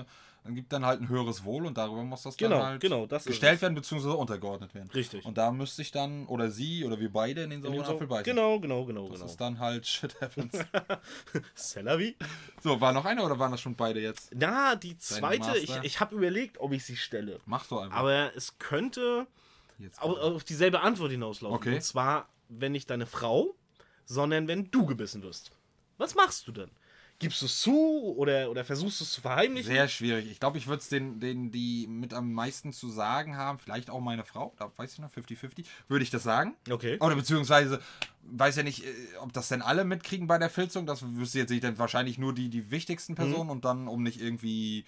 äh, 0.00 0.04
dann 0.46 0.54
gibt 0.54 0.72
dann 0.72 0.86
halt 0.86 1.00
ein 1.00 1.08
höheres 1.08 1.44
Wohl 1.44 1.66
und 1.66 1.76
darüber 1.76 2.02
muss 2.04 2.22
das 2.22 2.36
dann 2.36 2.50
Genau, 2.50 2.62
halt 2.64 2.80
genau, 2.80 3.04
das 3.06 3.24
gestellt 3.24 3.56
es. 3.56 3.62
werden, 3.62 3.74
beziehungsweise 3.74 4.14
untergeordnet 4.16 4.74
werden. 4.74 4.88
Richtig. 4.94 5.24
Und 5.24 5.36
da 5.36 5.50
müsste 5.50 5.82
ich 5.82 5.90
dann, 5.90 6.26
oder 6.26 6.50
sie, 6.50 6.84
oder 6.84 6.98
wir 7.00 7.12
beide 7.12 7.42
in 7.42 7.50
den 7.50 7.62
sauren 7.62 7.84
So- 7.84 7.92
Apfel 7.92 8.06
beißen. 8.06 8.24
genau, 8.24 8.60
genau, 8.60 8.84
genau, 8.84 9.08
Das 9.08 9.18
genau. 9.18 9.30
ist 9.30 9.40
dann 9.40 9.58
halt 9.58 9.86
Shit 9.88 10.20
happens. 10.20 10.52
Celery? 11.56 12.16
so, 12.62 12.80
war 12.80 12.92
noch 12.92 13.04
einer 13.04 13.24
oder 13.24 13.38
waren 13.38 13.50
das 13.52 13.60
schon 13.60 13.74
beide 13.74 14.00
jetzt? 14.00 14.30
Na, 14.34 14.76
die 14.76 14.96
zweite, 14.98 15.58
ich, 15.58 15.74
ich 15.82 16.00
habe 16.00 16.14
überlegt, 16.16 16.58
ob 16.60 16.72
ich 16.72 16.84
sie 16.84 16.96
stelle. 16.96 17.40
Mach 17.46 17.66
doch 17.66 17.82
einfach. 17.82 17.96
Aber 17.98 18.34
es 18.36 18.58
könnte 18.58 19.26
jetzt 19.78 20.00
auf, 20.00 20.16
auf 20.18 20.44
dieselbe 20.44 20.80
Antwort 20.80 21.10
hinauslaufen. 21.10 21.56
Okay. 21.56 21.74
Und 21.74 21.82
zwar, 21.82 22.28
wenn 22.48 22.72
nicht 22.72 22.88
deine 22.90 23.06
Frau, 23.06 23.54
sondern 24.04 24.48
wenn 24.48 24.70
du 24.70 24.86
gebissen 24.86 25.22
wirst. 25.22 25.50
Was 25.98 26.14
machst 26.14 26.46
du 26.46 26.52
denn? 26.52 26.70
Gibst 27.18 27.40
du 27.40 27.46
es 27.46 27.60
zu 27.60 28.14
oder, 28.16 28.50
oder 28.50 28.64
versuchst 28.64 29.00
du 29.00 29.04
es 29.04 29.12
zu 29.12 29.22
verheimlichen? 29.22 29.72
Sehr 29.72 29.88
schwierig. 29.88 30.30
Ich 30.30 30.38
glaube, 30.38 30.58
ich 30.58 30.66
würde 30.66 30.80
es 30.80 30.88
den, 30.88 31.18
den, 31.18 31.50
die 31.50 31.86
mit 31.86 32.12
am 32.12 32.32
meisten 32.32 32.74
zu 32.74 32.90
sagen 32.90 33.36
haben, 33.36 33.58
vielleicht 33.58 33.88
auch 33.88 34.00
meine 34.00 34.24
Frau, 34.24 34.54
da 34.58 34.70
weiß 34.76 34.92
ich 34.92 34.98
noch, 34.98 35.10
50-50, 35.10 35.64
würde 35.88 36.02
ich 36.02 36.10
das 36.10 36.22
sagen. 36.22 36.54
Okay. 36.70 36.98
Oder 37.00 37.16
beziehungsweise, 37.16 37.80
weiß 38.22 38.56
ja 38.56 38.62
nicht, 38.62 38.84
äh, 38.84 38.88
ob 39.20 39.32
das 39.32 39.48
denn 39.48 39.62
alle 39.62 39.84
mitkriegen 39.84 40.26
bei 40.26 40.36
der 40.36 40.50
Filzung, 40.50 40.84
das 40.84 41.02
wüsste 41.16 41.38
jetzt 41.38 41.50
nicht, 41.50 41.64
dann 41.64 41.78
wahrscheinlich 41.78 42.18
nur 42.18 42.34
die, 42.34 42.50
die 42.50 42.70
wichtigsten 42.70 43.14
Personen 43.14 43.48
und 43.48 43.64
dann, 43.64 43.88
um 43.88 44.02
nicht 44.02 44.20
irgendwie, 44.20 44.84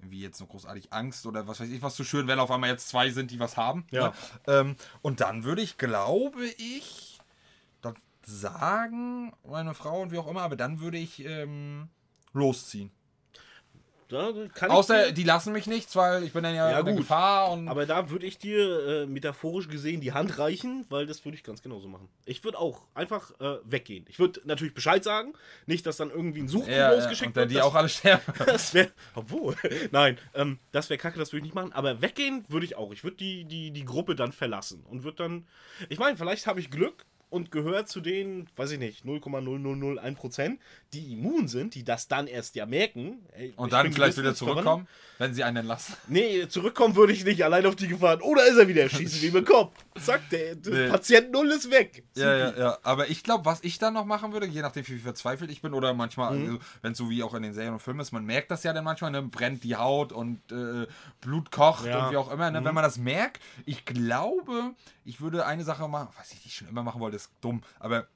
wie 0.00 0.20
jetzt 0.20 0.40
noch 0.40 0.48
großartig 0.48 0.92
Angst 0.92 1.26
oder 1.26 1.48
was 1.48 1.58
weiß 1.58 1.70
ich, 1.70 1.82
was 1.82 1.96
zu 1.96 2.04
schüren, 2.04 2.28
wenn 2.28 2.38
auf 2.38 2.52
einmal 2.52 2.70
jetzt 2.70 2.88
zwei 2.88 3.10
sind, 3.10 3.32
die 3.32 3.40
was 3.40 3.56
haben. 3.56 3.84
Ja. 3.90 4.08
Ne? 4.08 4.12
Ähm, 4.46 4.76
und 5.02 5.20
dann 5.20 5.42
würde 5.42 5.62
ich, 5.62 5.76
glaube 5.76 6.44
ich, 6.56 7.07
sagen, 8.28 9.32
meine 9.44 9.74
Frau 9.74 10.02
und 10.02 10.12
wie 10.12 10.18
auch 10.18 10.28
immer, 10.28 10.42
aber 10.42 10.56
dann 10.56 10.80
würde 10.80 10.98
ich 10.98 11.24
ähm, 11.24 11.88
losziehen. 12.32 12.90
Ich 14.10 14.62
Außer 14.62 15.12
die 15.12 15.22
lassen 15.22 15.52
mich 15.52 15.66
nicht, 15.66 15.94
weil 15.94 16.24
ich 16.24 16.32
bin 16.32 16.42
dann 16.42 16.54
ja, 16.54 16.70
Ja, 16.70 16.80
in 16.80 16.86
gut. 16.86 16.96
Gefahr 16.96 17.50
und 17.52 17.68
Aber 17.68 17.84
da 17.84 18.08
würde 18.08 18.24
ich 18.24 18.38
dir 18.38 19.02
äh, 19.02 19.06
metaphorisch 19.06 19.68
gesehen 19.68 20.00
die 20.00 20.12
Hand 20.14 20.38
reichen, 20.38 20.86
weil 20.88 21.04
das 21.04 21.22
würde 21.26 21.36
ich 21.36 21.44
ganz 21.44 21.60
genauso 21.60 21.88
machen. 21.88 22.08
Ich 22.24 22.42
würde 22.42 22.58
auch 22.58 22.86
einfach 22.94 23.38
äh, 23.38 23.58
weggehen. 23.64 24.06
Ich 24.08 24.18
würde 24.18 24.40
natürlich 24.44 24.72
Bescheid 24.72 25.04
sagen, 25.04 25.34
nicht, 25.66 25.84
dass 25.84 25.98
dann 25.98 26.10
irgendwie 26.10 26.40
ein 26.40 26.48
Suchbuch 26.48 26.70
ja, 26.70 26.90
ja, 26.90 26.94
losgeschickt 26.94 27.26
und 27.28 27.36
dann 27.36 27.42
wird. 27.42 27.50
die 27.50 27.54
das- 27.56 27.64
auch 27.66 27.74
alle 27.74 27.90
sterben. 27.90 28.22
Das 28.46 28.72
wäre, 28.72 28.90
obwohl, 29.14 29.54
nein, 29.90 30.16
ähm, 30.32 30.58
das 30.72 30.88
wäre 30.88 30.96
kacke, 30.96 31.18
das 31.18 31.32
würde 31.32 31.40
ich 31.40 31.44
nicht 31.44 31.54
machen. 31.54 31.74
Aber 31.74 32.00
weggehen 32.00 32.46
würde 32.48 32.64
ich 32.64 32.76
auch. 32.76 32.92
Ich 32.92 33.04
würde 33.04 33.18
die, 33.18 33.44
die, 33.44 33.72
die 33.72 33.84
Gruppe 33.84 34.14
dann 34.14 34.32
verlassen 34.32 34.86
und 34.88 35.04
würde 35.04 35.18
dann, 35.18 35.46
ich 35.90 35.98
meine, 35.98 36.16
vielleicht 36.16 36.46
habe 36.46 36.60
ich 36.60 36.70
Glück 36.70 37.04
und 37.30 37.50
gehört 37.50 37.88
zu 37.88 38.00
den, 38.00 38.48
weiß 38.56 38.72
ich 38.72 38.78
nicht, 38.78 39.04
0,0001%, 39.04 40.58
die 40.92 41.12
immun 41.12 41.48
sind, 41.48 41.74
die 41.74 41.84
das 41.84 42.08
dann 42.08 42.26
erst 42.26 42.54
ja 42.54 42.66
merken. 42.66 43.18
Ey, 43.36 43.52
Und 43.56 43.72
dann 43.72 43.92
vielleicht 43.92 44.18
wieder 44.18 44.34
zurückkommen, 44.34 44.88
wenn 45.18 45.34
sie 45.34 45.44
einen 45.44 45.66
lassen. 45.66 45.94
Nee, 46.08 46.48
zurückkommen 46.48 46.96
würde 46.96 47.12
ich 47.12 47.24
nicht, 47.24 47.44
allein 47.44 47.66
auf 47.66 47.76
die 47.76 47.88
Gefahr. 47.88 48.22
Oder 48.22 48.46
ist 48.46 48.56
er 48.56 48.68
wieder? 48.68 48.88
Schießen 48.88 49.22
wie 49.22 49.30
bekommen. 49.30 49.70
Zack, 49.70 49.87
der, 50.06 50.54
der 50.54 50.72
nee. 50.72 50.88
Patient 50.88 51.30
Null 51.32 51.50
ist 51.50 51.70
weg. 51.70 52.04
Ja, 52.16 52.34
ja, 52.34 52.58
ja. 52.58 52.78
Aber 52.82 53.08
ich 53.08 53.22
glaube, 53.22 53.44
was 53.44 53.62
ich 53.62 53.78
dann 53.78 53.94
noch 53.94 54.04
machen 54.04 54.32
würde, 54.32 54.46
je 54.46 54.62
nachdem, 54.62 54.86
wie 54.88 54.98
verzweifelt 54.98 55.50
ich 55.50 55.62
bin, 55.62 55.74
oder 55.74 55.94
manchmal, 55.94 56.34
mhm. 56.34 56.44
also, 56.46 56.58
wenn 56.82 56.92
es 56.92 56.98
so 56.98 57.10
wie 57.10 57.22
auch 57.22 57.34
in 57.34 57.42
den 57.42 57.54
Serien 57.54 57.74
und 57.74 57.80
Filmen 57.80 58.00
ist, 58.00 58.12
man 58.12 58.24
merkt 58.24 58.50
das 58.50 58.62
ja 58.62 58.72
dann 58.72 58.84
manchmal, 58.84 59.10
ne, 59.10 59.22
brennt 59.22 59.64
die 59.64 59.76
Haut 59.76 60.12
und 60.12 60.40
äh, 60.52 60.86
Blut 61.20 61.50
kocht 61.50 61.86
ja. 61.86 62.06
und 62.06 62.12
wie 62.12 62.16
auch 62.16 62.30
immer. 62.30 62.50
Ne? 62.50 62.60
Mhm. 62.60 62.64
Wenn 62.64 62.74
man 62.74 62.84
das 62.84 62.98
merkt, 62.98 63.42
ich 63.66 63.84
glaube, 63.84 64.74
ich 65.04 65.20
würde 65.20 65.46
eine 65.46 65.64
Sache 65.64 65.88
machen, 65.88 66.08
was 66.18 66.32
ich 66.32 66.54
schon 66.54 66.68
immer 66.68 66.82
machen 66.82 67.00
wollte, 67.00 67.16
ist 67.16 67.30
dumm, 67.40 67.62
aber 67.78 68.06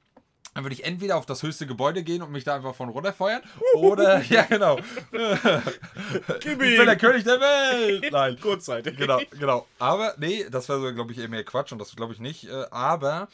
dann 0.53 0.63
würde 0.63 0.75
ich 0.75 0.85
entweder 0.85 1.17
auf 1.17 1.25
das 1.25 1.41
höchste 1.43 1.65
Gebäude 1.65 2.03
gehen 2.03 2.21
und 2.21 2.31
mich 2.31 2.43
da 2.43 2.55
einfach 2.55 2.75
von 2.75 2.89
runterfeuern. 2.89 3.41
Oder, 3.75 4.21
ja, 4.29 4.43
genau. 4.43 4.77
ich 4.77 6.57
bin 6.57 6.85
der 6.85 6.97
König 6.97 7.23
der 7.23 7.39
Welt. 7.39 8.05
Nein. 8.11 8.39
Kurzzeitig. 8.39 8.97
Genau, 8.97 9.19
genau. 9.31 9.67
Aber, 9.79 10.13
nee, 10.17 10.45
das 10.49 10.69
wäre 10.69 10.81
so, 10.81 10.93
glaube 10.93 11.11
ich, 11.11 11.17
eher 11.17 11.29
mehr 11.29 11.43
Quatsch 11.43 11.71
und 11.71 11.79
das 11.79 11.95
glaube 11.95 12.13
ich 12.13 12.19
nicht. 12.19 12.49
Äh, 12.49 12.65
aber 12.71 13.27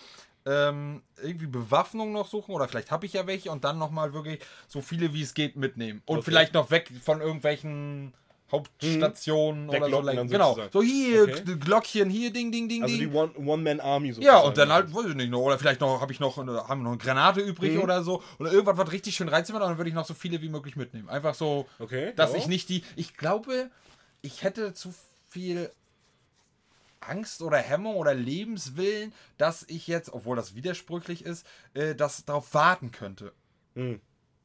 ähm, 0.46 1.04
irgendwie 1.22 1.48
Bewaffnung 1.48 2.12
noch 2.14 2.28
suchen 2.28 2.56
oder 2.56 2.68
vielleicht 2.68 2.92
habe 2.92 3.06
ich 3.06 3.14
ja 3.14 3.28
welche 3.28 3.52
und 3.52 3.64
dann 3.64 3.78
nochmal 3.78 4.14
wirklich 4.14 4.40
so 4.68 4.82
viele 4.82 5.14
wie 5.14 5.22
es 5.22 5.34
geht 5.34 5.56
mitnehmen. 5.56 6.02
Und 6.06 6.20
okay. 6.20 6.26
vielleicht 6.26 6.54
noch 6.54 6.72
weg 6.72 6.92
von 7.04 7.22
irgendwelchen 7.22 8.14
Hauptstation 8.52 9.64
mhm. 9.64 9.70
oder 9.70 9.90
so. 9.90 10.02
Genau. 10.28 10.58
So 10.72 10.82
hier, 10.82 11.24
okay. 11.24 11.58
Glockchen, 11.60 12.10
hier, 12.10 12.32
Ding, 12.32 12.52
Ding, 12.52 12.68
Ding, 12.68 12.84
Also 12.84 12.98
die 12.98 13.08
One-Man-Army 13.08 14.14
so. 14.14 14.22
Ja, 14.22 14.40
und 14.40 14.58
dann 14.58 14.72
halt, 14.72 14.94
weiß 14.94 15.08
ich 15.08 15.16
nicht, 15.16 15.30
noch, 15.30 15.42
oder 15.42 15.60
vielleicht 15.60 15.82
noch, 15.82 16.02
habe 16.02 16.12
ich 16.12 16.20
noch, 16.20 16.38
eine, 16.38 16.68
haben 16.68 16.84
noch 16.84 16.92
eine 16.92 16.98
Granate 16.98 17.42
übrig 17.42 17.76
mhm. 17.76 17.82
oder 17.82 18.04
so. 18.04 18.24
Oder 18.40 18.52
irgendwas, 18.52 18.78
was 18.78 18.92
richtig 18.92 19.16
schön 19.16 19.30
reinzimmert, 19.30 19.62
dann 19.62 19.78
würde 19.78 19.90
ich 19.90 19.96
noch 19.96 20.06
so 20.06 20.14
viele 20.14 20.42
wie 20.42 20.50
möglich 20.50 20.76
mitnehmen. 20.76 21.10
Einfach 21.10 21.36
so, 21.36 21.68
okay, 21.80 22.14
dass 22.16 22.34
ich 22.34 22.48
nicht 22.48 22.70
die, 22.70 22.84
ich 22.96 23.16
glaube, 23.16 23.70
ich 24.22 24.44
hätte 24.44 24.74
zu 24.74 24.94
viel 25.30 25.72
Angst 27.02 27.42
oder 27.42 27.58
Hemmung 27.58 27.96
oder 27.96 28.14
Lebenswillen, 28.14 29.14
dass 29.38 29.64
ich 29.68 29.88
jetzt, 29.88 30.12
obwohl 30.12 30.36
das 30.36 30.56
widersprüchlich 30.56 31.26
ist, 31.26 31.46
äh, 31.74 31.96
das 31.96 32.26
darauf 32.26 32.54
warten 32.54 32.92
könnte. 32.92 33.32
Mhm. 33.76 34.02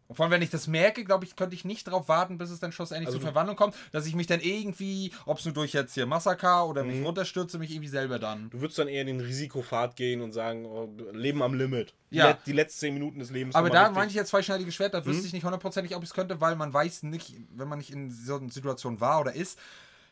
Und 0.06 0.16
vor 0.16 0.24
allem, 0.24 0.32
wenn 0.32 0.42
ich 0.42 0.50
das 0.50 0.66
merke, 0.66 1.04
glaube 1.04 1.24
ich, 1.24 1.34
könnte 1.34 1.54
ich 1.54 1.64
nicht 1.64 1.86
darauf 1.86 2.08
warten, 2.08 2.36
bis 2.36 2.50
es 2.50 2.60
dann 2.60 2.72
schlussendlich 2.72 3.08
also 3.08 3.18
zur 3.18 3.26
Verwandlung 3.26 3.56
kommt, 3.56 3.74
dass 3.90 4.06
ich 4.06 4.14
mich 4.14 4.26
dann 4.26 4.40
irgendwie, 4.40 5.12
ob 5.24 5.38
es 5.38 5.44
nur 5.46 5.54
durch 5.54 5.72
jetzt 5.72 5.94
hier 5.94 6.04
Massaker 6.04 6.66
oder 6.66 6.84
mich 6.84 6.96
mhm. 6.96 7.06
runterstürze, 7.06 7.58
mich 7.58 7.70
irgendwie 7.70 7.88
selber 7.88 8.18
dann. 8.18 8.50
Du 8.50 8.60
würdest 8.60 8.78
dann 8.78 8.88
eher 8.88 9.00
in 9.00 9.06
den 9.06 9.20
Risikofahrt 9.20 9.96
gehen 9.96 10.20
und 10.20 10.32
sagen, 10.32 10.66
oh, 10.66 10.90
Leben 11.12 11.42
am 11.42 11.54
Limit. 11.54 11.94
Ja. 12.10 12.38
Die, 12.46 12.52
letzten 12.52 12.80
zehn 12.80 12.94
Minuten 12.94 13.18
des 13.18 13.30
Lebens. 13.30 13.54
Aber 13.54 13.70
da 13.70 13.90
meine 13.90 14.08
ich 14.08 14.14
jetzt 14.14 14.28
zweischneidige 14.28 14.70
Schwert, 14.72 14.94
da 14.94 15.04
wüsste 15.04 15.22
mhm. 15.22 15.26
ich 15.26 15.32
nicht 15.32 15.44
hundertprozentig, 15.44 15.96
ob 15.96 16.02
ich 16.02 16.10
es 16.10 16.14
könnte, 16.14 16.40
weil 16.40 16.54
man 16.54 16.72
weiß 16.72 17.04
nicht, 17.04 17.34
wenn 17.50 17.68
man 17.68 17.78
nicht 17.78 17.90
in 17.90 18.10
so 18.10 18.36
einer 18.36 18.50
Situation 18.50 19.00
war 19.00 19.20
oder 19.20 19.34
ist, 19.34 19.58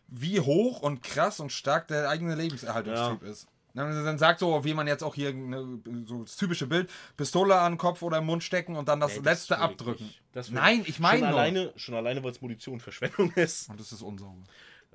wie 0.09 0.40
hoch 0.40 0.80
und 0.80 1.03
krass 1.03 1.38
und 1.38 1.53
stark 1.53 1.88
der 1.88 2.09
eigene 2.09 2.34
Lebenserhaltungstyp 2.34 3.22
ja. 3.22 3.28
ist. 3.28 3.47
Dann 3.74 4.18
sagt 4.18 4.40
so, 4.40 4.64
wie 4.64 4.74
man 4.74 4.86
jetzt 4.86 5.02
auch 5.02 5.14
hier 5.14 5.32
ne, 5.32 5.80
so 6.04 6.22
das 6.22 6.36
typische 6.36 6.66
Bild, 6.66 6.90
Pistole 7.16 7.58
an 7.58 7.72
den 7.72 7.78
Kopf 7.78 8.02
oder 8.02 8.18
im 8.18 8.26
Mund 8.26 8.44
stecken 8.44 8.76
und 8.76 8.88
dann 8.88 9.00
das 9.00 9.16
nee, 9.16 9.22
letzte 9.24 9.54
das 9.54 9.62
abdrücken. 9.62 10.12
Das 10.32 10.50
Nein, 10.50 10.84
ich 10.86 11.00
meine. 11.00 11.20
Schon 11.20 11.28
alleine, 11.28 11.72
schon 11.76 11.94
alleine 11.94 12.22
weil 12.22 12.32
es 12.32 12.40
Munitionverschwendung 12.42 13.32
ist. 13.36 13.70
Und 13.70 13.80
das 13.80 13.92
ist 13.92 14.02
unsauber. 14.02 14.42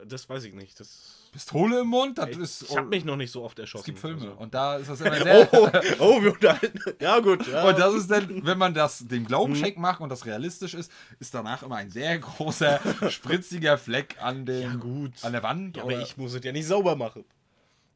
Das 0.05 0.29
weiß 0.29 0.43
ich 0.43 0.53
nicht. 0.53 0.79
Das 0.79 1.29
Pistole 1.31 1.81
im 1.81 1.87
Mund? 1.87 2.19
Das 2.19 2.29
ich 2.29 2.37
ist, 2.37 2.61
ich 2.63 2.77
habe 2.77 2.87
mich 2.87 3.03
noch 3.03 3.15
nicht 3.15 3.31
so 3.31 3.43
oft 3.43 3.57
erschossen. 3.57 3.81
Es 3.81 3.85
gibt 3.85 3.99
Filme 3.99 4.21
also. 4.21 4.33
und 4.33 4.53
da 4.53 4.77
ist 4.77 4.89
das 4.89 5.01
immer 5.01 5.15
sehr. 5.23 5.49
oh, 5.51 5.69
oh, 5.99 6.21
wir 6.21 6.33
unterhalten. 6.33 6.79
Ja, 6.99 7.19
gut. 7.19 7.47
Ja. 7.47 7.67
Und 7.67 7.79
das 7.79 7.95
ist 7.95 8.11
dann, 8.11 8.45
wenn 8.45 8.57
man 8.57 8.75
das 8.75 9.07
dem 9.07 9.25
Glaubenscheck 9.25 9.75
mhm. 9.75 9.81
macht 9.81 10.01
und 10.01 10.09
das 10.09 10.25
realistisch 10.25 10.75
ist, 10.75 10.91
ist 11.19 11.33
danach 11.33 11.63
immer 11.63 11.77
ein 11.77 11.89
sehr 11.89 12.17
großer, 12.19 12.79
spritziger 13.09 13.77
Fleck 13.77 14.17
an, 14.21 14.45
dem, 14.45 14.61
ja, 14.61 15.27
an 15.27 15.31
der 15.31 15.43
Wand. 15.43 15.77
Ja, 15.77 15.83
aber 15.83 15.99
ich 15.99 16.15
muss 16.17 16.33
es 16.33 16.43
ja 16.43 16.51
nicht 16.51 16.67
sauber 16.67 16.95
machen. 16.95 17.25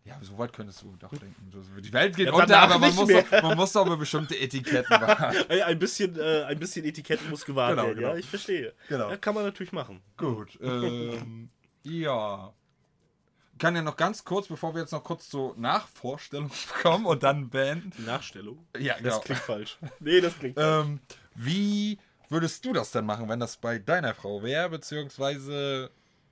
Ja, 0.04 0.18
so 0.22 0.36
weit 0.38 0.52
könntest 0.52 0.82
du 0.82 0.96
doch 0.98 1.12
denken. 1.12 1.52
Die 1.80 1.94
Welt 1.94 2.16
geht 2.16 2.26
ja, 2.26 2.34
unter, 2.34 2.60
aber 2.60 2.80
man 2.80 2.96
muss, 2.96 3.08
doch, 3.08 3.42
man 3.44 3.56
muss 3.56 3.72
doch 3.72 3.86
über 3.86 3.98
bestimmte 3.98 4.36
Etiketten 4.36 4.90
wahren. 5.02 5.36
ein, 5.48 5.80
bisschen, 5.80 6.18
äh, 6.18 6.44
ein 6.44 6.58
bisschen 6.58 6.86
Etiketten 6.86 7.30
muss 7.30 7.46
gewahrt 7.46 7.72
genau, 7.72 7.84
werden. 7.84 7.98
Genau. 7.98 8.10
Ja, 8.10 8.18
ich 8.18 8.26
verstehe. 8.26 8.74
Genau. 8.90 9.10
Ja, 9.10 9.18
kann 9.18 9.36
man 9.36 9.44
natürlich 9.44 9.74
machen. 9.74 10.02
Gut. 10.18 10.58
Ähm, 10.62 11.50
ja. 11.84 12.52
Kann 13.60 13.76
ja 13.76 13.84
noch 13.84 13.96
ganz 13.96 14.26
kurz, 14.26 14.48
bevor 14.48 14.74
wir 14.74 14.82
jetzt 14.82 14.92
noch 14.92 15.04
kurz 15.04 15.30
zur 15.30 15.56
Nachvorstellung 15.56 16.50
kommen 16.82 17.06
und 17.06 17.22
dann 17.22 17.52
beenden. 17.52 18.04
Nachstellung? 18.06 18.66
Ja, 18.80 18.98
genau. 18.98 19.10
Das 19.10 19.22
klingt 19.22 19.42
falsch. 19.42 19.78
Nee, 20.00 20.20
das 20.20 20.38
klingt 20.40 20.58
ähm, 20.60 21.00
Wie 21.36 22.00
würdest 22.28 22.66
du 22.66 22.74
das 22.74 22.90
denn 22.90 23.06
machen, 23.06 23.30
wenn 23.30 23.40
das 23.40 23.58
bei 23.58 23.78
deiner 23.78 24.16
Frau 24.16 24.42
wäre, 24.42 24.68
beziehungsweise 24.70 25.92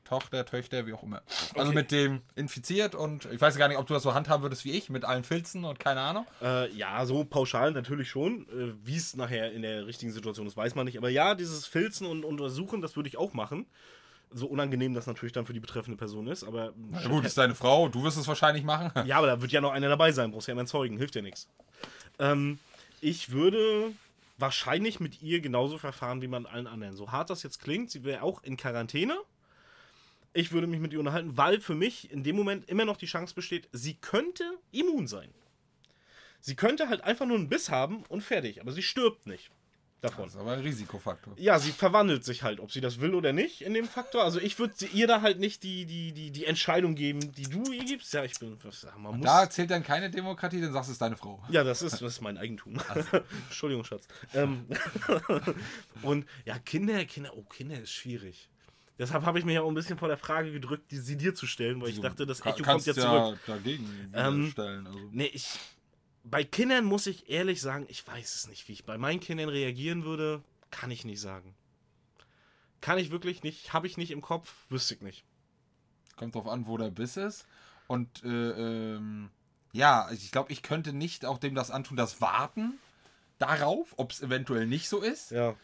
Tochter, 0.09 0.43
Töchter, 0.43 0.87
wie 0.87 0.93
auch 0.93 1.03
immer. 1.03 1.21
Also 1.53 1.69
okay. 1.69 1.75
mit 1.75 1.91
dem 1.91 2.21
infiziert 2.35 2.95
und 2.95 3.25
ich 3.31 3.39
weiß 3.39 3.57
gar 3.57 3.67
nicht, 3.67 3.77
ob 3.77 3.85
du 3.85 3.93
das 3.93 4.01
so 4.01 4.15
handhaben 4.15 4.41
würdest 4.41 4.65
wie 4.65 4.71
ich, 4.71 4.89
mit 4.89 5.05
allen 5.05 5.23
Filzen 5.23 5.65
und 5.65 5.79
keine 5.79 6.01
Ahnung. 6.01 6.25
Äh, 6.41 6.73
ja, 6.73 7.05
so 7.05 7.23
pauschal 7.23 7.73
natürlich 7.73 8.09
schon. 8.09 8.47
Äh, 8.49 8.73
wie 8.83 8.95
es 8.95 9.15
nachher 9.15 9.51
in 9.51 9.61
der 9.61 9.85
richtigen 9.85 10.11
Situation 10.11 10.47
ist, 10.47 10.57
weiß 10.57 10.73
man 10.73 10.85
nicht. 10.85 10.97
Aber 10.97 11.09
ja, 11.09 11.35
dieses 11.35 11.67
Filzen 11.67 12.07
und 12.07 12.25
Untersuchen, 12.25 12.81
das 12.81 12.95
würde 12.95 13.07
ich 13.07 13.17
auch 13.17 13.33
machen. 13.33 13.67
So 14.31 14.47
unangenehm 14.47 14.95
das 14.95 15.05
natürlich 15.05 15.33
dann 15.33 15.45
für 15.45 15.53
die 15.53 15.59
betreffende 15.59 15.97
Person 15.97 16.25
ist, 16.25 16.43
aber. 16.43 16.73
Na 16.75 17.07
gut, 17.07 17.23
ist 17.23 17.37
deine 17.37 17.53
Frau, 17.53 17.87
du 17.87 18.03
wirst 18.03 18.17
es 18.17 18.27
wahrscheinlich 18.27 18.63
machen. 18.63 18.91
Ja, 19.05 19.17
aber 19.17 19.27
da 19.27 19.41
wird 19.41 19.51
ja 19.51 19.61
noch 19.61 19.71
einer 19.71 19.89
dabei 19.89 20.11
sein, 20.11 20.31
brauchst 20.31 20.47
ja 20.47 20.53
immer 20.53 20.65
Zeugen, 20.65 20.97
hilft 20.97 21.15
ja 21.15 21.21
nichts. 21.21 21.47
Ähm, 22.17 22.57
ich 22.99 23.31
würde 23.31 23.91
wahrscheinlich 24.39 24.99
mit 24.99 25.21
ihr 25.21 25.39
genauso 25.41 25.77
verfahren 25.77 26.23
wie 26.23 26.27
man 26.27 26.47
allen 26.47 26.65
anderen. 26.65 26.95
So 26.95 27.11
hart 27.11 27.29
das 27.29 27.43
jetzt 27.43 27.61
klingt, 27.61 27.91
sie 27.91 28.03
wäre 28.03 28.23
auch 28.23 28.43
in 28.43 28.57
Quarantäne 28.57 29.15
ich 30.33 30.51
würde 30.51 30.67
mich 30.67 30.79
mit 30.79 30.93
ihr 30.93 30.99
unterhalten, 30.99 31.37
weil 31.37 31.61
für 31.61 31.75
mich 31.75 32.11
in 32.11 32.23
dem 32.23 32.35
Moment 32.35 32.69
immer 32.69 32.85
noch 32.85 32.97
die 32.97 33.05
Chance 33.05 33.33
besteht, 33.33 33.67
sie 33.71 33.95
könnte 33.95 34.43
immun 34.71 35.07
sein. 35.07 35.33
Sie 36.41 36.55
könnte 36.55 36.89
halt 36.89 37.01
einfach 37.01 37.25
nur 37.25 37.37
einen 37.37 37.49
Biss 37.49 37.69
haben 37.69 38.03
und 38.07 38.21
fertig, 38.21 38.61
aber 38.61 38.71
sie 38.71 38.83
stirbt 38.83 39.27
nicht 39.27 39.51
davon. 40.01 40.25
Das 40.25 40.35
ist 40.35 40.39
aber 40.39 40.53
ein 40.53 40.61
Risikofaktor. 40.61 41.33
Ja, 41.37 41.59
sie 41.59 41.71
verwandelt 41.71 42.23
sich 42.23 42.43
halt, 42.43 42.59
ob 42.59 42.71
sie 42.71 42.81
das 42.81 42.99
will 42.99 43.13
oder 43.13 43.33
nicht 43.33 43.61
in 43.61 43.73
dem 43.73 43.87
Faktor. 43.87 44.23
Also 44.23 44.39
ich 44.39 44.57
würde 44.59 44.73
ihr 44.93 45.07
da 45.07 45.21
halt 45.21 45.39
nicht 45.39 45.63
die, 45.63 45.85
die, 45.85 46.11
die, 46.11 46.31
die 46.31 46.45
Entscheidung 46.45 46.95
geben, 46.95 47.31
die 47.33 47.43
du 47.43 47.71
ihr 47.71 47.83
gibst. 47.83 48.13
Ja, 48.13 48.23
ich 48.23 48.39
bin. 48.39 48.57
Was, 48.63 48.87
man 48.97 49.17
muss 49.17 49.25
da 49.25 49.49
zählt 49.49 49.71
dann 49.71 49.83
keine 49.83 50.09
Demokratie, 50.09 50.61
dann 50.61 50.73
sagst 50.73 50.89
du 50.89 50.93
es 50.93 50.99
deine 50.99 51.17
Frau. 51.17 51.43
Ja, 51.49 51.63
das 51.63 51.81
ist, 51.81 51.93
das 51.93 52.13
ist 52.13 52.21
mein 52.21 52.37
Eigentum. 52.37 52.79
Also. 52.89 53.17
Entschuldigung, 53.47 53.83
Schatz. 53.83 54.07
Ähm, 54.33 54.65
und 56.01 56.25
ja, 56.45 56.57
Kinder, 56.59 57.03
Kinder, 57.05 57.31
oh, 57.35 57.43
Kinder 57.43 57.79
ist 57.79 57.91
schwierig. 57.91 58.49
Deshalb 58.99 59.25
habe 59.25 59.39
ich 59.39 59.45
mich 59.45 59.55
ja 59.55 59.61
auch 59.61 59.69
ein 59.69 59.73
bisschen 59.73 59.97
vor 59.97 60.09
der 60.09 60.17
Frage 60.17 60.51
gedrückt, 60.51 60.91
die 60.91 60.97
sie 60.97 61.15
dir 61.15 61.33
zu 61.33 61.47
stellen, 61.47 61.81
weil 61.81 61.89
ich 61.89 62.01
dachte, 62.01 62.25
das 62.25 62.41
Echo 62.45 62.63
kommt 62.63 62.85
ja 62.85 62.93
zurück. 62.93 63.39
Ja 63.47 63.53
dagegen 63.55 64.11
ähm, 64.13 64.51
stellen. 64.51 64.85
Also. 64.85 64.99
Nee, 65.11 65.31
ich. 65.33 65.57
Bei 66.25 66.43
Kindern 66.43 66.83
muss 66.83 67.07
ich 67.07 67.29
ehrlich 67.29 67.61
sagen, 67.61 67.85
ich 67.87 68.05
weiß 68.05 68.35
es 68.35 68.47
nicht, 68.49 68.67
wie 68.67 68.73
ich 68.73 68.85
bei 68.85 68.97
meinen 68.97 69.21
Kindern 69.21 69.47
reagieren 69.47 70.03
würde, 70.03 70.43
kann 70.69 70.91
ich 70.91 71.05
nicht 71.05 71.21
sagen. 71.21 71.55
Kann 72.81 72.97
ich 72.99 73.09
wirklich 73.09 73.41
nicht, 73.41 73.71
habe 73.71 73.87
ich 73.87 73.95
nicht 73.97 74.11
im 74.11 74.21
Kopf, 74.21 74.53
wüsste 74.69 74.95
ich 74.95 75.01
nicht. 75.01 75.23
Kommt 76.17 76.35
drauf 76.35 76.47
an, 76.47 76.67
wo 76.67 76.77
der 76.77 76.91
Biss 76.91 77.15
ist. 77.15 77.47
Und 77.87 78.23
äh, 78.23 78.27
ähm, 78.27 79.31
ja, 79.71 80.11
ich 80.11 80.31
glaube, 80.31 80.51
ich 80.51 80.61
könnte 80.61 80.91
nicht 80.91 81.25
auch 81.25 81.37
dem 81.37 81.55
das 81.55 81.71
antun, 81.71 81.95
das 81.95 82.19
Warten 82.19 82.77
darauf, 83.37 83.93
ob 83.97 84.11
es 84.11 84.21
eventuell 84.21 84.67
nicht 84.67 84.89
so 84.89 84.99
ist. 84.99 85.31
Ja. 85.31 85.55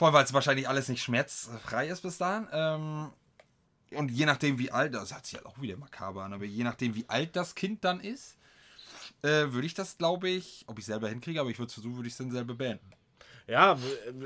Vor 0.00 0.06
allem, 0.06 0.14
weil 0.14 0.24
es 0.24 0.32
wahrscheinlich 0.32 0.66
alles 0.66 0.88
nicht 0.88 1.02
schmerzfrei 1.02 1.88
ist 1.88 2.00
bis 2.00 2.16
dahin. 2.16 2.48
Ähm, 2.52 3.10
und 3.90 4.10
je 4.10 4.24
nachdem, 4.24 4.58
wie 4.58 4.70
alt, 4.70 4.94
das 4.94 5.12
hat 5.12 5.26
sich 5.26 5.34
halt 5.34 5.44
auch 5.44 5.60
wieder 5.60 5.76
makaber 5.76 6.24
an, 6.24 6.32
aber 6.32 6.46
je 6.46 6.64
nachdem, 6.64 6.94
wie 6.94 7.04
alt 7.06 7.36
das 7.36 7.54
Kind 7.54 7.84
dann 7.84 8.00
ist, 8.00 8.38
äh, 9.20 9.52
würde 9.52 9.66
ich 9.66 9.74
das, 9.74 9.98
glaube 9.98 10.30
ich, 10.30 10.64
ob 10.68 10.78
ich 10.78 10.86
selber 10.86 11.10
hinkriege, 11.10 11.38
aber 11.38 11.50
ich 11.50 11.58
würde 11.58 11.70
versuchen, 11.70 11.96
würde 11.96 12.06
ich 12.06 12.14
es 12.14 12.16
dann 12.16 12.30
selber 12.30 12.54
beenden. 12.54 12.90
Ja, 13.46 13.78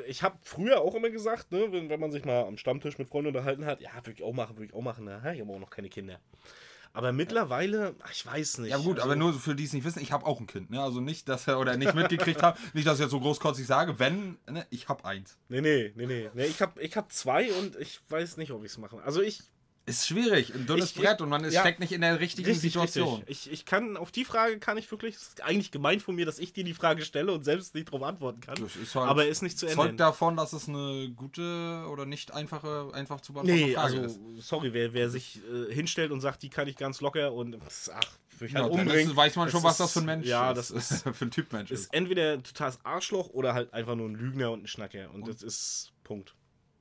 ich 0.06 0.22
habe 0.22 0.38
früher 0.42 0.80
auch 0.80 0.94
immer 0.94 1.10
gesagt, 1.10 1.50
ne, 1.50 1.66
wenn, 1.72 1.88
wenn 1.88 1.98
man 1.98 2.12
sich 2.12 2.24
mal 2.24 2.44
am 2.44 2.56
Stammtisch 2.56 2.96
mit 2.98 3.08
Freunden 3.08 3.30
unterhalten 3.30 3.66
hat, 3.66 3.80
ja, 3.80 3.90
würde 3.96 4.12
ich 4.12 4.22
auch 4.22 4.32
machen, 4.32 4.56
würde 4.56 4.66
ich 4.66 4.74
auch 4.74 4.80
machen. 4.80 5.06
Na, 5.06 5.34
ich 5.34 5.40
habe 5.40 5.52
auch 5.52 5.58
noch 5.58 5.70
keine 5.70 5.88
Kinder. 5.88 6.20
Aber 6.96 7.12
mittlerweile, 7.12 7.96
ach, 8.04 8.12
ich 8.12 8.24
weiß 8.24 8.58
nicht. 8.58 8.70
Ja 8.70 8.78
gut, 8.78 8.98
also, 8.98 9.02
aber 9.02 9.16
nur 9.16 9.34
für 9.34 9.56
die 9.56 9.64
es 9.64 9.72
nicht 9.72 9.84
wissen, 9.84 10.00
ich 10.00 10.12
habe 10.12 10.24
auch 10.24 10.38
ein 10.38 10.46
Kind. 10.46 10.70
Ne? 10.70 10.80
Also 10.80 11.00
nicht, 11.00 11.28
dass 11.28 11.48
er 11.48 11.58
oder 11.58 11.76
nicht 11.76 11.92
mitgekriegt 11.92 12.40
habe, 12.40 12.56
nicht, 12.72 12.86
dass 12.86 12.98
ich 12.98 13.02
jetzt 13.02 13.10
so 13.10 13.18
großkotzig 13.18 13.66
sage, 13.66 13.98
wenn, 13.98 14.38
ne, 14.48 14.64
ich 14.70 14.88
habe 14.88 15.04
eins. 15.04 15.36
Nee, 15.48 15.60
nee, 15.60 15.92
nee, 15.96 16.06
nee. 16.06 16.30
nee 16.32 16.46
ich 16.46 16.62
habe 16.62 16.80
ich 16.80 16.96
hab 16.96 17.12
zwei 17.12 17.52
und 17.54 17.74
ich 17.80 18.00
weiß 18.08 18.36
nicht, 18.36 18.52
ob 18.52 18.64
ich 18.64 18.70
es 18.70 18.78
mache. 18.78 19.02
Also 19.02 19.22
ich 19.22 19.42
ist 19.86 20.06
schwierig, 20.06 20.54
ein 20.54 20.66
dünnes 20.66 20.92
ich, 20.92 20.96
Brett 20.96 21.20
und 21.20 21.28
man 21.28 21.44
ist, 21.44 21.52
ja, 21.52 21.60
steckt 21.60 21.80
nicht 21.80 21.92
in 21.92 22.00
der 22.00 22.18
richtigen 22.18 22.48
richtig, 22.48 22.72
Situation. 22.72 23.18
Richtig. 23.18 23.46
Ich, 23.46 23.52
ich 23.52 23.64
kann, 23.66 23.98
auf 23.98 24.10
die 24.10 24.24
Frage 24.24 24.58
kann 24.58 24.78
ich 24.78 24.90
wirklich, 24.90 25.16
es 25.16 25.22
ist 25.22 25.42
eigentlich 25.42 25.70
gemeint 25.70 26.00
von 26.00 26.14
mir, 26.14 26.24
dass 26.24 26.38
ich 26.38 26.54
dir 26.54 26.64
die 26.64 26.72
Frage 26.72 27.02
stelle 27.02 27.32
und 27.32 27.44
selbst 27.44 27.74
nicht 27.74 27.88
darauf 27.88 28.02
antworten 28.02 28.40
kann. 28.40 28.56
Ist 28.64 28.94
halt 28.94 29.08
aber 29.08 29.26
ist 29.26 29.42
nicht 29.42 29.58
zu 29.58 29.66
Ende. 29.66 29.76
Zeugt 29.76 30.00
davon, 30.00 30.36
dass 30.36 30.54
es 30.54 30.68
eine 30.68 31.10
gute 31.14 31.86
oder 31.90 32.06
nicht 32.06 32.32
einfache, 32.32 32.90
einfach 32.94 33.20
zu 33.20 33.34
beantwortende 33.34 33.66
nee, 33.66 33.74
Frage 33.74 34.00
also, 34.00 34.20
ist. 34.38 34.48
sorry, 34.48 34.72
wer, 34.72 34.94
wer 34.94 35.10
sich 35.10 35.40
äh, 35.52 35.72
hinstellt 35.72 36.12
und 36.12 36.22
sagt, 36.22 36.42
die 36.42 36.48
kann 36.48 36.66
ich 36.66 36.76
ganz 36.76 37.02
locker 37.02 37.34
und 37.34 37.58
ach, 37.92 38.02
für 38.28 38.44
mich 38.44 38.54
halt 38.54 38.72
ja, 38.72 38.80
umbringen. 38.80 39.14
weiß 39.14 39.36
man 39.36 39.50
schon, 39.50 39.62
was 39.62 39.76
das 39.76 39.92
für 39.92 40.00
ein 40.00 40.06
Mensch 40.06 40.26
ja, 40.26 40.50
ist. 40.50 40.70
Ja, 40.70 40.78
das 40.78 40.90
ist 40.92 41.02
für 41.02 41.24
ein 41.26 41.30
Typ 41.30 41.52
Mensch 41.52 41.70
ist. 41.70 41.80
Ist 41.80 41.94
entweder 41.94 42.32
ein 42.32 42.42
totales 42.42 42.78
Arschloch 42.84 43.28
oder 43.30 43.52
halt 43.52 43.74
einfach 43.74 43.96
nur 43.96 44.08
ein 44.08 44.14
Lügner 44.14 44.50
und 44.50 44.64
ein 44.64 44.66
Schnacker 44.66 45.10
und, 45.12 45.22
und 45.22 45.28
das 45.28 45.42
ist 45.42 45.92
Punkt. 46.04 46.34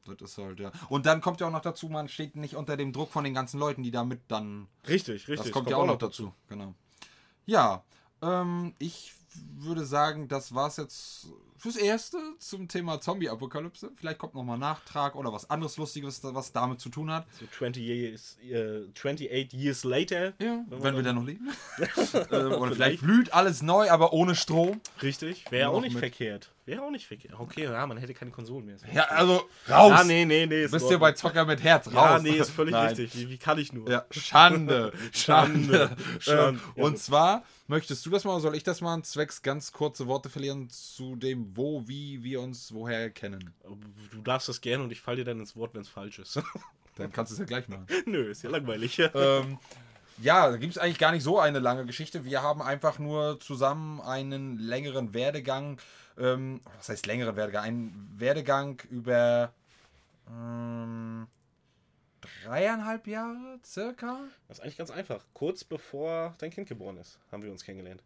Das 0.05 0.31
ist 0.31 0.37
halt, 0.37 0.59
ja. 0.59 0.71
Und 0.89 1.05
dann 1.05 1.21
kommt 1.21 1.39
ja 1.39 1.47
auch 1.47 1.51
noch 1.51 1.61
dazu, 1.61 1.87
man 1.87 2.07
steht 2.09 2.35
nicht 2.35 2.55
unter 2.55 2.75
dem 2.77 2.91
Druck 2.91 3.11
von 3.11 3.23
den 3.23 3.33
ganzen 3.33 3.59
Leuten, 3.59 3.83
die 3.83 3.91
damit 3.91 4.21
dann. 4.27 4.67
Richtig, 4.87 5.27
richtig. 5.27 5.37
Das 5.37 5.43
kommt, 5.45 5.53
kommt 5.65 5.69
ja 5.69 5.77
auch 5.77 5.85
noch 5.85 5.97
dazu. 5.97 6.23
dazu. 6.25 6.33
Genau. 6.49 6.73
Ja, 7.45 7.83
ähm, 8.21 8.73
ich 8.79 9.13
würde 9.55 9.85
sagen, 9.85 10.27
das 10.27 10.53
war's 10.53 10.77
jetzt 10.77 11.27
fürs 11.57 11.75
Erste 11.77 12.17
zum 12.39 12.67
Thema 12.67 12.99
Zombie-Apokalypse. 12.99 13.91
Vielleicht 13.95 14.17
kommt 14.19 14.35
nochmal 14.35 14.57
Nachtrag 14.57 15.15
oder 15.15 15.31
was 15.31 15.49
anderes 15.49 15.77
Lustiges, 15.77 16.21
was 16.23 16.51
damit 16.51 16.79
zu 16.81 16.89
tun 16.89 17.09
hat. 17.11 17.25
So 17.39 17.45
20 17.57 17.81
years, 17.83 18.37
äh, 18.43 18.89
28 18.93 19.53
years 19.53 19.83
later. 19.83 20.33
Ja, 20.39 20.63
wenn, 20.69 20.95
wir 20.95 21.03
dann 21.03 21.15
noch 21.15 21.25
leben. 21.25 21.49
ähm, 22.31 22.51
oder 22.53 22.73
vielleicht 22.73 23.01
blüht 23.01 23.33
alles 23.33 23.61
neu, 23.61 23.89
aber 23.89 24.13
ohne 24.13 24.35
Strom. 24.35 24.81
Richtig, 25.01 25.49
wäre 25.51 25.69
auch 25.69 25.81
nicht 25.81 25.93
mit- 25.93 26.01
verkehrt. 26.01 26.51
Wäre 26.65 26.81
auch 26.81 26.91
nicht 26.91 27.05
verkehrt. 27.05 27.33
Okay, 27.37 27.63
ja, 27.63 27.85
man 27.85 27.97
hätte 27.97 28.13
keine 28.13 28.31
Konsolen 28.31 28.65
mehr. 28.65 28.77
Ja, 28.93 29.03
also 29.05 29.49
raus. 29.69 29.91
Ja, 29.91 30.03
nee, 30.05 30.23
nee, 30.23 30.45
nee. 30.45 30.63
Ist 30.63 30.71
Bist 30.71 30.89
du 30.89 30.97
bei. 30.97 31.11
Zocker 31.11 31.43
mit 31.45 31.61
Herz 31.61 31.87
raus? 31.87 31.93
Ja, 31.93 32.19
nee, 32.19 32.37
ist 32.37 32.51
völlig 32.51 32.71
Nein. 32.71 32.87
richtig. 32.87 33.15
Wie, 33.17 33.29
wie 33.29 33.37
kann 33.37 33.59
ich 33.59 33.73
nur? 33.73 33.89
Ja, 33.89 34.05
Schande. 34.11 34.93
Schande. 34.93 34.93
Schande. 35.11 35.95
Schande. 36.19 36.49
Ähm, 36.49 36.61
Ja, 36.75 36.83
und 36.83 36.99
zwar, 36.99 37.43
möchtest 37.67 38.05
du 38.05 38.09
das 38.09 38.23
mal 38.23 38.31
oder 38.31 38.41
soll 38.41 38.55
ich 38.55 38.63
das 38.63 38.79
mal? 38.79 39.01
Zwecks 39.03 39.41
ganz 39.41 39.73
kurze 39.73 40.07
Worte 40.07 40.29
verlieren 40.29 40.69
zu 40.69 41.17
dem, 41.17 41.55
wo, 41.57 41.85
wie 41.87 42.23
wir 42.23 42.39
uns 42.39 42.73
woher 42.73 43.09
kennen. 43.09 43.53
Du 44.11 44.21
darfst 44.21 44.47
das 44.47 44.61
gerne 44.61 44.83
und 44.85 44.91
ich 44.91 45.01
falle 45.01 45.17
dir 45.17 45.25
dann 45.25 45.39
ins 45.41 45.55
Wort, 45.57 45.73
wenn 45.73 45.81
es 45.81 45.89
falsch 45.89 46.19
ist. 46.19 46.41
Dann 46.95 47.11
kannst 47.11 47.31
du 47.31 47.33
es 47.33 47.39
ja 47.39 47.45
gleich 47.45 47.67
machen. 47.67 47.87
Nö, 48.05 48.29
ist 48.29 48.43
ja 48.43 48.51
langweilig. 48.51 48.99
ähm, 49.15 49.57
ja, 50.21 50.51
da 50.51 50.57
gibt 50.57 50.73
es 50.73 50.77
eigentlich 50.77 50.99
gar 50.99 51.11
nicht 51.11 51.23
so 51.23 51.39
eine 51.39 51.57
lange 51.57 51.87
Geschichte. 51.87 52.23
Wir 52.23 52.43
haben 52.43 52.61
einfach 52.61 52.99
nur 52.99 53.39
zusammen 53.39 53.99
einen 53.99 54.59
längeren 54.59 55.15
Werdegang, 55.15 55.79
ähm, 56.17 56.61
was 56.77 56.89
heißt 56.89 57.05
längeren 57.05 57.35
Werdegang? 57.35 57.63
Einen 57.63 58.13
Werdegang 58.17 58.81
über 58.89 59.51
ähm, 60.29 61.27
dreieinhalb 62.21 63.07
Jahre 63.07 63.59
circa? 63.65 64.19
Das 64.47 64.57
ist 64.57 64.63
eigentlich 64.63 64.77
ganz 64.77 64.91
einfach. 64.91 65.23
Kurz 65.33 65.63
bevor 65.63 66.35
dein 66.39 66.51
Kind 66.51 66.67
geboren 66.67 66.97
ist, 66.97 67.19
haben 67.31 67.43
wir 67.43 67.51
uns 67.51 67.63
kennengelernt. 67.63 68.01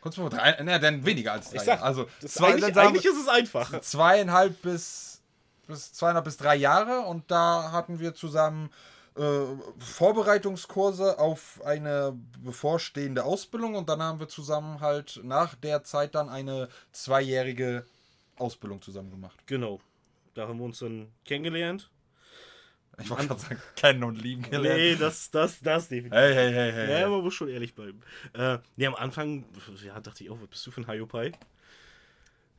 Kurz 0.00 0.16
vor 0.16 0.30
drei, 0.30 0.62
ne, 0.62 0.80
dann 0.80 1.04
weniger 1.04 1.32
als 1.32 1.50
drei. 1.50 1.56
Ich 1.56 1.62
sag, 1.62 1.76
Jahre. 1.76 1.82
also 1.82 2.08
zwei, 2.26 2.54
eigentlich, 2.54 2.76
eigentlich 2.76 3.04
ist 3.04 3.20
es 3.20 3.28
einfach. 3.28 3.80
zweieinhalb 3.80 4.62
bis, 4.62 5.20
bis 5.66 5.92
zweieinhalb 5.92 6.24
bis 6.24 6.38
drei 6.38 6.56
Jahre 6.56 7.00
und 7.00 7.30
da 7.30 7.72
hatten 7.72 8.00
wir 8.00 8.14
zusammen 8.14 8.70
äh, 9.20 9.46
Vorbereitungskurse 9.78 11.18
auf 11.18 11.60
eine 11.64 12.18
bevorstehende 12.38 13.24
Ausbildung 13.24 13.74
und 13.74 13.88
dann 13.88 14.02
haben 14.02 14.18
wir 14.18 14.28
zusammen 14.28 14.80
halt 14.80 15.20
nach 15.22 15.54
der 15.54 15.84
Zeit 15.84 16.14
dann 16.14 16.30
eine 16.30 16.68
zweijährige 16.92 17.84
Ausbildung 18.36 18.80
zusammen 18.80 19.10
gemacht. 19.10 19.38
Genau. 19.46 19.80
Da 20.32 20.48
haben 20.48 20.58
wir 20.58 20.64
uns 20.64 20.78
dann 20.78 21.12
kennengelernt. 21.26 21.90
Ich 22.98 23.10
wollte 23.10 23.28
gerade 23.28 23.40
sagen, 23.40 23.62
kennen 23.76 24.04
und 24.04 24.16
lieben 24.22 24.42
gelernt. 24.42 24.78
Nee, 24.78 24.96
das, 24.96 25.30
das, 25.30 25.60
das 25.60 25.88
definitiv. 25.88 26.18
Hey, 26.18 26.34
hey, 26.34 26.52
hey, 26.52 26.72
hey. 26.72 27.00
Ja, 27.00 27.08
man 27.08 27.22
muss 27.22 27.34
schon 27.34 27.48
ehrlich 27.48 27.74
bleiben. 27.74 28.00
Äh, 28.32 28.58
nee, 28.76 28.86
am 28.86 28.94
Anfang 28.94 29.44
ja, 29.84 30.00
dachte 30.00 30.24
ich, 30.24 30.30
oh, 30.30 30.38
was 30.40 30.48
bist 30.48 30.66
du 30.66 30.70
für 30.70 30.80
ein 30.80 30.86
Hyopai? 30.86 31.32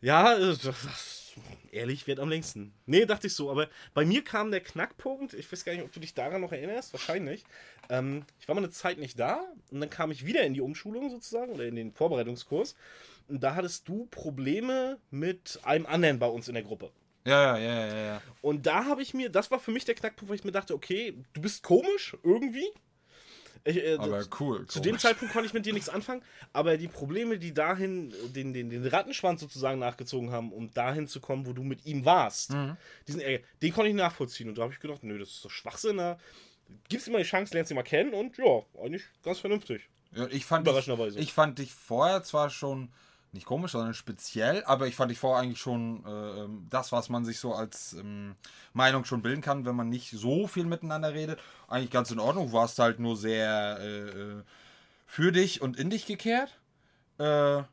Ja, 0.01 0.35
äh, 0.35 0.39
das, 0.39 0.61
das, 0.61 1.33
ehrlich, 1.71 2.07
wird 2.07 2.19
am 2.19 2.29
längsten. 2.29 2.73
Nee, 2.85 3.05
dachte 3.05 3.27
ich 3.27 3.33
so, 3.33 3.49
aber 3.49 3.69
bei 3.93 4.05
mir 4.05 4.23
kam 4.23 4.51
der 4.51 4.61
Knackpunkt, 4.61 5.33
ich 5.33 5.51
weiß 5.51 5.63
gar 5.63 5.73
nicht, 5.73 5.83
ob 5.83 5.91
du 5.91 5.99
dich 5.99 6.13
daran 6.13 6.41
noch 6.41 6.51
erinnerst, 6.51 6.93
wahrscheinlich. 6.93 7.43
Ähm, 7.89 8.25
ich 8.39 8.47
war 8.47 8.55
mal 8.55 8.61
eine 8.61 8.71
Zeit 8.71 8.97
nicht 8.97 9.19
da 9.19 9.43
und 9.71 9.79
dann 9.79 9.89
kam 9.89 10.11
ich 10.11 10.25
wieder 10.25 10.43
in 10.43 10.53
die 10.53 10.61
Umschulung 10.61 11.09
sozusagen 11.09 11.53
oder 11.53 11.65
in 11.65 11.75
den 11.75 11.93
Vorbereitungskurs 11.93 12.75
und 13.27 13.41
da 13.41 13.55
hattest 13.55 13.87
du 13.87 14.07
Probleme 14.07 14.97
mit 15.09 15.59
einem 15.63 15.85
anderen 15.85 16.19
bei 16.19 16.27
uns 16.27 16.47
in 16.47 16.53
der 16.55 16.63
Gruppe. 16.63 16.91
Ja, 17.25 17.57
ja, 17.57 17.73
ja, 17.73 17.87
ja, 17.87 18.05
ja. 18.05 18.21
Und 18.41 18.65
da 18.65 18.85
habe 18.85 19.03
ich 19.03 19.13
mir, 19.13 19.29
das 19.29 19.51
war 19.51 19.59
für 19.59 19.71
mich 19.71 19.85
der 19.85 19.95
Knackpunkt, 19.95 20.29
wo 20.29 20.33
ich 20.33 20.43
mir 20.43 20.51
dachte, 20.51 20.73
okay, 20.73 21.15
du 21.33 21.41
bist 21.41 21.61
komisch 21.63 22.17
irgendwie. 22.23 22.67
Ich, 23.63 23.77
äh, 23.77 23.95
Aber 23.99 24.23
cool. 24.39 24.65
zu 24.65 24.79
dem 24.79 24.91
komisch. 24.91 25.01
Zeitpunkt 25.03 25.33
konnte 25.33 25.47
ich 25.47 25.53
mit 25.53 25.65
dir 25.65 25.73
nichts 25.73 25.89
anfangen, 25.89 26.23
aber 26.53 26.77
die 26.77 26.87
Probleme, 26.87 27.37
die 27.37 27.53
dahin 27.53 28.13
den, 28.33 28.53
den, 28.53 28.69
den 28.69 28.85
Rattenschwanz 28.87 29.41
sozusagen 29.41 29.79
nachgezogen 29.79 30.31
haben, 30.31 30.51
um 30.51 30.71
dahin 30.73 31.07
zu 31.07 31.19
kommen, 31.19 31.45
wo 31.45 31.53
du 31.53 31.63
mit 31.63 31.85
ihm 31.85 32.03
warst, 32.05 32.51
Mhm. 32.53 32.77
diesen, 33.07 33.21
äh, 33.21 33.41
den 33.61 33.71
konnte 33.73 33.89
ich 33.89 33.95
nachvollziehen. 33.95 34.49
Und 34.49 34.57
da 34.57 34.63
habe 34.63 34.73
ich 34.73 34.79
gedacht, 34.79 35.03
nö, 35.03 35.19
das 35.19 35.29
ist 35.29 35.45
doch 35.45 35.51
Schwachsinn. 35.51 35.97
Da 35.97 36.17
gibst 36.89 37.07
ihm 37.07 37.13
mal 37.13 37.19
die 37.21 37.27
Chance, 37.29 37.53
lernst 37.53 37.69
ihn 37.71 37.75
mal 37.75 37.83
kennen 37.83 38.13
und 38.13 38.37
ja, 38.37 38.61
eigentlich 38.81 39.03
ganz 39.23 39.39
vernünftig. 39.39 39.89
Ja, 40.15 40.27
ich 40.27 40.45
fand 40.45 40.65
dich, 40.65 40.71
Überraschenderweise. 40.71 41.19
ich 41.19 41.31
fand 41.33 41.59
dich 41.59 41.71
vorher 41.73 42.23
zwar 42.23 42.49
schon 42.49 42.91
nicht 43.33 43.45
komisch, 43.45 43.71
sondern 43.71 43.93
speziell, 43.93 44.63
aber 44.65 44.87
ich 44.87 44.95
fand 44.95 45.09
dich 45.09 45.19
vorher 45.19 45.41
eigentlich 45.41 45.59
schon 45.59 46.03
äh, 46.05 46.43
ähm, 46.43 46.67
das, 46.69 46.91
was 46.91 47.09
man 47.09 47.23
sich 47.23 47.39
so 47.39 47.53
als 47.53 47.93
ähm, 47.93 48.35
Meinung 48.73 49.05
schon 49.05 49.21
bilden 49.21 49.41
kann, 49.41 49.65
wenn 49.65 49.75
man 49.75 49.89
nicht 49.89 50.11
so 50.11 50.47
viel 50.47 50.65
miteinander 50.65 51.13
redet. 51.13 51.39
Eigentlich 51.67 51.91
ganz 51.91 52.11
in 52.11 52.19
Ordnung. 52.19 52.47
Du 52.47 52.53
warst 52.53 52.77
halt 52.79 52.99
nur 52.99 53.15
sehr 53.15 53.77
äh, 53.79 54.09
äh, 54.09 54.43
für 55.05 55.31
dich 55.31 55.61
und 55.61 55.77
in 55.77 55.89
dich 55.89 56.05
gekehrt. 56.05 56.57
Äh, 57.19 57.63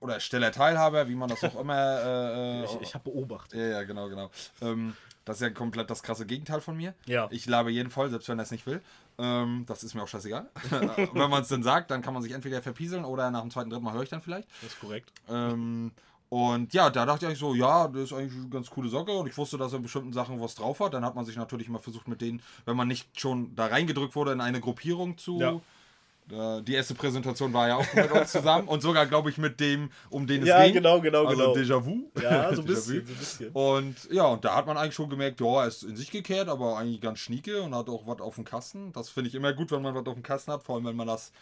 oder 0.00 0.18
stiller 0.18 0.50
Teilhaber, 0.50 1.08
wie 1.08 1.14
man 1.14 1.28
das 1.28 1.44
auch 1.44 1.58
immer. 1.60 1.76
Äh, 1.76 2.62
äh, 2.62 2.64
Ich, 2.64 2.80
ich 2.88 2.94
habe 2.94 3.04
beobachtet. 3.04 3.60
ja, 3.60 3.66
ja, 3.66 3.82
genau, 3.84 4.08
genau. 4.08 4.30
Ähm, 4.60 4.96
das 5.24 5.36
ist 5.36 5.42
ja 5.42 5.50
komplett 5.50 5.88
das 5.88 6.02
krasse 6.02 6.26
Gegenteil 6.26 6.60
von 6.60 6.76
mir. 6.76 6.94
Ja. 7.06 7.28
Ich 7.30 7.46
labe 7.46 7.70
jeden 7.70 7.90
voll, 7.90 8.10
selbst 8.10 8.28
wenn 8.28 8.40
er 8.40 8.42
es 8.42 8.50
nicht 8.50 8.66
will. 8.66 8.82
Ähm, 9.18 9.64
das 9.66 9.84
ist 9.84 9.94
mir 9.94 10.02
auch 10.02 10.08
scheißegal. 10.08 10.48
wenn 10.70 11.30
man 11.30 11.42
es 11.42 11.48
dann 11.48 11.62
sagt, 11.62 11.90
dann 11.90 12.02
kann 12.02 12.14
man 12.14 12.22
sich 12.22 12.32
entweder 12.32 12.62
verpieseln 12.62 13.04
oder 13.04 13.30
nach 13.30 13.42
dem 13.42 13.50
zweiten, 13.50 13.70
dritten 13.70 13.84
Mal 13.84 13.94
höre 13.94 14.02
ich 14.02 14.08
dann 14.08 14.22
vielleicht. 14.22 14.48
Das 14.62 14.72
ist 14.72 14.80
korrekt. 14.80 15.12
Ähm, 15.28 15.92
und 16.32 16.72
ja, 16.72 16.88
da 16.88 17.04
dachte 17.04 17.24
ich 17.24 17.26
eigentlich 17.26 17.38
so, 17.38 17.54
ja, 17.54 17.88
das 17.88 18.04
ist 18.04 18.12
eigentlich 18.14 18.32
eine 18.32 18.48
ganz 18.48 18.70
coole 18.70 18.88
Socke 18.88 19.12
und 19.12 19.26
ich 19.26 19.36
wusste, 19.36 19.58
dass 19.58 19.72
er 19.72 19.76
in 19.76 19.82
bestimmten 19.82 20.14
Sachen 20.14 20.40
was 20.40 20.54
drauf 20.54 20.80
hat. 20.80 20.94
Dann 20.94 21.04
hat 21.04 21.14
man 21.14 21.26
sich 21.26 21.36
natürlich 21.36 21.68
mal 21.68 21.78
versucht 21.78 22.08
mit 22.08 22.22
denen, 22.22 22.40
wenn 22.64 22.74
man 22.74 22.88
nicht 22.88 23.20
schon 23.20 23.54
da 23.54 23.66
reingedrückt 23.66 24.16
wurde, 24.16 24.32
in 24.32 24.40
eine 24.40 24.60
Gruppierung 24.60 25.18
zu. 25.18 25.38
Ja. 25.38 25.60
Äh, 26.30 26.62
die 26.62 26.74
erste 26.74 26.94
Präsentation 26.94 27.52
war 27.52 27.68
ja 27.68 27.76
auch 27.76 27.94
mit 27.94 28.10
uns 28.12 28.32
zusammen 28.32 28.68
und 28.68 28.80
sogar, 28.80 29.06
glaube 29.06 29.30
ich, 29.30 29.38
mit 29.38 29.58
dem, 29.60 29.90
um 30.10 30.26
den 30.26 30.42
es 30.42 30.48
Ja, 30.48 30.64
ging. 30.64 30.74
genau, 30.74 31.00
genau, 31.00 31.26
also 31.26 31.36
genau. 31.36 31.54
Déjà-vu. 31.54 32.10
Ja, 32.22 32.54
so 32.54 32.62
ein 32.62 32.66
bisschen, 32.66 33.06
so 33.06 33.12
ein 33.12 33.18
bisschen. 33.18 33.48
Und 33.52 33.96
ja, 34.10 34.24
und 34.26 34.44
da 34.44 34.54
hat 34.56 34.66
man 34.66 34.76
eigentlich 34.76 34.94
schon 34.94 35.10
gemerkt, 35.10 35.40
ja, 35.40 35.62
er 35.62 35.68
ist 35.68 35.82
in 35.82 35.96
sich 35.96 36.10
gekehrt, 36.10 36.48
aber 36.48 36.78
eigentlich 36.78 37.00
ganz 37.00 37.18
schnieke 37.18 37.62
und 37.62 37.74
hat 37.74 37.88
auch 37.88 38.06
was 38.06 38.20
auf 38.20 38.36
dem 38.36 38.44
Kasten. 38.44 38.92
Das 38.92 39.08
finde 39.08 39.28
ich 39.28 39.34
immer 39.34 39.52
gut, 39.52 39.70
wenn 39.72 39.82
man 39.82 39.94
was 39.94 40.06
auf 40.06 40.14
dem 40.14 40.22
Kasten 40.22 40.52
hat, 40.52 40.62
vor 40.62 40.76
allem 40.76 40.84
wenn 40.84 40.96
man 40.96 41.06
das 41.08 41.32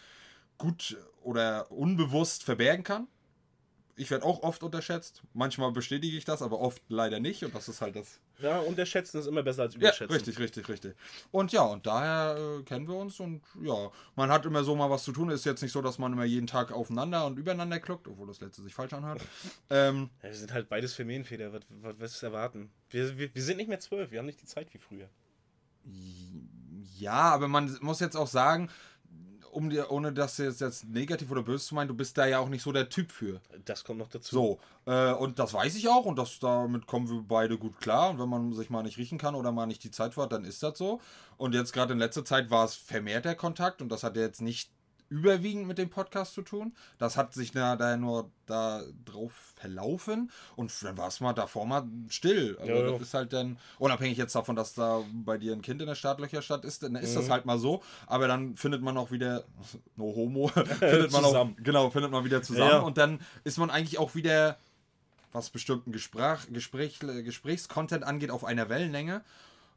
gut 0.57 0.97
oder 1.23 1.71
unbewusst 1.71 2.43
verbergen 2.43 2.83
kann. 2.83 3.07
Ich 3.95 4.09
werde 4.09 4.25
auch 4.25 4.41
oft 4.43 4.63
unterschätzt. 4.63 5.21
Manchmal 5.33 5.71
bestätige 5.71 6.17
ich 6.17 6.25
das, 6.25 6.41
aber 6.41 6.59
oft 6.59 6.81
leider 6.87 7.19
nicht. 7.19 7.43
Und 7.43 7.53
das 7.53 7.67
ist 7.69 7.81
halt 7.81 7.95
das. 7.95 8.19
Ja, 8.39 8.59
unterschätzen 8.59 9.19
ist 9.19 9.27
immer 9.27 9.43
besser 9.43 9.63
als 9.63 9.73
Ja, 9.75 9.79
überschätzen. 9.81 10.13
richtig, 10.15 10.39
richtig, 10.39 10.69
richtig. 10.69 10.95
Und 11.31 11.51
ja, 11.51 11.63
und 11.63 11.85
daher 11.85 12.37
äh, 12.59 12.63
kennen 12.63 12.87
wir 12.87 12.95
uns 12.95 13.19
und 13.19 13.41
ja, 13.61 13.91
man 14.15 14.31
hat 14.31 14.45
immer 14.45 14.63
so 14.63 14.75
mal 14.75 14.89
was 14.89 15.03
zu 15.03 15.11
tun. 15.11 15.29
Ist 15.29 15.45
jetzt 15.45 15.61
nicht 15.61 15.71
so, 15.71 15.81
dass 15.81 15.97
man 15.99 16.13
immer 16.13 16.25
jeden 16.25 16.47
Tag 16.47 16.71
aufeinander 16.71 17.25
und 17.25 17.37
übereinander 17.37 17.79
kluckt, 17.79 18.07
obwohl 18.07 18.27
das 18.27 18.39
letzte 18.41 18.61
sich 18.63 18.73
falsch 18.73 18.93
anhört. 18.93 19.21
ähm, 19.69 20.09
Ja, 20.23 20.29
wir 20.29 20.35
sind 20.35 20.53
halt 20.53 20.69
beides 20.69 20.93
Familienväter. 20.93 21.53
Was, 21.53 21.61
was, 21.81 21.95
was 21.99 22.11
ist 22.15 22.23
erwarten? 22.23 22.71
Wir, 22.89 23.17
wir, 23.17 23.33
wir 23.33 23.43
sind 23.43 23.57
nicht 23.57 23.69
mehr 23.69 23.79
zwölf. 23.79 24.11
Wir 24.11 24.19
haben 24.19 24.25
nicht 24.25 24.41
die 24.41 24.45
Zeit 24.47 24.73
wie 24.73 24.79
früher. 24.79 25.09
Ja, 26.97 27.13
aber 27.33 27.47
man 27.47 27.75
muss 27.81 27.99
jetzt 27.99 28.15
auch 28.15 28.27
sagen, 28.27 28.69
um 29.51 29.69
dir, 29.69 29.91
ohne 29.91 30.13
das 30.13 30.37
jetzt, 30.37 30.61
jetzt 30.61 30.87
negativ 30.87 31.29
oder 31.31 31.43
böse 31.43 31.65
zu 31.65 31.75
meinen, 31.75 31.87
du 31.87 31.93
bist 31.93 32.17
da 32.17 32.25
ja 32.25 32.39
auch 32.39 32.49
nicht 32.49 32.63
so 32.63 32.71
der 32.71 32.89
Typ 32.89 33.11
für. 33.11 33.41
Das 33.65 33.83
kommt 33.83 33.99
noch 33.99 34.09
dazu. 34.09 34.35
So, 34.85 34.91
äh, 34.91 35.13
und 35.13 35.39
das 35.39 35.53
weiß 35.53 35.75
ich 35.75 35.87
auch 35.89 36.05
und 36.05 36.17
das, 36.17 36.39
damit 36.39 36.87
kommen 36.87 37.09
wir 37.09 37.23
beide 37.27 37.57
gut 37.57 37.79
klar. 37.79 38.11
Und 38.11 38.19
wenn 38.19 38.29
man 38.29 38.53
sich 38.53 38.69
mal 38.69 38.83
nicht 38.83 38.97
riechen 38.97 39.17
kann 39.17 39.35
oder 39.35 39.51
mal 39.51 39.65
nicht 39.65 39.83
die 39.83 39.91
Zeit 39.91 40.15
hat, 40.17 40.31
dann 40.31 40.45
ist 40.45 40.63
das 40.63 40.77
so. 40.77 40.99
Und 41.37 41.53
jetzt 41.53 41.73
gerade 41.73 41.93
in 41.93 41.99
letzter 41.99 42.25
Zeit 42.25 42.49
war 42.49 42.65
es 42.65 42.75
vermehrt 42.75 43.25
der 43.25 43.35
Kontakt 43.35 43.81
und 43.81 43.89
das 43.89 44.03
hat 44.03 44.15
ja 44.15 44.21
jetzt 44.23 44.41
nicht 44.41 44.71
überwiegend 45.11 45.67
mit 45.67 45.77
dem 45.77 45.89
Podcast 45.89 46.33
zu 46.33 46.41
tun. 46.41 46.73
Das 46.97 47.17
hat 47.17 47.33
sich 47.33 47.51
da, 47.51 47.75
da 47.75 47.97
nur 47.97 48.31
da 48.47 48.81
drauf 49.05 49.33
verlaufen 49.57 50.31
und 50.55 50.71
dann 50.83 50.97
war 50.97 51.09
es 51.09 51.19
mal 51.19 51.33
davor 51.33 51.65
mal 51.67 51.83
still. 52.09 52.57
Also 52.59 52.71
Ja, 52.73 52.79
ja. 52.79 52.91
das 52.91 53.01
ist 53.01 53.13
halt 53.13 53.33
dann, 53.33 53.57
unabhängig 53.77 54.17
jetzt 54.17 54.33
davon, 54.35 54.55
dass 54.55 54.73
da 54.73 55.03
bei 55.13 55.37
dir 55.37 55.53
ein 55.53 55.61
Kind 55.61 55.81
in 55.81 55.87
der 55.87 55.95
Startlöcherstadt 55.95 56.63
ist, 56.65 56.81
dann 56.83 56.95
ist 56.95 57.15
das 57.15 57.25
Mhm. 57.27 57.31
halt 57.31 57.45
mal 57.45 57.59
so. 57.59 57.83
Aber 58.07 58.27
dann 58.27 58.55
findet 58.55 58.81
man 58.81 58.97
auch 58.97 59.11
wieder, 59.11 59.43
no 59.97 60.05
homo, 60.15 60.47
findet 60.79 61.11
man 61.11 61.23
auch, 61.25 61.29
Zusammen. 61.29 61.55
genau, 61.61 61.89
findet 61.91 62.11
man 62.11 62.23
wieder 62.23 62.41
zusammen 62.41 62.71
Ja. 62.71 62.79
und 62.79 62.97
dann 62.97 63.19
ist 63.43 63.57
man 63.59 63.69
eigentlich 63.69 63.99
auch 63.99 64.15
wieder 64.15 64.57
was 65.33 65.49
bestimmten 65.49 65.91
Gespräch, 65.91 66.39
Gespräch, 66.51 66.99
Gesprächscontent 66.99 68.03
angeht, 68.03 68.31
auf 68.31 68.43
einer 68.43 68.69
Wellenlänge. 68.69 69.21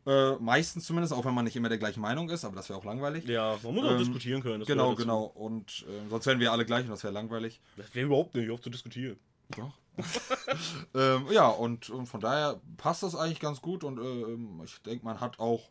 Äh, 0.07 0.35
meistens 0.37 0.85
zumindest, 0.85 1.15
auch 1.15 1.25
wenn 1.25 1.33
man 1.35 1.45
nicht 1.47 1.57
immer 1.57 1.71
der 1.71 1.79
gleichen 1.79 2.01
Meinung 2.01 2.29
ist, 2.29 2.45
aber 2.45 2.57
das 2.57 2.69
wäre 2.69 2.79
auch 2.79 2.85
langweilig. 2.85 3.25
Ja, 3.27 3.57
man 3.63 3.75
muss 3.75 3.87
auch 3.87 3.93
Ähm, 3.93 3.99
diskutieren 3.99 4.43
können. 4.43 4.61
das 4.61 4.69
genau, 4.69 4.95
genau. 4.95 5.23
Und 5.25 5.87
äh, 5.89 6.09
sonst 6.11 6.27
wären 6.27 6.41
wir 6.41 6.53
alle 6.53 6.67
gleich 6.67 6.85
und 6.85 6.91
das 6.91 7.03
wäre 7.05 7.15
langweilig. 7.15 7.61
Das 7.77 7.95
wäre 7.95 8.07
überhaupt 8.07 8.35
nicht, 8.35 8.51
auf 8.51 8.61
zu 8.61 8.69
diskutieren. 8.71 9.19
Doch. 9.57 9.73
ähm, 10.95 11.27
ja, 11.31 11.49
und, 11.49 11.89
und 11.89 12.07
von 12.07 12.21
daher 12.21 12.61
passt 12.77 13.03
das 13.03 13.15
eigentlich 13.15 13.41
ganz 13.41 13.63
gut 13.63 13.85
und 13.85 13.99
ähm, 13.99 14.61
ich 14.65 14.81
denke, 14.83 15.05
man 15.05 15.21
hat 15.21 15.39
auch 15.39 15.71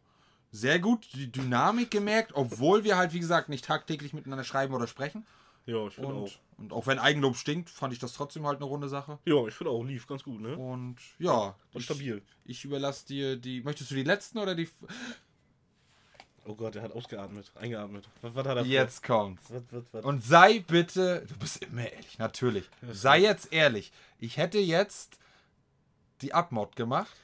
sehr 0.52 0.80
gut 0.80 1.07
die 1.14 1.32
Dynamik 1.32 1.91
gemerkt, 1.91 2.32
obwohl 2.36 2.84
wir 2.84 2.95
halt, 2.98 3.14
wie 3.14 3.20
gesagt, 3.20 3.49
nicht 3.49 3.66
tagtäglich 3.66 4.14
miteinander 4.14 4.44
schreiben 4.44 4.74
oder 4.74 4.88
sprechen. 4.88 5.26
Ja, 5.65 5.88
ich 5.88 5.95
finde 5.95 6.14
auch. 6.14 6.30
Und, 6.57 6.72
auch 6.72 6.88
wenn 6.88 6.99
Eigenlob 6.99 7.35
stinkt, 7.35 7.69
fand 7.69 7.94
ich 7.94 7.99
das 7.99 8.14
trotzdem 8.14 8.45
halt 8.45 8.57
eine 8.57 8.65
runde 8.65 8.88
Sache. 8.88 9.19
Ja, 9.26 9.48
ich 9.48 9.53
finde 9.53 9.72
auch, 9.72 9.84
lief 9.84 10.07
ganz 10.07 10.23
gut, 10.23 10.40
ne? 10.40 10.56
Und 10.56 10.98
ja, 11.19 11.56
ich, 11.73 11.85
stabil. 11.85 12.22
ich 12.45 12.64
überlasse 12.64 13.07
dir 13.07 13.38
die. 13.38 13.61
Möchtest 13.61 13.91
du 13.91 13.95
die 13.95 14.03
letzten 14.03 14.38
oder 14.38 14.56
die. 14.56 14.69
Oh 16.45 16.56
Gott, 16.56 16.76
er 16.76 16.84
hat 16.84 16.91
ausgeatmet, 16.91 17.52
eingeatmet. 17.56 18.10
Was, 18.22 18.35
was 18.35 18.48
hat 18.48 18.57
er 18.57 18.65
Jetzt 18.65 19.02
kommt's. 19.03 19.49
Was, 19.49 19.64
was, 19.72 19.94
was? 19.94 20.06
Und 20.06 20.23
sei 20.23 20.60
bitte, 20.60 21.26
du 21.27 21.38
bist 21.38 21.64
immer 21.64 21.90
ehrlich, 21.90 22.19
natürlich. 22.19 22.69
Sei 22.91 23.22
jetzt 23.22 23.53
ehrlich. 23.53 23.94
Ich 24.19 24.38
hätte 24.38 24.60
jetzt 24.60 25.18
die 26.22 26.34
Abmod 26.34 26.76
gemacht. 26.76 27.15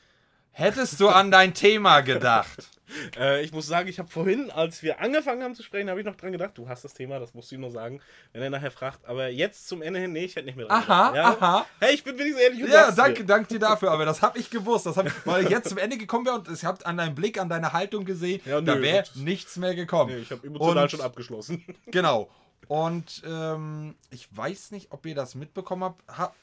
Hättest 0.60 0.99
du 0.99 1.07
an 1.07 1.31
dein 1.31 1.53
Thema 1.53 2.02
gedacht? 2.02 2.68
Äh, 3.19 3.44
ich 3.44 3.52
muss 3.52 3.68
sagen, 3.68 3.88
ich 3.88 3.99
habe 3.99 4.10
vorhin, 4.10 4.49
als 4.49 4.81
wir 4.81 4.99
angefangen 4.99 5.44
haben 5.44 5.53
zu 5.53 5.61
sprechen, 5.61 5.91
habe 5.91 5.99
ich 5.99 6.06
noch 6.07 6.15
dran 6.15 6.31
gedacht, 6.31 6.57
du 6.57 6.68
hast 6.68 6.84
das 6.84 6.95
Thema, 6.95 7.19
das 7.19 7.36
musst 7.36 7.52
du 7.52 7.56
ihm 7.56 7.61
noch 7.61 7.69
sagen, 7.69 8.02
wenn 8.34 8.41
er 8.41 8.49
nachher 8.49 8.72
fragt. 8.72 9.06
Aber 9.06 9.27
jetzt 9.30 9.68
zum 9.68 9.84
Ende 9.84 9.99
hin, 9.99 10.11
nee, 10.11 10.26
ich 10.26 10.36
hätte 10.36 10.48
nicht 10.48 10.56
mehr 10.56 10.65
dran 10.65 10.81
Aha, 10.90 11.10
gedacht. 11.11 11.40
Ja? 11.40 11.48
aha. 11.48 11.65
Hey, 11.80 11.94
ich 11.94 12.03
bin 12.03 12.18
wenigstens 12.18 12.41
ehrlich 12.41 12.64
und 12.64 12.72
Ja, 12.72 12.90
danke, 12.90 13.19
dir. 13.19 13.26
danke 13.27 13.48
dir 13.48 13.60
dafür, 13.60 13.91
aber 13.91 14.06
das 14.06 14.23
habe 14.23 14.40
ich 14.40 14.49
gewusst. 14.49 14.88
Das 14.88 14.98
hab 14.98 15.06
ich, 15.06 15.14
weil 15.23 15.44
ich 15.44 15.49
jetzt 15.52 15.69
zum 15.69 15.77
Ende 15.77 15.99
gekommen 15.99 16.26
wäre 16.26 16.38
und 16.40 16.49
ich 16.49 16.65
habe 16.65 16.84
an 16.84 16.98
deinem 16.98 17.14
Blick, 17.14 17.40
an 17.40 17.48
deiner 17.48 17.73
Haltung 17.73 18.06
gesehen, 18.06 18.41
Ja, 18.44 18.60
nö, 18.60 18.65
da 18.65 18.81
wäre 18.81 19.03
nichts 19.14 19.56
mehr 19.57 19.76
gekommen. 19.76 20.11
Nee, 20.15 20.22
ich 20.23 20.31
habe 20.31 20.48
emotional 20.48 20.81
Und- 20.86 20.90
schon 20.90 21.02
abgeschlossen. 21.02 21.64
Genau. 21.91 22.27
Und 22.68 23.22
ähm, 23.23 23.94
ich 24.10 24.36
weiß 24.36 24.72
nicht, 24.72 24.91
ob 24.91 25.06
ihr 25.06 25.14
das 25.14 25.36
mitbekommen 25.36 25.84
habt. 25.84 26.18
Ha 26.18 26.34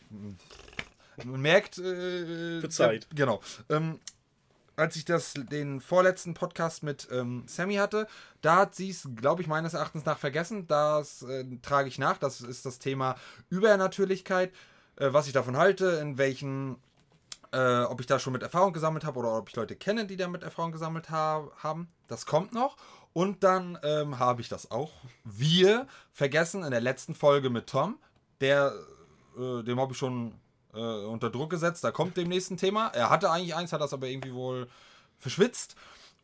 man 1.24 1.40
merkt. 1.40 1.78
Äh, 1.78 2.60
Verzeiht. 2.60 3.05
Ja, 3.10 3.16
genau. 3.16 3.40
Ähm, 3.68 4.01
als 4.76 4.97
ich 4.97 5.05
das, 5.05 5.34
den 5.34 5.80
vorletzten 5.80 6.34
Podcast 6.34 6.82
mit 6.82 7.09
ähm, 7.10 7.44
Sammy 7.47 7.76
hatte, 7.76 8.06
da 8.43 8.56
hat 8.56 8.74
sie 8.74 8.90
es, 8.90 9.09
glaube 9.16 9.40
ich, 9.40 9.48
meines 9.48 9.74
Erachtens 9.74 10.05
nach 10.05 10.18
vergessen. 10.18 10.66
Das 10.66 11.22
äh, 11.22 11.44
trage 11.62 11.88
ich 11.88 11.98
nach. 11.98 12.18
Das 12.18 12.43
ist 12.43 12.66
das 12.66 12.78
Thema 12.78 13.16
Übernatürlichkeit. 13.48 14.52
Äh, 14.97 15.12
was 15.12 15.26
ich 15.26 15.32
davon 15.32 15.56
halte, 15.56 15.86
in 16.02 16.18
welchen 16.18 16.76
äh, 17.52 17.82
ob 17.82 18.01
ich 18.01 18.06
da 18.06 18.18
schon 18.18 18.32
mit 18.32 18.43
Erfahrung 18.43 18.72
gesammelt 18.72 19.05
habe 19.05 19.18
oder 19.18 19.36
ob 19.36 19.48
ich 19.48 19.56
Leute 19.56 19.76
kenne, 19.76 20.06
die 20.06 20.16
da 20.16 20.28
mit 20.28 20.43
Erfahrung 20.43 20.72
gesammelt 20.72 21.10
ha 21.10 21.48
haben. 21.56 21.88
Das 22.09 22.26
kommt 22.26 22.52
noch. 22.52 22.76
Und 23.12 23.44
dann 23.44 23.78
ähm, 23.82 24.18
habe 24.18 24.43
ich 24.43 24.48
das 24.48 24.70
auch. 24.70 24.93
Wir 25.24 25.86
vergessen 26.12 26.64
in 26.64 26.70
der 26.70 26.82
letzten 26.82 27.14
Folge 27.14 27.48
mit 27.48 27.66
Tom, 27.66 27.98
der, 28.40 28.74
äh, 29.38 29.62
dem 29.62 29.80
habe 29.80 29.93
ich 29.93 29.98
schon 29.98 30.34
äh, 30.77 31.07
unter 31.07 31.31
Druck 31.31 31.51
gesetzt. 31.51 31.85
Da 31.85 31.90
kommt 31.90 32.16
dem 32.16 32.28
nächsten 32.28 32.57
Thema. 32.57 32.89
Er 32.89 33.11
hatte 33.11 33.31
eigentlich 33.31 33.55
eins, 33.55 33.73
hat 33.73 33.81
das 33.81 33.93
aber 33.93 34.07
irgendwie 34.07 34.35
wohl 34.35 34.69
verschwitzt. 35.19 35.77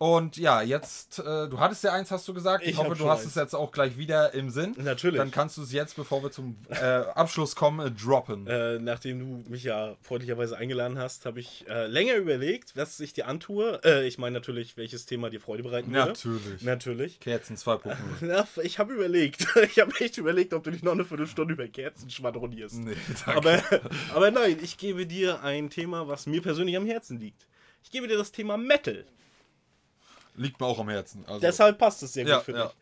Und 0.02 0.36
ja, 0.36 0.62
jetzt, 0.62 1.20
äh, 1.20 1.48
du 1.48 1.60
hattest 1.60 1.84
ja 1.84 1.92
eins, 1.92 2.10
hast 2.10 2.26
du 2.26 2.34
gesagt. 2.34 2.64
Ich, 2.64 2.70
Ich 2.70 2.76
hoffe, 2.76 2.96
du 2.96 3.08
hast 3.08 3.20
eins. 3.20 3.28
es 3.28 3.34
jetzt 3.36 3.54
auch 3.54 3.70
gleich 3.70 3.96
wieder 3.96 4.34
im 4.34 4.50
Sinn. 4.50 4.74
Natürlich. 4.76 5.16
Dann 5.16 5.30
kannst 5.30 5.58
du 5.58 5.62
es 5.62 5.70
jetzt, 5.70 5.94
bevor 5.94 6.24
wir 6.24 6.32
zum 6.32 6.56
äh, 6.70 6.74
Abschluss 6.82 7.54
kommen, 7.54 7.86
äh, 7.86 7.90
droppen. 7.92 8.48
Äh, 8.48 8.80
nachdem 8.80 9.20
du 9.20 9.48
mich 9.48 9.62
ja 9.62 9.94
freundlicherweise 10.02 10.56
eingeladen 10.56 10.98
hast, 10.98 11.24
habe 11.24 11.38
ich 11.38 11.64
äh, 11.68 11.86
länger 11.86 12.16
überlegt, 12.16 12.76
was 12.76 12.98
ich 12.98 13.12
dir 13.12 13.28
antue. 13.28 13.80
Äh, 13.84 14.08
ich 14.08 14.18
meine 14.18 14.34
natürlich, 14.34 14.76
welches 14.76 15.06
Thema 15.06 15.30
dir 15.30 15.38
Freude 15.38 15.62
bereiten 15.62 15.92
würde. 15.92 16.08
Natürlich. 16.08 16.62
Natürlich. 16.62 17.20
Kerzen 17.20 17.56
2.0. 17.56 18.26
Ja, 18.26 18.48
ich 18.60 18.80
habe 18.80 18.94
überlegt. 18.94 19.46
Ich 19.62 19.78
habe 19.78 19.92
echt 20.00 20.18
überlegt, 20.18 20.52
ob 20.52 20.64
du 20.64 20.72
nicht 20.72 20.82
noch 20.82 20.92
eine 20.92 21.04
Viertelstunde 21.04 21.54
über 21.54 21.68
Kerzen 21.68 22.10
schwadronierst. 22.10 22.74
Nee, 22.74 22.96
danke. 23.24 23.36
Aber, 23.38 23.62
aber 24.16 24.30
nein, 24.32 24.58
ich 24.60 24.78
gebe 24.78 25.06
dir 25.06 25.44
ein 25.44 25.70
Thema, 25.70 26.08
was 26.08 26.26
mir 26.26 26.42
persönlich 26.42 26.76
am 26.76 26.86
Herzen 26.86 27.20
liegt. 27.20 27.46
Ich 27.84 27.92
gebe 27.92 28.08
dir 28.08 28.18
das 28.18 28.32
Thema 28.32 28.56
Metal. 28.56 29.04
Liegt 30.34 30.60
mir 30.60 30.66
auch 30.66 30.78
am 30.78 30.88
Herzen. 30.88 31.24
Also, 31.26 31.40
Deshalb 31.40 31.78
passt 31.78 32.02
es 32.02 32.12
sehr 32.14 32.24
gut 32.24 32.30
Ja, 32.32 32.40
für 32.40 32.52
ja. 32.52 32.64
dich. 32.66 32.74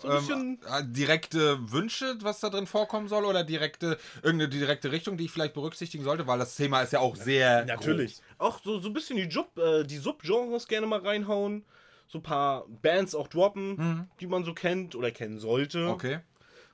So 0.00 0.08
ein 0.08 0.16
bisschen. 0.18 0.40
ähm, 0.40 0.58
äh, 0.72 0.82
direkte 0.84 1.70
Wünsche, 1.72 2.16
was 2.22 2.40
da 2.40 2.48
drin 2.48 2.66
vorkommen 2.66 3.06
soll, 3.08 3.24
oder 3.26 3.44
direkte, 3.44 3.98
irgendeine 4.22 4.48
direkte 4.48 4.90
Richtung, 4.92 5.16
die 5.18 5.26
ich 5.26 5.30
vielleicht 5.30 5.52
berücksichtigen 5.54 6.04
sollte, 6.04 6.26
weil 6.26 6.38
das 6.38 6.56
Thema 6.56 6.80
ist 6.80 6.92
ja 6.94 7.00
auch 7.00 7.16
sehr. 7.16 7.66
Natürlich. 7.66 8.20
Auch 8.38 8.60
so, 8.64 8.78
so 8.78 8.88
ein 8.88 8.92
bisschen 8.94 9.16
die, 9.16 9.24
Job, 9.24 9.56
äh, 9.58 9.84
die 9.84 9.98
Subgenres 9.98 10.66
gerne 10.68 10.86
mal 10.86 11.00
reinhauen. 11.00 11.64
So 12.08 12.18
ein 12.18 12.22
paar 12.22 12.64
Bands 12.82 13.14
auch 13.14 13.28
droppen, 13.28 14.08
die 14.20 14.26
man 14.26 14.42
so 14.42 14.52
kennt 14.52 14.94
oder 14.96 15.10
kennen 15.12 15.38
sollte. 15.38 15.84
Groß. 15.84 15.92
Okay. 15.92 16.20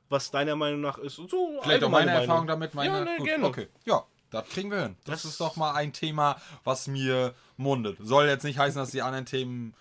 Was 0.08 0.30
deiner 0.30 0.54
Meinung 0.56 0.80
nach 0.80 0.96
ist. 0.98 1.18
Und 1.18 1.28
so 1.28 1.58
Vielleicht 1.62 1.82
auch 1.84 1.90
meine 1.90 2.06
Meinung. 2.06 2.22
Erfahrung 2.22 2.46
damit, 2.46 2.74
meine. 2.74 2.98
Ja, 3.00 3.04
nee, 3.04 3.16
Gut, 3.18 3.26
gerne. 3.26 3.44
Okay. 3.46 3.66
Ja, 3.84 4.04
das 4.30 4.48
kriegen 4.48 4.70
wir 4.70 4.82
hin. 4.84 4.96
Das, 5.04 5.22
Das- 5.22 5.32
ist 5.32 5.40
doch 5.40 5.56
mal 5.56 5.74
ein 5.74 5.92
Thema, 5.92 6.40
was 6.64 6.86
mir 6.86 7.34
mundet. 7.56 7.98
Soll 8.00 8.26
jetzt 8.28 8.44
nicht 8.44 8.58
heißen, 8.58 8.78
dass 8.80 8.92
die 8.92 9.02
anderen 9.02 9.26
Themen 9.26 9.74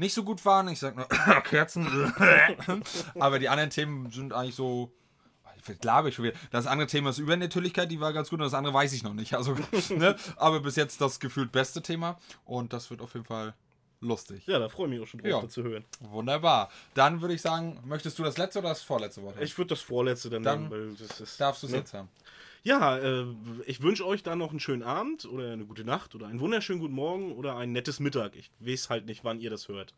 nicht 0.00 0.14
so 0.14 0.24
gut 0.24 0.44
waren. 0.44 0.66
Ich 0.68 0.80
sag 0.80 0.96
nur 0.96 1.06
Kerzen. 1.44 1.86
Aber 3.20 3.38
die 3.38 3.48
anderen 3.48 3.70
Themen 3.70 4.10
sind 4.10 4.32
eigentlich 4.32 4.56
so. 4.56 4.90
Glaube 5.80 6.08
ich 6.08 6.14
schon 6.14 6.24
wieder. 6.24 6.36
Das 6.50 6.66
andere 6.66 6.88
Thema 6.88 7.10
ist 7.10 7.18
Übernatürlichkeit, 7.18 7.90
die 7.90 8.00
war 8.00 8.14
ganz 8.14 8.30
gut 8.30 8.38
und 8.38 8.44
das 8.46 8.54
andere 8.54 8.72
weiß 8.72 8.94
ich 8.94 9.02
noch 9.02 9.12
nicht. 9.12 9.34
Also, 9.34 9.54
ne? 9.90 10.16
Aber 10.36 10.60
bis 10.60 10.74
jetzt 10.76 11.02
das 11.02 11.20
gefühlt 11.20 11.52
beste 11.52 11.82
Thema 11.82 12.18
und 12.46 12.72
das 12.72 12.90
wird 12.90 13.02
auf 13.02 13.12
jeden 13.12 13.26
Fall 13.26 13.52
lustig. 14.00 14.46
Ja, 14.46 14.58
da 14.58 14.70
freue 14.70 14.86
ich 14.86 14.92
mich 14.94 15.00
auch 15.02 15.06
schon 15.06 15.20
drauf, 15.20 15.42
Ja. 15.42 15.48
zu 15.50 15.62
hören. 15.62 15.84
Wunderbar. 16.00 16.70
Dann 16.94 17.20
würde 17.20 17.34
ich 17.34 17.42
sagen, 17.42 17.78
möchtest 17.84 18.18
du 18.18 18.22
das 18.22 18.38
letzte 18.38 18.60
oder 18.60 18.70
das 18.70 18.80
vorletzte 18.82 19.22
Wort 19.22 19.36
haben? 19.36 19.44
Ich 19.44 19.56
würde 19.58 19.68
das 19.68 19.82
vorletzte 19.82 20.30
dann, 20.30 20.42
Dann 20.42 20.68
nehmen, 20.68 20.70
weil 20.70 20.94
das 21.06 21.20
ist. 21.20 21.38
Darfst 21.38 21.62
du 21.62 21.66
es 21.66 21.72
ne? 21.72 21.78
jetzt 21.80 21.92
haben? 21.92 22.08
Ja, 22.62 22.98
äh, 22.98 23.24
ich 23.64 23.82
wünsche 23.82 24.06
euch 24.06 24.22
dann 24.22 24.38
noch 24.38 24.50
einen 24.50 24.60
schönen 24.60 24.82
Abend 24.82 25.24
oder 25.24 25.52
eine 25.52 25.64
gute 25.64 25.84
Nacht 25.84 26.14
oder 26.14 26.26
einen 26.26 26.40
wunderschönen 26.40 26.80
guten 26.80 26.94
Morgen 26.94 27.32
oder 27.32 27.56
ein 27.56 27.72
nettes 27.72 28.00
Mittag. 28.00 28.36
Ich 28.36 28.50
weiß 28.60 28.90
halt 28.90 29.06
nicht, 29.06 29.24
wann 29.24 29.40
ihr 29.40 29.48
das 29.48 29.68
hört. 29.68 29.94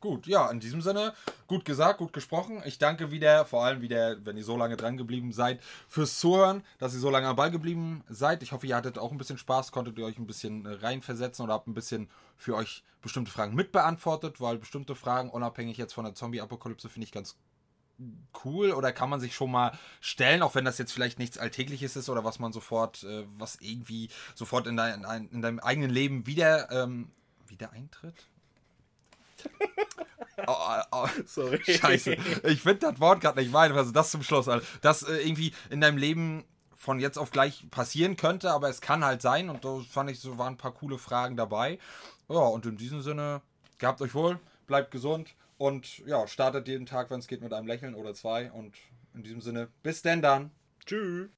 Gut, 0.00 0.26
ja, 0.26 0.50
in 0.50 0.58
diesem 0.58 0.80
Sinne, 0.80 1.14
gut 1.46 1.64
gesagt, 1.64 1.98
gut 1.98 2.12
gesprochen. 2.12 2.60
Ich 2.64 2.78
danke 2.78 3.12
wieder, 3.12 3.44
vor 3.44 3.64
allem 3.64 3.82
wieder, 3.82 4.16
wenn 4.26 4.36
ihr 4.36 4.42
so 4.42 4.56
lange 4.56 4.76
dran 4.76 4.96
geblieben 4.96 5.30
seid, 5.30 5.62
fürs 5.86 6.18
Zuhören, 6.18 6.64
dass 6.78 6.92
ihr 6.92 6.98
so 6.98 7.08
lange 7.08 7.28
am 7.28 7.36
Ball 7.36 7.52
geblieben 7.52 8.02
seid. 8.08 8.42
Ich 8.42 8.50
hoffe, 8.50 8.66
ihr 8.66 8.74
hattet 8.74 8.98
auch 8.98 9.12
ein 9.12 9.18
bisschen 9.18 9.38
Spaß, 9.38 9.70
konntet 9.70 9.96
ihr 9.96 10.04
euch 10.04 10.18
ein 10.18 10.26
bisschen 10.26 10.66
reinversetzen 10.66 11.44
oder 11.44 11.54
habt 11.54 11.68
ein 11.68 11.74
bisschen 11.74 12.08
für 12.36 12.56
euch 12.56 12.82
bestimmte 13.00 13.30
Fragen 13.30 13.54
mitbeantwortet, 13.54 14.40
weil 14.40 14.58
bestimmte 14.58 14.96
Fragen, 14.96 15.30
unabhängig 15.30 15.76
jetzt 15.76 15.92
von 15.92 16.04
der 16.04 16.16
Zombie-Apokalypse, 16.16 16.88
finde 16.88 17.04
ich 17.04 17.12
ganz 17.12 17.36
cool 18.44 18.72
oder 18.72 18.92
kann 18.92 19.10
man 19.10 19.20
sich 19.20 19.34
schon 19.34 19.50
mal 19.50 19.78
stellen, 20.00 20.42
auch 20.42 20.54
wenn 20.54 20.64
das 20.64 20.78
jetzt 20.78 20.92
vielleicht 20.92 21.18
nichts 21.18 21.38
Alltägliches 21.38 21.96
ist 21.96 22.08
oder 22.08 22.24
was 22.24 22.38
man 22.38 22.52
sofort, 22.52 23.04
äh, 23.04 23.24
was 23.38 23.56
irgendwie 23.60 24.08
sofort 24.34 24.66
in, 24.66 24.76
dein, 24.76 25.04
in, 25.04 25.28
in 25.30 25.42
deinem 25.42 25.60
eigenen 25.60 25.90
Leben 25.90 26.26
wieder, 26.26 26.70
ähm, 26.70 27.10
wieder 27.48 27.72
eintritt? 27.72 28.26
Oh, 30.46 30.54
oh, 30.56 30.82
oh. 30.90 31.08
Sorry. 31.26 31.60
Scheiße. 31.62 32.16
Ich 32.44 32.62
finde 32.62 32.90
das 32.90 32.98
Wort 32.98 33.20
gerade 33.20 33.38
nicht 33.40 33.52
weiter. 33.52 33.76
Also 33.76 33.92
das 33.92 34.10
zum 34.10 34.22
Schluss. 34.22 34.48
Also, 34.48 34.66
das 34.80 35.02
äh, 35.02 35.18
irgendwie 35.18 35.52
in 35.70 35.80
deinem 35.80 35.98
Leben 35.98 36.44
von 36.74 36.98
jetzt 36.98 37.18
auf 37.18 37.30
gleich 37.30 37.70
passieren 37.70 38.16
könnte, 38.16 38.50
aber 38.50 38.68
es 38.68 38.80
kann 38.80 39.04
halt 39.04 39.22
sein. 39.22 39.50
Und 39.50 39.64
da 39.64 39.80
fand 39.88 40.10
ich, 40.10 40.18
so 40.20 40.38
waren 40.38 40.54
ein 40.54 40.56
paar 40.56 40.72
coole 40.72 40.98
Fragen 40.98 41.36
dabei. 41.36 41.78
Ja, 42.28 42.38
und 42.38 42.66
in 42.66 42.76
diesem 42.76 43.02
Sinne, 43.02 43.42
gehabt 43.78 44.00
euch 44.00 44.14
wohl, 44.14 44.40
bleibt 44.66 44.90
gesund 44.90 45.34
und 45.62 45.98
ja, 46.06 46.26
startet 46.26 46.66
jeden 46.66 46.86
Tag, 46.86 47.08
wenn 47.10 47.20
es 47.20 47.28
geht, 47.28 47.40
mit 47.40 47.52
einem 47.52 47.68
Lächeln 47.68 47.94
oder 47.94 48.14
zwei. 48.14 48.50
Und 48.50 48.74
in 49.14 49.22
diesem 49.22 49.40
Sinne, 49.40 49.68
bis 49.84 50.02
denn 50.02 50.20
dann. 50.20 50.50
Tschüss. 50.84 51.30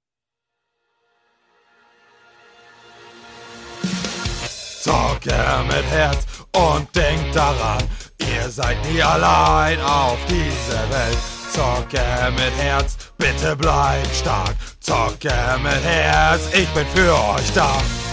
Zocke 4.80 5.64
mit 5.66 5.84
Herz 5.90 6.26
und 6.52 6.96
denkt 6.96 7.36
daran, 7.36 7.82
ihr 8.18 8.48
seid 8.48 8.76
nie 8.90 9.02
allein 9.02 9.78
auf 9.80 10.18
dieser 10.26 10.90
Welt. 10.90 11.18
Zocke 11.52 12.32
mit 12.32 12.56
Herz, 12.56 13.12
bitte 13.18 13.54
bleibt 13.54 14.14
stark. 14.14 14.56
Zocke 14.80 15.34
mit 15.62 15.84
Herz, 15.84 16.48
ich 16.54 16.68
bin 16.70 16.86
für 16.94 17.12
euch 17.12 17.52
da. 17.54 18.03